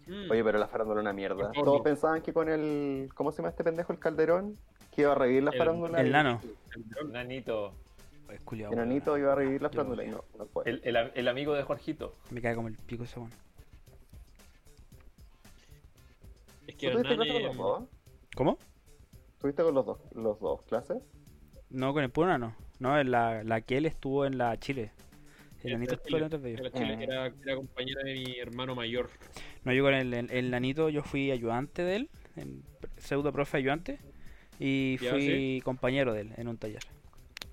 Mm. 0.07 0.29
Oye, 0.31 0.43
pero 0.43 0.59
la 0.59 0.67
farándula 0.67 0.99
es 1.01 1.03
una 1.03 1.13
mierda. 1.13 1.51
Todos 1.51 1.81
pensaban 1.81 2.21
que 2.21 2.33
con 2.33 2.49
el. 2.49 3.09
¿Cómo 3.15 3.31
se 3.31 3.37
llama 3.37 3.49
este 3.49 3.63
pendejo? 3.63 3.91
El 3.93 3.99
Calderón. 3.99 4.55
Que 4.91 5.01
iba 5.01 5.11
a 5.11 5.15
revivir 5.15 5.43
la 5.43 5.51
El- 5.51 5.57
farándula. 5.57 5.99
El 6.01 6.11
nano. 6.11 6.41
Nanito. 7.11 7.73
Es 8.31 8.39
culiao, 8.41 8.71
El 8.71 8.77
weón. 8.77 8.87
Enanito 8.87 9.17
iba 9.17 9.33
a 9.33 9.35
revivir 9.35 9.61
la 9.61 9.69
farándula 9.69 10.03
y 10.03 10.07
no, 10.09 10.23
no. 10.37 10.63
El, 10.63 10.81
el, 10.83 11.11
el 11.13 11.27
amigo 11.27 11.53
de 11.53 11.63
Jorgito. 11.63 12.13
Me 12.31 12.41
cae 12.41 12.55
como 12.55 12.67
el 12.67 12.75
pico 12.75 13.03
ese 13.03 13.19
weón. 13.19 13.31
Es 16.67 16.75
que 16.75 16.87
¿Tú 16.89 16.93
tuviste 16.93 17.13
Hernán, 17.13 17.27
clase 17.27 17.33
con 17.33 17.43
los 17.43 17.55
eh, 17.55 17.57
dos? 17.59 17.83
¿Cómo? 18.35 18.57
¿Tuviste 19.39 19.63
con 19.63 19.75
los 19.75 19.85
dos, 19.85 19.99
los 20.13 20.39
dos 20.39 20.61
clases? 20.63 20.97
No, 21.69 21.93
con 21.93 22.03
el 22.03 22.09
Puna 22.09 22.37
no. 22.37 22.55
No, 22.79 22.99
en 22.99 23.11
la, 23.11 23.43
la 23.43 23.61
que 23.61 23.77
él 23.77 23.85
estuvo 23.85 24.25
en 24.25 24.37
la 24.37 24.57
Chile. 24.57 24.91
El 25.65 25.73
nanito 25.73 25.95
estuvo 25.95 26.17
en 26.17 26.23
otro 26.23 26.39
de 26.39 26.49
ellos. 26.51 26.61
Era, 26.61 26.71
Chile, 26.71 26.97
Mm. 26.97 27.01
era, 27.01 27.25
era 27.43 27.55
compañera 27.55 28.03
de 28.03 28.13
mi 28.13 28.37
hermano 28.39 28.75
mayor. 28.75 29.09
No, 29.63 29.73
yo 29.73 29.83
con 29.83 29.93
el, 29.93 30.13
el, 30.13 30.31
el 30.31 30.51
nanito 30.51 30.89
yo 30.89 31.03
fui 31.03 31.31
ayudante 31.31 31.83
de 31.83 31.95
él, 31.95 32.09
en 32.35 32.63
pseudo 32.97 33.31
profe 33.31 33.57
ayudante, 33.57 33.99
y 34.59 34.97
Ya, 34.99 35.11
fui 35.11 35.61
compañero 35.63 36.13
de 36.13 36.21
él 36.21 36.31
en 36.37 36.47
un 36.47 36.57
taller. 36.57 36.81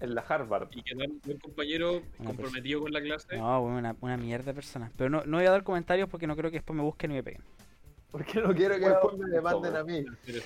En 0.00 0.14
la 0.16 0.22
Harvard. 0.22 0.68
Y 0.72 0.82
que 0.82 0.96
tal, 0.96 1.12
buen 1.24 1.38
compañero, 1.38 2.02
Una 2.18 2.26
comprometido 2.30 2.80
con 2.80 2.92
la 2.92 3.00
clase. 3.00 3.36
No, 3.36 3.62
una, 3.62 3.94
una 4.00 4.16
mierda 4.16 4.46
de 4.46 4.54
persona. 4.54 4.90
Pero 4.96 5.10
no, 5.10 5.22
no 5.24 5.36
voy 5.36 5.46
a 5.46 5.50
dar 5.52 5.62
comentarios 5.62 6.08
porque 6.08 6.26
no 6.26 6.36
creo 6.36 6.50
que 6.50 6.56
después 6.56 6.76
me 6.76 6.82
busquen 6.82 7.12
y 7.12 7.14
me 7.14 7.22
peguen. 7.22 7.42
Porque 8.10 8.40
no 8.42 8.54
quiero 8.54 8.74
que 8.78 8.88
después 8.88 9.16
me 9.16 9.26
demanden 9.30 9.74
a 9.74 9.84
mí. 9.84 10.04
Pero 10.26 10.38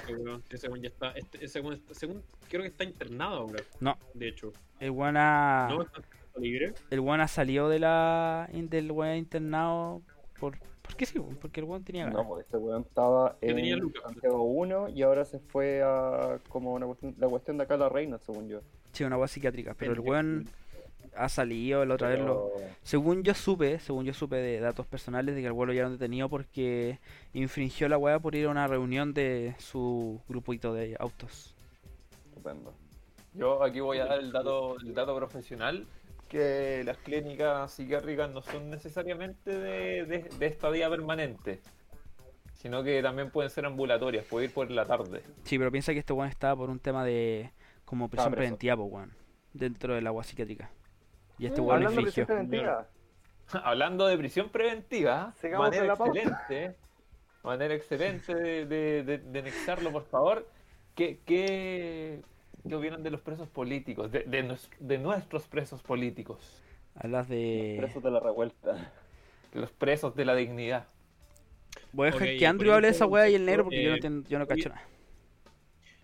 ese 0.51 0.69
ya 0.81 0.89
está, 0.89 1.11
este- 1.13 1.45
ese 1.45 1.61
según, 1.93 2.23
creo 2.49 2.63
que 2.63 2.69
está 2.69 2.85
internado 2.85 3.39
ahora. 3.39 3.63
No. 3.81 3.99
De 4.15 4.29
hecho. 4.29 4.53
El 4.79 4.93
ha, 5.17 5.69
¿No? 5.71 5.83
¿Está 5.83 6.01
libre? 6.39 6.75
el 6.91 7.01
weón 7.01 7.21
ha 7.21 7.29
salido 7.29 7.69
de 7.69 7.79
la, 7.79 8.49
del 8.53 8.91
weón 8.93 9.17
internado 9.17 10.03
por... 10.39 10.59
¿Por 10.83 10.95
qué 10.95 11.07
sí? 11.07 11.19
weón? 11.19 11.37
Porque 11.37 11.61
el 11.61 11.67
weón 11.67 11.83
tenía 11.83 12.05
ganas. 12.05 12.23
No, 12.23 12.29
porque 12.29 12.43
este 12.43 12.57
weón 12.57 12.83
estaba 12.83 13.37
Que 13.41 13.49
tenía 13.55 13.75
en 13.75 13.81
lucas. 13.81 14.03
Santiago 14.05 14.43
1 14.43 14.91
y 14.91 15.03
ahora 15.03 15.25
se 15.25 15.39
fue 15.41 15.83
a 15.83 16.39
como 16.49 16.75
una 16.75 16.87
cuestión, 16.87 17.15
la 17.19 17.29
cuestión 17.29 17.57
de 17.57 17.65
acá 17.65 17.77
la 17.77 17.89
reina, 17.89 18.19
según 18.19 18.49
yo. 18.49 18.61
Sí, 18.93 19.05
una 19.05 19.19
weá 19.19 19.29
psiquiátrica. 19.29 19.75
Pero 19.75 19.93
el 19.93 20.01
weón 20.01 20.49
ha 21.17 21.29
salido, 21.29 21.85
la 21.85 21.95
otra 21.95 22.11
vez 22.11 22.21
lo... 22.21 22.53
Según 22.83 23.23
yo 23.23 23.35
supe, 23.35 23.79
según 23.79 24.05
yo 24.05 24.15
supe 24.15 24.37
de 24.37 24.61
datos 24.61 24.87
personales 24.87 25.35
de 25.35 25.41
que 25.41 25.47
el 25.47 25.53
vuelo 25.53 25.73
ya 25.73 25.85
lo 25.85 25.91
detenido 25.91 26.29
porque 26.29 26.99
infringió 27.33 27.89
la 27.89 27.99
weá 27.99 28.19
por 28.19 28.35
ir 28.35 28.47
a 28.47 28.51
una 28.51 28.67
reunión 28.67 29.15
de 29.15 29.55
su 29.59 30.21
grupito 30.29 30.73
de 30.75 30.97
autos. 30.99 31.55
Estupendo. 32.29 32.73
Yo 33.35 33.63
aquí 33.63 33.81
voy 33.81 33.99
a 33.99 34.07
dar 34.07 34.19
el 34.19 34.33
dato, 34.33 34.77
el 34.81 34.95
dato 34.95 35.17
profesional, 35.17 35.87
que 36.27 36.83
las 36.85 36.97
clínicas 36.99 37.73
psiquiátricas 37.73 38.31
no 38.31 38.43
son 38.43 38.71
necesariamente 38.71 39.51
de, 39.51 40.05
de, 40.07 40.19
de 40.39 40.47
estadía 40.47 40.89
permanente, 40.91 41.61
sino 42.55 42.83
que 42.83 43.03
también 43.03 43.31
pueden 43.31 43.51
ser 43.51 43.65
ambulatorias, 43.67 44.25
puede 44.27 44.47
ir 44.47 44.53
por 44.55 44.71
la 44.71 44.87
tarde. 44.87 45.23
Sí, 45.45 45.59
pero 45.59 45.71
piensa 45.71 45.93
que 45.93 46.01
este 46.01 46.13
weón 46.13 46.29
estaba 46.31 46.57
por 46.57 46.71
un 46.71 46.79
tema 46.81 47.05
de 47.05 47.51
como 47.85 48.09
prisión 48.09 48.33
preso. 48.33 48.37
preventiva, 48.41 48.75
weón, 48.77 49.13
dentro 49.53 49.95
del 49.95 50.07
agua 50.07 50.25
psiquiátrica. 50.25 50.71
Y 51.39 51.47
este 51.47 51.61
Mm, 51.61 51.65
weón 51.67 51.81
lo 51.83 51.89
Hablando 51.89 52.03
de 52.03 52.09
infringió. 52.09 52.27
prisión 52.27 52.49
preventiva, 52.49 52.89
Hablando 53.65 54.07
de 54.07 54.19
prisión 54.19 54.49
preventiva, 54.49 55.35
manera 55.59 55.87
excelente, 55.95 56.77
manera 57.45 57.75
excelente 57.75 58.35
de, 58.35 58.67
de, 58.67 59.03
de- 59.05 59.19
de 59.19 59.39
anexarlo, 59.39 59.93
por 59.93 60.05
favor. 60.05 60.49
¿Qué, 60.97 61.21
qué, 61.27 62.23
qué 62.69 62.75
opinan 62.75 63.03
de 63.03 63.11
los 63.11 63.21
presos 63.21 63.49
políticos, 63.49 64.11
de, 64.13 64.21
de, 64.25 64.43
nues- 64.45 64.69
de 64.79 64.99
nuestros 64.99 65.47
presos 65.47 65.83
políticos, 65.83 66.63
Hablas 66.95 67.29
de... 67.29 67.77
presos 67.79 68.03
de 68.03 68.11
la 68.11 68.21
revuelta. 68.21 68.93
los 69.53 69.71
presos 69.73 70.15
de 70.17 70.25
la 70.25 70.35
dignidad? 70.35 70.87
Voy 71.93 72.09
a 72.09 72.11
dejar 72.13 72.37
que 72.37 72.47
Andrew 72.47 72.73
hable 72.73 72.89
de 72.89 72.93
esa 72.93 73.07
weá 73.07 73.29
y 73.29 73.35
el 73.35 73.45
negro 73.47 73.65
porque 73.65 73.83
yo 73.83 73.91
no, 73.97 74.23
yo 74.29 74.39
no 74.39 74.47
cacho 74.47 74.69
nada. 74.69 74.83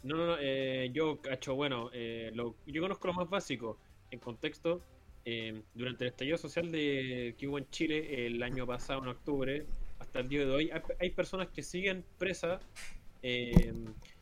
No, 0.02 0.16
no, 0.16 0.26
no, 0.26 0.36
eh, 0.40 0.90
yo 0.92 1.20
cacho, 1.20 1.54
bueno, 1.54 1.90
eh, 1.92 2.30
lo- 2.34 2.56
yo 2.66 2.82
conozco 2.82 3.06
lo 3.08 3.14
más 3.14 3.28
básico. 3.30 3.78
En 4.10 4.18
contexto, 4.18 4.80
eh, 5.24 5.62
durante 5.74 6.04
el 6.04 6.10
estallido 6.10 6.36
social 6.38 6.70
de 6.72 7.34
que 7.38 7.46
hubo 7.46 7.58
en 7.58 7.68
Chile 7.70 8.26
el 8.26 8.42
año 8.42 8.66
pasado, 8.66 9.02
en 9.02 9.08
octubre, 9.08 9.64
hasta 10.00 10.20
el 10.20 10.28
día 10.28 10.40
de 10.44 10.50
hoy, 10.50 10.70
hay, 10.72 10.80
hay 11.00 11.10
personas 11.10 11.48
que 11.48 11.62
siguen 11.62 12.04
presas 12.18 12.60
eh, 13.22 13.72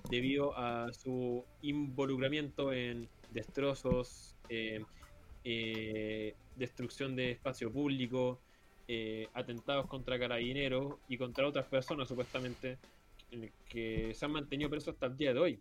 debido 0.09 0.57
a 0.57 0.93
su 0.93 1.45
involucramiento 1.63 2.73
en 2.73 3.09
destrozos, 3.33 4.37
eh, 4.49 4.85
eh, 5.45 6.35
destrucción 6.57 7.17
de 7.17 7.33
espacio 7.33 7.73
público, 7.73 8.41
eh, 8.89 9.29
atentados 9.35 9.87
contra 9.87 10.19
carabineros 10.19 10.95
y 11.09 11.17
contra 11.17 11.47
otras 11.47 11.67
personas 11.67 12.09
supuestamente 12.09 12.79
que 13.69 14.13
se 14.13 14.25
han 14.25 14.33
mantenido 14.33 14.69
presos 14.69 14.95
hasta 14.95 15.07
el 15.07 15.17
día 15.17 15.33
de 15.33 15.39
hoy 15.39 15.61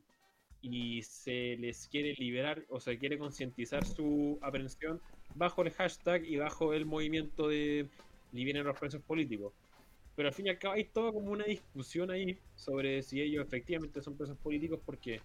y 0.62 1.02
se 1.04 1.56
les 1.58 1.88
quiere 1.88 2.16
liberar 2.18 2.66
o 2.70 2.80
se 2.80 2.98
quiere 2.98 3.18
concientizar 3.18 3.86
su 3.86 4.40
aprehensión 4.42 5.00
bajo 5.36 5.62
el 5.62 5.72
hashtag 5.72 6.26
y 6.26 6.38
bajo 6.38 6.74
el 6.74 6.86
movimiento 6.86 7.48
de 7.48 7.88
liberen 8.32 8.66
los 8.66 8.78
presos 8.80 9.02
políticos. 9.04 9.54
Pero 10.20 10.28
al 10.28 10.36
fin 10.36 10.48
y 10.48 10.50
al 10.50 10.60
cabo 10.60 10.74
hay 10.74 10.84
toda 10.84 11.14
como 11.14 11.32
una 11.32 11.46
discusión 11.46 12.12
ahí 12.12 12.38
sobre 12.54 13.02
si 13.04 13.22
ellos 13.22 13.42
efectivamente 13.48 14.02
son 14.02 14.18
presos 14.18 14.38
políticos 14.38 14.82
porque 14.86 15.22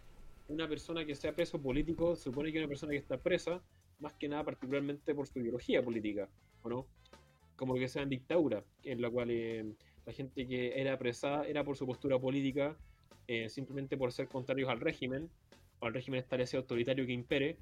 una 0.46 0.68
persona 0.68 1.04
que 1.04 1.16
sea 1.16 1.32
preso 1.32 1.60
político 1.60 2.14
supone 2.14 2.52
que 2.52 2.60
una 2.60 2.68
persona 2.68 2.92
que 2.92 2.98
está 2.98 3.16
presa 3.16 3.60
más 3.98 4.14
que 4.14 4.28
nada 4.28 4.44
particularmente 4.44 5.12
por 5.12 5.26
su 5.26 5.40
ideología 5.40 5.82
política, 5.82 6.28
¿o 6.62 6.68
no? 6.68 6.86
Como 7.56 7.74
que 7.74 7.88
sea 7.88 8.02
en 8.02 8.10
dictadura, 8.10 8.62
en 8.84 9.02
la 9.02 9.10
cual 9.10 9.32
eh, 9.32 9.64
la 10.06 10.12
gente 10.12 10.46
que 10.46 10.80
era 10.80 10.92
apresada 10.92 11.44
era 11.48 11.64
por 11.64 11.76
su 11.76 11.86
postura 11.86 12.16
política, 12.20 12.76
eh, 13.26 13.48
simplemente 13.48 13.96
por 13.96 14.12
ser 14.12 14.28
contrarios 14.28 14.70
al 14.70 14.78
régimen, 14.78 15.28
o 15.80 15.86
al 15.86 15.94
régimen 15.94 16.20
establecido 16.20 16.60
autoritario 16.60 17.04
que 17.04 17.12
impere, 17.12 17.56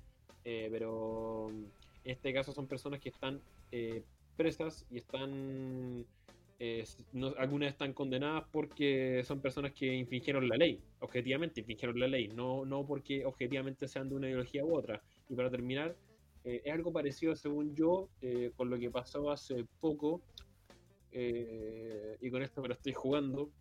eh, 0.44 0.68
pero 0.70 1.48
en 1.48 1.70
este 2.04 2.30
caso 2.34 2.52
son 2.52 2.66
personas 2.66 3.00
que 3.00 3.08
están 3.08 3.40
eh, 3.70 4.02
presas 4.36 4.84
y 4.90 4.98
están, 4.98 6.04
eh, 6.64 6.84
no- 7.12 7.34
algunas 7.38 7.72
están 7.72 7.92
condenadas 7.92 8.44
porque 8.52 9.22
son 9.24 9.42
personas 9.42 9.72
que 9.72 9.92
infringieron 9.94 10.48
la 10.48 10.56
ley, 10.56 10.80
objetivamente 11.00 11.60
infringieron 11.60 11.98
la 11.98 12.06
ley, 12.06 12.28
no, 12.28 12.64
no 12.64 12.86
porque 12.86 13.24
objetivamente 13.26 13.88
sean 13.88 14.08
de 14.08 14.14
una 14.16 14.28
ideología 14.28 14.64
u 14.64 14.76
otra. 14.76 15.02
Y 15.28 15.34
para 15.34 15.50
terminar, 15.50 15.98
eh, 16.44 16.62
es 16.64 16.72
algo 16.72 16.92
parecido, 16.92 17.34
según 17.34 17.74
yo, 17.74 18.10
eh, 18.20 18.52
con 18.56 18.70
lo 18.70 18.78
que 18.78 18.90
pasó 18.90 19.30
hace 19.30 19.66
poco, 19.80 20.22
y 22.20 22.30
con 22.30 22.42
esto 22.42 22.62
me 22.62 22.68
lo 22.68 22.74
estoy 22.74 22.92
jugando, 22.92 23.52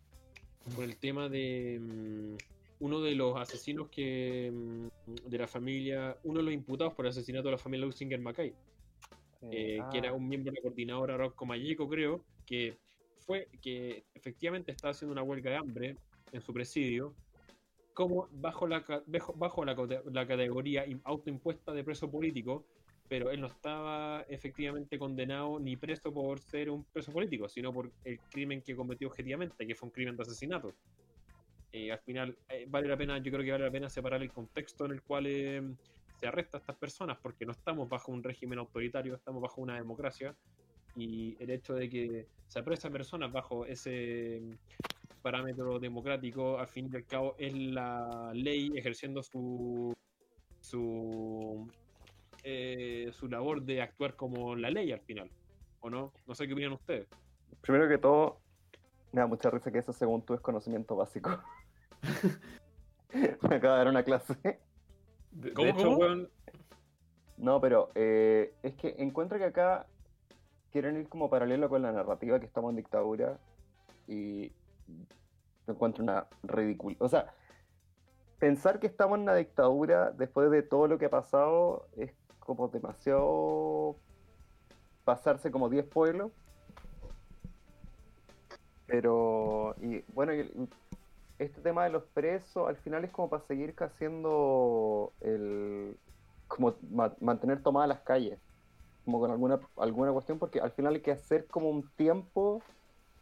con 0.74 0.84
el 0.84 0.98
tema 0.98 1.28
de 1.28 1.78
mm, 1.80 2.36
uno 2.80 3.00
de 3.02 3.14
los 3.14 3.36
asesinos 3.36 3.88
que 3.90 4.50
mm, 4.52 4.88
de 5.28 5.38
la 5.38 5.48
familia, 5.48 6.18
uno 6.24 6.38
de 6.40 6.44
los 6.46 6.54
imputados 6.54 6.94
por 6.94 7.06
el 7.06 7.10
asesinato 7.10 7.48
de 7.48 7.52
la 7.52 7.58
familia 7.58 7.86
Lusinger 7.86 8.20
Mackay, 8.20 8.54
eh, 9.50 9.86
que 9.90 9.98
era 9.98 10.12
Ah, 10.12 10.14
un 10.14 10.28
miembro 10.28 10.52
de 10.52 10.56
la 10.58 10.62
coordinadora 10.62 11.16
Rocco 11.16 11.46
Mayeco, 11.46 11.88
creo, 11.88 12.24
que 12.46 12.78
fue 13.24 13.48
que 13.60 14.06
efectivamente 14.14 14.72
estaba 14.72 14.92
haciendo 14.92 15.12
una 15.12 15.22
huelga 15.22 15.50
de 15.50 15.56
hambre 15.56 15.98
en 16.32 16.40
su 16.40 16.52
presidio, 16.52 17.16
como 17.92 18.28
bajo 18.32 18.66
la, 18.66 18.84
bajo, 19.36 19.64
la, 19.64 19.74
la 20.12 20.26
categoría 20.26 20.86
im- 20.86 21.02
autoimpuesta 21.04 21.72
de 21.72 21.84
preso 21.84 22.10
político, 22.10 22.68
pero 23.08 23.30
él 23.30 23.40
no 23.40 23.48
estaba 23.48 24.22
efectivamente 24.28 24.98
condenado 24.98 25.60
ni 25.60 25.76
preso 25.76 26.12
por 26.14 26.40
ser 26.40 26.70
un 26.70 26.86
preso 26.86 27.12
político, 27.12 27.48
sino 27.48 27.72
por 27.72 27.92
el 28.04 28.22
crimen 28.30 28.62
que 28.62 28.76
cometió 28.76 29.08
objetivamente, 29.08 29.66
que 29.66 29.74
fue 29.74 29.88
un 29.88 29.92
crimen 29.92 30.16
de 30.16 30.22
asesinato. 30.22 30.78
Eh, 31.72 31.90
al 31.90 32.00
final, 32.00 32.38
eh, 32.48 32.66
vale 32.68 32.88
la 32.88 32.96
pena, 32.98 33.18
yo 33.18 33.32
creo 33.32 33.44
que 33.44 33.52
vale 33.52 33.64
la 33.64 33.70
pena 33.72 33.88
separar 33.88 34.22
el 34.22 34.32
contexto 34.32 34.84
en 34.86 34.92
el 34.92 35.02
cual 35.02 35.26
eh, 35.26 35.62
se 36.14 36.26
arresta 36.26 36.58
a 36.58 36.60
estas 36.60 36.76
personas, 36.78 37.18
porque 37.22 37.46
no 37.46 37.52
estamos 37.52 37.88
bajo 37.88 38.12
un 38.12 38.22
régimen 38.22 38.58
autoritario, 38.58 39.14
estamos 39.14 39.40
bajo 39.42 39.60
una 39.62 39.76
democracia, 39.76 40.36
y 40.96 41.36
el 41.42 41.50
hecho 41.50 41.74
de 41.74 41.88
que 41.88 42.26
se 42.46 42.58
apresa 42.58 42.88
a 42.88 42.90
personas 42.90 43.32
bajo 43.32 43.64
ese 43.66 44.40
mm, 44.42 44.54
parámetro 45.22 45.78
democrático, 45.78 46.58
al 46.58 46.68
fin 46.68 46.90
y 46.92 46.96
al 46.96 47.06
cabo, 47.06 47.34
es 47.38 47.54
la 47.54 48.32
ley 48.34 48.70
ejerciendo 48.74 49.22
su 49.22 49.94
su 50.60 51.68
eh, 52.44 53.10
su 53.12 53.28
labor 53.28 53.62
de 53.62 53.82
actuar 53.82 54.16
como 54.16 54.56
la 54.56 54.70
ley 54.70 54.92
al 54.92 55.00
final, 55.00 55.30
¿o 55.80 55.90
no? 55.90 56.12
No 56.26 56.34
sé 56.34 56.46
qué 56.46 56.54
opinan 56.54 56.72
ustedes. 56.72 57.06
Primero 57.60 57.88
que 57.88 57.98
todo, 57.98 58.40
me 59.12 59.20
da 59.20 59.26
mucha 59.26 59.50
risa 59.50 59.70
que 59.70 59.78
eso 59.78 59.92
según 59.92 60.22
tú 60.22 60.34
es 60.34 60.40
conocimiento 60.40 60.96
básico. 60.96 61.30
me 63.12 63.56
acaba 63.56 63.74
de 63.74 63.78
dar 63.78 63.88
una 63.88 64.02
clase. 64.02 64.34
De, 65.30 65.48
de 65.48 65.54
¿Cómo, 65.54 65.68
hecho, 65.68 65.84
cómo? 65.84 65.96
weón, 65.98 66.30
No, 67.36 67.60
pero 67.60 67.90
eh, 67.94 68.54
es 68.62 68.74
que 68.74 68.96
encuentro 68.98 69.38
que 69.38 69.44
acá 69.44 69.86
quieren 70.72 70.96
ir 70.96 71.08
como 71.08 71.30
paralelo 71.30 71.68
con 71.68 71.82
la 71.82 71.92
narrativa 71.92 72.40
que 72.40 72.46
estamos 72.46 72.70
en 72.70 72.76
dictadura 72.76 73.38
y 74.08 74.50
encuentro 75.66 76.02
una 76.02 76.26
ridícula. 76.42 76.96
O 76.98 77.08
sea, 77.08 77.32
pensar 78.38 78.80
que 78.80 78.86
estamos 78.86 79.16
en 79.16 79.22
una 79.22 79.34
dictadura 79.34 80.10
después 80.10 80.50
de 80.50 80.62
todo 80.62 80.88
lo 80.88 80.98
que 80.98 81.06
ha 81.06 81.10
pasado 81.10 81.86
es 81.96 82.12
como 82.40 82.68
demasiado 82.68 83.96
pasarse 85.04 85.50
como 85.50 85.68
10 85.68 85.84
pueblos. 85.86 86.32
Pero, 88.86 89.74
y 89.80 90.00
bueno, 90.12 90.32
este 91.38 91.60
tema 91.62 91.84
de 91.84 91.90
los 91.90 92.02
presos 92.14 92.68
al 92.68 92.76
final 92.76 93.04
es 93.04 93.10
como 93.10 93.30
para 93.30 93.42
seguir 93.44 93.74
haciendo 93.78 95.12
el, 95.20 95.96
como 96.48 96.74
ma- 96.90 97.14
mantener 97.20 97.62
tomadas 97.62 97.88
las 97.88 98.00
calles, 98.00 98.38
como 99.04 99.20
con 99.20 99.30
alguna, 99.30 99.60
alguna 99.76 100.12
cuestión, 100.12 100.38
porque 100.38 100.60
al 100.60 100.72
final 100.72 100.94
hay 100.94 101.00
que 101.00 101.12
hacer 101.12 101.46
como 101.46 101.70
un 101.70 101.88
tiempo 101.96 102.62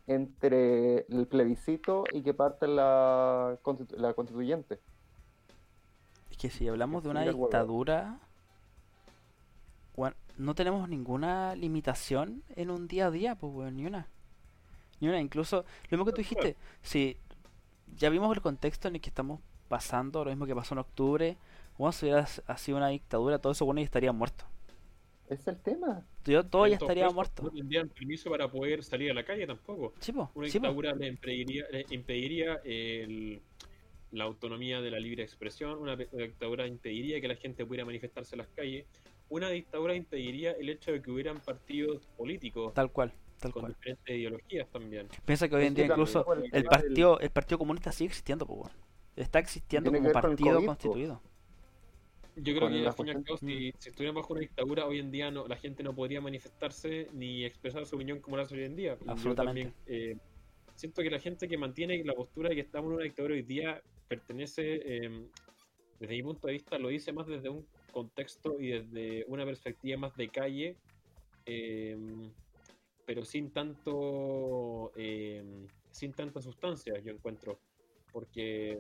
entre 0.07 1.07
el 1.09 1.27
plebiscito 1.29 2.05
y 2.13 2.23
que 2.23 2.35
parte 2.35 2.67
la, 2.67 3.59
constitu- 3.63 3.97
la 3.97 4.13
constituyente. 4.15 4.81
Es 6.31 6.37
que 6.37 6.51
si 6.51 6.69
hablamos 6.69 7.03
de 7.03 7.11
una 7.11 7.25
dictadura, 7.25 8.19
no 10.37 10.55
tenemos 10.55 10.89
ninguna 10.89 11.55
limitación 11.55 12.43
en 12.57 12.71
un 12.71 12.89
día 12.89 13.07
a 13.07 13.11
día, 13.11 13.35
pues 13.35 13.53
weón, 13.53 13.77
ni 13.77 13.87
una. 13.87 14.07
Ni 15.01 15.09
una, 15.09 15.21
incluso, 15.21 15.65
lo 15.91 15.97
mismo 15.97 16.05
que 16.07 16.13
tú 16.13 16.19
dijiste, 16.19 16.57
si 16.83 17.17
ya 17.97 18.09
vimos 18.09 18.35
el 18.35 18.43
contexto 18.43 18.89
en 18.89 18.97
el 18.97 19.01
que 19.01 19.11
estamos 19.11 19.41
pasando, 19.69 20.25
lo 20.25 20.31
mismo 20.31 20.47
que 20.47 20.55
pasó 20.55 20.75
en 20.75 20.79
octubre, 20.79 21.37
bueno, 21.79 21.93
si 21.93 22.07
hubiera 22.07 22.27
sido 22.27 22.79
una 22.79 22.89
dictadura, 22.89 23.39
todo 23.39 23.53
eso 23.53 23.65
bueno 23.65 23.81
ya 23.81 23.85
estaría 23.85 24.13
muerto. 24.13 24.45
Es 25.31 25.47
el 25.47 25.59
tema. 25.63 26.05
Yo, 26.25 26.45
todo 26.45 26.67
ya 26.67 26.75
estaría 26.75 27.05
presos 27.05 27.15
muerto. 27.15 27.43
No 27.45 27.51
tendrían 27.51 27.89
permiso 27.89 28.29
para 28.31 28.51
poder 28.51 28.83
salir 28.83 29.13
a 29.13 29.15
la 29.15 29.25
calle 29.25 29.47
tampoco. 29.47 29.95
Sí, 30.01 30.13
po, 30.13 30.31
Una 30.35 30.47
dictadura 30.49 30.93
le 30.95 31.07
impediría, 31.07 31.65
le 31.71 31.87
impediría 31.91 32.61
el- 32.65 33.41
la 34.11 34.25
autonomía 34.25 34.81
de 34.81 34.91
la 34.91 34.99
libre 34.99 35.23
expresión, 35.23 35.79
una 35.79 35.95
dictadura 35.95 36.67
impediría 36.67 37.21
que 37.21 37.29
la 37.29 37.37
gente 37.37 37.65
pudiera 37.65 37.85
manifestarse 37.85 38.35
en 38.35 38.39
las 38.41 38.49
calles, 38.49 38.87
una 39.29 39.49
dictadura 39.51 39.95
impediría 39.95 40.51
el 40.51 40.69
hecho 40.69 40.91
de 40.91 41.01
que 41.01 41.13
hubieran 41.13 41.39
partidos 41.39 42.09
políticos 42.17 42.75
Tal 42.75 42.91
cual, 42.91 43.13
tal 43.39 43.53
con 43.53 43.63
cual. 43.63 43.75
diferentes 43.75 44.17
ideologías 44.17 44.69
también. 44.71 45.07
Piensa 45.25 45.49
que 45.49 45.55
hoy 45.55 45.67
en 45.67 45.75
día 45.75 45.87
incluso 45.87 46.27
el 46.53 46.65
partido, 46.65 47.21
el 47.21 47.31
partido 47.31 47.59
comunista 47.59 47.93
sigue 47.93 48.09
existiendo, 48.09 48.47
pues. 48.47 48.73
Está 49.15 49.39
existiendo 49.39 49.93
como 49.93 50.11
partido 50.11 50.55
COVID, 50.57 50.67
po. 50.67 50.67
constituido. 50.67 51.23
Yo 52.37 52.55
creo 52.55 52.69
que 52.69 52.75
la 52.77 52.91
al 52.91 52.97
fin 52.97 53.07
y 53.09 53.11
al 53.11 53.25
cabo, 53.25 53.39
si, 53.39 53.73
si 53.79 53.89
estuviéramos 53.89 54.23
bajo 54.23 54.33
una 54.35 54.41
dictadura, 54.41 54.87
hoy 54.87 54.99
en 54.99 55.11
día 55.11 55.31
no, 55.31 55.47
la 55.47 55.57
gente 55.57 55.83
no 55.83 55.95
podría 55.95 56.21
manifestarse 56.21 57.09
ni 57.13 57.45
expresar 57.45 57.85
su 57.87 57.97
opinión 57.97 58.21
como 58.21 58.37
lo 58.37 58.43
hace 58.43 58.55
hoy 58.55 58.65
en 58.65 58.77
día. 58.77 58.97
Yo 59.05 59.11
Absolutamente. 59.11 59.73
también, 59.73 59.75
eh, 59.87 60.17
siento 60.77 61.03
que 61.03 61.11
la 61.11 61.19
gente 61.19 61.49
que 61.49 61.59
mantiene 61.59 62.03
la 62.05 62.15
postura 62.15 62.49
de 62.49 62.55
que 62.55 62.63
estamos 62.63 62.89
en 62.91 62.95
una 62.95 63.05
dictadura 63.05 63.35
hoy 63.35 63.43
día 63.43 63.83
pertenece, 64.09 64.81
eh, 64.85 65.27
desde 65.99 66.15
mi 66.15 66.23
punto 66.23 66.47
de 66.47 66.55
vista, 66.55 66.79
lo 66.79 66.89
dice 66.89 67.13
más 67.13 67.27
desde 67.27 67.49
un 67.49 67.67
contexto 67.93 68.61
y 68.61 68.69
desde 68.69 69.25
una 69.29 69.45
perspectiva 69.45 69.99
más 69.99 70.17
de 70.17 70.29
calle, 70.29 70.77
eh, 71.47 71.97
pero 73.05 73.25
sin 73.25 73.51
tanto, 73.51 74.93
eh, 74.97 75.43
sin 75.91 76.13
tanta 76.13 76.41
sustancia, 76.41 76.99
yo 77.01 77.13
encuentro, 77.13 77.61
porque 78.13 78.79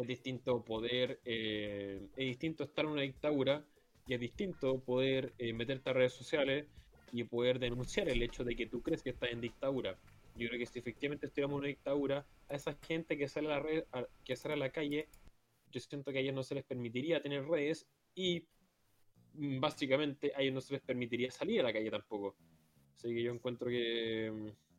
es 0.00 0.06
distinto 0.06 0.64
poder, 0.64 1.20
eh, 1.24 2.08
es 2.16 2.26
distinto 2.26 2.64
estar 2.64 2.84
en 2.84 2.92
una 2.92 3.02
dictadura 3.02 3.64
y 4.06 4.14
es 4.14 4.20
distinto 4.20 4.80
poder 4.80 5.32
eh, 5.38 5.52
meterte 5.52 5.90
a 5.90 5.92
redes 5.92 6.12
sociales 6.12 6.66
y 7.12 7.24
poder 7.24 7.58
denunciar 7.58 8.08
el 8.08 8.22
hecho 8.22 8.44
de 8.44 8.56
que 8.56 8.66
tú 8.66 8.82
crees 8.82 9.02
que 9.02 9.10
estás 9.10 9.30
en 9.30 9.40
dictadura. 9.40 9.98
Yo 10.36 10.48
creo 10.48 10.58
que 10.58 10.66
si 10.66 10.78
efectivamente 10.78 11.26
estuviéramos 11.26 11.56
en 11.56 11.60
una 11.60 11.68
dictadura, 11.68 12.26
a 12.48 12.54
esa 12.54 12.76
gente 12.86 13.16
que 13.18 13.28
sale 13.28 13.48
a 13.48 13.50
la 13.50 13.60
red, 13.60 13.84
que 14.24 14.36
sale 14.36 14.54
a 14.54 14.56
la 14.56 14.70
calle, 14.70 15.08
yo 15.70 15.80
siento 15.80 16.12
que 16.12 16.18
a 16.18 16.20
ellos 16.20 16.34
no 16.34 16.42
se 16.42 16.54
les 16.54 16.64
permitiría 16.64 17.22
tener 17.22 17.44
redes 17.46 17.86
y 18.14 18.46
mm, 19.34 19.60
básicamente 19.60 20.32
a 20.34 20.42
ellos 20.42 20.54
no 20.54 20.60
se 20.60 20.74
les 20.74 20.82
permitiría 20.82 21.30
salir 21.30 21.60
a 21.60 21.64
la 21.64 21.72
calle 21.72 21.90
tampoco. 21.90 22.36
Así 22.96 23.08
que 23.14 23.22
yo 23.22 23.32
encuentro 23.32 23.68
que 23.68 24.30
mm, 24.30 24.69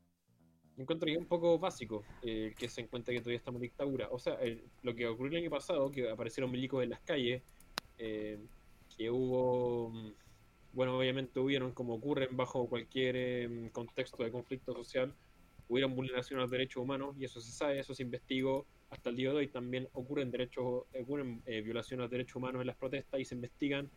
encuentro 0.78 1.06
que 1.06 1.18
un 1.18 1.26
poco 1.26 1.60
básico 1.60 2.04
eh, 2.24 2.54
que 2.58 2.68
se 2.70 2.82
encuentre 2.82 3.14
que 3.14 3.20
todavía 3.22 3.38
estamos 3.38 3.60
en 3.60 3.64
dictadura. 3.64 4.08
O 4.12 4.20
sea, 4.20 4.36
el- 4.36 4.64
lo 4.84 4.96
que 4.96 5.08
ocurrió 5.08 5.38
el 5.38 5.44
año 5.44 5.52
pasado, 5.52 5.92
que 5.92 6.10
aparecieron 6.10 6.52
milicos 6.52 6.84
en 6.84 6.90
las 6.90 7.02
calles, 7.02 7.42
eh, 7.98 8.40
que 8.98 9.10
hubo, 9.12 9.90
mm, 9.90 10.12
bueno, 10.74 10.98
obviamente 10.98 11.40
hubieron, 11.40 11.72
como 11.74 11.96
ocurren 11.96 12.36
bajo 12.36 12.68
cualquier 12.68 13.16
eh, 13.18 13.70
contexto 13.72 14.24
de 14.24 14.32
conflicto 14.32 14.74
social, 14.74 15.14
hubieron 15.68 15.96
vulneraciones 15.96 16.42
a 16.42 16.44
los 16.44 16.52
derechos 16.52 16.84
humanos, 16.84 17.16
y 17.20 17.26
eso 17.26 17.40
se 17.42 17.52
sabe, 17.52 17.80
eso 17.80 17.94
se 17.94 18.04
investigó 18.04 18.66
hasta 18.90 19.10
el 19.10 19.16
día 19.16 19.30
de 19.30 19.36
hoy. 19.38 19.48
También 19.48 19.88
ocurren 19.94 20.32
derechos, 20.32 20.84
ocurren 21.00 21.42
eh, 21.46 21.62
violaciones 21.62 22.02
a 22.02 22.04
los 22.06 22.12
derechos 22.12 22.36
humanos 22.38 22.62
en 22.62 22.68
las 22.68 22.76
protestas 22.76 23.20
y 23.20 23.26
se 23.26 23.36
investigan 23.36 23.90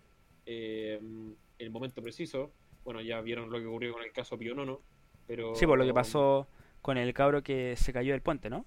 en 0.46 1.36
el 1.58 1.70
momento 1.70 2.02
preciso. 2.02 2.52
Bueno, 2.84 3.00
ya 3.00 3.20
vieron 3.22 3.50
lo 3.50 3.58
que 3.58 3.66
ocurrió 3.66 3.92
con 3.94 4.02
el 4.02 4.12
caso 4.12 4.38
Pío 4.38 4.54
Nono, 4.54 4.82
pero... 5.26 5.54
Sí, 5.54 5.66
por 5.66 5.78
lo 5.78 5.86
que 5.86 5.94
pasó 5.94 6.46
con 6.84 6.98
el 6.98 7.14
cabro 7.14 7.42
que 7.42 7.76
se 7.76 7.94
cayó 7.94 8.12
del 8.12 8.20
puente, 8.20 8.50
¿no? 8.50 8.66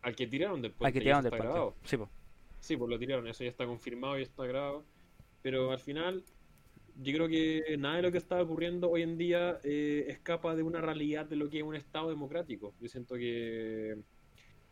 Al 0.00 0.16
que 0.16 0.26
tiraron 0.26 0.60
del 0.60 0.74
Al 0.82 0.92
puente, 0.92 0.98
que 0.98 1.04
y 1.04 1.08
eso 1.08 1.20
tiraron 1.20 1.22
del 1.22 1.32
puente. 1.36 1.52
grabado. 1.52 1.76
Sí, 1.84 1.96
po. 1.96 2.10
Sí, 2.58 2.76
pues 2.76 2.90
lo 2.90 2.98
tiraron, 2.98 3.28
eso 3.28 3.44
ya 3.44 3.50
está 3.50 3.64
confirmado 3.64 4.18
y 4.18 4.22
está 4.22 4.44
grabado. 4.44 4.84
Pero 5.40 5.70
al 5.70 5.78
final, 5.78 6.24
yo 6.96 7.12
creo 7.14 7.28
que 7.28 7.76
nada 7.78 7.96
de 7.98 8.02
lo 8.02 8.10
que 8.10 8.18
está 8.18 8.42
ocurriendo 8.42 8.90
hoy 8.90 9.02
en 9.02 9.16
día 9.18 9.60
eh, 9.62 10.06
escapa 10.08 10.56
de 10.56 10.64
una 10.64 10.80
realidad 10.80 11.24
de 11.26 11.36
lo 11.36 11.48
que 11.48 11.58
es 11.58 11.62
un 11.62 11.76
Estado 11.76 12.08
democrático. 12.08 12.74
Yo 12.80 12.88
siento 12.88 13.14
que 13.14 14.02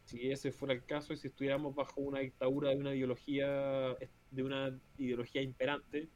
si 0.06 0.28
ese 0.32 0.50
fuera 0.50 0.74
el 0.74 0.84
caso 0.84 1.12
y 1.12 1.18
si 1.18 1.28
estuviéramos 1.28 1.72
bajo 1.72 2.00
una 2.00 2.18
dictadura 2.18 2.70
de 2.70 2.76
una 2.78 2.96
ideología, 2.96 3.96
de 4.32 4.42
una 4.42 4.76
ideología 4.98 5.40
imperante, 5.40 6.08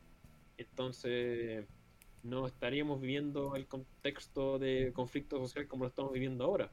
entonces 0.56 1.64
no 2.24 2.46
estaríamos 2.46 3.00
viviendo 3.00 3.56
el 3.56 3.68
contexto 3.68 4.58
de 4.58 4.92
conflicto 4.94 5.38
social 5.38 5.68
como 5.68 5.84
lo 5.84 5.88
estamos 5.90 6.12
viviendo 6.12 6.44
ahora. 6.44 6.72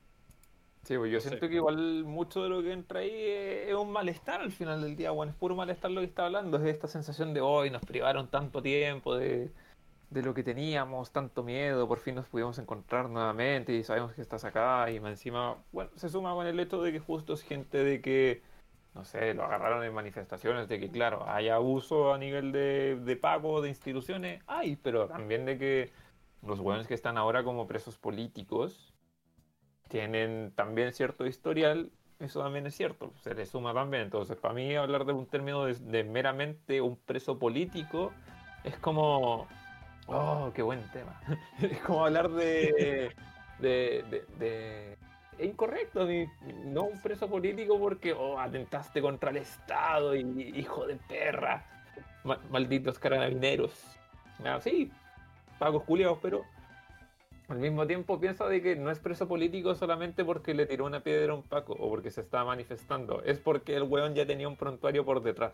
Sí, 0.83 0.97
pues 0.97 1.11
yo 1.11 1.19
No 1.19 1.23
sé. 1.23 1.29
siento 1.29 1.47
que 1.47 1.55
igual 1.55 2.03
mucho 2.05 2.41
de 2.43 2.49
lo 2.49 2.61
que 2.63 2.71
entra 2.73 3.01
ahí 3.01 3.11
es, 3.13 3.73
un 3.75 3.91
malestar 3.91 4.41
al 4.41 4.51
final 4.51 4.81
del 4.81 4.95
día, 4.95 5.11
bueno, 5.11 5.31
es 5.31 5.37
puro 5.37 5.55
malestar 5.55 5.91
lo 5.91 6.01
que 6.01 6.07
está 6.07 6.25
hablando, 6.25 6.57
es 6.57 6.63
esta 6.65 6.87
sensación 6.87 7.33
de 7.35 7.41
hoy 7.41 7.69
nos 7.69 7.83
privaron 7.83 8.29
tanto 8.31 8.61
tiempo 8.63 9.15
de, 9.15 9.51
de 10.09 10.23
lo 10.23 10.33
que 10.33 10.43
teníamos, 10.43 11.11
tanto 11.11 11.43
miedo, 11.43 11.87
por 11.87 11.99
fin 11.99 12.15
nos 12.15 12.27
pudimos 12.27 12.57
encontrar 12.59 13.09
nuevamente 13.09 13.73
y 13.73 13.83
sabemos 13.83 14.13
que 14.13 14.21
estás 14.21 14.43
acá 14.43 14.89
y 14.91 14.97
encima, 14.97 15.63
bueno, 15.71 15.91
se 15.95 16.09
suma 16.09 16.33
con 16.33 16.47
el 16.47 16.59
hecho 16.59 16.81
de 16.81 16.91
que 16.91 16.99
justo 16.99 17.33
es 17.33 17.43
gente 17.43 17.83
de 17.83 18.01
que 18.01 18.41
no 18.93 19.05
sé, 19.05 19.33
lo 19.33 19.43
agarraron 19.45 19.83
en 19.83 19.93
manifestaciones 19.93 20.67
de 20.67 20.79
que, 20.79 20.91
claro, 20.91 21.25
hay 21.27 21.49
abuso 21.49 22.13
a 22.13 22.17
nivel 22.17 22.51
de, 22.51 22.97
de 23.03 23.15
pago 23.15 23.61
de 23.61 23.69
instituciones, 23.69 24.43
hay, 24.47 24.75
pero 24.75 25.07
también 25.07 25.45
de 25.45 25.57
que 25.57 25.93
los 26.41 26.59
hueones 26.59 26.87
que 26.87 26.93
están 26.93 27.17
ahora 27.17 27.43
como 27.43 27.67
presos 27.67 27.97
políticos 27.97 28.93
tienen 29.89 30.53
también 30.55 30.93
cierto 30.93 31.25
historial, 31.25 31.91
eso 32.19 32.41
también 32.41 32.65
es 32.67 32.75
cierto, 32.75 33.13
se 33.17 33.33
le 33.33 33.45
suma 33.45 33.73
también. 33.73 34.03
Entonces, 34.03 34.37
para 34.37 34.53
mí 34.53 34.75
hablar 34.75 35.05
de 35.05 35.13
un 35.13 35.25
término 35.27 35.65
de, 35.65 36.03
meramente 36.03 36.81
un 36.81 36.97
preso 36.97 37.39
político 37.39 38.13
es 38.63 38.77
como... 38.77 39.47
Oh, 40.07 40.51
qué 40.53 40.61
buen 40.61 40.89
tema. 40.91 41.19
es 41.61 41.79
como 41.81 42.05
hablar 42.05 42.29
de, 42.31 43.11
de- 43.59 44.97
Es 45.41 45.47
incorrecto, 45.47 46.07
no 46.65 46.83
un 46.83 47.01
preso 47.01 47.27
político 47.27 47.79
porque 47.79 48.13
oh, 48.13 48.39
atentaste 48.39 49.01
contra 49.01 49.31
el 49.31 49.37
Estado 49.37 50.15
y 50.15 50.21
hijo 50.55 50.85
de 50.85 50.97
perra. 50.97 51.65
Ma- 52.23 52.39
malditos 52.51 52.99
carabineros. 52.99 53.73
Ah, 54.45 54.59
sí, 54.61 54.91
pagos 55.57 55.83
culiados, 55.83 56.19
pero 56.21 56.43
al 57.47 57.57
mismo 57.57 57.87
tiempo 57.87 58.19
piensa 58.19 58.47
de 58.47 58.61
que 58.61 58.75
no 58.75 58.91
es 58.91 58.99
preso 58.99 59.27
político 59.27 59.73
solamente 59.73 60.23
porque 60.23 60.53
le 60.53 60.67
tiró 60.67 60.85
una 60.85 60.99
piedra 60.99 61.33
a 61.33 61.35
un 61.35 61.41
Paco 61.41 61.73
o 61.73 61.89
porque 61.89 62.11
se 62.11 62.21
estaba 62.21 62.45
manifestando. 62.45 63.23
Es 63.23 63.39
porque 63.39 63.75
el 63.75 63.83
weón 63.83 64.13
ya 64.13 64.27
tenía 64.27 64.47
un 64.47 64.57
prontuario 64.57 65.03
por 65.03 65.23
detrás. 65.23 65.53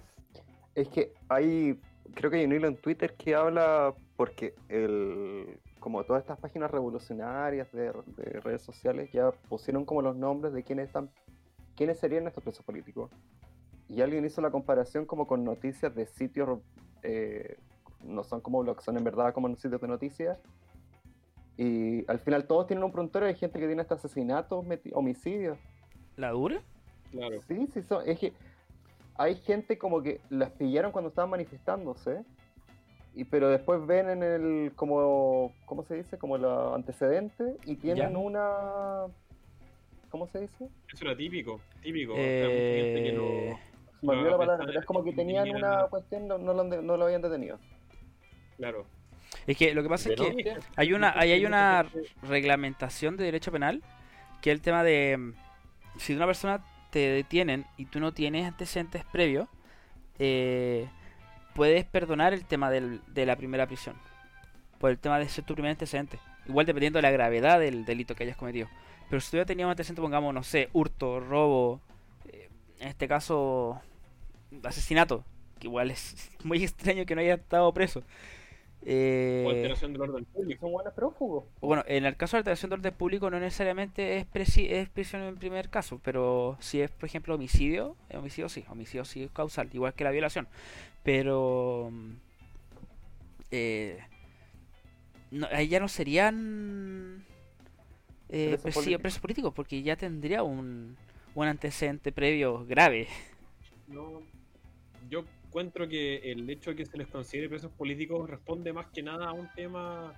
Es 0.75 0.89
que 0.89 1.13
hay, 1.29 1.79
creo 2.13 2.29
que 2.29 2.39
hay 2.39 2.45
un 2.45 2.51
hilo 2.51 2.67
en 2.67 2.75
Twitter 2.75 3.15
que 3.15 3.35
habla 3.35 3.93
porque 4.17 4.53
el, 4.67 5.57
como 5.79 6.03
todas 6.03 6.21
estas 6.21 6.39
páginas 6.39 6.71
revolucionarias 6.71 7.71
de, 7.71 7.91
de 8.17 8.39
redes 8.41 8.61
sociales 8.61 9.11
ya 9.11 9.31
pusieron 9.49 9.85
como 9.85 10.01
los 10.01 10.15
nombres 10.15 10.53
de 10.53 10.63
quiénes 10.63 10.87
están, 10.87 11.09
quiénes 11.75 11.99
serían 11.99 12.27
estos 12.27 12.43
presos 12.43 12.65
políticos. 12.65 13.11
Y 13.89 14.01
alguien 14.01 14.25
hizo 14.25 14.41
la 14.41 14.51
comparación 14.51 15.05
como 15.05 15.27
con 15.27 15.43
noticias 15.43 15.95
de 15.95 16.05
sitios, 16.05 16.59
eh, 17.03 17.57
no 18.03 18.23
son 18.23 18.41
como 18.41 18.61
blogs, 18.61 18.83
son 18.83 18.97
en 18.97 19.03
verdad 19.03 19.33
como 19.33 19.47
sitios 19.55 19.79
de 19.79 19.87
noticias. 19.87 20.37
Y 21.55 22.09
al 22.09 22.19
final 22.19 22.45
todos 22.45 22.67
tienen 22.67 22.83
un 22.83 22.91
prontuario 22.91 23.27
de 23.27 23.33
gente 23.33 23.59
que 23.59 23.65
tiene 23.65 23.81
hasta 23.81 23.95
asesinatos, 23.95 24.65
homicidios. 24.93 25.57
¿La 26.17 26.31
dura? 26.31 26.61
Claro. 27.11 27.41
Sí, 27.47 27.67
sí, 27.73 27.81
son, 27.83 28.07
es 28.07 28.19
que 28.19 28.33
hay 29.15 29.35
gente 29.35 29.77
como 29.77 30.01
que 30.01 30.21
las 30.29 30.51
pillaron 30.51 30.91
cuando 30.91 31.09
estaban 31.09 31.29
manifestándose, 31.29 32.23
y, 33.17 33.23
pero 33.25 33.49
después 33.49 33.85
ven 33.85 34.09
en 34.09 34.23
el, 34.23 34.71
como, 34.75 35.51
¿cómo 35.65 35.83
se 35.85 35.95
dice? 35.95 36.17
Como 36.17 36.37
los 36.37 36.75
antecedentes 36.75 37.55
y 37.65 37.75
tienen 37.75 38.13
Ya. 38.13 38.17
una, 38.19 39.05
¿cómo 40.09 40.27
se 40.27 40.41
dice? 40.41 40.67
Eso 40.93 41.05
era 41.05 41.17
típico, 41.17 41.59
típico. 41.81 42.13
Que 42.13 43.09
Eh, 43.09 43.11
no- 43.13 43.59
Se 43.99 44.05
me 44.05 44.13
olvidó 44.13 44.25
la 44.25 44.31
No, 44.33 44.37
palabra, 44.37 44.57
pensaba 44.57 44.67
pero 44.67 44.79
es 44.79 44.85
como 44.85 45.03
que 45.03 45.13
tenían 45.13 45.49
una 45.49 45.87
cuestión, 45.89 46.27
no, 46.27 46.37
no 46.37 46.53
lo, 46.53 46.61
han 46.61 46.69
de- 46.69 46.81
no 46.83 46.97
lo 46.97 47.05
habían 47.05 47.21
detenido. 47.23 47.57
Claro. 48.57 48.85
Es 49.47 49.57
que 49.57 49.73
lo 49.73 49.81
que 49.83 49.89
pasa 49.89 50.09
es 50.09 50.15
que 50.15 50.55
hay 50.75 50.93
una, 50.93 51.13
hay 51.17 51.43
una 51.45 51.85
reglamentación 52.21 53.17
de 53.17 53.25
derecho 53.25 53.51
penal 53.51 53.81
que 54.41 54.51
es 54.51 54.55
el 54.55 54.61
tema 54.61 54.83
de 54.83 55.17
mm, 55.17 55.33
si 55.97 56.13
una 56.15 56.27
persona 56.27 56.63
te 56.91 56.99
detienen 56.99 57.65
y 57.77 57.85
tú 57.85 57.99
no 57.99 58.13
tienes 58.13 58.45
antecedentes 58.47 59.03
previos, 59.05 59.47
eh, 60.19 60.87
puedes 61.57 61.83
perdonar 61.85 62.33
el 62.33 62.45
tema 62.45 62.69
del- 62.69 63.01
de 63.07 63.25
la 63.25 63.35
primera 63.35 63.65
prisión. 63.65 63.95
Por 64.79 64.91
el 64.91 64.99
tema 64.99 65.17
de 65.17 65.27
ser 65.27 65.43
tu 65.43 65.55
primer 65.55 65.71
antecedente. 65.71 66.19
Igual 66.47 66.67
dependiendo 66.67 66.97
de 66.97 67.01
la 67.01 67.09
gravedad 67.11 67.59
del 67.59 67.83
delito 67.83 68.13
que 68.15 68.23
hayas 68.23 68.37
cometido. 68.37 68.69
Pero 69.09 69.19
si 69.19 69.31
tú 69.31 69.37
ya 69.37 69.45
tenías 69.45 69.65
un 69.65 69.71
antecedente, 69.71 70.01
pongamos, 70.03 70.33
no 70.33 70.43
sé, 70.43 70.69
hurto, 70.71 71.19
robo, 71.19 71.81
eh, 72.31 72.49
en 72.79 72.87
este 72.89 73.07
caso, 73.07 73.81
asesinato, 74.63 75.25
que 75.59 75.65
igual 75.67 75.89
es 75.89 76.29
muy 76.43 76.63
extraño 76.63 77.05
que 77.07 77.15
no 77.15 77.21
haya 77.21 77.33
estado 77.33 77.73
preso. 77.73 78.03
Eh, 78.83 79.43
O 79.45 79.49
alteración 79.49 79.91
del 79.93 80.01
orden 80.03 80.25
público. 80.25 80.61
Son 80.61 80.71
buenos 80.71 80.93
prófugos. 80.93 81.43
bueno, 81.61 81.83
en 81.87 82.05
el 82.05 82.15
caso 82.15 82.37
de 82.37 82.39
alteración 82.39 82.69
de 82.69 82.75
orden 82.75 82.93
público 82.93 83.29
no 83.29 83.39
necesariamente 83.39 84.17
es, 84.17 84.25
presi- 84.31 84.69
es 84.69 84.87
prisión 84.89 85.23
en 85.23 85.35
primer 85.35 85.69
caso, 85.69 85.99
pero 86.03 86.57
si 86.61 86.79
es, 86.81 86.89
por 86.91 87.05
ejemplo, 87.09 87.35
homicidio, 87.35 87.95
eh, 88.09 88.17
homicidio 88.17 88.47
sí, 88.49 88.63
homicidio 88.69 89.03
sí 89.03 89.23
es 89.23 89.31
causal, 89.31 89.69
igual 89.73 89.93
que 89.93 90.03
la 90.05 90.11
violación. 90.11 90.47
Pero 91.03 91.91
eh, 93.51 93.99
no, 95.31 95.47
ahí 95.51 95.67
ya 95.67 95.79
no 95.79 95.87
serían 95.87 97.25
eh, 98.29 98.57
Presos 98.61 98.85
presos 99.01 99.19
políticos, 99.19 99.53
porque 99.55 99.81
ya 99.81 99.95
tendría 99.95 100.43
un, 100.43 100.95
un 101.35 101.47
antecedente 101.47 102.11
previo 102.11 102.65
grave. 102.65 103.07
No, 103.87 104.21
yo 105.09 105.23
encuentro 105.57 105.87
que 105.87 106.17
el 106.31 106.47
hecho 106.49 106.69
de 106.69 106.75
que 106.75 106.85
se 106.85 106.97
les 106.97 107.07
considere 107.07 107.49
presos 107.49 107.71
políticos 107.71 108.29
responde 108.29 108.71
más 108.73 108.87
que 108.87 109.01
nada 109.01 109.29
a 109.29 109.33
un 109.33 109.49
tema 109.55 110.13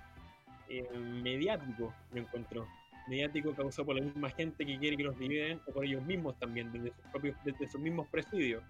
eh, 0.68 0.86
mediático, 0.98 1.94
yo 2.12 2.20
encuentro. 2.20 2.68
Mediático 3.08 3.54
causado 3.54 3.86
por 3.86 3.96
la 3.96 4.02
misma 4.02 4.30
gente 4.30 4.66
que 4.66 4.78
quiere 4.78 4.96
que 4.96 5.02
los 5.02 5.18
liberen 5.18 5.60
o 5.66 5.72
por 5.72 5.84
ellos 5.84 6.04
mismos 6.04 6.38
también, 6.38 6.70
desde 6.70 6.90
sus 6.90 7.04
propios, 7.10 7.36
desde 7.44 7.66
sus 7.68 7.80
mismos 7.80 8.06
presidios. 8.08 8.62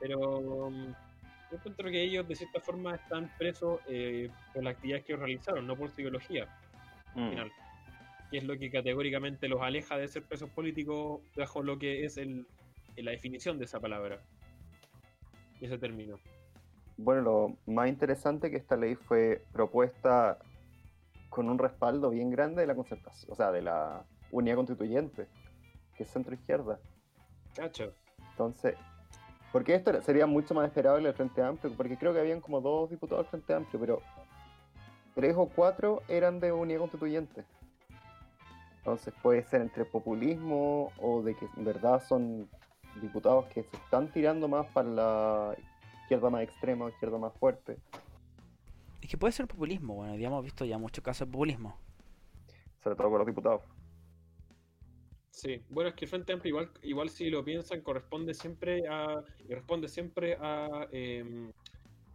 Pero 0.00 0.70
mm, 0.70 0.86
yo 1.50 1.56
encuentro 1.56 1.90
que 1.90 2.02
ellos 2.02 2.26
de 2.26 2.34
cierta 2.34 2.60
forma 2.60 2.96
están 2.96 3.30
presos 3.38 3.80
eh, 3.88 4.28
por 4.52 4.64
las 4.64 4.74
actividades 4.74 5.04
que 5.04 5.12
ellos 5.12 5.20
realizaron, 5.20 5.66
no 5.66 5.76
por 5.76 5.90
su 5.90 6.00
ideología 6.00 6.48
Mm. 7.14 7.30
final, 7.30 7.52
que 8.30 8.38
es 8.38 8.44
lo 8.44 8.58
que 8.58 8.70
categóricamente 8.70 9.48
los 9.48 9.62
aleja 9.62 9.96
de 9.96 10.08
ser 10.08 10.22
presos 10.22 10.50
políticos 10.50 11.20
bajo 11.36 11.62
lo 11.62 11.78
que 11.78 12.04
es 12.04 12.16
el, 12.16 12.46
la 12.96 13.10
definición 13.10 13.58
de 13.58 13.64
esa 13.64 13.80
palabra, 13.80 14.20
y 15.60 15.66
ese 15.66 15.78
término. 15.78 16.18
Bueno, 16.96 17.22
lo 17.22 17.56
más 17.66 17.88
interesante 17.88 18.50
que 18.50 18.56
esta 18.56 18.76
ley 18.76 18.94
fue 18.94 19.44
propuesta 19.52 20.38
con 21.28 21.48
un 21.48 21.58
respaldo 21.58 22.10
bien 22.10 22.30
grande 22.30 22.60
de 22.60 22.66
la 22.66 22.74
concertación, 22.74 23.32
o 23.32 23.34
sea, 23.34 23.52
de 23.52 23.62
la 23.62 24.04
unidad 24.32 24.56
constituyente, 24.56 25.28
que 25.96 26.02
es 26.02 26.10
centro 26.10 26.34
izquierda. 26.34 26.78
Cacho. 27.54 27.92
Entonces, 28.30 28.74
porque 29.52 29.74
esto 29.74 30.00
sería 30.02 30.26
mucho 30.26 30.54
más 30.54 30.66
esperable 30.66 31.08
el 31.08 31.14
Frente 31.14 31.42
Amplio, 31.42 31.72
porque 31.76 31.96
creo 31.96 32.12
que 32.12 32.20
habían 32.20 32.40
como 32.40 32.60
dos 32.60 32.90
diputados 32.90 33.24
del 33.24 33.30
Frente 33.30 33.54
Amplio, 33.54 33.80
pero 33.80 34.02
tres 35.14 35.34
o 35.36 35.46
cuatro 35.46 36.02
eran 36.08 36.40
de 36.40 36.52
unidad 36.52 36.80
constituyente. 36.80 37.44
Entonces 38.78 39.12
puede 39.22 39.42
ser 39.44 39.60
entre 39.60 39.84
populismo 39.84 40.92
o 40.98 41.22
de 41.22 41.34
que 41.34 41.46
en 41.56 41.64
verdad 41.64 42.02
son 42.06 42.48
diputados 42.96 43.46
que 43.46 43.62
se 43.62 43.76
están 43.76 44.12
tirando 44.12 44.48
más 44.48 44.66
para 44.68 44.88
la 44.88 45.56
izquierda 46.02 46.30
más 46.30 46.42
extrema 46.42 46.86
o 46.86 46.88
izquierda 46.88 47.18
más 47.18 47.32
fuerte. 47.34 47.78
Es 49.00 49.08
que 49.08 49.16
puede 49.16 49.32
ser 49.32 49.46
populismo, 49.46 49.94
bueno, 49.94 50.16
ya 50.16 50.28
hemos 50.28 50.44
visto 50.44 50.64
ya 50.64 50.78
muchos 50.78 51.02
casos 51.02 51.26
de 51.26 51.32
populismo. 51.32 51.76
sobre 52.82 52.96
todo 52.96 53.10
con 53.10 53.18
los 53.18 53.26
diputados. 53.26 53.62
Sí, 55.30 55.62
bueno, 55.70 55.88
es 55.88 55.94
que 55.94 56.04
el 56.04 56.10
Frente 56.10 56.32
Amplio, 56.32 56.50
igual, 56.50 56.70
igual 56.82 57.08
si 57.08 57.30
lo 57.30 57.44
piensan, 57.44 57.80
corresponde 57.80 58.34
siempre 58.34 58.86
a. 58.88 59.22
y 59.48 59.54
responde 59.54 59.88
siempre 59.88 60.36
a. 60.38 60.86
em, 60.92 61.50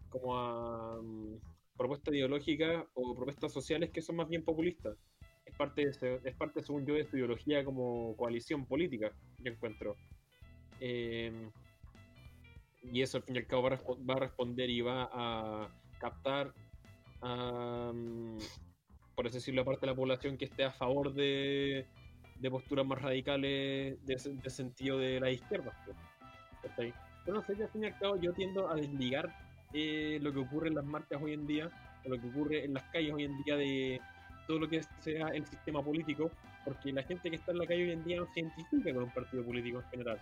como 0.10 0.38
a. 0.38 1.02
mm, 1.02 1.40
propuestas 1.78 2.14
ideológicas 2.14 2.86
o 2.94 3.16
propuestas 3.16 3.52
sociales 3.52 3.90
que 3.92 4.02
son 4.02 4.18
más 4.18 4.30
bien 4.30 4.44
populistas. 4.44 4.98
Es 5.46 5.56
parte, 5.56 5.86
de 5.86 6.22
es 6.24 6.36
parte 6.36 6.62
según 6.62 6.86
yo, 6.86 6.94
de 6.94 7.06
su 7.06 7.18
ideología 7.18 7.64
como 7.64 8.16
coalición 8.16 8.66
política, 8.66 9.12
yo 9.40 9.52
encuentro. 9.52 9.96
Em, 10.80 11.52
y 12.84 13.02
eso 13.02 13.18
al 13.18 13.24
fin 13.24 13.36
y 13.36 13.40
al 13.40 13.48
cabo 13.48 13.64
va 13.64 13.76
a, 13.76 13.80
va 14.10 14.14
a 14.16 14.20
responder 14.20 14.70
y 14.70 14.82
va 14.82 15.10
a 15.12 15.70
captar 16.00 16.54
a, 17.22 17.92
por 19.16 19.28
así 19.28 19.36
decirlo, 19.36 19.66
parte 19.66 19.82
de 19.82 19.88
la 19.88 19.96
población 19.96 20.38
que 20.38 20.46
esté 20.46 20.64
a 20.64 20.72
favor 20.72 21.14
de, 21.14 21.86
posturas 22.50 22.86
más 22.86 23.02
radicales 23.02 23.98
de, 24.06 24.50
sentido 24.50 25.00
de 25.00 25.20
la 25.20 25.32
izquierda. 25.32 25.72
Pero 26.76 27.38
no 27.38 27.44
sé, 27.44 27.56
que 27.56 27.64
al 27.64 27.70
fin 27.70 27.84
y 27.84 27.88
al 27.88 27.98
cabo 27.98 28.18
yo 28.18 28.34
tiendo 28.34 28.70
a 28.70 28.76
desligar 28.76 29.34
eh, 29.74 30.20
lo 30.22 30.32
que 30.32 30.40
ocurre 30.40 30.68
en 30.68 30.76
las 30.76 30.86
marchas 30.86 31.22
hoy 31.22 31.34
en 31.34 31.48
día, 31.48 31.72
o 32.06 32.10
lo 32.10 32.22
que 32.22 32.28
ocurre 32.28 32.66
en 32.66 32.74
las 32.74 32.84
calles 32.92 33.14
hoy 33.14 33.24
en 33.24 33.44
día 33.44 33.56
de 33.56 34.00
todo 34.48 34.60
lo 34.60 34.70
que 34.70 34.82
sea 35.00 35.30
el 35.30 35.46
sistema 35.48 35.84
político, 35.84 36.30
porque 36.64 36.92
la 36.92 37.02
gente 37.04 37.30
que 37.30 37.38
está 37.38 37.52
en 37.52 37.60
la 37.60 37.66
calle 37.66 37.86
hoy 37.86 37.92
en 37.92 38.04
día 38.04 38.18
no 38.18 38.28
se 38.32 38.42
identifica 38.42 38.94
con 38.94 39.04
un 39.04 39.12
partido 39.12 39.44
político 39.44 39.80
en 39.80 39.90
general. 39.90 40.22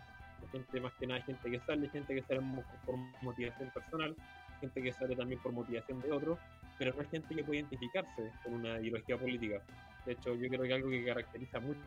Gente 0.52 0.82
más 0.82 0.94
que 0.94 1.07
nada 1.07 1.22
gente 1.22 1.49
que 1.49 1.60
sale, 1.60 1.90
gente 1.90 2.15
que 2.15 2.22
sale 2.22 2.41
por 2.86 2.95
motivación 3.22 3.70
personal, 3.72 4.15
gente 4.60 4.82
que 4.82 4.91
sale 4.91 5.15
también 5.15 5.40
por 5.41 5.52
motivación 5.52 5.99
de 6.02 6.11
otros, 6.11 6.40
pero 6.78 6.94
no 6.94 7.02
hay 7.02 7.07
gente 7.07 7.36
que 7.36 7.44
puede 7.44 7.60
identificarse 7.60 8.32
con 8.44 8.53
una 8.53 8.80
ideología 8.80 9.18
política. 9.18 9.61
De 10.06 10.14
hecho, 10.14 10.36
yo 10.36 10.48
creo 10.49 10.64
que 10.64 10.74
algo 10.74 10.90
que 10.90 11.06
caracteriza 11.06 11.60
mucho 11.60 11.80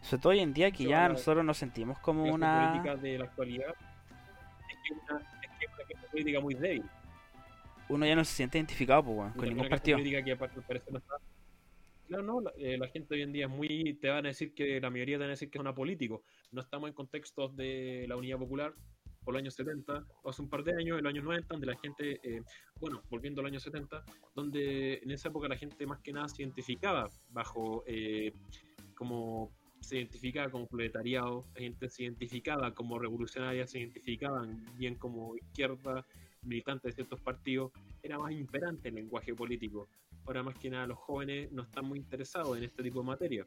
Sobre 0.00 0.22
todo 0.22 0.32
hoy 0.32 0.40
en 0.40 0.52
día 0.52 0.70
que 0.70 0.84
ya 0.84 1.08
nosotros 1.08 1.44
nos 1.44 1.58
sentimos 1.58 1.98
como 1.98 2.26
la 2.26 2.32
una... 2.32 2.68
política 2.68 2.96
de 2.96 3.18
la 3.18 3.24
actualidad 3.24 3.74
es 4.70 4.76
que 4.76 4.94
es 4.94 5.00
una, 5.08 5.20
es 5.20 5.50
que 5.58 5.64
es 5.64 5.98
una 5.98 6.10
política 6.10 6.40
muy 6.40 6.54
débil. 6.54 6.84
Uno 7.88 8.06
ya 8.06 8.16
no 8.16 8.24
se 8.24 8.34
siente 8.34 8.58
identificado 8.58 9.02
pues, 9.02 9.32
con 9.34 9.48
ningún 9.48 9.68
partido. 9.68 9.98
política 9.98 10.22
que 10.22 10.32
aparte 10.32 10.58
al 10.58 10.64
parecer 10.64 10.92
no 10.92 10.98
está 10.98 11.16
Claro, 12.12 12.26
no, 12.26 12.40
la, 12.42 12.52
eh, 12.58 12.76
la 12.76 12.88
gente 12.88 13.14
hoy 13.14 13.22
en 13.22 13.32
día 13.32 13.46
es 13.46 13.50
muy, 13.50 13.94
te 13.94 14.10
van 14.10 14.26
a 14.26 14.28
decir 14.28 14.52
que, 14.52 14.78
la 14.82 14.90
mayoría 14.90 15.16
te 15.16 15.20
van 15.20 15.28
a 15.28 15.30
decir 15.30 15.48
que 15.48 15.56
es 15.56 15.60
una 15.60 15.74
político. 15.74 16.22
No 16.50 16.60
estamos 16.60 16.90
en 16.90 16.94
contextos 16.94 17.56
de 17.56 18.04
la 18.06 18.16
Unidad 18.16 18.36
Popular 18.36 18.74
por 19.24 19.32
los 19.32 19.40
años 19.40 19.54
70, 19.54 20.04
o 20.22 20.28
hace 20.28 20.42
un 20.42 20.50
par 20.50 20.62
de 20.62 20.72
años, 20.72 20.98
en 20.98 21.04
los 21.04 21.10
años 21.10 21.24
90, 21.24 21.48
donde 21.48 21.66
la 21.68 21.76
gente, 21.78 22.20
eh, 22.22 22.42
bueno, 22.78 23.02
volviendo 23.08 23.40
al 23.40 23.46
año 23.46 23.58
70, 23.58 24.04
donde 24.34 25.00
en 25.02 25.10
esa 25.10 25.30
época 25.30 25.48
la 25.48 25.56
gente 25.56 25.86
más 25.86 26.00
que 26.00 26.12
nada 26.12 26.28
se 26.28 26.42
identificaba 26.42 27.08
bajo, 27.30 27.82
eh, 27.86 28.34
como 28.94 29.50
se 29.80 29.96
identificaba 29.96 30.50
como 30.50 30.66
proletariado, 30.66 31.46
la 31.54 31.62
gente 31.62 31.88
se 31.88 32.02
identificaba 32.02 32.74
como 32.74 32.98
revolucionaria, 32.98 33.66
se 33.66 33.78
identificaban 33.78 34.66
bien 34.76 34.96
como 34.96 35.34
izquierda, 35.34 36.04
militantes 36.42 36.90
de 36.90 36.96
ciertos 36.96 37.20
partidos, 37.22 37.72
era 38.02 38.18
más 38.18 38.32
imperante 38.32 38.90
el 38.90 38.96
lenguaje 38.96 39.34
político. 39.34 39.88
Ahora 40.26 40.42
más 40.42 40.54
que 40.56 40.70
nada 40.70 40.86
los 40.86 40.98
jóvenes 40.98 41.50
no 41.52 41.62
están 41.62 41.84
muy 41.84 41.98
interesados 41.98 42.56
en 42.56 42.64
este 42.64 42.82
tipo 42.82 43.00
de 43.00 43.06
materia. 43.06 43.46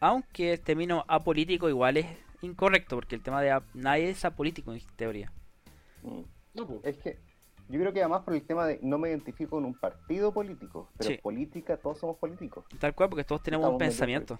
Aunque 0.00 0.52
el 0.52 0.60
término 0.60 1.04
apolítico 1.08 1.68
igual 1.68 1.96
es 1.96 2.06
incorrecto, 2.42 2.96
porque 2.96 3.14
el 3.16 3.22
tema 3.22 3.40
de 3.42 3.50
ap- 3.50 3.64
nadie 3.74 4.10
es 4.10 4.24
apolítico 4.24 4.72
en 4.72 4.80
teoría. 4.96 5.32
Mm. 6.02 6.20
No, 6.54 6.66
pues, 6.66 6.80
Es 6.84 6.98
que 6.98 7.18
yo 7.68 7.80
creo 7.80 7.92
que 7.92 8.00
además 8.00 8.22
por 8.22 8.34
el 8.34 8.42
tema 8.42 8.66
de 8.66 8.78
no 8.82 8.98
me 8.98 9.08
identifico 9.08 9.50
con 9.56 9.64
un 9.64 9.74
partido 9.74 10.32
político, 10.32 10.90
pero 10.96 11.10
Sí. 11.10 11.18
política, 11.18 11.76
todos 11.76 11.98
somos 11.98 12.16
políticos. 12.18 12.64
Tal 12.78 12.94
cual, 12.94 13.08
porque 13.08 13.24
todos 13.24 13.42
tenemos 13.42 13.64
un 13.66 13.74
Estamos 13.74 13.88
pensamiento. 13.88 14.38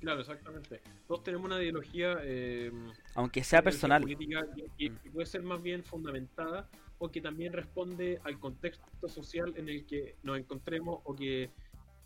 claro, 0.00 0.20
exactamente. 0.20 0.80
Todos 1.06 1.22
tenemos 1.22 1.46
una 1.46 1.62
ideología... 1.62 2.16
eh, 2.22 2.72
Aunque 3.14 3.42
sea 3.44 3.62
personal. 3.62 4.02
política 4.02 4.44
que, 4.54 4.64
que- 4.76 4.96
que 4.98 5.10
puede 5.10 5.26
ser 5.26 5.42
más 5.42 5.62
bien 5.62 5.82
fundamentada 5.84 6.68
o 7.02 7.10
que 7.10 7.20
también 7.20 7.52
responde 7.52 8.20
al 8.24 8.38
contexto 8.38 9.08
social 9.08 9.52
en 9.56 9.68
el 9.68 9.86
que 9.86 10.16
nos 10.22 10.38
encontremos 10.38 11.00
o 11.04 11.14
que 11.14 11.50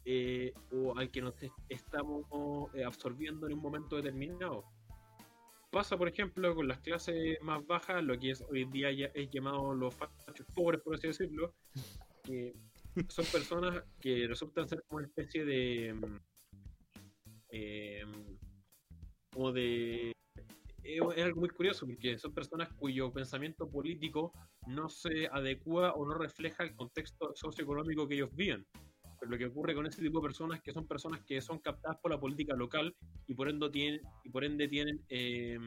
eh, 0.07 0.53
o 0.71 0.97
al 0.99 1.11
que 1.11 1.21
nos 1.23 1.35
est- 1.43 1.53
estamos 1.69 2.25
eh, 2.75 2.85
absorbiendo 2.85 3.47
en 3.47 3.55
un 3.55 3.61
momento 3.61 3.97
determinado. 3.97 4.65
Pasa, 5.71 5.97
por 5.97 6.07
ejemplo, 6.09 6.55
con 6.55 6.69
las 6.69 6.79
clases 6.81 7.39
más 7.43 7.67
bajas, 7.67 8.05
lo 8.05 8.17
que 8.19 8.31
es 8.31 8.43
hoy 8.49 8.65
día 8.67 8.93
ya 8.93 9.07
es 9.15 9.29
llamado 9.31 9.75
los 9.75 9.95
fachos 9.95 10.47
pobres, 10.55 10.81
por 10.83 10.95
así 10.95 11.09
decirlo, 11.09 11.53
que 12.23 12.55
son 13.09 13.25
personas 13.27 13.83
que 14.01 14.27
resultan 14.29 14.69
ser 14.69 14.83
como 14.87 14.99
una 14.99 15.07
especie 15.09 15.45
de 15.45 15.95
mm, 15.95 16.17
em, 17.51 18.39
como 19.33 19.53
de 19.53 20.13
es 20.85 21.25
algo 21.25 21.41
muy 21.41 21.49
curioso 21.49 21.87
porque 21.87 22.19
son 22.19 22.35
personas 22.35 22.69
cuyo 22.75 23.13
pensamiento 23.13 23.69
político 23.69 24.33
no 24.67 24.89
se 24.89 25.27
adecua 25.33 25.93
o 25.95 26.07
no 26.07 26.15
refleja 26.15 26.63
el 26.63 26.75
contexto 26.75 27.33
socioeconómico 27.35 28.07
que 28.07 28.17
ellos 28.17 28.35
viven. 28.35 28.67
Pero 29.19 29.31
lo 29.31 29.39
que 29.39 29.47
ocurre 29.47 29.75
con 29.75 29.87
ese 29.87 30.03
tipo 30.03 30.21
de 30.21 30.27
personas 30.27 30.61
que 30.61 30.73
son 30.73 30.87
personas 30.87 31.23
que 31.23 31.41
son 31.41 31.59
captadas 31.59 31.99
por 32.01 32.11
la 32.11 32.21
política 32.21 32.55
local 32.55 32.95
y 33.27 33.35
por 33.35 33.49
ende 33.49 33.71
tienen, 33.71 34.01
y 34.25 34.29
por 34.29 34.45
ende 34.45 34.69
tienen 34.69 35.01
eh, 35.09 35.59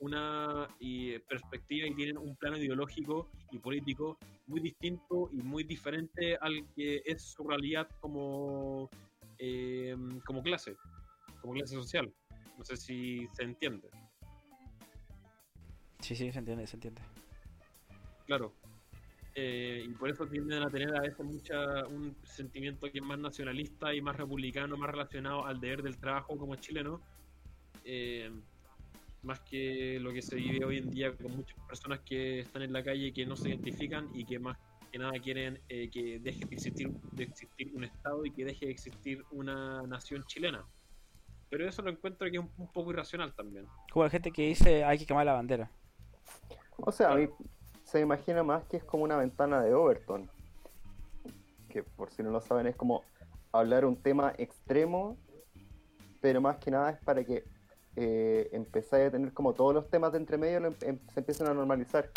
una 0.00 0.68
y, 0.80 1.18
perspectiva 1.20 1.86
y 1.86 1.94
tienen 1.94 2.18
un 2.18 2.36
plano 2.36 2.56
ideológico 2.56 3.30
y 3.52 3.58
político 3.58 4.18
muy 4.46 4.60
distinto 4.60 5.30
y 5.32 5.42
muy 5.42 5.64
diferente 5.64 6.36
al 6.40 6.66
que 6.74 7.02
es 7.04 7.22
su 7.22 7.44
realidad 7.44 7.88
como, 8.00 8.90
eh, 9.38 9.96
como 10.24 10.42
clase, 10.42 10.76
como 11.40 11.54
clase 11.54 11.74
social. 11.74 12.12
No 12.56 12.64
sé 12.64 12.76
si 12.76 13.26
se 13.34 13.44
entiende. 13.44 13.88
Sí, 16.00 16.14
sí, 16.14 16.32
se 16.32 16.38
entiende, 16.38 16.66
se 16.66 16.76
entiende. 16.76 17.02
Claro. 18.26 18.52
Eh, 19.34 19.84
y 19.88 19.92
por 19.94 20.10
eso 20.10 20.26
tienden 20.26 20.62
a 20.62 20.70
tener 20.70 20.94
a 20.96 21.00
veces 21.00 21.24
mucha, 21.24 21.86
un 21.86 22.16
sentimiento 22.24 22.90
que 22.90 22.98
es 22.98 23.04
más 23.04 23.18
nacionalista 23.18 23.94
y 23.94 24.00
más 24.00 24.16
republicano, 24.16 24.76
más 24.76 24.90
relacionado 24.90 25.46
al 25.46 25.60
deber 25.60 25.82
del 25.82 25.96
trabajo 25.96 26.36
como 26.36 26.56
chileno, 26.56 27.00
eh, 27.84 28.30
más 29.22 29.40
que 29.40 29.98
lo 30.00 30.12
que 30.12 30.22
se 30.22 30.36
vive 30.36 30.64
hoy 30.64 30.78
en 30.78 30.90
día 30.90 31.16
con 31.16 31.36
muchas 31.36 31.56
personas 31.68 32.00
que 32.00 32.40
están 32.40 32.62
en 32.62 32.72
la 32.72 32.82
calle 32.82 33.12
que 33.12 33.26
no 33.26 33.36
se 33.36 33.50
identifican 33.50 34.08
y 34.12 34.24
que 34.24 34.38
más 34.38 34.58
que 34.90 34.98
nada 34.98 35.12
quieren 35.20 35.60
eh, 35.68 35.88
que 35.88 36.18
deje 36.18 36.44
de 36.44 36.54
existir, 36.54 36.90
de 37.12 37.24
existir 37.24 37.70
un 37.74 37.84
Estado 37.84 38.26
y 38.26 38.32
que 38.32 38.44
deje 38.44 38.66
de 38.66 38.72
existir 38.72 39.24
una 39.30 39.82
nación 39.82 40.24
chilena. 40.24 40.64
Pero 41.48 41.68
eso 41.68 41.80
lo 41.82 41.90
encuentro 41.90 42.28
que 42.30 42.38
es 42.38 42.42
un, 42.42 42.50
un 42.58 42.72
poco 42.72 42.90
irracional 42.90 43.32
también. 43.34 43.66
Como 43.92 44.04
la 44.04 44.10
gente 44.10 44.32
que 44.32 44.48
dice 44.48 44.84
hay 44.84 44.98
que 44.98 45.06
quemar 45.06 45.26
la 45.26 45.34
bandera. 45.34 45.70
O 46.76 46.92
sea, 46.92 47.12
a 47.12 47.16
mí 47.16 47.28
se 47.84 48.00
imagina 48.00 48.42
más 48.42 48.64
que 48.64 48.76
es 48.76 48.84
como 48.84 49.04
una 49.04 49.16
ventana 49.16 49.62
de 49.62 49.74
Overton. 49.74 50.30
Que 51.68 51.82
por 51.82 52.10
si 52.10 52.22
no 52.22 52.30
lo 52.30 52.40
saben 52.40 52.66
es 52.66 52.76
como 52.76 53.02
hablar 53.52 53.84
un 53.84 53.96
tema 53.96 54.32
extremo, 54.38 55.16
pero 56.20 56.40
más 56.40 56.58
que 56.58 56.70
nada 56.70 56.90
es 56.90 56.98
para 57.00 57.24
que 57.24 57.44
eh, 57.96 58.48
empezáis 58.52 59.08
a 59.08 59.10
tener 59.10 59.32
como 59.32 59.54
todos 59.54 59.74
los 59.74 59.90
temas 59.90 60.12
de 60.12 60.18
entre 60.18 60.38
medio 60.38 60.60
lo 60.60 60.68
em- 60.82 61.00
se 61.12 61.20
empiecen 61.20 61.48
a 61.48 61.54
normalizar. 61.54 62.10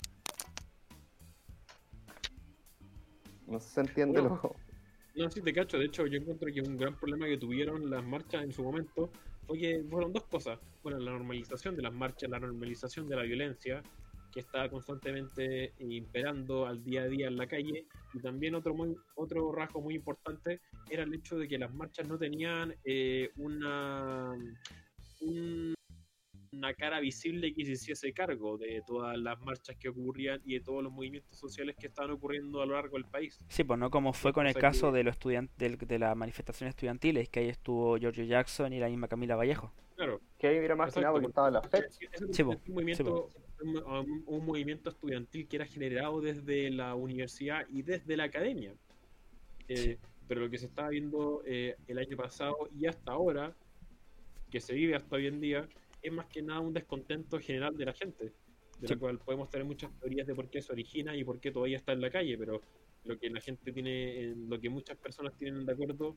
No 3.48 3.60
sé 3.60 3.68
si 3.68 3.74
se 3.76 3.82
entiende 3.82 4.22
lo... 4.22 4.40
No, 5.16 5.30
sí 5.30 5.42
te 5.42 5.54
cacho. 5.54 5.78
De 5.78 5.86
hecho, 5.86 6.06
yo 6.08 6.18
encuentro 6.20 6.50
que 6.54 6.62
un 6.62 6.78
gran 6.78 6.96
problema 6.96 7.26
que 7.26 7.38
tuvieron 7.38 7.90
las 7.90 8.04
marchas 8.04 8.44
en 8.44 8.52
su 8.54 8.64
momento 8.64 9.10
fue 9.46 9.58
que 9.58 9.84
fueron 9.90 10.14
dos 10.14 10.24
cosas. 10.24 10.60
Bueno, 10.84 11.00
la 11.00 11.12
normalización 11.12 11.76
de 11.76 11.82
las 11.82 11.94
marchas, 11.94 12.30
la 12.30 12.40
normalización 12.40 13.10
de 13.10 13.16
la 13.18 13.24
violencia, 13.24 13.84
que 14.32 14.40
estaba 14.40 14.70
constantemente 14.70 15.74
imperando 15.80 16.66
al 16.66 16.84
día 16.84 17.04
a 17.04 17.08
día 17.08 17.28
en 17.28 17.38
la 17.38 17.48
calle. 17.48 17.86
Y 18.14 18.20
también 18.20 18.56
otro, 18.56 18.74
muy, 18.74 18.96
otro 19.16 19.52
rasgo 19.52 19.82
muy 19.82 19.96
importante 19.96 20.62
era 20.90 21.04
el 21.04 21.14
hecho 21.14 21.38
de 21.38 21.48
que 21.48 21.58
las 21.58 21.74
marchas 21.74 22.08
no 22.08 22.18
tenían 22.18 22.76
eh, 22.86 23.30
una, 23.38 24.32
un- 25.22 25.74
una 26.54 26.74
cara 26.74 27.00
visible 27.00 27.54
que 27.54 27.66
se 27.66 27.72
hiciese 27.72 28.12
cargo 28.12 28.58
de 28.58 28.82
todas 28.86 29.18
las 29.18 29.40
marchas 29.40 29.76
que 29.78 29.88
ocurrían 29.88 30.42
y 30.44 30.56
de 30.56 30.60
todos 30.60 30.84
los 30.84 30.92
movimientos 30.92 31.38
sociales 31.38 31.78
que 31.80 31.88
estaban 31.88 32.12
ocurriendo 32.12 32.62
a 32.62 32.66
lo 32.66 32.74
largo 32.74 32.98
del 32.98 33.06
país. 33.06 33.40
Sí, 33.48 33.64
pues 33.64 33.80
no 33.80 33.90
como 33.90 34.12
fue 34.12 34.34
con 34.34 34.46
el 34.46 34.54
caso 34.54 34.92
que- 34.92 34.98
de 34.98 35.04
los 35.06 35.14
estudiantes 35.14 35.58
del- 35.58 35.78
de 35.78 36.00
las 36.00 36.16
manifestaciones 36.16 36.72
estudiantiles, 36.74 37.30
que 37.30 37.40
ahí 37.40 37.50
estuvo 37.50 37.98
Giorgio 37.98 38.26
Jackson 38.26 38.74
y 38.74 38.80
la 38.80 38.90
misma 38.90 39.08
Camila 39.08 39.38
Vallejo. 39.38 39.72
Claro. 39.96 40.20
Que 40.38 40.48
ahí 40.48 40.58
era 40.58 40.76
más 40.76 40.94
que 40.94 41.00
nada 41.00 41.14
porque 41.14 41.28
estaban 41.28 41.54
las 41.54 41.70
fechas. 41.70 41.98
Ese 42.02 42.26
Sí, 42.34 42.42
es 42.42 42.42
un 42.42 42.60
movimiento, 42.74 43.30
un, 43.64 43.78
un- 43.78 44.24
un 44.26 44.46
movimiento 44.46 44.90
estudiantil 44.90 45.48
que 45.48 45.56
era 45.58 45.66
generado 45.66 46.22
desde 46.22 46.70
la 46.70 46.96
universidad 46.96 47.66
y 47.70 47.82
desde 47.82 48.18
la 48.18 48.26
academia. 48.26 48.74
Eh, 49.68 49.98
Pero 50.28 50.42
lo 50.42 50.50
que 50.50 50.58
se 50.58 50.68
estaba 50.68 50.90
viendo 50.90 51.44
eh, 51.46 51.76
el 51.88 51.98
año 51.98 52.16
pasado 52.16 52.56
y 52.80 52.86
hasta 52.88 53.12
ahora, 53.12 53.54
que 54.50 54.60
se 54.62 54.74
vive 54.74 54.96
hasta 54.96 55.16
hoy 55.18 55.28
en 55.28 55.42
día, 55.42 55.68
es 56.02 56.12
más 56.12 56.26
que 56.28 56.42
nada 56.42 56.62
un 56.62 56.74
descontento 56.74 57.38
general 57.40 57.76
de 57.76 57.86
la 57.86 57.94
gente, 57.94 58.26
de 58.80 58.88
Sí. 58.88 58.94
lo 58.94 59.00
cual 59.00 59.20
podemos 59.20 59.50
tener 59.50 59.66
muchas 59.66 59.92
teorías 60.00 60.26
de 60.26 60.34
por 60.34 60.50
qué 60.50 60.62
se 60.62 60.72
origina 60.72 61.16
y 61.18 61.24
por 61.24 61.40
qué 61.40 61.52
todavía 61.52 61.78
está 61.78 61.92
en 61.92 62.02
la 62.02 62.10
calle, 62.10 62.38
pero 62.38 62.62
lo 63.04 63.18
que 63.20 63.30
la 63.30 63.42
gente 63.42 63.72
tiene, 63.74 64.22
en 64.24 64.50
lo 64.50 64.60
que 64.60 64.70
muchas 64.70 64.98
personas 64.98 65.36
tienen 65.36 65.66
de 65.66 65.74
acuerdo 65.74 66.16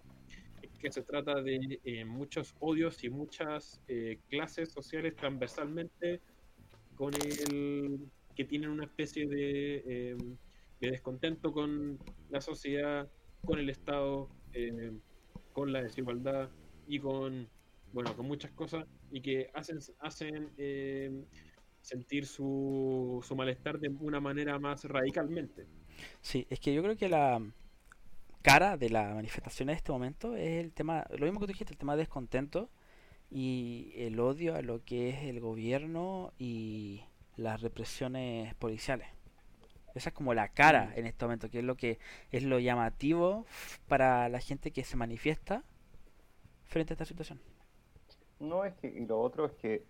es 0.63 0.71
que 0.79 0.93
se 0.93 1.03
trata 1.03 1.43
de 1.43 1.81
eh, 1.85 2.05
muchos 2.05 2.55
odios 2.61 3.03
y 3.05 3.11
muchas 3.11 3.81
eh, 3.89 4.19
clases 4.29 4.71
sociales 4.71 5.15
transversalmente 5.17 6.21
con 6.97 7.13
el 7.15 8.11
que 8.35 8.45
tienen 8.45 8.71
una 8.71 8.85
especie 8.85 9.27
de, 9.27 9.77
eh, 9.87 10.17
de 10.81 10.91
descontento 10.91 11.53
con 11.53 11.99
la 12.31 12.41
sociedad, 12.41 13.09
con 13.45 13.59
el 13.59 13.71
Estado, 13.71 14.29
eh, 14.53 14.93
con 15.53 15.73
la 15.73 15.83
desigualdad 15.83 16.51
y 16.87 16.99
con 16.99 17.49
bueno 17.93 18.17
con 18.17 18.27
muchas 18.27 18.51
cosas 18.51 18.87
y 19.13 19.21
que 19.21 19.51
hacen 19.55 19.79
hacen 20.01 20.51
eh, 20.59 21.25
sentir 21.81 22.27
su, 22.27 23.23
su 23.27 23.37
malestar 23.37 23.79
de 23.79 23.89
una 23.89 24.21
manera 24.21 24.59
más 24.59 24.85
radicalmente. 24.85 25.67
Sí, 26.21 26.47
es 26.51 26.59
que 26.59 26.75
yo 26.75 26.83
creo 26.83 26.97
que 26.97 27.09
la 27.09 27.41
cara 28.43 28.77
de 28.77 28.91
la 28.91 29.15
manifestación 29.15 29.71
en 29.71 29.77
este 29.77 29.93
momento 29.93 30.35
es 30.37 30.65
el 30.65 30.73
tema, 30.73 31.07
lo 31.17 31.25
mismo 31.25 31.41
que 31.41 31.47
tú 31.47 31.53
dijiste, 31.53 31.73
el 31.73 31.79
tema 31.79 31.95
de 31.95 32.01
descontento 32.01 32.69
y 33.35 33.93
el 33.97 34.21
odio 34.21 34.57
a 34.57 34.63
lo 34.63 34.85
que 34.85 35.11
es 35.11 35.25
el 35.25 35.41
gobierno 35.41 36.33
y 36.39 37.05
las 37.37 37.63
represiones 37.63 38.55
policiales. 38.57 39.09
Esa 39.95 40.11
es 40.11 40.15
como 40.15 40.35
la 40.35 40.49
cara 40.49 40.93
en 40.97 41.07
este 41.07 41.25
momento, 41.27 41.51
que 41.51 41.61
es 41.61 41.65
lo 41.65 41.77
que 41.77 41.99
es 42.33 42.45
lo 42.45 42.61
llamativo 42.61 43.47
para 43.89 44.29
la 44.31 44.41
gente 44.41 44.73
que 44.73 44.85
se 44.85 44.97
manifiesta 44.97 45.65
frente 46.65 46.93
a 46.93 46.97
esta 46.97 47.07
situación. 47.07 47.41
No, 48.39 48.65
es 48.65 48.75
que, 48.77 48.89
y 48.89 49.07
lo 49.07 49.21
otro 49.21 49.47
es 49.47 49.53
que 49.55 49.85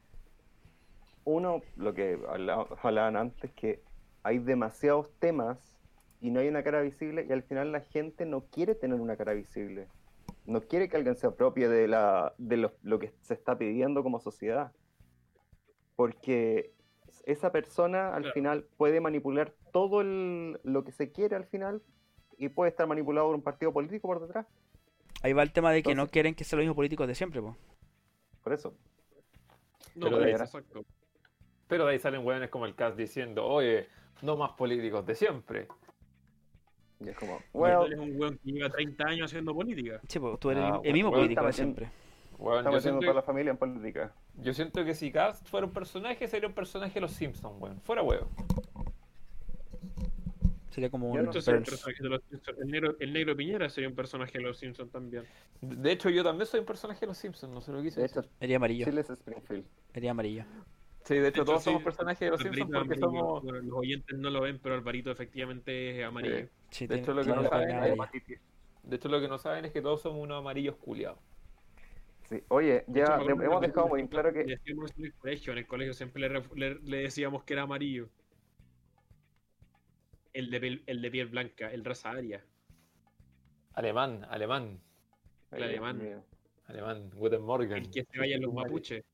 uno, 1.24 1.62
lo 1.76 1.94
que 1.94 2.18
habla- 2.28 2.66
hablaban 2.82 3.16
antes, 3.16 3.52
que 3.52 3.82
hay 4.22 4.38
demasiados 4.38 5.10
temas 5.18 5.58
y 6.20 6.30
no 6.30 6.40
hay 6.40 6.48
una 6.48 6.62
cara 6.62 6.80
visible 6.80 7.26
y 7.28 7.32
al 7.32 7.42
final 7.42 7.72
la 7.72 7.80
gente 7.80 8.26
no 8.26 8.42
quiere 8.46 8.74
tener 8.74 9.00
una 9.00 9.16
cara 9.16 9.32
visible. 9.34 9.88
No 10.46 10.60
quiere 10.60 10.88
que 10.88 10.96
alguien 10.96 11.16
se 11.16 11.26
apropie 11.26 11.68
de, 11.68 11.88
la, 11.88 12.34
de 12.38 12.56
lo, 12.58 12.72
lo 12.82 12.98
que 12.98 13.12
se 13.22 13.34
está 13.34 13.56
pidiendo 13.56 14.02
como 14.02 14.20
sociedad. 14.20 14.72
Porque 15.96 16.72
esa 17.24 17.52
persona 17.52 18.14
al 18.14 18.22
Claro. 18.22 18.34
final 18.34 18.66
puede 18.76 19.00
manipular 19.00 19.54
todo 19.72 20.00
el- 20.00 20.60
lo 20.64 20.84
que 20.84 20.92
se 20.92 21.12
quiere 21.12 21.36
al 21.36 21.46
final 21.46 21.82
y 22.36 22.48
puede 22.48 22.70
estar 22.70 22.86
manipulado 22.86 23.28
por 23.28 23.36
un 23.36 23.42
partido 23.42 23.72
político 23.72 24.08
por 24.08 24.20
detrás. 24.20 24.46
Ahí 25.22 25.32
va 25.32 25.42
el 25.42 25.52
tema 25.52 25.72
de 25.72 25.82
que 25.82 25.94
no 25.94 26.08
quieren 26.08 26.34
que 26.34 26.44
sean 26.44 26.58
los 26.58 26.64
mismos 26.64 26.76
políticos 26.76 27.06
de 27.08 27.14
siempre, 27.14 27.40
po. 27.40 27.56
Por 28.42 28.52
eso. 28.52 28.74
No, 29.94 30.06
Pero 30.06 30.18
de- 30.18 30.30
exacto. 30.32 30.84
Pero 31.68 31.86
de 31.86 31.92
ahí 31.92 31.98
salen 31.98 32.26
weones 32.26 32.50
como 32.50 32.66
el 32.66 32.74
CAS 32.74 32.96
diciendo, 32.96 33.46
oye, 33.46 33.86
no 34.20 34.36
más 34.36 34.52
políticos 34.52 35.06
de 35.06 35.14
siempre. 35.14 35.68
Y 37.00 37.08
es 37.08 37.16
como, 37.16 37.40
Bueno, 37.52 37.80
well, 37.82 37.92
es 37.92 37.98
un 37.98 38.20
weón 38.20 38.38
que 38.38 38.52
lleva 38.52 38.70
30 38.70 39.04
años 39.06 39.30
haciendo 39.30 39.54
política. 39.54 40.00
Sí, 40.08 40.18
po, 40.18 40.38
tú 40.38 40.50
eres 40.50 40.62
Ah, 40.64 40.68
el, 40.68 40.72
el 40.74 40.78
bueno, 40.80 40.92
mismo 40.94 41.10
bueno, 41.10 41.22
político 41.24 41.46
de 41.46 41.52
siempre. 41.52 41.90
Yo, 42.38 42.50
metiendo 42.56 42.80
siento, 42.80 43.00
toda 43.00 43.14
la 43.14 43.22
familia 43.22 43.50
en 43.52 43.56
política. 43.56 44.12
yo 44.34 44.52
siento 44.52 44.84
que 44.84 44.94
si 44.94 45.10
Cast 45.12 45.46
fuera 45.48 45.66
un 45.66 45.72
personaje, 45.72 46.26
sería 46.28 46.48
un 46.48 46.54
personaje 46.54 46.94
de 46.94 47.00
los 47.00 47.12
Simpsons, 47.12 47.54
weón. 47.60 47.80
Fuera 47.82 48.02
weón. 48.02 48.28
Sería 50.70 50.90
como 50.90 51.10
un 51.12 51.26
personaje 51.26 52.02
de 52.02 52.08
los 52.08 52.20
Simpsons. 52.28 52.58
El 52.58 52.68
negro, 52.68 52.96
el 52.98 53.12
negro 53.12 53.36
Piñera 53.36 53.70
sería 53.70 53.88
un 53.88 53.94
personaje 53.94 54.38
de 54.38 54.40
los 54.44 54.58
Simpsons 54.58 54.90
también. 54.90 55.24
De 55.60 55.76
de 55.76 55.92
hecho, 55.92 56.10
yo 56.10 56.24
también 56.24 56.46
soy 56.46 56.60
un 56.60 56.66
personaje 56.66 57.00
de 57.00 57.06
los 57.06 57.16
Simpsons, 57.18 57.52
no 57.52 57.60
se 57.60 57.70
lo 57.72 57.80
quise 57.80 58.00
De 58.00 58.02
decir. 58.08 58.22
hecho, 58.24 58.30
Sería 58.40 58.56
amarillo. 58.56 58.84
Chile 58.84 59.00
es 59.02 59.10
Springfield. 59.10 59.64
Sería 59.92 60.10
amarillo. 60.10 60.44
Sí, 61.04 61.14
de 61.16 61.28
hecho, 61.28 61.42
hecho, 61.42 61.44
todos 61.44 61.60
sí. 61.62 61.64
somos 61.66 61.82
personajes 61.82 62.20
de 62.20 62.30
los 62.30 62.40
Alvarito 62.40 62.64
Simpsons 62.64 62.86
porque 62.88 63.04
amarillo. 63.04 63.40
somos... 63.40 63.64
Los 63.64 63.78
oyentes 63.78 64.18
no 64.18 64.30
lo 64.30 64.40
ven, 64.40 64.58
pero 64.58 64.74
Alvarito 64.74 65.10
efectivamente 65.10 66.00
es 66.00 66.06
amarillo. 66.06 66.38
Sí. 66.38 66.48
Sí, 66.70 66.86
De 66.86 66.96
hecho, 66.96 67.12
lo 67.12 67.22
que 67.22 67.28
no 67.28 67.44
saben 67.48 67.70
es-. 67.84 68.32
De 68.84 68.96
hecho, 68.96 69.08
lo 69.08 69.20
que 69.20 69.28
no 69.28 69.38
saben 69.38 69.64
es 69.66 69.72
que 69.72 69.82
todos 69.82 70.00
somos 70.00 70.22
unos 70.22 70.38
amarillos 70.38 70.76
culiados. 70.76 71.18
Sí. 72.28 72.42
Oye, 72.48 72.84
ya 72.88 73.18
de- 73.18 73.32
hemos 73.32 73.60
dejado 73.60 73.86
muy 73.88 74.08
claro 74.08 74.32
que 74.32 74.44
decíamos 74.44 74.90
en 74.96 75.04
el 75.04 75.12
colegio, 75.14 75.52
en 75.52 75.58
el 75.58 75.66
colegio 75.66 75.92
siempre 75.92 76.22
le, 76.22 76.40
ref- 76.40 76.54
le- 76.54 76.80
le 76.80 76.96
decíamos 77.02 77.44
que 77.44 77.52
era 77.52 77.62
amarillo. 77.64 78.08
El 80.32 80.50
de, 80.50 80.60
piel, 80.60 80.82
el 80.86 81.02
de 81.02 81.10
piel 81.10 81.26
blanca, 81.28 81.70
el 81.70 81.84
raza 81.84 82.10
aria. 82.10 82.42
Alemán, 83.74 84.26
alemán, 84.30 84.80
El 85.52 85.62
Ay, 85.62 85.68
alemán. 85.68 85.98
Mío. 85.98 86.24
alemán. 86.66 87.10
Guten 87.14 87.42
Morgen. 87.42 87.76
El 87.76 87.90
que 87.90 88.04
se 88.04 88.18
vayan 88.18 88.40
los 88.40 88.52
mapuches. 88.54 89.04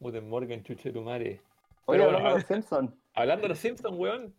Guten 0.00 0.28
Morgen, 0.28 0.62
chuchetumare. 0.64 1.40
Oye, 1.84 2.02
hablando 2.02 2.28
de 2.30 2.34
los 2.36 2.44
Simpsons. 2.44 2.90
Hablando 3.14 3.42
de 3.42 3.48
los 3.50 3.58
Simpsons, 3.58 3.98
weón. 3.98 4.34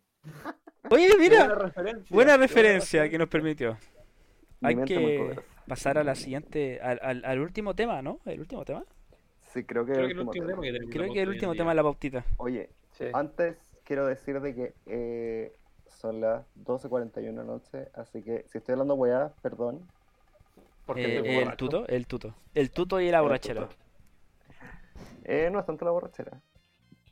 Oye, 0.90 1.08
mira, 1.18 1.46
Buena 1.46 1.54
referencia. 1.54 2.14
buena 2.14 2.32
qué 2.32 2.38
referencia 2.38 3.08
que 3.08 3.18
nos 3.18 3.28
permitió. 3.28 3.78
Mi 4.60 4.68
Hay 4.68 4.76
que 4.84 5.40
pasar 5.66 5.98
a 5.98 6.04
la 6.04 6.14
siguiente, 6.14 6.80
al, 6.80 6.98
al, 7.02 7.24
al 7.24 7.38
último 7.40 7.74
tema, 7.74 8.02
¿no? 8.02 8.18
¿El 8.24 8.40
último 8.40 8.64
tema? 8.64 8.84
Sí, 9.52 9.64
creo 9.64 9.84
que 9.86 9.92
Creo 9.92 10.06
el 10.06 10.08
que 10.08 10.12
el 10.14 10.18
último 10.28 10.32
tema. 10.32 10.46
tema 10.46 10.62
que 10.62 10.72
tenemos 10.72 10.92
Creo 10.92 11.06
la 11.06 11.12
que 11.12 11.22
el 11.22 11.28
último 11.28 11.54
tema 11.54 11.70
es 11.72 11.76
la 11.76 11.82
pautita. 11.82 12.24
Oye, 12.38 12.70
Sí. 12.92 13.04
antes 13.14 13.56
quiero 13.84 14.06
decir 14.06 14.40
de 14.40 14.54
que 14.54 14.74
eh, 14.86 15.52
son 15.86 16.20
las 16.20 16.44
12.41 16.56 17.14
de 17.14 17.32
la 17.32 17.44
noche, 17.44 17.88
así 17.94 18.22
que 18.22 18.44
si 18.50 18.58
estoy 18.58 18.72
hablando 18.72 18.94
weá, 18.94 19.32
perdón. 19.42 19.80
Porque 20.86 21.18
Eh, 21.18 21.42
el 21.42 21.56
tuto, 21.56 21.86
el 21.86 22.06
tuto. 22.06 22.34
El 22.54 22.70
tuto 22.70 23.00
y 23.00 23.10
la 23.10 23.18
El 23.18 23.22
borrachera. 23.22 23.68
tuto. 23.68 23.81
Eh, 25.24 25.48
no 25.50 25.60
es 25.60 25.66
tanto 25.66 25.84
la 25.84 25.90
borrachera. 25.90 26.40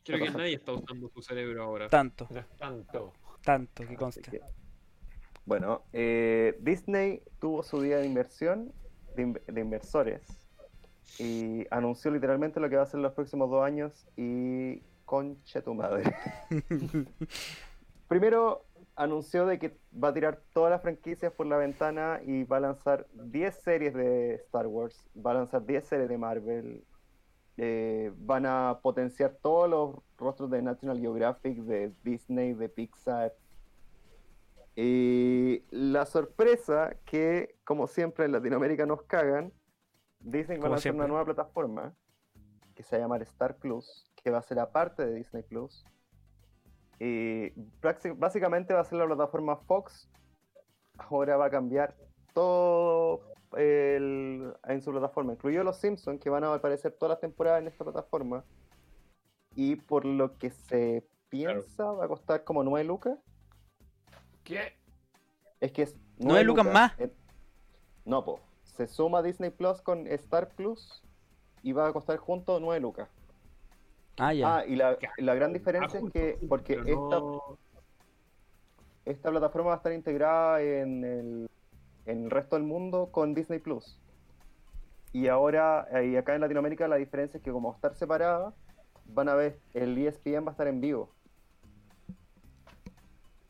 Creo 0.03 0.17
¿Qué 0.19 0.25
que 0.25 0.31
nadie 0.37 0.55
está 0.55 0.71
usando 0.73 1.09
su 1.09 1.21
cerebro 1.21 1.63
ahora. 1.63 1.87
Tanto, 1.87 2.27
tanto. 2.57 3.13
tanto 3.43 3.87
que 3.87 3.95
conste. 3.95 4.21
que- 4.31 4.41
Bueno, 5.45 5.83
eh, 5.93 6.57
Disney 6.61 7.21
tuvo 7.39 7.63
su 7.63 7.81
día 7.81 7.97
de 7.97 8.05
inversión, 8.05 8.71
de, 9.15 9.21
in- 9.23 9.41
de 9.47 9.61
inversores, 9.61 10.21
y 11.19 11.65
anunció 11.71 12.09
literalmente 12.11 12.59
lo 12.59 12.69
que 12.69 12.75
va 12.75 12.81
a 12.81 12.85
hacer 12.85 12.99
los 12.99 13.13
próximos 13.13 13.49
dos 13.49 13.63
años 13.63 14.07
y 14.15 14.81
conche 15.05 15.61
tu 15.61 15.73
madre. 15.75 16.03
Primero 18.07 18.65
anunció 18.95 19.45
de 19.45 19.57
que 19.57 19.77
va 19.91 20.09
a 20.09 20.13
tirar 20.13 20.41
todas 20.53 20.69
las 20.71 20.81
franquicias 20.81 21.31
por 21.33 21.45
la 21.47 21.57
ventana 21.57 22.19
y 22.25 22.43
va 22.43 22.57
a 22.57 22.61
lanzar 22.61 23.07
10 23.13 23.55
series 23.55 23.93
de 23.93 24.35
Star 24.35 24.67
Wars, 24.67 25.09
va 25.15 25.31
a 25.31 25.35
lanzar 25.35 25.65
10 25.65 25.85
series 25.85 26.09
de 26.09 26.17
Marvel, 26.17 26.83
eh, 27.63 28.11
van 28.17 28.47
a 28.47 28.79
potenciar 28.81 29.37
todos 29.39 29.69
los 29.69 29.95
rostros 30.17 30.49
de 30.49 30.63
National 30.63 30.99
Geographic, 30.99 31.59
de 31.59 31.93
Disney, 32.03 32.53
de 32.53 32.69
Pixar. 32.69 33.35
Y 34.75 35.63
la 35.69 36.07
sorpresa 36.07 36.95
que, 37.05 37.55
como 37.63 37.85
siempre 37.85 38.25
en 38.25 38.31
Latinoamérica 38.31 38.87
nos 38.87 39.03
cagan, 39.03 39.53
Disney 40.21 40.57
va 40.57 40.61
a 40.61 40.69
Como 40.69 40.75
lanzar 40.75 40.95
una 40.95 41.07
nueva 41.07 41.23
plataforma 41.23 41.93
que 42.73 42.81
se 42.81 42.95
va 42.95 43.01
a 43.01 43.05
llamar 43.05 43.21
Star 43.21 43.55
Plus, 43.57 44.11
que 44.15 44.31
va 44.31 44.39
a 44.39 44.41
ser 44.41 44.57
aparte 44.57 45.05
de 45.05 45.13
Disney 45.13 45.43
Plus. 45.43 45.85
Y 46.97 47.53
básicamente 48.17 48.73
va 48.73 48.79
a 48.79 48.85
ser 48.85 48.97
la 48.97 49.05
plataforma 49.05 49.57
Fox. 49.57 50.09
Ahora 50.97 51.37
va 51.37 51.45
a 51.45 51.51
cambiar 51.51 51.95
todo 52.33 53.30
el- 53.57 54.53
en 54.67 54.81
su 54.81 54.91
plataforma, 54.91 55.33
incluido 55.33 55.63
los 55.63 55.77
Simpsons, 55.77 56.19
que 56.19 56.29
van 56.29 56.43
a 56.43 56.53
aparecer 56.53 56.93
todas 56.93 57.11
las 57.11 57.19
temporadas 57.19 57.61
en 57.61 57.67
esta 57.67 57.83
plataforma. 57.83 58.43
Y 59.55 59.75
por 59.75 60.05
lo 60.05 60.37
que 60.37 60.49
se 60.51 61.05
piensa, 61.29 61.91
va 61.91 62.05
a 62.05 62.07
costar 62.07 62.43
como 62.43 62.63
9 62.63 62.85
lucas. 62.85 63.17
¿Qué? 64.43 64.73
Es 65.59 65.71
que 65.71 65.83
es 65.83 65.95
¿Nueve 66.17 66.43
lucas 66.43 66.65
más? 66.65 66.93
no, 68.05 68.23
po. 68.23 68.39
Se 68.63 68.87
suma 68.87 69.21
Disney 69.21 69.49
Plus 69.49 69.81
con 69.81 70.07
Star 70.07 70.49
Plus 70.49 71.03
y 71.61 71.73
va 71.73 71.87
a 71.87 71.93
costar 71.93 72.17
junto 72.17 72.59
9 72.59 72.79
lucas. 72.79 73.09
Ah, 74.17 74.33
ya. 74.33 74.57
Ah, 74.57 74.65
y 74.65 74.75
la, 74.75 74.97
la 75.17 75.35
gran 75.35 75.53
diferencia 75.53 75.99
Ah, 76.01 76.03
es 76.05 76.11
que, 76.13 76.37
porque 76.47 76.73
esta, 76.85 77.21
esta 79.05 79.29
plataforma 79.31 79.69
va 79.69 79.73
a 79.73 79.77
estar 79.77 79.93
integrada 79.93 80.61
en 80.61 81.03
el, 81.03 81.49
en 82.11 82.25
el 82.25 82.29
resto 82.31 82.55
del 82.55 82.65
mundo 82.65 83.09
con 83.11 83.33
Disney 83.33 83.59
Plus. 83.59 83.99
Y 85.13 85.27
ahora, 85.27 85.87
eh, 85.91 86.07
y 86.07 86.15
acá 86.15 86.35
en 86.35 86.41
Latinoamérica, 86.41 86.87
la 86.87 86.95
diferencia 86.97 87.37
es 87.37 87.43
que 87.43 87.51
como 87.51 87.73
estar 87.73 87.93
separada, 87.95 88.53
van 89.05 89.27
a 89.29 89.35
ver, 89.35 89.59
el 89.73 89.97
ESPN 89.97 90.45
va 90.45 90.49
a 90.49 90.51
estar 90.51 90.67
en 90.67 90.79
vivo. 90.79 91.09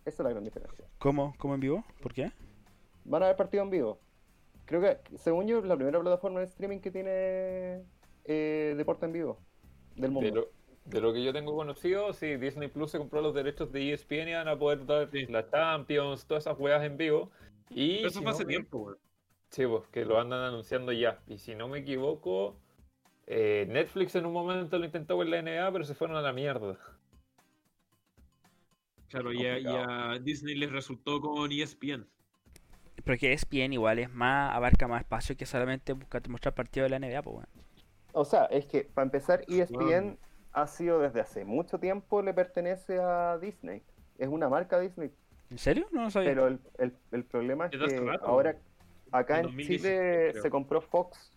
Esa 0.05 0.23
es 0.23 0.25
la 0.25 0.29
gran 0.31 0.43
diferencia. 0.43 0.85
¿Cómo? 0.97 1.35
¿Cómo 1.37 1.53
en 1.53 1.59
vivo? 1.59 1.83
¿Por 2.01 2.13
qué? 2.13 2.31
Van 3.05 3.21
a 3.21 3.25
haber 3.25 3.37
partido 3.37 3.63
en 3.63 3.69
vivo. 3.69 3.99
Creo 4.65 4.81
que, 4.81 5.17
según 5.17 5.47
yo, 5.47 5.59
es 5.59 5.65
la 5.65 5.75
primera 5.75 5.99
plataforma 5.99 6.39
de 6.39 6.45
streaming 6.47 6.79
que 6.79 6.91
tiene 6.91 7.83
eh, 8.25 8.73
deporte 8.77 9.05
en 9.05 9.11
vivo 9.13 9.37
del 9.95 10.11
mundo. 10.11 10.29
De 10.29 10.35
lo, 10.35 10.47
de 10.85 11.01
lo 11.01 11.13
que 11.13 11.23
yo 11.23 11.33
tengo 11.33 11.55
conocido, 11.55 12.13
sí, 12.13 12.37
Disney 12.37 12.69
Plus 12.69 12.91
se 12.91 12.97
compró 12.97 13.21
los 13.21 13.35
derechos 13.35 13.71
de 13.71 13.93
ESPN 13.93 14.29
y 14.29 14.33
van 14.33 14.47
a 14.47 14.57
poder 14.57 14.85
dar 14.85 15.09
Sí. 15.11 15.25
la 15.27 15.47
Champions, 15.49 16.25
todas 16.25 16.45
esas 16.45 16.57
weas 16.59 16.83
en 16.83 16.97
vivo. 16.97 17.29
Y 17.73 17.97
Pero 17.99 18.07
eso 18.07 18.19
si 18.19 18.23
fue 18.23 18.31
no 18.31 18.31
hace 18.31 18.45
me- 18.45 18.45
tiempo, 18.45 18.79
weón. 18.79 18.97
Sí, 19.49 19.65
pues, 19.67 19.87
que 19.89 20.05
lo 20.05 20.19
andan 20.19 20.41
anunciando 20.43 20.91
ya. 20.91 21.21
Y 21.27 21.37
si 21.39 21.55
no 21.55 21.67
me 21.67 21.79
equivoco, 21.79 22.59
eh, 23.27 23.67
Netflix 23.69 24.15
en 24.15 24.25
un 24.27 24.33
momento 24.33 24.77
lo 24.79 24.85
intentó 24.85 25.17
con 25.17 25.29
la 25.31 25.39
NBA, 25.39 25.71
pero 25.71 25.85
se 25.85 25.95
fueron 25.95 26.17
a 26.17 26.21
la 26.21 26.33
mierda. 26.33 26.77
Claro, 29.09 29.31
y 29.31 29.45
a, 29.45 29.59
y 29.59 29.75
Complicado. 29.75 29.77
a 29.77 30.17
Disney 30.19 30.55
les 30.55 30.71
resultó 30.71 31.21
con 31.21 31.51
ESPN. 31.51 32.07
Porque 33.05 33.31
ESPN 33.33 33.73
igual 33.73 33.99
es 33.99 34.09
más, 34.09 34.55
abarca 34.55 34.87
más 34.87 35.01
espacio 35.01 35.35
que 35.37 35.45
solamente 35.45 35.93
buscar 35.93 36.27
mostrar 36.29 36.53
partidos 36.55 36.85
de 36.85 36.89
la 36.91 36.95
NBA, 36.97 37.21
pues, 37.21 37.35
weón. 37.35 37.47
O 38.13 38.25
sea, 38.25 38.45
es 38.45 38.65
que 38.67 38.83
para 38.85 39.05
empezar, 39.05 39.43
ESPN 39.47 40.17
Wow. 40.17 40.17
ha 40.53 40.67
sido 40.67 40.99
desde 40.99 41.21
hace 41.21 41.45
mucho 41.45 41.79
tiempo, 41.79 42.21
le 42.21 42.33
pertenece 42.33 42.99
a 42.99 43.37
Disney. 43.39 43.83
Es 44.17 44.27
una 44.29 44.49
marca 44.49 44.79
Disney. 44.79 45.11
¿En 45.51 45.57
serio? 45.59 45.87
No 45.91 46.03
lo 46.03 46.09
sabía. 46.09 46.29
Pero 46.29 46.47
el, 46.47 46.59
el- 46.79 46.97
el 47.11 47.23
problema 47.25 47.67
es 47.67 47.71
que 47.71 47.99
rato, 47.99 48.25
ahora 48.25 48.57
acá 49.11 49.35
en 49.35 49.39
en 49.41 49.45
2017 49.47 49.77
Chile 49.77 50.29
creo. 50.31 50.43
se 50.43 50.49
compró 50.49 50.81
Fox 50.81 51.31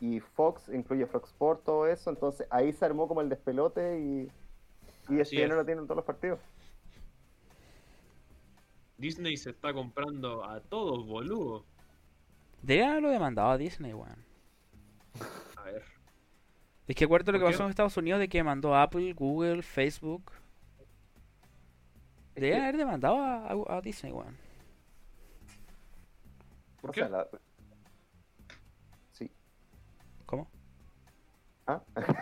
y 0.00 0.18
Fox 0.20 0.68
incluye 0.72 1.06
Fox 1.06 1.28
Sport, 1.30 1.62
todo 1.64 1.86
eso, 1.86 2.10
entonces 2.10 2.46
ahí 2.50 2.72
se 2.72 2.84
armó 2.84 3.06
como 3.06 3.20
el 3.20 3.28
despelote 3.28 4.00
y, 4.00 4.28
y 5.14 5.20
Así 5.20 5.36
no 5.36 5.42
es. 5.44 5.50
lo 5.54 5.64
tiene 5.64 5.80
en 5.82 5.86
todos 5.86 5.96
los 5.98 6.04
partidos. 6.06 6.40
Disney 8.98 9.36
se 9.36 9.50
está 9.50 9.72
comprando 9.72 10.44
a 10.44 10.60
todos, 10.60 11.06
boludo. 11.06 11.64
Deberían 12.62 12.90
haberlo 12.92 13.10
demandado 13.10 13.50
a 13.50 13.58
Disney, 13.58 13.92
weón. 13.92 14.24
A 15.56 15.62
ver. 15.64 15.82
Es 16.86 16.96
que 16.96 17.04
acuerdo 17.04 17.32
lo 17.32 17.38
que 17.38 17.44
pasó 17.44 17.64
en 17.64 17.70
Estados 17.70 17.96
Unidos 17.96 18.20
de 18.20 18.28
que 18.28 18.42
mandó 18.44 18.76
Apple, 18.76 19.12
Google, 19.14 19.62
Facebook. 19.62 20.30
Deberían 22.34 22.60
que, 22.60 22.62
haber 22.68 22.76
demandado 22.78 23.16
a, 23.16 23.46
a- 23.48 23.76
a 23.78 23.80
Disney, 23.80 24.12
weón. 24.12 24.36
¿Por 26.80 26.90
o 26.90 26.92
qué? 26.92 27.00
sea, 27.00 27.08
la- 27.08 27.28
Sí. 29.12 29.30
¿Cómo? 30.26 30.48
¿Ah? 31.66 31.80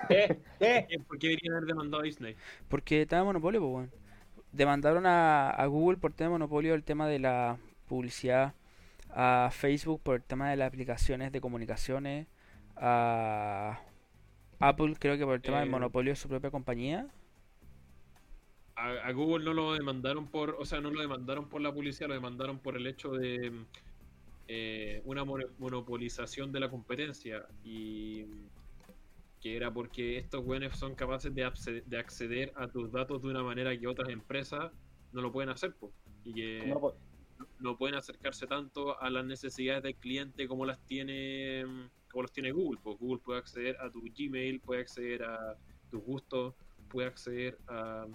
¿Qué? 0.08 0.40
¿Qué? 0.58 0.86
¿Qué- 0.88 0.98
¿Por 1.00 1.18
qué 1.18 1.28
deberían 1.28 1.54
haber 1.54 1.66
demandado 1.68 2.02
a 2.02 2.04
Disney? 2.04 2.36
Porque 2.68 3.02
está 3.02 3.16
de 3.18 3.22
monopolio, 3.24 3.60
pues, 3.60 3.72
weón. 3.72 3.90
Demandaron 4.52 5.06
a, 5.06 5.50
a 5.50 5.66
Google 5.66 5.98
por 5.98 6.12
tema 6.12 6.26
de 6.28 6.32
monopolio 6.32 6.74
el 6.74 6.82
tema 6.82 7.06
de 7.06 7.20
la 7.20 7.56
publicidad, 7.86 8.54
a 9.10 9.48
Facebook 9.52 10.02
por 10.02 10.16
el 10.16 10.22
tema 10.22 10.50
de 10.50 10.56
las 10.56 10.66
aplicaciones 10.68 11.30
de 11.32 11.40
comunicaciones, 11.40 12.26
a 12.76 13.80
Apple 14.58 14.96
creo 14.98 15.16
que 15.16 15.24
por 15.24 15.34
el 15.36 15.42
tema 15.42 15.60
del 15.60 15.68
Eh. 15.68 15.70
monopolio 15.70 16.12
de 16.12 16.16
su 16.16 16.28
propia 16.28 16.50
compañía. 16.50 17.06
A, 18.80 19.06
a 19.08 19.12
Google 19.12 19.44
no 19.44 19.52
lo 19.54 19.72
demandaron 19.74 20.28
por, 20.30 20.56
o 20.58 20.64
sea, 20.64 20.80
no 20.80 20.90
lo 20.90 21.00
demandaron 21.00 21.48
por 21.48 21.60
la 21.60 21.72
publicidad, 21.72 22.08
lo 22.08 22.14
demandaron 22.14 22.58
por 22.58 22.76
el 22.76 22.86
hecho 22.86 23.10
de 23.12 23.52
eh, 24.48 25.02
una 25.04 25.24
mono- 25.24 25.48
monopolización 25.58 26.50
de 26.52 26.60
la 26.60 26.70
competencia 26.70 27.46
y 27.62 28.24
que 29.40 29.56
era 29.56 29.72
porque 29.72 30.18
estos 30.18 30.42
güeyes 30.42 30.76
son 30.76 30.94
capaces 30.94 31.34
de, 31.34 31.44
acceder, 31.44 31.84
de 31.84 31.98
acceder 31.98 32.52
a 32.56 32.68
tus 32.68 32.90
datos 32.92 33.22
de 33.22 33.28
una 33.28 33.42
manera 33.42 33.78
que 33.78 33.86
otras 33.86 34.08
empresas 34.10 34.70
no 35.12 35.22
lo 35.22 35.32
pueden 35.32 35.50
hacer, 35.50 35.74
y 36.24 36.34
que 36.34 36.74
No, 37.58 37.76
pueden 37.76 37.96
acercarse 37.96 38.46
tanto 38.46 39.00
a 39.00 39.08
las 39.08 39.24
necesidades 39.24 39.82
del 39.82 39.96
cliente 39.96 40.46
como 40.46 40.66
las 40.66 40.78
tiene 40.86 41.64
como 42.10 42.22
los 42.22 42.32
tiene 42.32 42.50
Google. 42.50 42.80
Pues 42.82 42.98
Google 42.98 43.22
puede 43.24 43.38
acceder 43.38 43.76
a 43.80 43.90
tu 43.90 44.02
Gmail, 44.02 44.60
puede 44.60 44.80
acceder 44.82 45.22
a 45.22 45.56
tus 45.90 46.02
gustos, 46.02 46.54
puede 46.90 47.08
acceder 47.08 47.56
a 47.68 48.06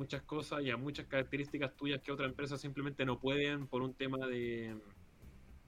muchas 0.00 0.22
cosas 0.22 0.62
y 0.62 0.70
a 0.70 0.78
muchas 0.78 1.06
características 1.06 1.76
tuyas 1.76 2.00
que 2.02 2.10
otras 2.10 2.30
empresas 2.30 2.58
simplemente 2.58 3.04
no 3.04 3.20
pueden 3.20 3.66
por 3.66 3.82
un 3.82 3.92
tema 3.92 4.26
de, 4.26 4.74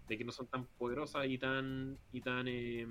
de 0.09 0.19
que 0.19 0.25
no 0.25 0.33
son 0.33 0.47
tan 0.47 0.67
poderosas 0.79 1.27
y 1.27 1.37
tan 1.37 1.99
y 2.13 2.21
tan 2.23 2.49
eh, 2.49 2.87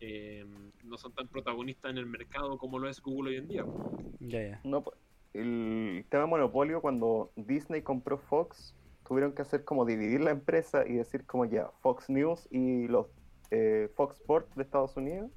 eh, 0.00 0.44
no 0.84 0.96
son 0.96 1.12
tan 1.12 1.26
protagonistas 1.26 1.90
en 1.90 1.98
el 1.98 2.06
mercado 2.06 2.56
como 2.56 2.78
lo 2.78 2.88
es 2.88 3.00
Google 3.02 3.30
hoy 3.30 3.36
en 3.36 3.48
día. 3.48 3.64
Ya. 4.20 4.60
no, 4.64 4.84
po- 4.84 4.94
el 5.32 6.04
tema 6.08 6.26
monopolio, 6.26 6.80
cuando 6.80 7.32
Disney 7.34 7.82
compró 7.82 8.18
Fox, 8.18 8.76
tuvieron 9.08 9.32
que 9.34 9.42
hacer 9.42 9.64
como 9.64 9.84
dividir 9.84 10.20
la 10.20 10.30
empresa 10.30 10.86
y 10.86 10.94
decir 10.94 11.26
como 11.26 11.46
ya, 11.46 11.70
Fox 11.82 12.08
News 12.08 12.46
y 12.52 12.86
los 12.86 13.08
eh, 13.50 13.88
Fox 13.96 14.20
Sports 14.20 14.54
de 14.54 14.62
Estados 14.62 14.96
Unidos 14.96 15.30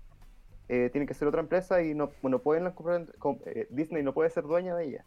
eh, 0.70 0.90
tienen 0.92 1.08
que 1.08 1.14
ser 1.14 1.28
otra 1.28 1.42
empresa 1.42 1.82
y 1.82 1.94
no, 1.94 2.12
no 2.22 2.40
pueden 2.40 2.66
las 2.66 2.74
comprar, 2.74 3.08
eh, 3.46 3.68
Disney 3.70 4.04
no 4.04 4.14
puede 4.14 4.30
ser 4.30 4.44
dueña 4.44 4.76
de 4.76 4.86
ella. 4.86 5.06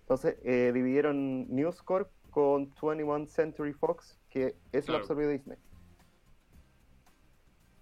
Entonces 0.00 0.36
eh, 0.44 0.70
dividieron 0.74 1.48
News 1.54 1.82
Corp 1.82 2.10
con 2.30 2.72
21 2.80 3.26
Century 3.26 3.72
Fox, 3.72 4.18
que 4.28 4.56
eso 4.72 4.92
lo 4.92 4.98
Claro. 4.98 4.98
absorbió 4.98 5.28
Disney. 5.28 5.58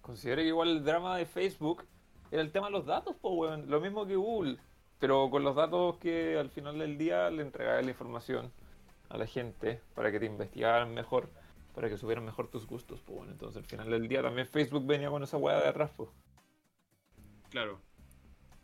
Considero 0.01 0.43
que 0.43 0.48
igual 0.48 0.69
el 0.69 0.85
drama 0.85 1.16
de 1.16 1.27
Facebook 1.27 1.85
era 2.31 2.43
el 2.43 2.52
tema 2.52 2.66
de 2.66 2.73
los 2.73 2.86
datos, 2.86 3.16
pues, 3.20 3.35
weón. 3.36 3.70
Lo 3.70 3.81
mismo 3.81 4.06
que 4.06 4.16
Google. 4.16 4.59
Pero 4.98 5.28
con 5.31 5.44
los 5.44 5.56
datos 5.56 5.97
que 5.98 6.39
al 6.39 6.51
final 6.51 6.78
del 6.78 6.98
día 6.98 7.31
le 7.31 7.43
entregaba 7.43 7.81
la 7.82 7.90
información 7.90 8.52
a 9.09 9.19
la 9.19 9.27
gente 9.27 9.81
para 9.94 10.11
que 10.11 10.19
te 10.20 10.27
investigaran 10.27 10.94
mejor, 10.94 11.28
para 11.74 11.89
que 11.89 11.97
supieran 11.98 12.24
mejor 12.24 12.48
tus 12.48 12.66
gustos, 12.66 13.01
pues, 13.02 13.16
bueno. 13.19 13.32
Entonces 13.32 13.56
al 13.62 13.65
final 13.69 13.90
del 13.90 14.09
día 14.09 14.23
también 14.23 14.47
Facebook 14.47 14.86
venía 14.86 15.11
con 15.11 15.23
esa 15.23 15.36
weá 15.36 15.61
de 15.61 15.69
atrás, 15.69 15.90
pues. 15.97 16.11
Claro. 17.55 17.81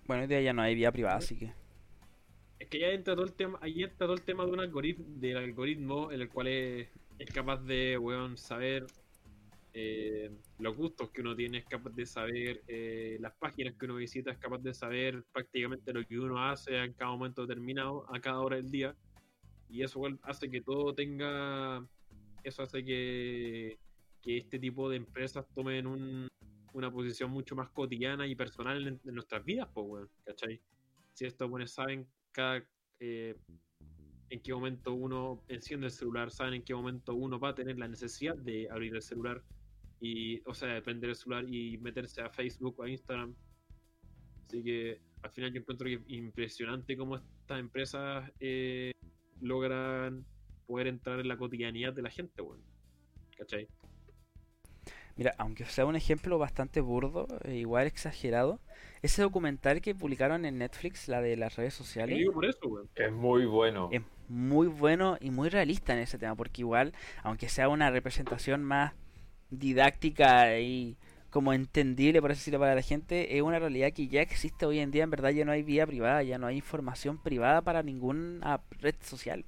Bueno, 0.09 0.23
hoy 0.23 0.29
día 0.29 0.41
ya 0.41 0.53
no 0.53 0.63
hay 0.63 0.75
vida 0.75 0.91
privada, 0.91 1.19
así 1.19 1.39
que. 1.39 1.53
Es 2.59 2.69
que 2.69 2.81
ya 2.81 2.89
entra 2.89 3.15
todo 3.15 3.25
el 3.25 3.35
tema, 3.35 3.57
ahí 3.63 3.85
entra 3.85 3.99
todo 3.99 4.15
el 4.15 4.23
tema 4.23 4.45
de 4.45 4.51
un 4.51 4.59
algoritmo, 4.59 5.05
del 5.21 5.37
algoritmo 5.37 6.11
en 6.11 6.21
el 6.23 6.29
cual 6.29 6.49
es, 6.49 6.89
es 7.17 7.33
capaz 7.33 7.59
de, 7.59 7.97
weón, 7.97 8.37
saber 8.37 8.85
eh, 9.75 10.33
los 10.59 10.77
gustos 10.77 11.09
que 11.11 11.21
uno 11.21 11.37
tiene, 11.37 11.59
es 11.59 11.67
capaz 11.67 11.91
de 11.91 12.05
saber 12.05 12.65
eh, 12.67 13.17
las 13.21 13.33
páginas 13.37 13.75
que 13.79 13.85
uno 13.85 13.95
visita, 13.95 14.33
es 14.33 14.39
capaz 14.39 14.59
de 14.59 14.75
saber 14.75 15.23
prácticamente 15.33 15.93
lo 15.93 16.05
que 16.05 16.19
uno 16.19 16.45
hace 16.45 16.77
en 16.77 16.93
cada 16.95 17.13
momento 17.13 17.47
determinado, 17.47 18.13
a 18.13 18.19
cada 18.19 18.41
hora 18.41 18.57
del 18.57 18.73
día. 18.73 18.93
Y 19.69 19.85
eso 19.85 20.03
hace 20.23 20.51
que 20.51 20.63
todo 20.63 20.93
tenga, 20.97 21.87
eso 22.43 22.65
hace 22.65 22.85
que, 22.85 23.79
que 24.21 24.39
este 24.39 24.59
tipo 24.59 24.91
de 24.91 24.97
empresas 24.97 25.47
tomen 25.55 25.87
un- 25.87 26.31
una 26.73 26.91
posición 26.91 27.31
mucho 27.31 27.55
más 27.55 27.69
cotidiana 27.71 28.27
y 28.27 28.35
personal 28.35 28.87
en, 28.87 29.01
nuestras 29.05 29.45
vidas, 29.45 29.69
pues, 29.73 29.87
weón, 29.89 30.11
¿cachai? 30.25 30.61
Si 31.13 31.25
estos 31.25 31.49
buenos 31.49 31.73
saben 31.73 32.07
cada 32.33 32.65
eh, 33.01 33.37
en 34.31 34.41
qué 34.41 34.55
momento 34.55 34.95
uno 34.95 35.43
enciende 35.49 35.87
el 35.87 35.93
celular, 35.93 36.31
saben 36.31 36.55
en 36.55 36.63
qué 36.63 36.75
momento 36.75 37.15
uno 37.15 37.39
va 37.39 37.51
a 37.51 37.55
tener 37.55 37.79
la 37.79 37.89
necesidad 37.89 38.37
de 38.37 38.69
abrir 38.71 38.95
el 38.95 39.03
celular 39.03 39.43
y, 40.01 40.41
o 40.49 40.55
sea, 40.55 40.69
de 40.69 40.83
prender 40.83 41.11
el 41.11 41.17
celular 41.17 41.45
y 41.53 41.77
meterse 41.79 42.23
a 42.23 42.31
Facebook 42.31 42.79
o 42.79 42.85
a 42.85 42.89
Instagram. 42.89 43.35
Así 44.47 44.63
que 44.63 45.01
al 45.23 45.31
final 45.31 45.53
yo 45.53 45.61
encuentro 45.61 45.87
que 45.87 45.95
es 45.95 46.01
impresionante 46.07 46.97
cómo 46.97 47.17
estas 47.17 47.59
empresas 47.59 48.31
eh, 48.39 48.93
logran 49.41 50.25
poder 50.67 50.87
entrar 50.87 51.19
en 51.21 51.29
la 51.29 51.37
cotidianidad 51.37 51.93
de 51.93 52.03
la 52.03 52.11
gente, 52.11 52.41
weón. 52.41 52.63
¿Cachai? 53.37 53.67
Mira, 55.17 55.35
aunque 55.39 55.65
sea 55.67 55.87
un 55.87 55.97
ejemplo 55.97 56.39
bastante 56.39 56.81
burdo, 56.81 57.27
e 57.45 57.57
igual 57.57 57.87
exagerado, 57.87 58.61
ese 59.03 59.23
documental 59.23 59.81
que 59.81 59.95
publicaron 59.95 60.45
en 60.45 60.59
Netflix, 60.59 61.09
la 61.09 61.21
de 61.21 61.37
las 61.37 61.57
redes 61.57 61.75
sociales, 61.75 62.19
digo 62.19 62.33
por 62.33 62.47
eso. 62.47 62.61
Es 62.95 63.13
muy 63.13 63.47
bueno. 63.47 63.89
es 63.93 64.03
muy 64.29 64.69
bueno 64.69 65.17
y 65.21 65.31
muy 65.31 65.49
realista 65.49 65.93
en 65.93 66.01
ese 66.01 66.19
tema, 66.19 66.35
porque 66.35 66.63
igual, 66.63 66.93
aunque 67.23 67.49
sea 67.49 67.69
una 67.69 67.91
representación 67.91 68.63
más 68.63 68.95
didáctica 69.51 70.59
y 70.59 70.97
como 71.31 71.53
entendible, 71.53 72.21
por 72.21 72.33
así 72.33 72.41
decirlo, 72.41 72.61
para 72.61 72.75
la 72.75 72.83
gente, 72.83 73.37
es 73.37 73.43
una 73.43 73.59
realidad 73.59 73.93
que 73.93 74.09
ya 74.09 74.21
existe 74.21 74.67
hoy 74.67 74.81
en 74.81 74.91
día, 74.91 75.05
en 75.05 75.11
verdad 75.11 75.31
ya 75.31 75.45
no 75.45 75.53
hay 75.53 75.63
vida 75.63 75.87
privada, 75.87 76.23
ya 76.23 76.39
no 76.39 76.47
hay 76.47 76.57
información 76.57 77.19
privada 77.19 77.63
para 77.63 77.83
ninguna 77.83 78.61
red 78.81 78.97
social. 79.01 79.45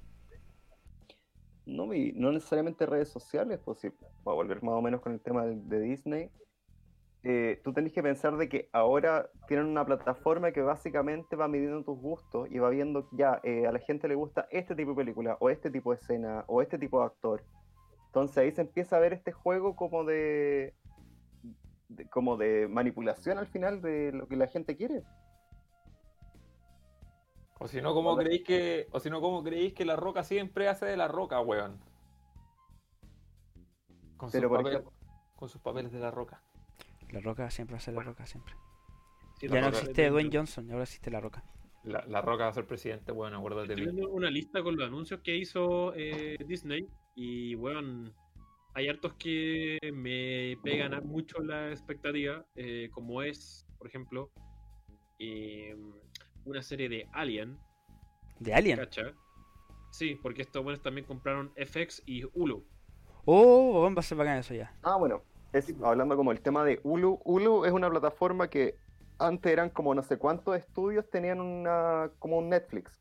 No, 1.65 1.87
no 1.87 2.33
necesariamente 2.33 2.87
redes 2.87 3.09
sociales, 3.09 3.61
pues 3.65 3.79
sí, 3.79 3.89
va 4.27 4.33
a 4.33 4.35
volver 4.35 4.63
más 4.63 4.75
o 4.75 4.83
menos 4.83 5.01
con 5.01 5.13
el 5.13 5.21
tema 5.21 5.45
de, 5.47 5.81
Disney. 5.81 6.31
Eh, 7.25 7.61
tú 7.63 7.73
tenés 7.73 7.93
que 7.93 8.03
pensar 8.03 8.37
de 8.37 8.49
que 8.49 8.69
ahora 8.73 9.31
tienen 9.47 9.67
una 9.67 9.87
plataforma 9.87 10.51
que 10.51 10.61
básicamente 10.61 11.37
va 11.37 11.47
midiendo 11.47 11.85
tus 11.85 11.97
gustos 11.99 12.49
y 12.51 12.59
va 12.59 12.69
viendo 12.69 13.09
ya 13.13 13.41
eh, 13.45 13.65
a 13.67 13.71
la 13.71 13.79
gente 13.79 14.09
le 14.09 14.17
gusta 14.17 14.49
este 14.51 14.75
tipo 14.75 14.91
de 14.91 14.97
película 14.97 15.37
o 15.39 15.49
este 15.49 15.71
tipo 15.71 15.93
de 15.93 15.99
escena 15.99 16.45
o 16.49 16.61
este 16.63 16.79
tipo 16.79 16.99
de 16.99 17.07
actor. 17.07 17.45
Entonces 18.07 18.39
ahí 18.39 18.51
se 18.51 18.63
empieza 18.63 18.97
a 18.97 19.01
ver 19.01 19.13
este 19.13 19.31
juego 19.31 19.77
como 19.77 20.05
de- 20.05 20.75
como 22.11 22.37
de 22.37 22.69
manipulación 22.69 23.39
al 23.39 23.47
final 23.47 23.83
de 23.83 24.13
lo 24.13 24.27
que 24.27 24.37
la 24.37 24.49
gente 24.49 24.77
quiere. 24.77 25.03
O 27.63 27.69
si 27.69 27.81
no, 27.81 27.95
¿cómo 27.95 28.17
creéis 28.17 28.43
que, 28.43 28.89
o 28.91 28.99
si 28.99 29.09
no, 29.09 29.21
¿cómo 29.21 29.45
creéis 29.45 29.73
que 29.73 29.85
la 29.85 29.95
roca 29.95 30.25
siempre 30.25 30.67
hace 30.67 30.85
de 30.85 30.97
la 30.97 31.07
roca, 31.07 31.41
weón? 31.41 31.79
Con 34.17 34.33
sus, 34.33 34.45
por 34.47 34.67
ejemplo, 34.67 34.93
con 35.37 35.49
sus 35.49 35.61
papeles 35.61 35.93
de 35.93 36.01
la 36.01 36.11
roca. 36.11 36.43
La 37.11 37.21
roca 37.21 37.49
siempre 37.51 37.75
va 37.75 37.79
a 37.79 37.81
ser 37.81 37.95
la 37.95 38.03
roca, 38.03 38.27
siempre. 38.27 38.57
Sí, 39.39 39.47
Ya 39.47 39.61
no 39.61 39.69
existe 39.69 40.11
Dwayne 40.11 40.31
Johnson, 40.33 40.69
ahora 40.73 40.83
existe 40.83 41.09
la 41.13 41.21
roca. 41.21 41.45
La, 41.85 42.05
la 42.09 42.21
roca 42.21 42.45
va 42.45 42.51
a 42.51 42.53
ser 42.53 42.67
presidente, 42.67 43.13
weón, 43.13 43.33
acuérdate 43.33 43.69
de 43.69 43.75
Estoy 43.75 43.95
viendo 43.95 44.11
una 44.11 44.29
lista 44.29 44.61
con 44.65 44.77
los 44.77 44.85
anuncios 44.85 45.21
que 45.21 45.37
hizo 45.37 45.95
eh, 45.95 46.39
Disney 46.45 46.89
y, 47.15 47.55
bueno, 47.55 48.13
hay 48.75 48.89
hartos 48.89 49.15
que 49.15 49.79
me 49.93 50.57
pegan 50.65 50.95
a 50.95 51.01
mucho 51.01 51.39
la 51.39 51.71
expectativa, 51.71 52.45
eh, 52.57 52.89
como 52.91 53.23
es, 53.23 53.65
por 53.79 53.87
ejemplo, 53.87 54.33
eh, 55.21 55.77
una 56.45 56.63
serie 56.63 56.89
de 56.89 57.09
Alien, 57.13 57.59
De 58.39 58.55
Alien. 58.55 58.79
¿cacha? 58.79 59.13
Sí, 59.91 60.15
porque 60.17 60.43
estos 60.43 60.63
buenos 60.65 60.83
también 60.83 61.07
compraron 61.07 61.53
FX 61.57 62.03
y 62.07 62.25
Hulu. 62.33 62.65
Oh, 63.25 63.81
va 63.95 64.01
a 64.01 64.03
ser 64.03 64.19
bacán 64.19 64.39
eso 64.39 64.55
ya. 64.55 64.75
Ah, 64.83 64.97
bueno, 64.97 65.23
es, 65.53 65.73
hablando 65.83 66.17
como 66.17 66.33
el 66.33 66.41
tema 66.41 66.65
de 66.65 66.81
Hulu, 66.83 67.21
Hulu 67.25 67.65
es 67.67 67.73
una 67.73 67.91
plataforma 67.91 68.49
que 68.49 68.77
antes 69.19 69.53
eran 69.53 69.71
como 69.71 69.95
no 69.95 70.03
sé 70.03 70.19
cuántos 70.19 70.57
estudios 70.57 71.09
tenían 71.11 71.41
una 71.41 72.11
como 72.19 72.39
un 72.39 72.49
Netflix. 72.49 72.99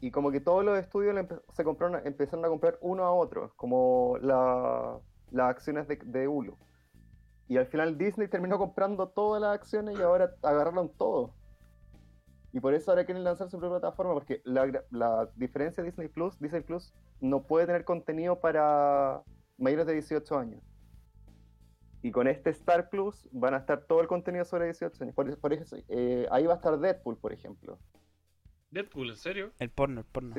Y 0.00 0.10
como 0.10 0.30
que 0.30 0.40
todos 0.40 0.64
los 0.64 0.78
estudios 0.78 1.14
le 1.14 1.22
empe- 1.26 1.40
se 1.54 1.64
compraron, 1.64 2.06
empezaron 2.06 2.44
a 2.44 2.48
comprar 2.48 2.78
uno 2.82 3.04
a 3.04 3.12
otro, 3.14 3.54
como 3.56 4.18
la- 4.20 4.98
las 5.30 5.50
acciones 5.50 5.88
de, 5.88 5.96
de 6.04 6.28
Hulu. 6.28 6.58
Y 7.48 7.56
al 7.56 7.66
final 7.66 7.96
Disney 7.96 8.28
terminó 8.28 8.58
comprando 8.58 9.08
todas 9.08 9.40
las 9.40 9.54
acciones 9.54 9.98
y 9.98 10.02
ahora 10.02 10.34
agarraron 10.42 10.92
todo. 10.98 11.34
Y 12.54 12.60
por 12.60 12.72
eso 12.72 12.92
ahora 12.92 13.04
quieren 13.04 13.24
lanzar 13.24 13.50
su 13.50 13.58
propia 13.58 13.80
plataforma, 13.80 14.14
porque 14.14 14.40
la, 14.44 15.28
diferencia 15.34 15.82
de 15.82 15.90
Disney 15.90 16.06
Plus, 16.06 16.38
Disney 16.38 16.62
Plus 16.62 16.94
no 17.20 17.42
puede 17.42 17.66
tener 17.66 17.84
contenido 17.84 18.38
para 18.38 19.24
mayores 19.58 19.88
de 19.88 19.94
18 19.94 20.38
años. 20.38 20.62
Y 22.00 22.12
con 22.12 22.28
este 22.28 22.50
Star 22.50 22.90
Plus 22.90 23.28
van 23.32 23.54
a 23.54 23.56
estar 23.56 23.86
todo 23.86 24.02
el 24.02 24.06
contenido 24.06 24.44
sobre 24.44 24.66
18 24.66 25.02
años. 25.02 25.16
Por, 25.16 25.36
por 25.40 25.52
eso, 25.52 25.76
eh, 25.88 26.28
ahí 26.30 26.46
va 26.46 26.52
a 26.52 26.56
estar 26.56 26.78
Deadpool, 26.78 27.16
por 27.16 27.32
ejemplo. 27.32 27.76
Deadpool, 28.70 29.10
¿en 29.10 29.16
serio? 29.16 29.52
El 29.58 29.70
porno, 29.70 30.02
el 30.02 30.06
porno. 30.06 30.36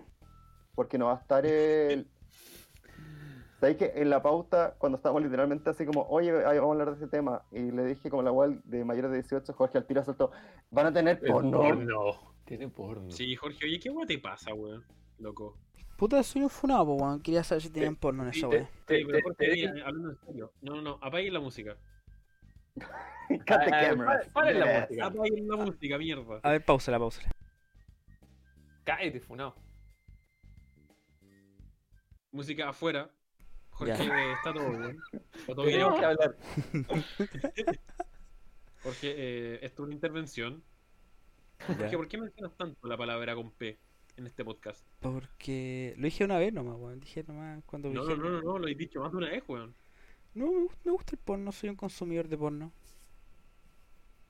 Porque 0.73 0.97
no 0.97 1.07
va 1.07 1.15
a 1.15 1.19
estar 1.19 1.45
el... 1.45 2.09
¿Sabéis 3.65 3.79
que 3.79 3.99
en 3.99 4.11
la 4.11 4.21
pauta, 4.21 4.75
cuando 4.77 4.97
estábamos 4.97 5.23
literalmente 5.23 5.71
así 5.71 5.87
como, 5.87 6.03
oye, 6.03 6.29
ay, 6.45 6.59
vamos 6.59 6.77
a 6.77 6.81
hablar 6.81 6.95
de 6.95 7.03
ese 7.03 7.07
tema, 7.07 7.41
y 7.51 7.71
le 7.71 7.83
dije 7.85 8.11
como 8.11 8.21
la 8.21 8.31
web 8.31 8.61
de 8.63 8.85
mayores 8.85 9.09
de 9.09 9.17
18, 9.23 9.53
Jorge 9.53 9.79
al 9.79 9.87
tiro 9.87 10.03
saltó, 10.03 10.29
van 10.69 10.85
a 10.85 10.93
tener 10.93 11.19
porno. 11.19 11.63
Tiene 12.45 12.69
porno. 12.69 13.09
Sí, 13.09 13.35
Jorge, 13.35 13.65
oye, 13.65 13.79
¿qué 13.79 13.89
guay 13.89 14.05
te 14.05 14.19
pasa, 14.19 14.53
weón? 14.53 14.85
Loco. 15.17 15.57
Puta, 15.97 16.21
soy 16.21 16.43
un 16.43 16.51
funado, 16.51 16.85
po, 16.85 16.93
weón. 16.93 17.19
Quería 17.23 17.43
saber 17.43 17.63
si 17.63 17.71
tenían 17.71 17.95
porno 17.95 18.21
en 18.21 18.29
esa 18.29 18.47
mira, 18.47 18.69
hablando 19.83 20.11
en 20.11 20.17
serio. 20.27 20.51
No, 20.61 20.75
no, 20.75 20.81
no, 20.83 20.99
apaguen 21.01 21.33
la 21.33 21.39
música. 21.39 21.75
Cut 22.75 23.47
the 23.47 23.53
Ah, 23.73 23.89
cameras. 23.89 24.27
paren 24.27 24.59
la 24.59 24.81
música. 24.81 25.05
Apaguen 25.07 25.47
la 25.47 25.55
música, 25.55 25.97
mierda. 25.97 26.39
A 26.43 26.51
ver, 26.51 26.63
pausala, 26.63 26.99
pausala. 26.99 27.31
Cállate, 28.83 29.19
funado. 29.21 29.55
Música 32.31 32.69
afuera. 32.69 33.09
Jorge 33.75 34.05
Ya. 34.07 34.31
está 34.33 34.53
todo 34.53 34.69
bien. 34.71 34.97
Está 35.33 35.53
todo 35.53 35.65
bien. 35.65 35.79
Tenemos 35.79 35.99
que 35.99 36.05
hablar. 36.05 36.37
Jorge, 38.83 39.13
eh, 39.17 39.59
esto 39.61 39.81
es 39.83 39.85
una 39.85 39.93
intervención. 39.95 40.63
Ya. 41.59 41.75
Jorge, 41.75 41.97
¿por 41.97 42.07
qué 42.07 42.17
mencionas 42.17 42.55
tanto 42.57 42.87
la 42.87 42.97
palabra 42.97 43.35
con 43.35 43.51
P 43.51 43.77
en 44.17 44.27
este 44.27 44.45
podcast? 44.45 44.85
Porque 45.01 45.93
lo 45.97 46.05
dije 46.05 46.23
una 46.23 46.37
vez 46.37 46.53
nomás, 46.53 46.77
weón. 46.77 46.99
Dije 46.99 47.23
nomás 47.27 47.63
cuando 47.65 47.89
No, 47.89 48.05
dije. 48.05 48.17
no, 48.17 48.23
no, 48.23 48.29
no, 48.29 48.41
no, 48.41 48.59
lo 48.59 48.67
he 48.67 48.75
dicho 48.75 49.01
más 49.01 49.11
de 49.11 49.17
una 49.17 49.29
vez, 49.29 49.43
weón. 49.47 49.75
No, 50.33 50.51
me 50.51 50.59
gusta, 50.63 50.79
me 50.85 50.91
gusta 50.91 51.11
el 51.15 51.19
porno, 51.19 51.51
soy 51.51 51.69
un 51.69 51.75
consumidor 51.75 52.27
de 52.27 52.37
porno. 52.37 52.71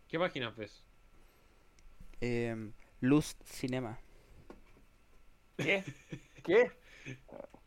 ¿Qué 0.08 0.18
páginas 0.20 0.56
ves? 0.56 0.84
Em, 2.22 2.72
Luz 3.02 3.36
Cinema. 3.44 4.00
¿Qué? 5.58 5.84
¿Qué? 6.44 6.72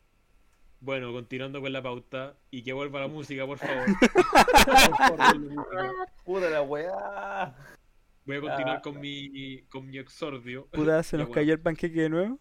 Bueno, 0.81 1.13
continuando 1.13 1.61
con 1.61 1.73
la 1.73 1.83
pauta 1.83 2.37
y 2.51 2.63
que 2.63 2.73
vuelva 2.73 3.01
la 3.01 3.09
música, 3.09 3.45
por 3.47 3.59
favor. 3.59 3.85
Puta 6.25 6.51
la 6.51 6.63
weá. 6.63 7.55
Voy 8.25 8.37
a 8.37 8.41
continuar 8.41 8.77
Ah. 8.77 8.83
con 8.83 9.01
mi 9.01 9.63
con 9.71 9.89
mi 9.89 9.99
exordio. 9.99 10.67
Puta, 10.69 11.03
se 11.03 11.17
nos 11.19 11.31
cayó 11.31 11.53
el 11.55 11.61
panqueque 11.61 12.03
de 12.03 12.09
nuevo. 12.11 12.39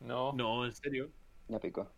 No. 0.00 0.32
No, 0.34 0.64
en 0.64 0.72
serio. 0.72 1.10
Ya 1.48 1.58
picó. 1.58 1.90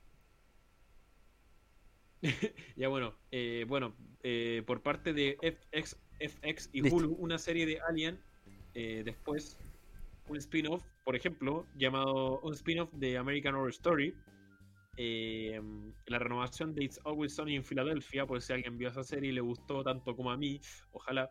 Ya 2.77 2.89
bueno, 2.89 3.15
eh, 3.31 3.65
bueno, 3.69 3.95
eh, 4.23 4.63
por 4.67 4.83
parte 4.83 5.13
de 5.13 5.37
FX, 5.43 5.97
FX 6.21 6.71
y 6.73 6.81
Listo. 6.83 6.97
Hulu, 6.97 7.15
una 7.19 7.37
serie 7.39 7.67
de 7.67 7.81
Alien, 7.87 8.19
eh, 8.75 9.03
después 9.05 9.59
un 10.29 10.37
spin-off, 10.39 10.83
por 11.05 11.17
ejemplo, 11.17 11.67
llamado 11.77 12.41
un 12.41 12.55
spin-off 12.55 12.91
de 12.95 13.19
American 13.19 13.55
Horror 13.55 13.69
Story, 13.71 14.15
eh, 14.97 15.61
la 16.07 16.19
renovación 16.19 16.75
de 16.75 16.85
It's 16.85 17.01
Always 17.05 17.35
Sunny 17.35 17.57
en 17.57 17.65
Filadelfia, 17.65 18.27
por 18.27 18.41
si 18.41 18.53
alguien 18.53 18.79
vio 18.79 18.89
esa 18.89 19.03
serie 19.05 19.31
y 19.31 19.35
le 19.35 19.41
gustó 19.41 19.83
tanto 19.83 20.15
como 20.17 20.31
a 20.31 20.37
mí, 20.37 20.61
ojalá, 20.93 21.31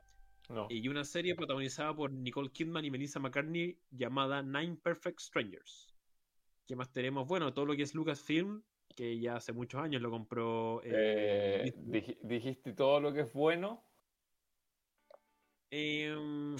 No. 0.50 0.68
y 0.70 0.88
una 0.90 1.04
serie 1.06 1.36
protagonizada 1.36 1.96
por 1.96 2.12
Nicole 2.12 2.52
Kidman 2.52 2.84
y 2.86 2.92
Melissa 2.92 3.20
McCartney 3.20 3.78
llamada 3.92 4.42
Nine 4.42 4.76
Perfect 4.78 5.20
Strangers. 5.20 5.88
¿Qué 6.68 6.76
más 6.76 6.92
tenemos? 6.92 7.28
Bueno, 7.28 7.54
todo 7.54 7.66
lo 7.66 7.76
que 7.76 7.84
es 7.84 7.94
Lucasfilm, 7.96 8.64
que 8.96 9.20
ya 9.20 9.38
hace 9.38 9.54
muchos 9.54 9.82
años 9.82 10.02
lo 10.02 10.12
compró 10.12 10.82
eh, 10.84 11.64
Eh, 11.68 11.74
dij- 11.78 12.18
dijiste 12.22 12.74
todo 12.74 13.00
lo 13.00 13.12
que 13.14 13.22
es 13.22 13.34
bueno. 13.34 13.84
Em, 15.72 16.56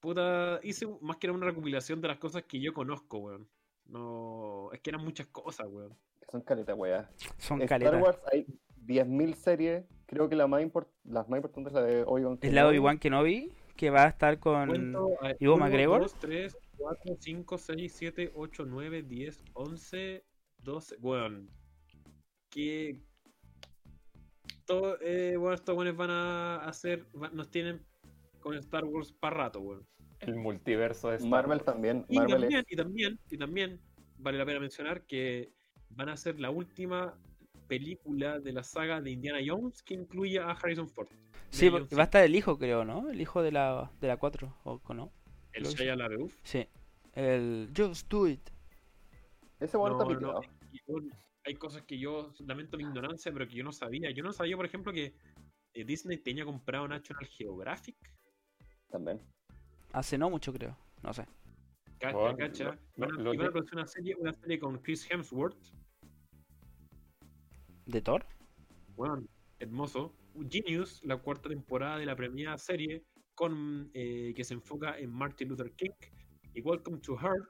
puta, 0.00 0.60
hice 0.62 0.86
más 1.00 1.16
que 1.16 1.26
era 1.26 1.34
una 1.34 1.46
recopilación 1.46 2.00
de 2.00 2.08
las 2.08 2.18
cosas 2.18 2.44
que 2.44 2.60
yo 2.60 2.72
conozco, 2.72 3.18
weón. 3.18 3.48
No, 3.86 4.70
es 4.72 4.80
que 4.80 4.90
eran 4.90 5.04
muchas 5.04 5.26
cosas, 5.28 5.66
weón. 5.68 5.96
Que 6.26 6.32
son 6.32 6.40
caleta, 6.42 6.74
weá. 6.74 7.08
Son 7.38 7.62
Star 7.62 7.80
caletas. 7.80 8.02
Wars 8.02 8.18
hay 8.32 8.46
10.000 8.86 9.34
series. 9.34 9.84
Creo 10.06 10.28
que 10.28 10.36
la 10.36 10.46
más 10.46 10.62
import- 10.62 10.88
las 11.04 11.28
más 11.28 11.38
importantes 11.38 11.72
es 11.72 11.74
la 11.74 11.82
de 11.86 12.02
Obi-Wan 12.04 12.38
Es 12.42 12.52
la 12.52 12.60
Kenobi. 12.62 12.76
Obi-Wan 12.78 12.98
Kenobi, 12.98 13.52
que 13.76 13.90
va 13.90 14.04
a 14.04 14.08
estar 14.08 14.38
con. 14.38 14.70
Ewan 14.70 14.94
uno, 15.40 15.56
McGregor. 15.56 16.00
2, 16.02 16.14
3, 16.20 16.56
4, 16.78 17.16
5, 17.18 17.58
6, 17.58 17.92
7, 17.92 18.32
8, 18.34 18.64
9, 18.66 19.02
10, 19.02 19.44
11, 19.54 20.24
12, 20.58 20.96
weón. 21.00 21.50
Que. 22.50 23.00
Todo, 24.64 24.98
eh, 25.00 25.36
bueno, 25.36 25.54
estos 25.54 25.76
weones 25.76 25.96
van 25.96 26.10
a 26.10 26.56
hacer, 26.66 27.06
nos 27.32 27.50
tienen 27.50 27.84
con 28.40 28.54
Star 28.56 28.84
Wars 28.84 29.12
para 29.12 29.36
rato, 29.36 29.60
weón. 29.60 29.86
El 30.20 30.34
multiverso 30.36 31.10
de 31.10 31.16
Star 31.16 31.28
Marvel 31.30 31.58
Wars. 31.58 31.64
también. 31.64 32.04
Y 32.08 32.16
Marvel 32.18 32.40
también, 32.40 32.60
es- 32.66 32.72
y 32.72 32.76
también, 32.76 33.20
y 33.30 33.38
también 33.38 33.80
vale 34.18 34.38
la 34.38 34.46
pena 34.46 34.58
mencionar 34.60 35.02
que 35.02 35.52
van 35.90 36.08
a 36.08 36.16
ser 36.16 36.40
la 36.40 36.50
última 36.50 37.14
película 37.66 38.38
de 38.38 38.52
la 38.52 38.62
saga 38.62 39.00
de 39.00 39.10
Indiana 39.10 39.40
Jones 39.44 39.82
que 39.82 39.94
incluye 39.94 40.38
a 40.38 40.50
Harrison 40.50 40.88
Ford. 40.88 41.08
Sí, 41.50 41.70
porque 41.70 41.94
va 41.94 42.02
a 42.02 42.04
estar 42.04 42.24
el 42.24 42.34
hijo, 42.34 42.58
creo, 42.58 42.84
¿no? 42.84 43.08
El 43.10 43.20
hijo 43.20 43.42
de 43.42 43.52
la, 43.52 43.90
de 44.00 44.08
la 44.08 44.16
4, 44.16 44.56
¿o 44.64 44.94
no? 44.94 45.12
El 45.52 45.64
Shia 45.64 45.96
LaBeouf. 45.96 46.34
Sí. 46.42 46.66
El 47.14 47.70
Just 47.74 48.08
Do 48.08 48.28
It. 48.28 48.50
Ese 49.58 49.76
bueno 49.78 49.96
No, 49.96 50.12
está 50.12 50.20
no, 50.20 50.40
hay 51.44 51.54
cosas 51.54 51.82
que 51.82 51.98
yo 51.98 52.32
lamento 52.40 52.76
mi 52.76 52.84
ignorancia, 52.84 53.32
pero 53.32 53.48
que 53.48 53.54
yo 53.54 53.64
no 53.64 53.72
sabía. 53.72 54.10
Yo 54.10 54.22
no 54.22 54.32
sabía, 54.32 54.56
por 54.56 54.66
ejemplo, 54.66 54.92
que 54.92 55.14
eh, 55.72 55.84
Disney 55.84 56.18
tenía 56.18 56.44
comprado 56.44 56.86
National 56.88 57.26
Geographic. 57.26 57.96
También. 58.90 59.20
Hace 59.92 60.18
no 60.18 60.28
mucho, 60.28 60.52
creo. 60.52 60.76
No 61.02 61.14
sé. 61.14 61.24
Cacha, 61.98 62.16
Bueno, 62.16 62.36
cacha. 62.36 62.64
lo- 62.64 62.78
Van 62.96 63.10
a, 63.12 63.22
lo 63.22 63.34
y 63.34 63.36
van 63.36 63.46
a 63.46 63.48
que- 63.48 63.52
producir 63.52 63.74
una 63.78 63.86
serie, 63.86 64.14
una 64.18 64.32
serie 64.32 64.58
con 64.58 64.78
Chris 64.78 65.10
Hemsworth. 65.10 65.56
¿De 67.86 68.00
Thor? 68.02 68.26
Bueno, 68.96 69.26
hermoso. 69.58 70.14
Genius, 70.50 71.00
la 71.04 71.16
cuarta 71.16 71.48
temporada 71.48 71.98
de 71.98 72.06
la 72.06 72.16
premiada 72.16 72.58
serie 72.58 73.04
con 73.34 73.90
eh, 73.94 74.32
que 74.34 74.44
se 74.44 74.54
enfoca 74.54 74.98
en 74.98 75.10
Martin 75.10 75.48
Luther 75.48 75.72
King. 75.72 75.90
Y 76.54 76.60
Welcome 76.62 76.98
to 77.00 77.16
Heart, 77.16 77.48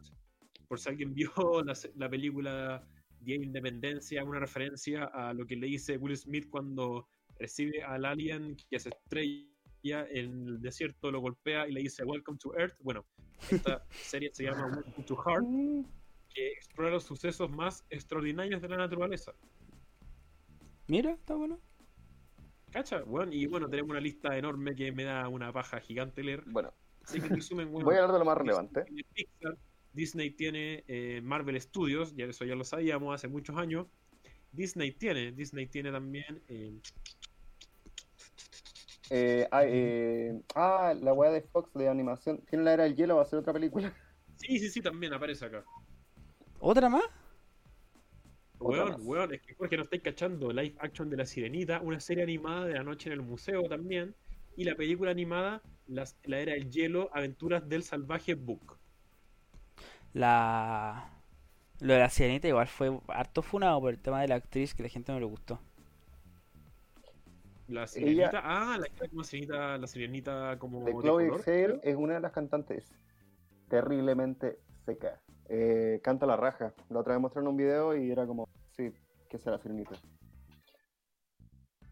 por 0.69 0.79
si 0.79 0.89
alguien 0.89 1.15
vio 1.15 1.31
la, 1.97 2.09
película 2.11 2.87
Día 3.21 3.39
de 3.39 3.45
Independencia, 3.47 4.23
una 4.25 4.39
referencia 4.41 5.05
a 5.07 5.33
lo 5.33 5.47
que 5.47 5.57
le 5.57 5.67
dice 5.69 5.97
Will 5.97 6.17
Smith 6.17 6.49
cuando 6.51 7.09
recibe 7.39 7.83
al 7.83 8.05
alien 8.05 8.57
que 8.71 8.79
se 8.79 8.91
estrella 8.91 9.47
en 9.93 10.47
el 10.49 10.61
desierto, 10.61 11.11
lo 11.11 11.21
golpea 11.21 11.69
y 11.69 11.73
le 11.73 11.81
dice 11.81 12.05
Welcome 12.05 12.39
to 12.39 12.57
Earth. 12.57 12.77
Bueno, 12.81 13.05
esta 13.51 13.85
serie 13.91 14.31
se 14.33 14.45
llama 14.45 14.67
Welcome 14.67 15.05
to 15.07 15.17
Heart, 15.17 15.47
que 16.35 16.49
explora 16.53 16.91
los 16.91 17.05
sucesos 17.05 17.51
más 17.51 17.85
extraordinarios 17.91 18.61
de 18.61 18.69
la 18.69 18.77
naturaleza. 18.77 19.33
Mira, 20.89 21.13
está 21.13 21.35
bueno. 21.35 21.61
¿Cacha? 22.71 23.03
Bueno, 23.03 23.33
y 23.33 23.47
bueno, 23.47 23.69
tenemos 23.69 23.91
una 23.91 24.01
lista 24.01 24.37
enorme 24.37 24.75
que 24.75 24.93
me 24.93 25.05
da 25.05 25.29
una 25.29 25.53
paja 25.53 25.81
gigante 25.81 26.23
leer. 26.23 26.43
Bueno, 26.47 26.73
Así 27.05 27.21
que 27.21 27.27
en 27.27 27.37
resumen, 27.37 27.71
bueno, 27.71 27.85
voy 27.85 27.97
a 27.97 28.03
hablar 28.03 28.13
de 28.13 28.19
lo 28.19 28.25
más 28.25 28.37
Disney 28.37 28.55
relevante. 28.55 28.85
tiene 28.85 29.05
Pixar, 29.15 29.59
Disney 29.93 30.31
tiene 30.31 30.85
eh, 30.89 31.21
Marvel 31.23 31.61
Studios, 31.61 32.15
ya 32.17 32.27
eso 32.27 32.45
ya 32.45 32.57
lo 32.57 32.65
sabíamos 32.65 33.15
hace 33.15 33.29
muchos 33.29 33.57
años. 33.57 33.87
Disney 34.53 34.93
tiene, 34.93 35.33
Disney 35.33 35.67
tiene 35.67 35.93
también 35.93 36.43
eh, 36.49 36.81
Eh, 39.11 39.47
ah, 39.53 39.63
eh, 39.65 40.43
ah, 40.55 40.95
la 41.01 41.13
weá 41.13 41.31
de 41.31 41.43
Fox 41.43 41.73
de 41.75 41.89
animación. 41.89 42.45
Tiene 42.47 42.65
la 42.65 42.73
era 42.75 42.85
del 42.85 42.97
hielo, 42.97 43.17
va 43.17 43.23
a 43.23 43.25
ser 43.25 43.39
otra 43.39 43.53
película. 43.53 43.95
Sí, 44.37 44.59
sí, 44.59 44.71
sí, 44.71 44.83
también 44.83 45.13
aparece 45.15 45.45
acá. 45.47 45.67
¿Otra 46.61 46.89
más? 46.91 47.05
Otra 48.59 48.85
Weón, 48.85 48.97
más. 48.99 49.01
weón, 49.07 49.33
es 49.33 49.41
que 49.43 49.55
Jorge 49.55 49.77
no 49.79 49.85
estáis 49.85 50.03
cachando 50.03 50.53
live 50.53 50.77
action 50.81 51.09
de 51.09 51.17
La 51.17 51.25
Sirenita, 51.27 51.81
una 51.81 52.01
serie 52.01 52.23
animada 52.25 52.67
de 52.67 52.75
la 52.75 52.83
noche 52.85 53.09
en 53.09 53.15
el 53.15 53.23
museo 53.23 53.67
también, 53.69 54.15
y 54.57 54.65
la 54.65 54.75
película 54.77 55.11
animada 55.11 55.63
las- 55.87 56.19
La 56.25 56.39
Era 56.41 56.53
del 56.53 56.71
Hielo, 56.71 57.09
Aventuras 57.15 57.67
del 57.69 57.83
Salvaje 57.83 58.35
Book. 58.35 58.79
La. 60.13 61.11
Lo 61.81 61.95
de 61.95 62.01
la 62.01 62.11
sirenita 62.11 62.49
igual 62.49 62.69
fue 62.69 62.99
harto 63.09 63.43
funado 63.43 63.81
por 63.81 63.91
el 63.93 64.01
tema 64.01 64.21
de 64.23 64.29
la 64.29 64.37
actriz 64.37 64.75
que 64.75 64.83
la 64.85 64.89
gente 64.89 65.13
no 65.13 65.21
le 65.21 65.27
gustó. 65.27 65.61
La 67.69 67.87
Sirenita, 67.87 68.41
ah, 68.45 68.79
la 68.79 68.87
que 68.87 69.09
como 69.09 69.25
sirenita, 69.25 69.77
la 69.77 69.87
Sirenita 69.87 70.57
como 70.59 70.85
De 70.85 70.93
de 70.93 71.01
Chloe 71.01 71.29
color, 71.29 71.43
creo. 71.43 71.81
es 71.83 71.97
una 71.97 72.15
de 72.15 72.21
las 72.21 72.33
cantantes 72.33 72.95
terriblemente 73.69 74.61
seca. 74.85 75.21
Eh, 75.49 76.01
canta 76.03 76.27
la 76.27 76.37
raja. 76.37 76.75
La 76.91 77.01
otra 77.01 77.15
vez 77.15 77.23
mostraron 77.23 77.49
un 77.49 77.57
video 77.57 77.97
y 77.97 78.11
era 78.11 78.27
como, 78.27 78.49
sí, 78.77 78.93
que 79.29 79.39
será 79.39 79.59
Sirenita. 79.59 79.97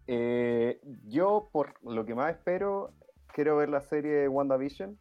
Eh, 0.07 0.81
yo, 1.05 1.49
por 1.53 1.75
lo 1.83 2.05
que 2.05 2.15
más 2.15 2.31
espero, 2.33 2.93
quiero 3.33 3.57
ver 3.57 3.69
la 3.69 3.81
serie 3.81 4.29
WandaVision. 4.29 4.99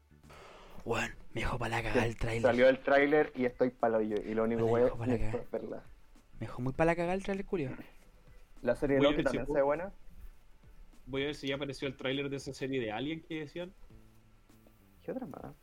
Bueno, 0.86 1.14
me 1.34 1.41
dejó 1.41 1.58
para 1.60 1.78
la 1.78 1.84
cagada 1.84 2.06
el 2.06 2.18
trailer. 2.18 2.41
Salió 2.41 2.68
el 2.68 2.80
tráiler 2.80 3.32
y 3.36 3.45
estoy 3.45 3.70
palo 3.70 4.02
yo. 4.02 4.18
Y 4.18 4.34
lo 4.34 4.44
único 4.44 4.66
que 4.66 4.70
voy 4.70 4.82
a 4.82 4.94
para 4.94 5.14
es 5.16 5.52
verla. 5.52 5.84
Me 6.40 6.48
dejó 6.48 6.62
muy 6.62 6.74
para 6.74 6.91
la 6.91 6.95
cagada 6.95 7.14
el 7.14 7.24
trailer, 7.24 7.45
Julio. 7.45 7.72
La 8.62 8.76
serie 8.76 8.98
de 8.98 9.04
Loki 9.04 9.24
también 9.24 9.45
se 9.45 9.54
ve 9.54 9.62
buena. 9.62 9.94
Voy 11.06 11.24
a 11.24 11.26
ver 11.28 11.36
si 11.36 11.48
ya 11.48 11.56
apareció 11.56 11.88
el 11.88 11.98
tráiler 11.98 12.30
de 12.30 12.38
esa 12.38 12.54
serie 12.54 12.80
de 12.80 12.92
Alien 12.92 13.22
que 13.24 13.42
decían. 13.42 13.74
¿Qué 15.02 15.12
otra 15.12 15.26
más? 15.26 15.56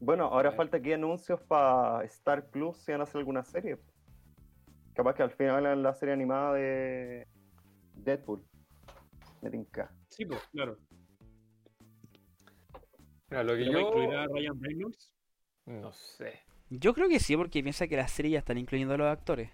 Bueno, 0.00 0.24
ahora 0.26 0.52
falta 0.52 0.80
que 0.80 0.94
anuncios 0.94 1.40
para 1.42 2.04
Star 2.04 2.48
Plus 2.50 2.76
si 2.78 2.92
van 2.92 3.00
a 3.00 3.04
hacer 3.04 3.18
alguna 3.18 3.44
serie. 3.44 3.78
Capaz 4.94 5.14
que 5.14 5.22
al 5.22 5.30
final 5.30 5.66
hagan 5.66 5.82
la 5.82 5.92
serie 5.94 6.14
animada 6.14 6.54
de 6.54 7.26
Deadpool. 7.96 8.42
Me 9.42 9.50
tinca. 9.50 9.92
Sí, 10.08 10.24
pues, 10.24 10.40
claro. 10.52 10.78
Mira, 13.30 13.42
lo 13.44 13.56
que 13.56 13.64
¿Pero 13.64 13.72
va 13.72 13.78
a 13.78 13.82
yo. 13.82 13.88
incluir 13.88 14.14
a 14.16 14.26
Ryan 14.26 14.60
Reynolds? 14.62 15.12
No 15.66 15.92
sé. 15.92 16.40
Yo 16.70 16.94
creo 16.94 17.08
que 17.08 17.20
sí, 17.20 17.36
porque 17.36 17.62
piensa 17.62 17.86
que 17.88 17.96
las 17.96 18.10
series 18.10 18.32
ya 18.32 18.38
están 18.38 18.58
incluyendo 18.58 18.94
a 18.94 18.98
los 18.98 19.06
actores. 19.08 19.50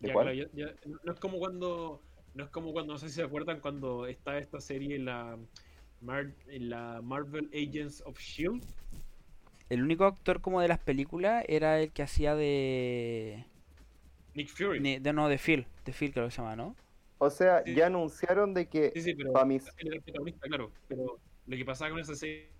¿De 0.00 0.08
Ya, 0.08 0.12
cuál? 0.14 0.26
claro, 0.26 0.48
ya- 0.54 0.66
ya- 0.66 0.74
no- 0.86 0.98
no 1.04 1.12
es 1.12 1.20
como 1.20 1.38
cuando 1.38 2.02
no 2.36 2.44
es 2.44 2.50
como 2.50 2.72
cuando 2.72 2.92
no 2.94 2.98
sé 2.98 3.08
si 3.08 3.16
se 3.16 3.22
acuerdan 3.22 3.60
cuando 3.60 4.06
está 4.06 4.38
esta 4.38 4.60
serie 4.60 4.98
la 4.98 5.38
Mar- 6.00 6.34
la 6.46 7.00
Marvel 7.02 7.48
Agents 7.52 8.02
of 8.04 8.18
Shield 8.20 8.62
El 9.68 9.82
único 9.82 10.04
actor 10.04 10.40
como 10.40 10.60
de 10.60 10.68
las 10.68 10.78
películas 10.78 11.44
era 11.48 11.80
el 11.80 11.90
que 11.92 12.02
hacía 12.02 12.34
de... 12.36 13.44
Nick 14.34 14.48
Fury. 14.50 14.80
ni- 14.80 14.98
de 14.98 15.12
no, 15.12 15.28
de 15.28 15.38
Phil. 15.38 15.66
De 15.86 15.92
Phil 15.92 16.12
creo 16.12 16.26
que 16.26 16.30
se 16.30 16.42
llama, 16.42 16.54
¿no? 16.56 16.76
O 17.18 17.30
sea, 17.30 17.62
Sí. 17.64 17.74
ya 17.74 17.86
anunciaron 17.86 18.52
de 18.52 18.66
que 18.68 18.92
Sí, 18.94 19.00
sí, 19.00 19.14
pero 19.14 19.32
mis- 19.46 19.66
el 19.78 20.02
protagonista, 20.02 20.46
claro. 20.46 20.70
Pero 20.88 21.18
lo 21.46 21.56
que 21.56 21.64
pasaba 21.64 21.90
con 21.90 22.00
esa 22.00 22.14
serie 22.14 22.50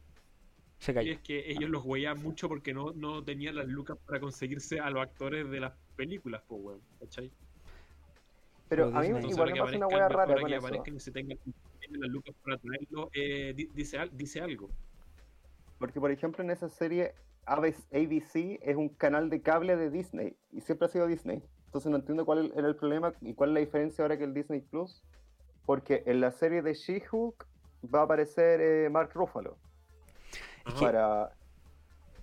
Se 0.78 0.94
cayó. 0.94 1.12
es 1.12 1.18
que 1.20 1.50
ellos 1.50 1.68
los 1.68 1.84
huellaban 1.84 2.22
mucho 2.22 2.48
porque 2.48 2.72
no, 2.72 2.92
no 2.94 3.22
tenían 3.22 3.54
las 3.56 3.66
lucas 3.68 3.98
para 4.06 4.18
conseguirse 4.20 4.80
a 4.80 4.88
los 4.88 5.02
actores 5.02 5.48
de 5.50 5.60
las 5.60 5.74
películas, 5.96 6.42
pues, 6.48 6.60
weón. 6.64 6.80
¿Cachai? 6.98 7.30
Pero 8.68 8.86
a 8.86 9.00
mí 9.00 9.06
igual 9.30 9.52
me 9.52 9.58
pasa 9.60 9.76
una 9.76 9.86
mejor 9.86 10.12
rara 10.12 10.34
con 10.40 10.46
que 10.50 10.56
eso. 10.56 10.82
y 10.96 11.00
se 11.00 11.12
tengan, 11.12 11.38
las 11.90 12.10
lucas 12.10 12.34
para 12.44 12.58
traerlo, 12.58 13.10
eh, 13.14 13.52
di- 13.54 13.70
dice, 13.74 13.98
al- 13.98 14.16
dice 14.16 14.40
algo. 14.40 14.70
Porque, 15.78 16.00
por 16.00 16.10
ejemplo, 16.10 16.42
en 16.42 16.50
esa 16.50 16.68
serie, 16.68 17.14
ABC 17.44 17.76
ABC 17.92 18.58
es 18.62 18.76
un 18.76 18.88
canal 18.88 19.30
de 19.30 19.40
cable 19.40 19.76
de 19.76 19.90
Disney 19.90 20.36
y 20.52 20.60
siempre 20.62 20.86
ha 20.86 20.88
sido 20.88 21.06
Disney. 21.06 21.42
Entonces 21.66 21.90
no 21.90 21.96
entiendo 21.98 22.24
cuál 22.24 22.52
era 22.56 22.66
el 22.66 22.74
problema 22.74 23.12
y 23.20 23.34
cuál 23.34 23.50
es 23.50 23.54
la 23.54 23.60
diferencia 23.60 24.02
ahora 24.02 24.16
que 24.18 24.24
el 24.24 24.34
Disney 24.34 24.60
Plus. 24.62 25.02
Porque 25.64 26.02
en 26.06 26.20
la 26.20 26.30
serie 26.32 26.62
de 26.62 26.74
She-Hulk 26.74 27.46
va 27.94 28.00
a 28.00 28.02
aparecer 28.04 28.60
eh, 28.60 28.88
Mark 28.90 29.10
Ruffalo. 29.14 29.56
Ajá. 30.64 30.80
Para 30.80 31.30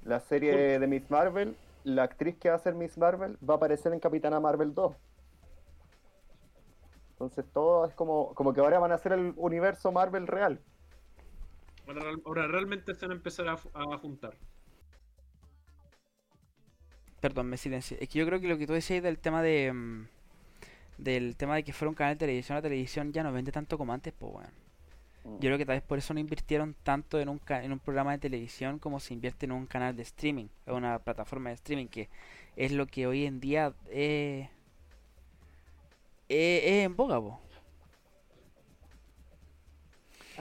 la 0.04 0.20
serie 0.20 0.80
de 0.80 0.88
Miss 0.88 1.10
Marvel, 1.10 1.56
la 1.86 2.04
actriz 2.04 2.36
que 2.38 2.50
va 2.50 2.56
a 2.56 2.60
ser 2.60 2.74
Miss 2.76 2.98
Marvel 2.98 3.38
va 3.48 3.54
a 3.54 3.58
aparecer 3.58 3.94
en 3.94 4.00
Capitana 4.00 4.40
Marvel 4.40 4.74
2. 4.74 4.96
Entonces 7.26 7.52
todo 7.54 7.86
es 7.86 7.94
como, 7.96 8.34
como 8.36 8.54
que 8.54 8.62
ahora 8.62 8.80
van 8.80 8.92
a 8.92 8.96
hacer 8.96 9.14
el 9.14 9.34
universo 9.38 9.92
Marvel 9.92 10.28
real. 10.28 10.60
Ahora, 11.88 12.02
ahora 12.26 12.48
realmente 12.48 12.94
se 12.96 13.06
van 13.06 13.12
a 13.12 13.16
empezar 13.16 13.48
a, 13.48 13.54
a 13.54 13.98
juntar. 13.98 14.38
Perdón, 17.20 17.48
me 17.48 17.58
silencio. 17.58 17.98
Es 18.00 18.10
que 18.10 18.20
yo 18.20 18.26
creo 18.26 18.40
que 18.40 18.48
lo 18.48 18.58
que 18.58 18.68
tú 18.68 18.74
decías 18.74 19.02
del 19.04 19.20
tema 19.20 19.42
de. 19.42 19.72
mm, 19.74 20.08
del 20.98 21.36
tema 21.38 21.56
de 21.56 21.64
que 21.64 21.74
fuera 21.74 21.90
un 21.90 21.96
canal 21.96 22.16
de 22.16 22.20
televisión, 22.20 22.58
la 22.58 22.62
televisión 22.62 23.14
ya 23.14 23.24
no 23.24 23.34
vende 23.34 23.52
tanto 23.52 23.78
como 23.78 23.94
antes, 23.94 24.14
pues 24.18 24.32
bueno. 24.34 24.50
Mm. 25.26 25.36
Yo 25.40 25.50
creo 25.50 25.58
que 25.58 25.66
tal 25.66 25.78
vez 25.78 25.84
por 25.84 25.98
eso 26.00 26.14
no 26.14 26.20
invirtieron 26.20 26.76
tanto 26.84 27.20
en 27.20 27.30
un, 27.30 27.40
ca- 27.40 27.64
en 27.64 27.72
un 27.74 27.80
programa 27.80 28.12
de 28.14 28.20
televisión 28.20 28.80
como 28.80 29.00
se 29.00 29.14
invierte 29.14 29.46
en 29.46 29.54
un 29.54 29.68
canal 29.68 29.96
de 29.96 30.04
streaming, 30.04 30.48
en 30.68 30.76
una 30.76 31.00
plataforma 31.00 31.50
de 31.50 31.56
streaming, 31.56 31.88
que 31.88 32.10
es 32.56 32.72
lo 32.74 32.88
que 32.88 33.08
hoy 33.08 33.26
en 33.26 33.40
día 33.40 33.74
eh, 33.90 34.50
es 36.36 36.86
en 36.86 36.96
boga, 36.96 37.20
po. 37.22 37.40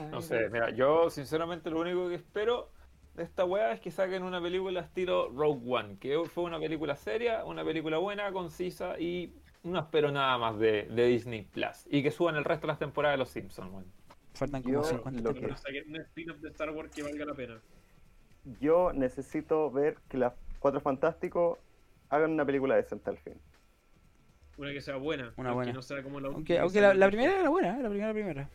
No 0.09 0.21
sé, 0.21 0.49
mira, 0.49 0.71
yo 0.71 1.09
sinceramente 1.09 1.69
lo 1.69 1.79
único 1.79 2.09
que 2.09 2.15
espero 2.15 2.71
de 3.13 3.23
esta 3.23 3.45
weá 3.45 3.71
es 3.73 3.79
que 3.79 3.91
saquen 3.91 4.23
una 4.23 4.41
película 4.41 4.79
estilo 4.81 5.29
Rogue 5.29 5.61
One, 5.71 5.97
que 5.99 6.19
fue 6.25 6.43
una 6.45 6.59
película 6.59 6.95
seria, 6.95 7.45
una 7.45 7.63
película 7.63 7.99
buena, 7.99 8.31
concisa 8.31 8.99
y 8.99 9.35
no 9.61 9.79
espero 9.79 10.11
nada 10.11 10.37
más 10.39 10.57
de, 10.57 10.83
de 10.87 11.05
Disney 11.07 11.43
Plus. 11.43 11.85
Y 11.89 12.01
que 12.01 12.09
suban 12.09 12.35
el 12.35 12.43
resto 12.43 12.61
de 12.65 12.71
las 12.73 12.79
temporadas 12.79 13.13
de 13.15 13.17
Los 13.19 13.29
Simpsons, 13.29 13.71
weón. 13.71 13.85
Faltan 14.33 14.63
como 14.63 14.73
Yo 14.73 14.83
50 14.83 15.21
lo 15.21 15.33
Pero 15.35 15.47
que- 15.49 15.57
saquen 15.57 15.89
un 15.89 15.95
spin-off 16.01 16.37
de 16.39 16.49
Star 16.49 16.71
Wars 16.71 16.89
que 16.91 17.03
valga 17.03 17.25
la 17.25 17.35
pena. 17.35 17.61
Yo 18.59 18.91
necesito 18.93 19.69
ver 19.71 19.97
que 20.09 20.17
los 20.17 20.33
Cuatro 20.59 20.81
Fantásticos 20.81 21.59
hagan 22.09 22.31
una 22.31 22.45
película 22.45 22.75
decente 22.75 23.09
al 23.11 23.17
fin. 23.19 23.35
Una 24.57 24.71
que 24.71 24.81
sea 24.81 24.95
buena. 24.97 25.33
Una 25.37 25.49
aunque 25.49 25.65
buena. 25.65 25.73
no 25.73 25.81
sea 25.81 26.03
como 26.03 26.19
la 26.19 26.27
Aunque, 26.27 26.39
última 26.53 26.61
aunque 26.61 26.79
que 26.79 26.97
la, 26.99 27.07
primera 27.07 27.39
era 27.39 27.49
buena, 27.49 27.69
¿eh? 27.79 27.81
la 27.83 27.89
primera, 27.89 28.07
la 28.07 28.13
primera. 28.13 28.49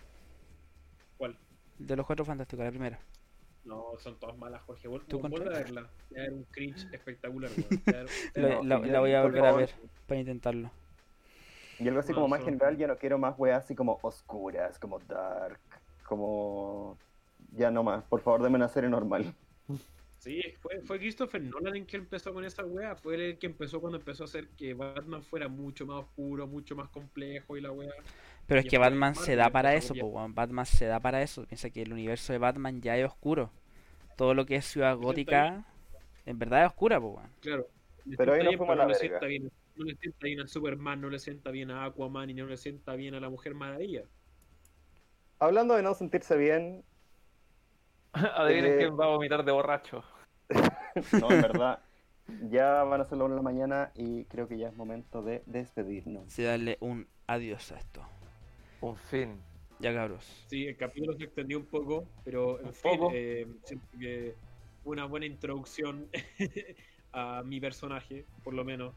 ¿Cuál? 1.16 1.37
De 1.79 1.97
los 1.97 2.07
cuatro 2.07 2.25
fantásticos, 2.25 2.65
la 2.65 2.70
primera. 2.70 2.99
No, 3.65 3.85
son 3.99 4.19
todas 4.19 4.37
malas, 4.39 4.62
Jorge. 4.62 4.89
Vuel- 4.89 5.05
¿Tú 5.07 5.20
Vuelve 5.20 5.47
a 5.55 5.59
verla. 5.59 5.83
Va 5.83 6.20
a 6.20 6.23
dar 6.23 6.33
un 6.33 6.45
cringe 6.45 6.87
espectacular, 6.93 7.51
La, 8.35 8.62
la- 8.62 9.01
voy 9.01 9.12
a 9.12 9.23
volver 9.23 9.45
a 9.45 9.53
ver 9.53 9.70
para 10.07 10.20
intentarlo. 10.20 10.70
Y 11.81 11.87
algo 11.87 12.01
así 12.01 12.11
No, 12.11 12.16
como 12.16 12.29
más 12.29 12.41
son- 12.41 12.47
general, 12.47 12.77
ya 12.77 12.87
no 12.87 12.97
quiero 12.97 13.19
más 13.19 13.35
weas 13.39 13.65
así 13.65 13.75
como 13.75 13.99
oscuras, 14.03 14.79
como 14.79 14.99
dark, 15.01 15.61
como... 16.05 16.97
Ya 17.53 17.70
no 17.70 17.83
más, 17.83 18.05
por 18.05 18.20
favor, 18.20 18.43
deme 18.43 18.57
una 18.57 18.69
serie 18.69 18.89
normal. 18.91 19.33
Sí, 20.29 20.43
fue, 20.61 20.83
fue 20.83 20.99
Christopher 20.99 21.41
Nolan 21.41 21.75
el 21.75 21.87
que 21.87 21.97
empezó 21.97 22.35
con 22.35 22.45
esa 22.45 22.63
wea. 22.63 22.95
Fue 22.97 23.15
él 23.15 23.21
el 23.23 23.39
que 23.39 23.47
empezó 23.47 23.81
cuando 23.81 23.97
empezó 23.97 24.25
a 24.25 24.27
hacer 24.27 24.51
que 24.51 24.75
Batman 24.75 25.23
fuera 25.23 25.49
mucho 25.49 25.87
más 25.87 26.01
oscuro, 26.05 26.47
mucho 26.47 26.77
más 26.77 26.91
complejo 26.91 27.57
y 27.57 27.63
la 27.63 27.73
wea. 27.73 27.95
Pero 28.45 28.61
es 28.61 28.67
Y 28.67 28.69
que 28.69 28.77
después 28.77 28.79
Batman 28.79 29.15
se 29.15 29.37
da 29.37 29.49
para 29.51 29.75
eso, 29.75 29.95
po. 29.95 30.13
Batman 30.29 30.67
se 30.67 30.85
da 30.85 31.01
para 31.01 31.23
eso. 31.23 31.47
Piensa 31.47 31.71
que 31.71 31.81
el 31.81 31.95
universo 31.95 32.35
de 32.35 32.39
Batman 32.39 32.83
ya 32.83 32.99
es 32.99 33.07
oscuro. 33.07 33.51
Todo 34.17 34.35
lo 34.35 34.45
que 34.45 34.57
es 34.57 34.67
Ciudad 34.67 34.97
Gótica, 34.99 35.65
en 36.27 36.39
verdad 36.39 36.63
es 36.63 36.67
oscura, 36.69 37.01
po, 37.01 37.09
weón. 37.13 37.31
Claro. 37.41 37.67
le 38.05 38.19
Pero 38.19 38.35
ahí 38.35 38.43
nos 38.43 38.51
bien, 38.51 38.61
pero 38.67 38.75
la 38.75 38.85
no 38.85 38.87
le 38.87 38.95
sienta 38.97 39.25
bien. 39.25 39.51
No 39.77 39.85
le 39.87 39.97
sienta 39.97 40.27
bien 40.27 40.41
a 40.41 40.47
Superman, 40.49 41.01
no 41.01 41.09
le 41.09 41.19
sienta 41.19 41.51
bien 41.51 41.71
a 41.71 41.85
Aquaman 41.87 42.29
y 42.29 42.35
no 42.35 42.47
le 42.47 42.59
sienta 42.59 42.97
bien 42.97 43.15
a 43.15 43.21
la 43.21 43.31
Mujer 43.31 43.55
Maravilla. 43.55 44.05
Hablando 45.39 45.75
de 45.75 45.83
no 45.83 45.95
sentirse 45.95 46.37
bien, 46.37 46.85
Adivinen 48.37 48.73
Eh, 48.73 48.77
quién 48.79 48.99
va 48.99 49.05
a 49.07 49.09
vomitar 49.09 49.45
de 49.45 49.53
borracho. 49.53 50.03
No, 51.20 51.31
en 51.31 51.43
verdad, 51.43 51.78
ya 52.51 52.82
van 52.85 53.01
a 53.01 53.05
ser 53.05 53.19
las 53.19 53.27
1 53.27 53.35
de 53.35 53.36
la 53.36 53.43
mañana 53.43 53.90
y 53.94 54.24
creo 54.24 54.48
que 54.48 54.59
ya 54.59 54.69
es 54.69 54.77
momento 54.77 55.23
de 55.23 55.43
despedirnos. 55.47 56.32
Sí, 56.32 56.43
darle 56.43 56.77
un 56.81 57.06
adiós 57.27 57.73
a 57.73 57.78
esto. 57.78 58.02
Un 58.81 58.97
fin. 58.97 59.40
Ya, 59.81 59.94
cabros. 59.94 60.24
Sí, 60.48 60.66
el 60.66 60.77
capítulo 60.77 61.16
se 61.16 61.24
extendió 61.24 61.59
un 61.59 61.66
poco, 61.66 62.05
pero 62.24 62.59
en 62.60 62.66
Un 62.66 62.73
fin, 62.74 62.90
poco. 62.98 63.10
eh, 63.15 63.47
siento 63.65 63.86
que 63.98 64.35
una 64.85 65.05
buena 65.05 65.27
introducción 65.27 66.09
a 67.12 67.43
mi 67.44 67.60
personaje, 67.60 68.24
por 68.43 68.55
lo 68.55 68.65
menos. 68.65 68.94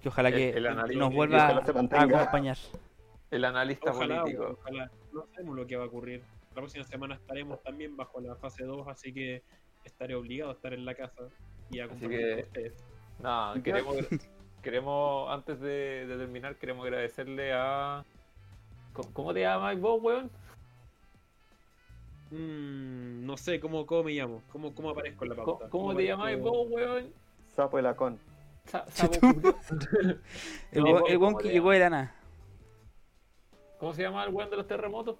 Que 0.00 0.08
ojalá 0.08 0.28
El- 0.28 0.34
que 0.34 0.50
el 0.50 0.66
analista- 0.66 0.98
nos 0.98 1.12
vuelva 1.14 1.46
a 1.48 1.58
acompañar. 1.58 2.56
El 3.30 3.44
analista 3.44 3.90
Ojalá, 3.90 4.20
político. 4.22 4.58
ojalá. 4.60 4.90
No 5.12 5.26
sabemos 5.32 5.56
lo 5.56 5.66
que 5.66 5.76
va 5.76 5.84
a 5.84 5.86
ocurrir. 5.86 6.22
La 6.50 6.54
próxima 6.60 6.84
semana 6.84 7.16
estaremos 7.16 7.60
también 7.64 7.96
bajo 7.96 8.20
la 8.20 8.36
fase 8.36 8.62
2, 8.64 8.86
así 8.86 9.12
que 9.12 9.42
estaré 9.84 10.14
obligado 10.14 10.50
a 10.50 10.54
estar 10.54 10.72
en 10.72 10.84
la 10.84 10.94
casa 10.94 11.24
y 11.70 11.80
a 11.80 11.84
Así 11.84 11.90
compartir 11.92 12.18
que- 12.18 12.32
con 12.34 12.42
ustedes. 12.44 12.84
No, 13.20 13.54
queremos, 13.62 13.96
queremos, 14.62 15.30
antes 15.30 15.60
de, 15.60 16.06
de 16.06 16.16
terminar, 16.16 16.56
queremos 16.56 16.84
agradecerle 16.84 17.52
a. 17.52 18.04
¿Cómo, 18.92 19.12
cómo 19.12 19.34
te 19.34 19.40
llamas 19.40 19.78
vos, 19.80 20.02
weón? 20.02 20.30
Mm, 22.30 23.26
no 23.26 23.36
sé 23.36 23.60
cómo, 23.60 23.86
cómo 23.86 24.04
me 24.04 24.12
llamo, 24.12 24.42
cómo, 24.50 24.74
cómo 24.74 24.90
aparezco 24.90 25.24
en 25.24 25.30
la 25.30 25.36
¿Cómo, 25.36 25.46
pauta. 25.58 25.68
cómo 25.70 25.94
te 25.94 26.04
llamáis 26.06 26.40
vos, 26.40 26.66
weón? 26.70 27.12
Sapo 27.54 27.76
de 27.76 27.82
lacón. 27.84 28.18
Sa- 28.64 28.86
sapo. 28.90 29.14
El 30.72 30.82
No, 30.82 30.84
weón- 30.84 30.94
¿cómo- 31.00 31.06
el 31.08 31.16
weón 31.18 31.38
que 31.38 31.48
llegó 31.50 31.70
de 31.70 31.90
nada. 31.90 32.14
¿Cómo 33.78 33.92
se 33.92 34.02
llama 34.02 34.24
el 34.24 34.32
weón 34.32 34.50
de 34.50 34.56
los 34.56 34.66
terremotos? 34.66 35.16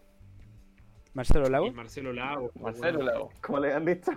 Marcelo 1.13 1.49
Lago. 1.49 1.71
Marcelo 1.73 2.13
Lago. 2.13 2.51
Marcelo. 2.61 3.03
Lago. 3.03 3.31
Como 3.41 3.61
le 3.61 3.73
han 3.73 3.85
dicho. 3.85 4.11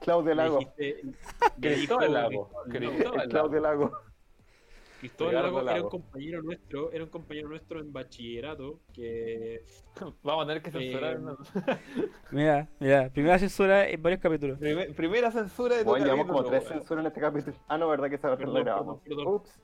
Claudio 0.00 0.34
Lago. 0.34 0.60
Cristóbal 1.60 2.12
Lago. 2.12 2.50
Claudio 3.28 3.60
Lago. 3.60 3.92
Cristóbal 5.00 5.34
Lago 5.34 5.60
era 5.70 5.82
un 5.84 5.88
compañero 5.90 6.42
nuestro, 6.42 6.90
era 6.92 7.04
un 7.04 7.10
compañero 7.10 7.48
nuestro 7.48 7.80
en 7.80 7.92
bachillerato 7.92 8.80
que 8.92 9.62
Vamos 10.22 10.44
a 10.44 10.46
tener 10.48 10.62
que 10.62 10.70
censurar. 10.72 11.14
Eh, 11.14 11.18
una- 11.18 11.36
Mira, 12.32 12.68
mira, 12.80 13.08
primera 13.10 13.38
censura 13.38 13.88
en 13.88 14.02
varios 14.02 14.20
capítulos. 14.20 14.58
Primer- 14.58 14.94
primera 14.94 15.30
censura 15.30 15.76
de 15.76 15.84
Bueno, 15.84 16.04
llevamos 16.04 16.26
como 16.26 16.44
tres 16.44 16.64
censuras 16.66 17.02
en 17.02 17.06
este 17.08 17.20
capítulo. 17.20 17.56
Ah, 17.68 17.78
no, 17.78 17.88
verdad 17.88 18.08
que 18.08 18.16
esa 18.16 18.30
lo 18.30 18.36
grabamos. 18.36 19.00
perdón, 19.02 19.16
perdón. 19.24 19.34
Ups. 19.34 19.60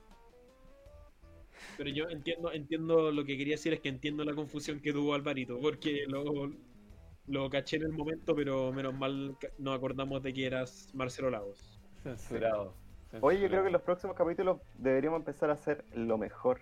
pero 1.77 1.89
yo 1.89 2.07
entiendo 2.09 2.51
entiendo 2.53 3.11
lo 3.11 3.25
que 3.25 3.37
quería 3.37 3.55
decir 3.55 3.73
es 3.73 3.81
que 3.81 3.89
entiendo 3.89 4.23
la 4.23 4.33
confusión 4.33 4.79
que 4.79 4.93
tuvo 4.93 5.13
Alvarito 5.13 5.59
porque 5.59 6.05
lo, 6.07 6.23
lo 7.27 7.49
caché 7.49 7.77
en 7.77 7.83
el 7.83 7.91
momento 7.91 8.35
pero 8.35 8.71
menos 8.71 8.93
mal 8.93 9.35
nos 9.57 9.75
acordamos 9.77 10.21
de 10.23 10.33
que 10.33 10.45
eras 10.45 10.89
Marcelo 10.93 11.29
Lagos 11.29 11.79
Censurado. 12.03 12.73
Oye, 13.21 13.39
yo 13.39 13.47
creo 13.47 13.61
que 13.63 13.67
en 13.67 13.71
censurado. 13.71 13.71
los 13.71 13.81
próximos 13.81 14.15
capítulos 14.15 14.59
deberíamos 14.77 15.19
empezar 15.19 15.49
a 15.49 15.53
hacer 15.53 15.85
lo 15.93 16.17
mejor 16.17 16.59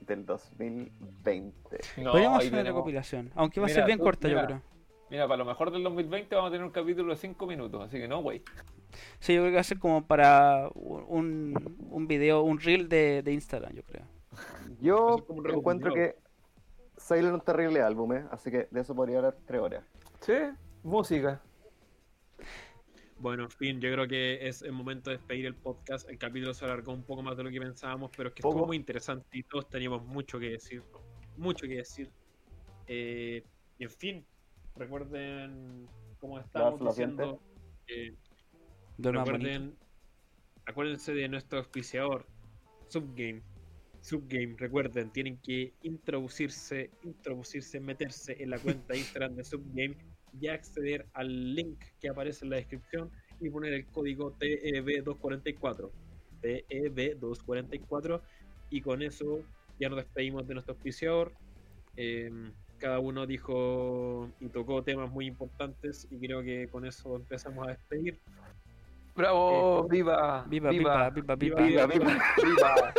del 0.00 0.24
2020. 0.26 1.78
No, 1.98 2.10
Podríamos 2.12 2.38
hacer 2.38 2.52
una 2.52 2.62
recopilación. 2.62 3.30
Aunque 3.34 3.60
va 3.60 3.66
a 3.66 3.68
Mira, 3.68 3.74
ser 3.74 3.86
bien 3.86 3.98
tú- 3.98 4.04
corta, 4.04 4.28
yo 4.28 4.44
creo. 4.44 4.62
Mira, 5.10 5.28
para 5.28 5.36
lo 5.38 5.44
mejor 5.44 5.70
del 5.70 5.82
2020 5.82 6.34
vamos 6.34 6.48
a 6.48 6.52
tener 6.52 6.64
un 6.66 6.72
capítulo 6.72 7.12
de 7.12 7.18
5 7.18 7.46
minutos, 7.46 7.82
así 7.82 7.98
que 7.98 8.08
no, 8.08 8.22
güey. 8.22 8.42
Sí, 9.18 9.34
yo 9.34 9.42
creo 9.42 9.50
que 9.50 9.54
va 9.56 9.60
a 9.60 9.64
ser 9.64 9.78
como 9.78 10.06
para 10.06 10.70
un, 10.74 11.76
un 11.90 12.06
video, 12.06 12.42
un 12.42 12.58
reel 12.58 12.88
de, 12.88 13.22
de 13.22 13.32
Instagram, 13.32 13.74
yo 13.74 13.82
creo. 13.82 14.04
Yo 14.80 15.16
encuentro 15.54 15.92
que 15.92 16.16
Sailor 17.02 17.34
un 17.34 17.40
terrible 17.40 17.80
álbum, 17.82 18.12
¿eh? 18.14 18.24
así 18.30 18.50
que 18.50 18.68
de 18.70 18.80
eso 18.80 18.94
podría 18.94 19.18
hablar 19.18 19.36
tres 19.46 19.60
horas. 19.60 19.84
Sí, 20.20 20.34
música. 20.84 21.40
bueno 23.18 23.44
en 23.44 23.50
fin 23.50 23.80
yo 23.80 23.92
creo 23.92 24.06
que 24.08 24.48
es 24.48 24.62
el 24.62 24.72
momento 24.72 25.10
de 25.10 25.16
despedir 25.16 25.46
el 25.46 25.54
podcast 25.54 26.08
el 26.08 26.18
capítulo 26.18 26.54
se 26.54 26.64
alargó 26.64 26.92
un 26.92 27.04
poco 27.04 27.22
más 27.22 27.36
de 27.36 27.44
lo 27.44 27.50
que 27.50 27.60
pensábamos 27.60 28.10
pero 28.16 28.28
es 28.30 28.34
que 28.34 28.42
Poco. 28.42 28.54
estuvo 28.54 28.66
muy 28.66 28.76
interesante 28.76 29.26
y 29.38 29.42
todos 29.44 29.68
teníamos 29.68 30.04
mucho 30.04 30.38
que 30.40 30.50
decir 30.50 30.82
mucho 31.36 31.66
que 31.66 31.76
decir 31.76 32.10
Eh, 32.88 33.44
y 33.78 33.84
en 33.84 33.90
fin 33.90 34.26
recuerden 34.76 35.88
como 36.18 36.38
estábamos 36.40 36.80
Lavarse 36.80 36.84
los 36.84 36.96
diciendo 36.96 37.40
bonito. 37.88 38.18
Recuerden, 38.98 39.76
acuérdense 40.66 41.14
de 41.14 41.28
nuestro 41.28 41.58
auspiciador, 41.60 42.26
Subgame. 42.88 43.42
Subgame, 44.02 44.56
recuerden, 44.58 45.10
tienen 45.10 45.38
que 45.38 45.72
introducirse, 45.82 46.90
introducirse, 47.04 47.78
meterse 47.78 48.36
en 48.42 48.50
la 48.50 48.58
cuenta 48.58 48.96
Instagram 48.96 49.36
de 49.36 49.44
Subgame 49.44 49.96
y 50.40 50.48
acceder 50.48 51.06
al 51.12 51.54
link 51.54 51.78
que 52.00 52.08
aparece 52.08 52.44
en 52.44 52.50
la 52.50 52.56
descripción 52.56 53.10
y 53.40 53.48
poner 53.48 53.72
el 53.72 53.86
código 53.86 54.36
E 54.40 54.82
TEB244. 54.82 55.90
TEB244 56.42 58.20
y 58.70 58.80
con 58.80 59.02
eso 59.02 59.44
ya 59.78 59.88
nos 59.88 59.98
despedimos 59.98 60.48
de 60.48 60.54
nuestro 60.54 60.74
auspiciador. 60.74 61.32
Em, 61.96 62.52
cada 62.78 62.98
uno 62.98 63.24
dijo 63.26 64.28
y 64.40 64.48
tocó 64.48 64.82
temas 64.82 65.12
muy 65.12 65.26
importantes 65.26 66.08
y 66.10 66.18
creo 66.18 66.42
que 66.42 66.66
con 66.68 66.84
eso 66.84 67.14
empezamos 67.14 67.68
a 67.68 67.70
despedir. 67.70 68.18
¡Bravo! 69.14 69.86
¡Viva! 69.88 70.44
Viva, 70.48 70.70
viva, 70.70 71.10
viva, 71.10 71.34
viva. 71.36 71.60
Viva, 71.62 71.86
viva. 71.86 72.18
¡Viva! 72.42 72.94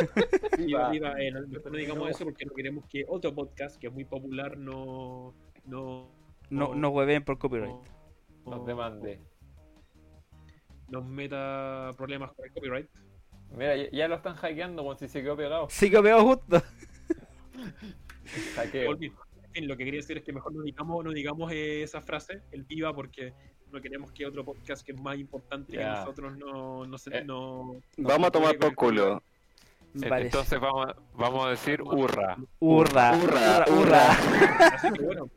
Viva, 0.58 0.90
viva, 0.92 1.14
eh, 1.22 1.32
no, 1.32 1.42
no 1.42 1.78
digamos 1.78 2.10
eso 2.10 2.24
porque 2.26 2.46
no 2.46 2.54
queremos 2.54 2.86
que 2.88 3.04
otro 3.08 3.34
podcast 3.34 3.80
que 3.80 3.88
es 3.88 3.94
muy 3.94 4.06
popular 4.06 4.56
no 4.58 5.34
no 5.66 6.12
No, 6.50 6.76
no 6.76 6.90
hueven 6.90 7.24
por 7.24 7.40
copyright. 7.40 7.72
no- 8.46 8.52
Nos 8.58 8.66
demande. 8.68 9.20
nos 10.90 11.04
meta 11.06 11.94
problemas 11.98 12.32
con 12.34 12.46
el 12.46 12.52
copyright. 12.54 12.90
Mira, 13.52 13.76
ya, 13.76 13.90
ya 13.92 14.08
lo 14.08 14.16
están 14.16 14.36
hackeando 14.36 14.84
como 14.84 14.96
si 14.96 15.08
se 15.08 15.22
quedó 15.24 15.36
pegado. 15.36 15.68
Sí 15.70 15.90
que 15.90 16.00
veo 16.02 16.22
justo. 16.24 16.62
Hackeo. 18.56 18.92
Olvi- 18.92 19.12
En 19.46 19.52
fin, 19.52 19.68
lo 19.68 19.78
que 19.78 19.86
quería 19.86 20.00
decir 20.00 20.18
es 20.18 20.24
que 20.24 20.34
mejor 20.34 20.54
no 20.54 20.64
digamos, 20.64 21.04
no 21.04 21.12
digamos 21.12 21.52
eh, 21.52 21.84
esa 21.84 22.02
frase, 22.02 22.42
el 22.52 22.64
viva, 22.64 22.94
porque 22.94 23.34
no 23.74 23.82
queremos 23.82 24.12
que 24.12 24.26
otro 24.26 24.46
podcast 24.46 24.86
que 24.86 24.92
es 24.94 25.02
más 25.02 25.18
importante 25.18 25.74
que 25.74 25.84
nosotros 25.84 26.38
no, 26.38 26.86
no, 26.86 26.98
se, 26.98 27.18
Eh. 27.18 27.24
no 27.26 27.76
Vamos 27.98 28.28
a 28.28 28.32
tomar 28.32 28.58
por 28.58 28.74
culo. 28.76 29.22
Parece. 30.10 30.28
Entonces 30.28 30.60
vamos, 30.60 30.88
a- 30.88 30.96
vamos 31.16 31.46
a 31.46 31.50
decir 31.50 31.82
hurra. 31.82 32.38
Hurra, 32.60 33.16
hurra, 33.18 33.66
Hurra. 33.70 34.12
Así 34.74 34.92
que 34.92 35.02
bueno, 35.04 35.30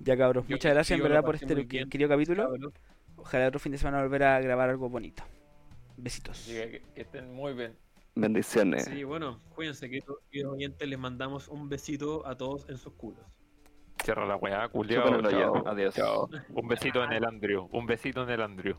Ya 0.00 0.16
cabros, 0.16 0.44
Yo- 0.46 0.54
muchas 0.56 0.72
gracias 0.72 0.96
en 0.98 1.02
verdad 1.02 1.22
por 1.24 1.34
este 1.34 1.54
bien, 1.54 1.88
querido 1.88 2.08
capítulo. 2.08 2.44
cabrón. 2.44 2.72
Ojalá 3.16 3.48
otro 3.48 3.58
fin 3.60 3.72
de 3.72 3.78
semana 3.78 4.02
volver 4.02 4.22
a 4.24 4.40
grabar 4.40 4.70
algo 4.70 4.88
bonito. 4.88 5.22
Besitos. 5.96 6.44
Que, 6.46 6.82
que 6.94 7.00
estén 7.00 7.32
muy 7.34 7.52
bien. 7.54 7.74
Bendiciones. 8.14 8.84
Sí, 8.84 9.04
bueno, 9.04 9.40
cuídense, 9.54 9.88
queridos 9.90 10.18
oyentes, 10.52 10.88
les 10.88 10.98
mandamos 10.98 11.48
un 11.48 11.68
besito 11.68 12.26
a 12.26 12.36
todos 12.36 12.68
en 12.68 12.78
sus 12.78 12.92
culos. 12.94 13.20
Cierra 14.06 14.24
la 14.24 14.36
weá, 14.36 14.68
culiao. 14.68 15.20
Chao. 15.20 15.66
Adiós. 15.66 15.96
Chao. 15.96 16.28
Un 16.50 16.68
besito 16.68 17.02
en 17.02 17.12
el 17.12 17.24
Andrew. 17.24 17.68
Un 17.72 17.86
besito 17.86 18.22
en 18.22 18.30
el 18.30 18.40
Andrew. 18.40 18.76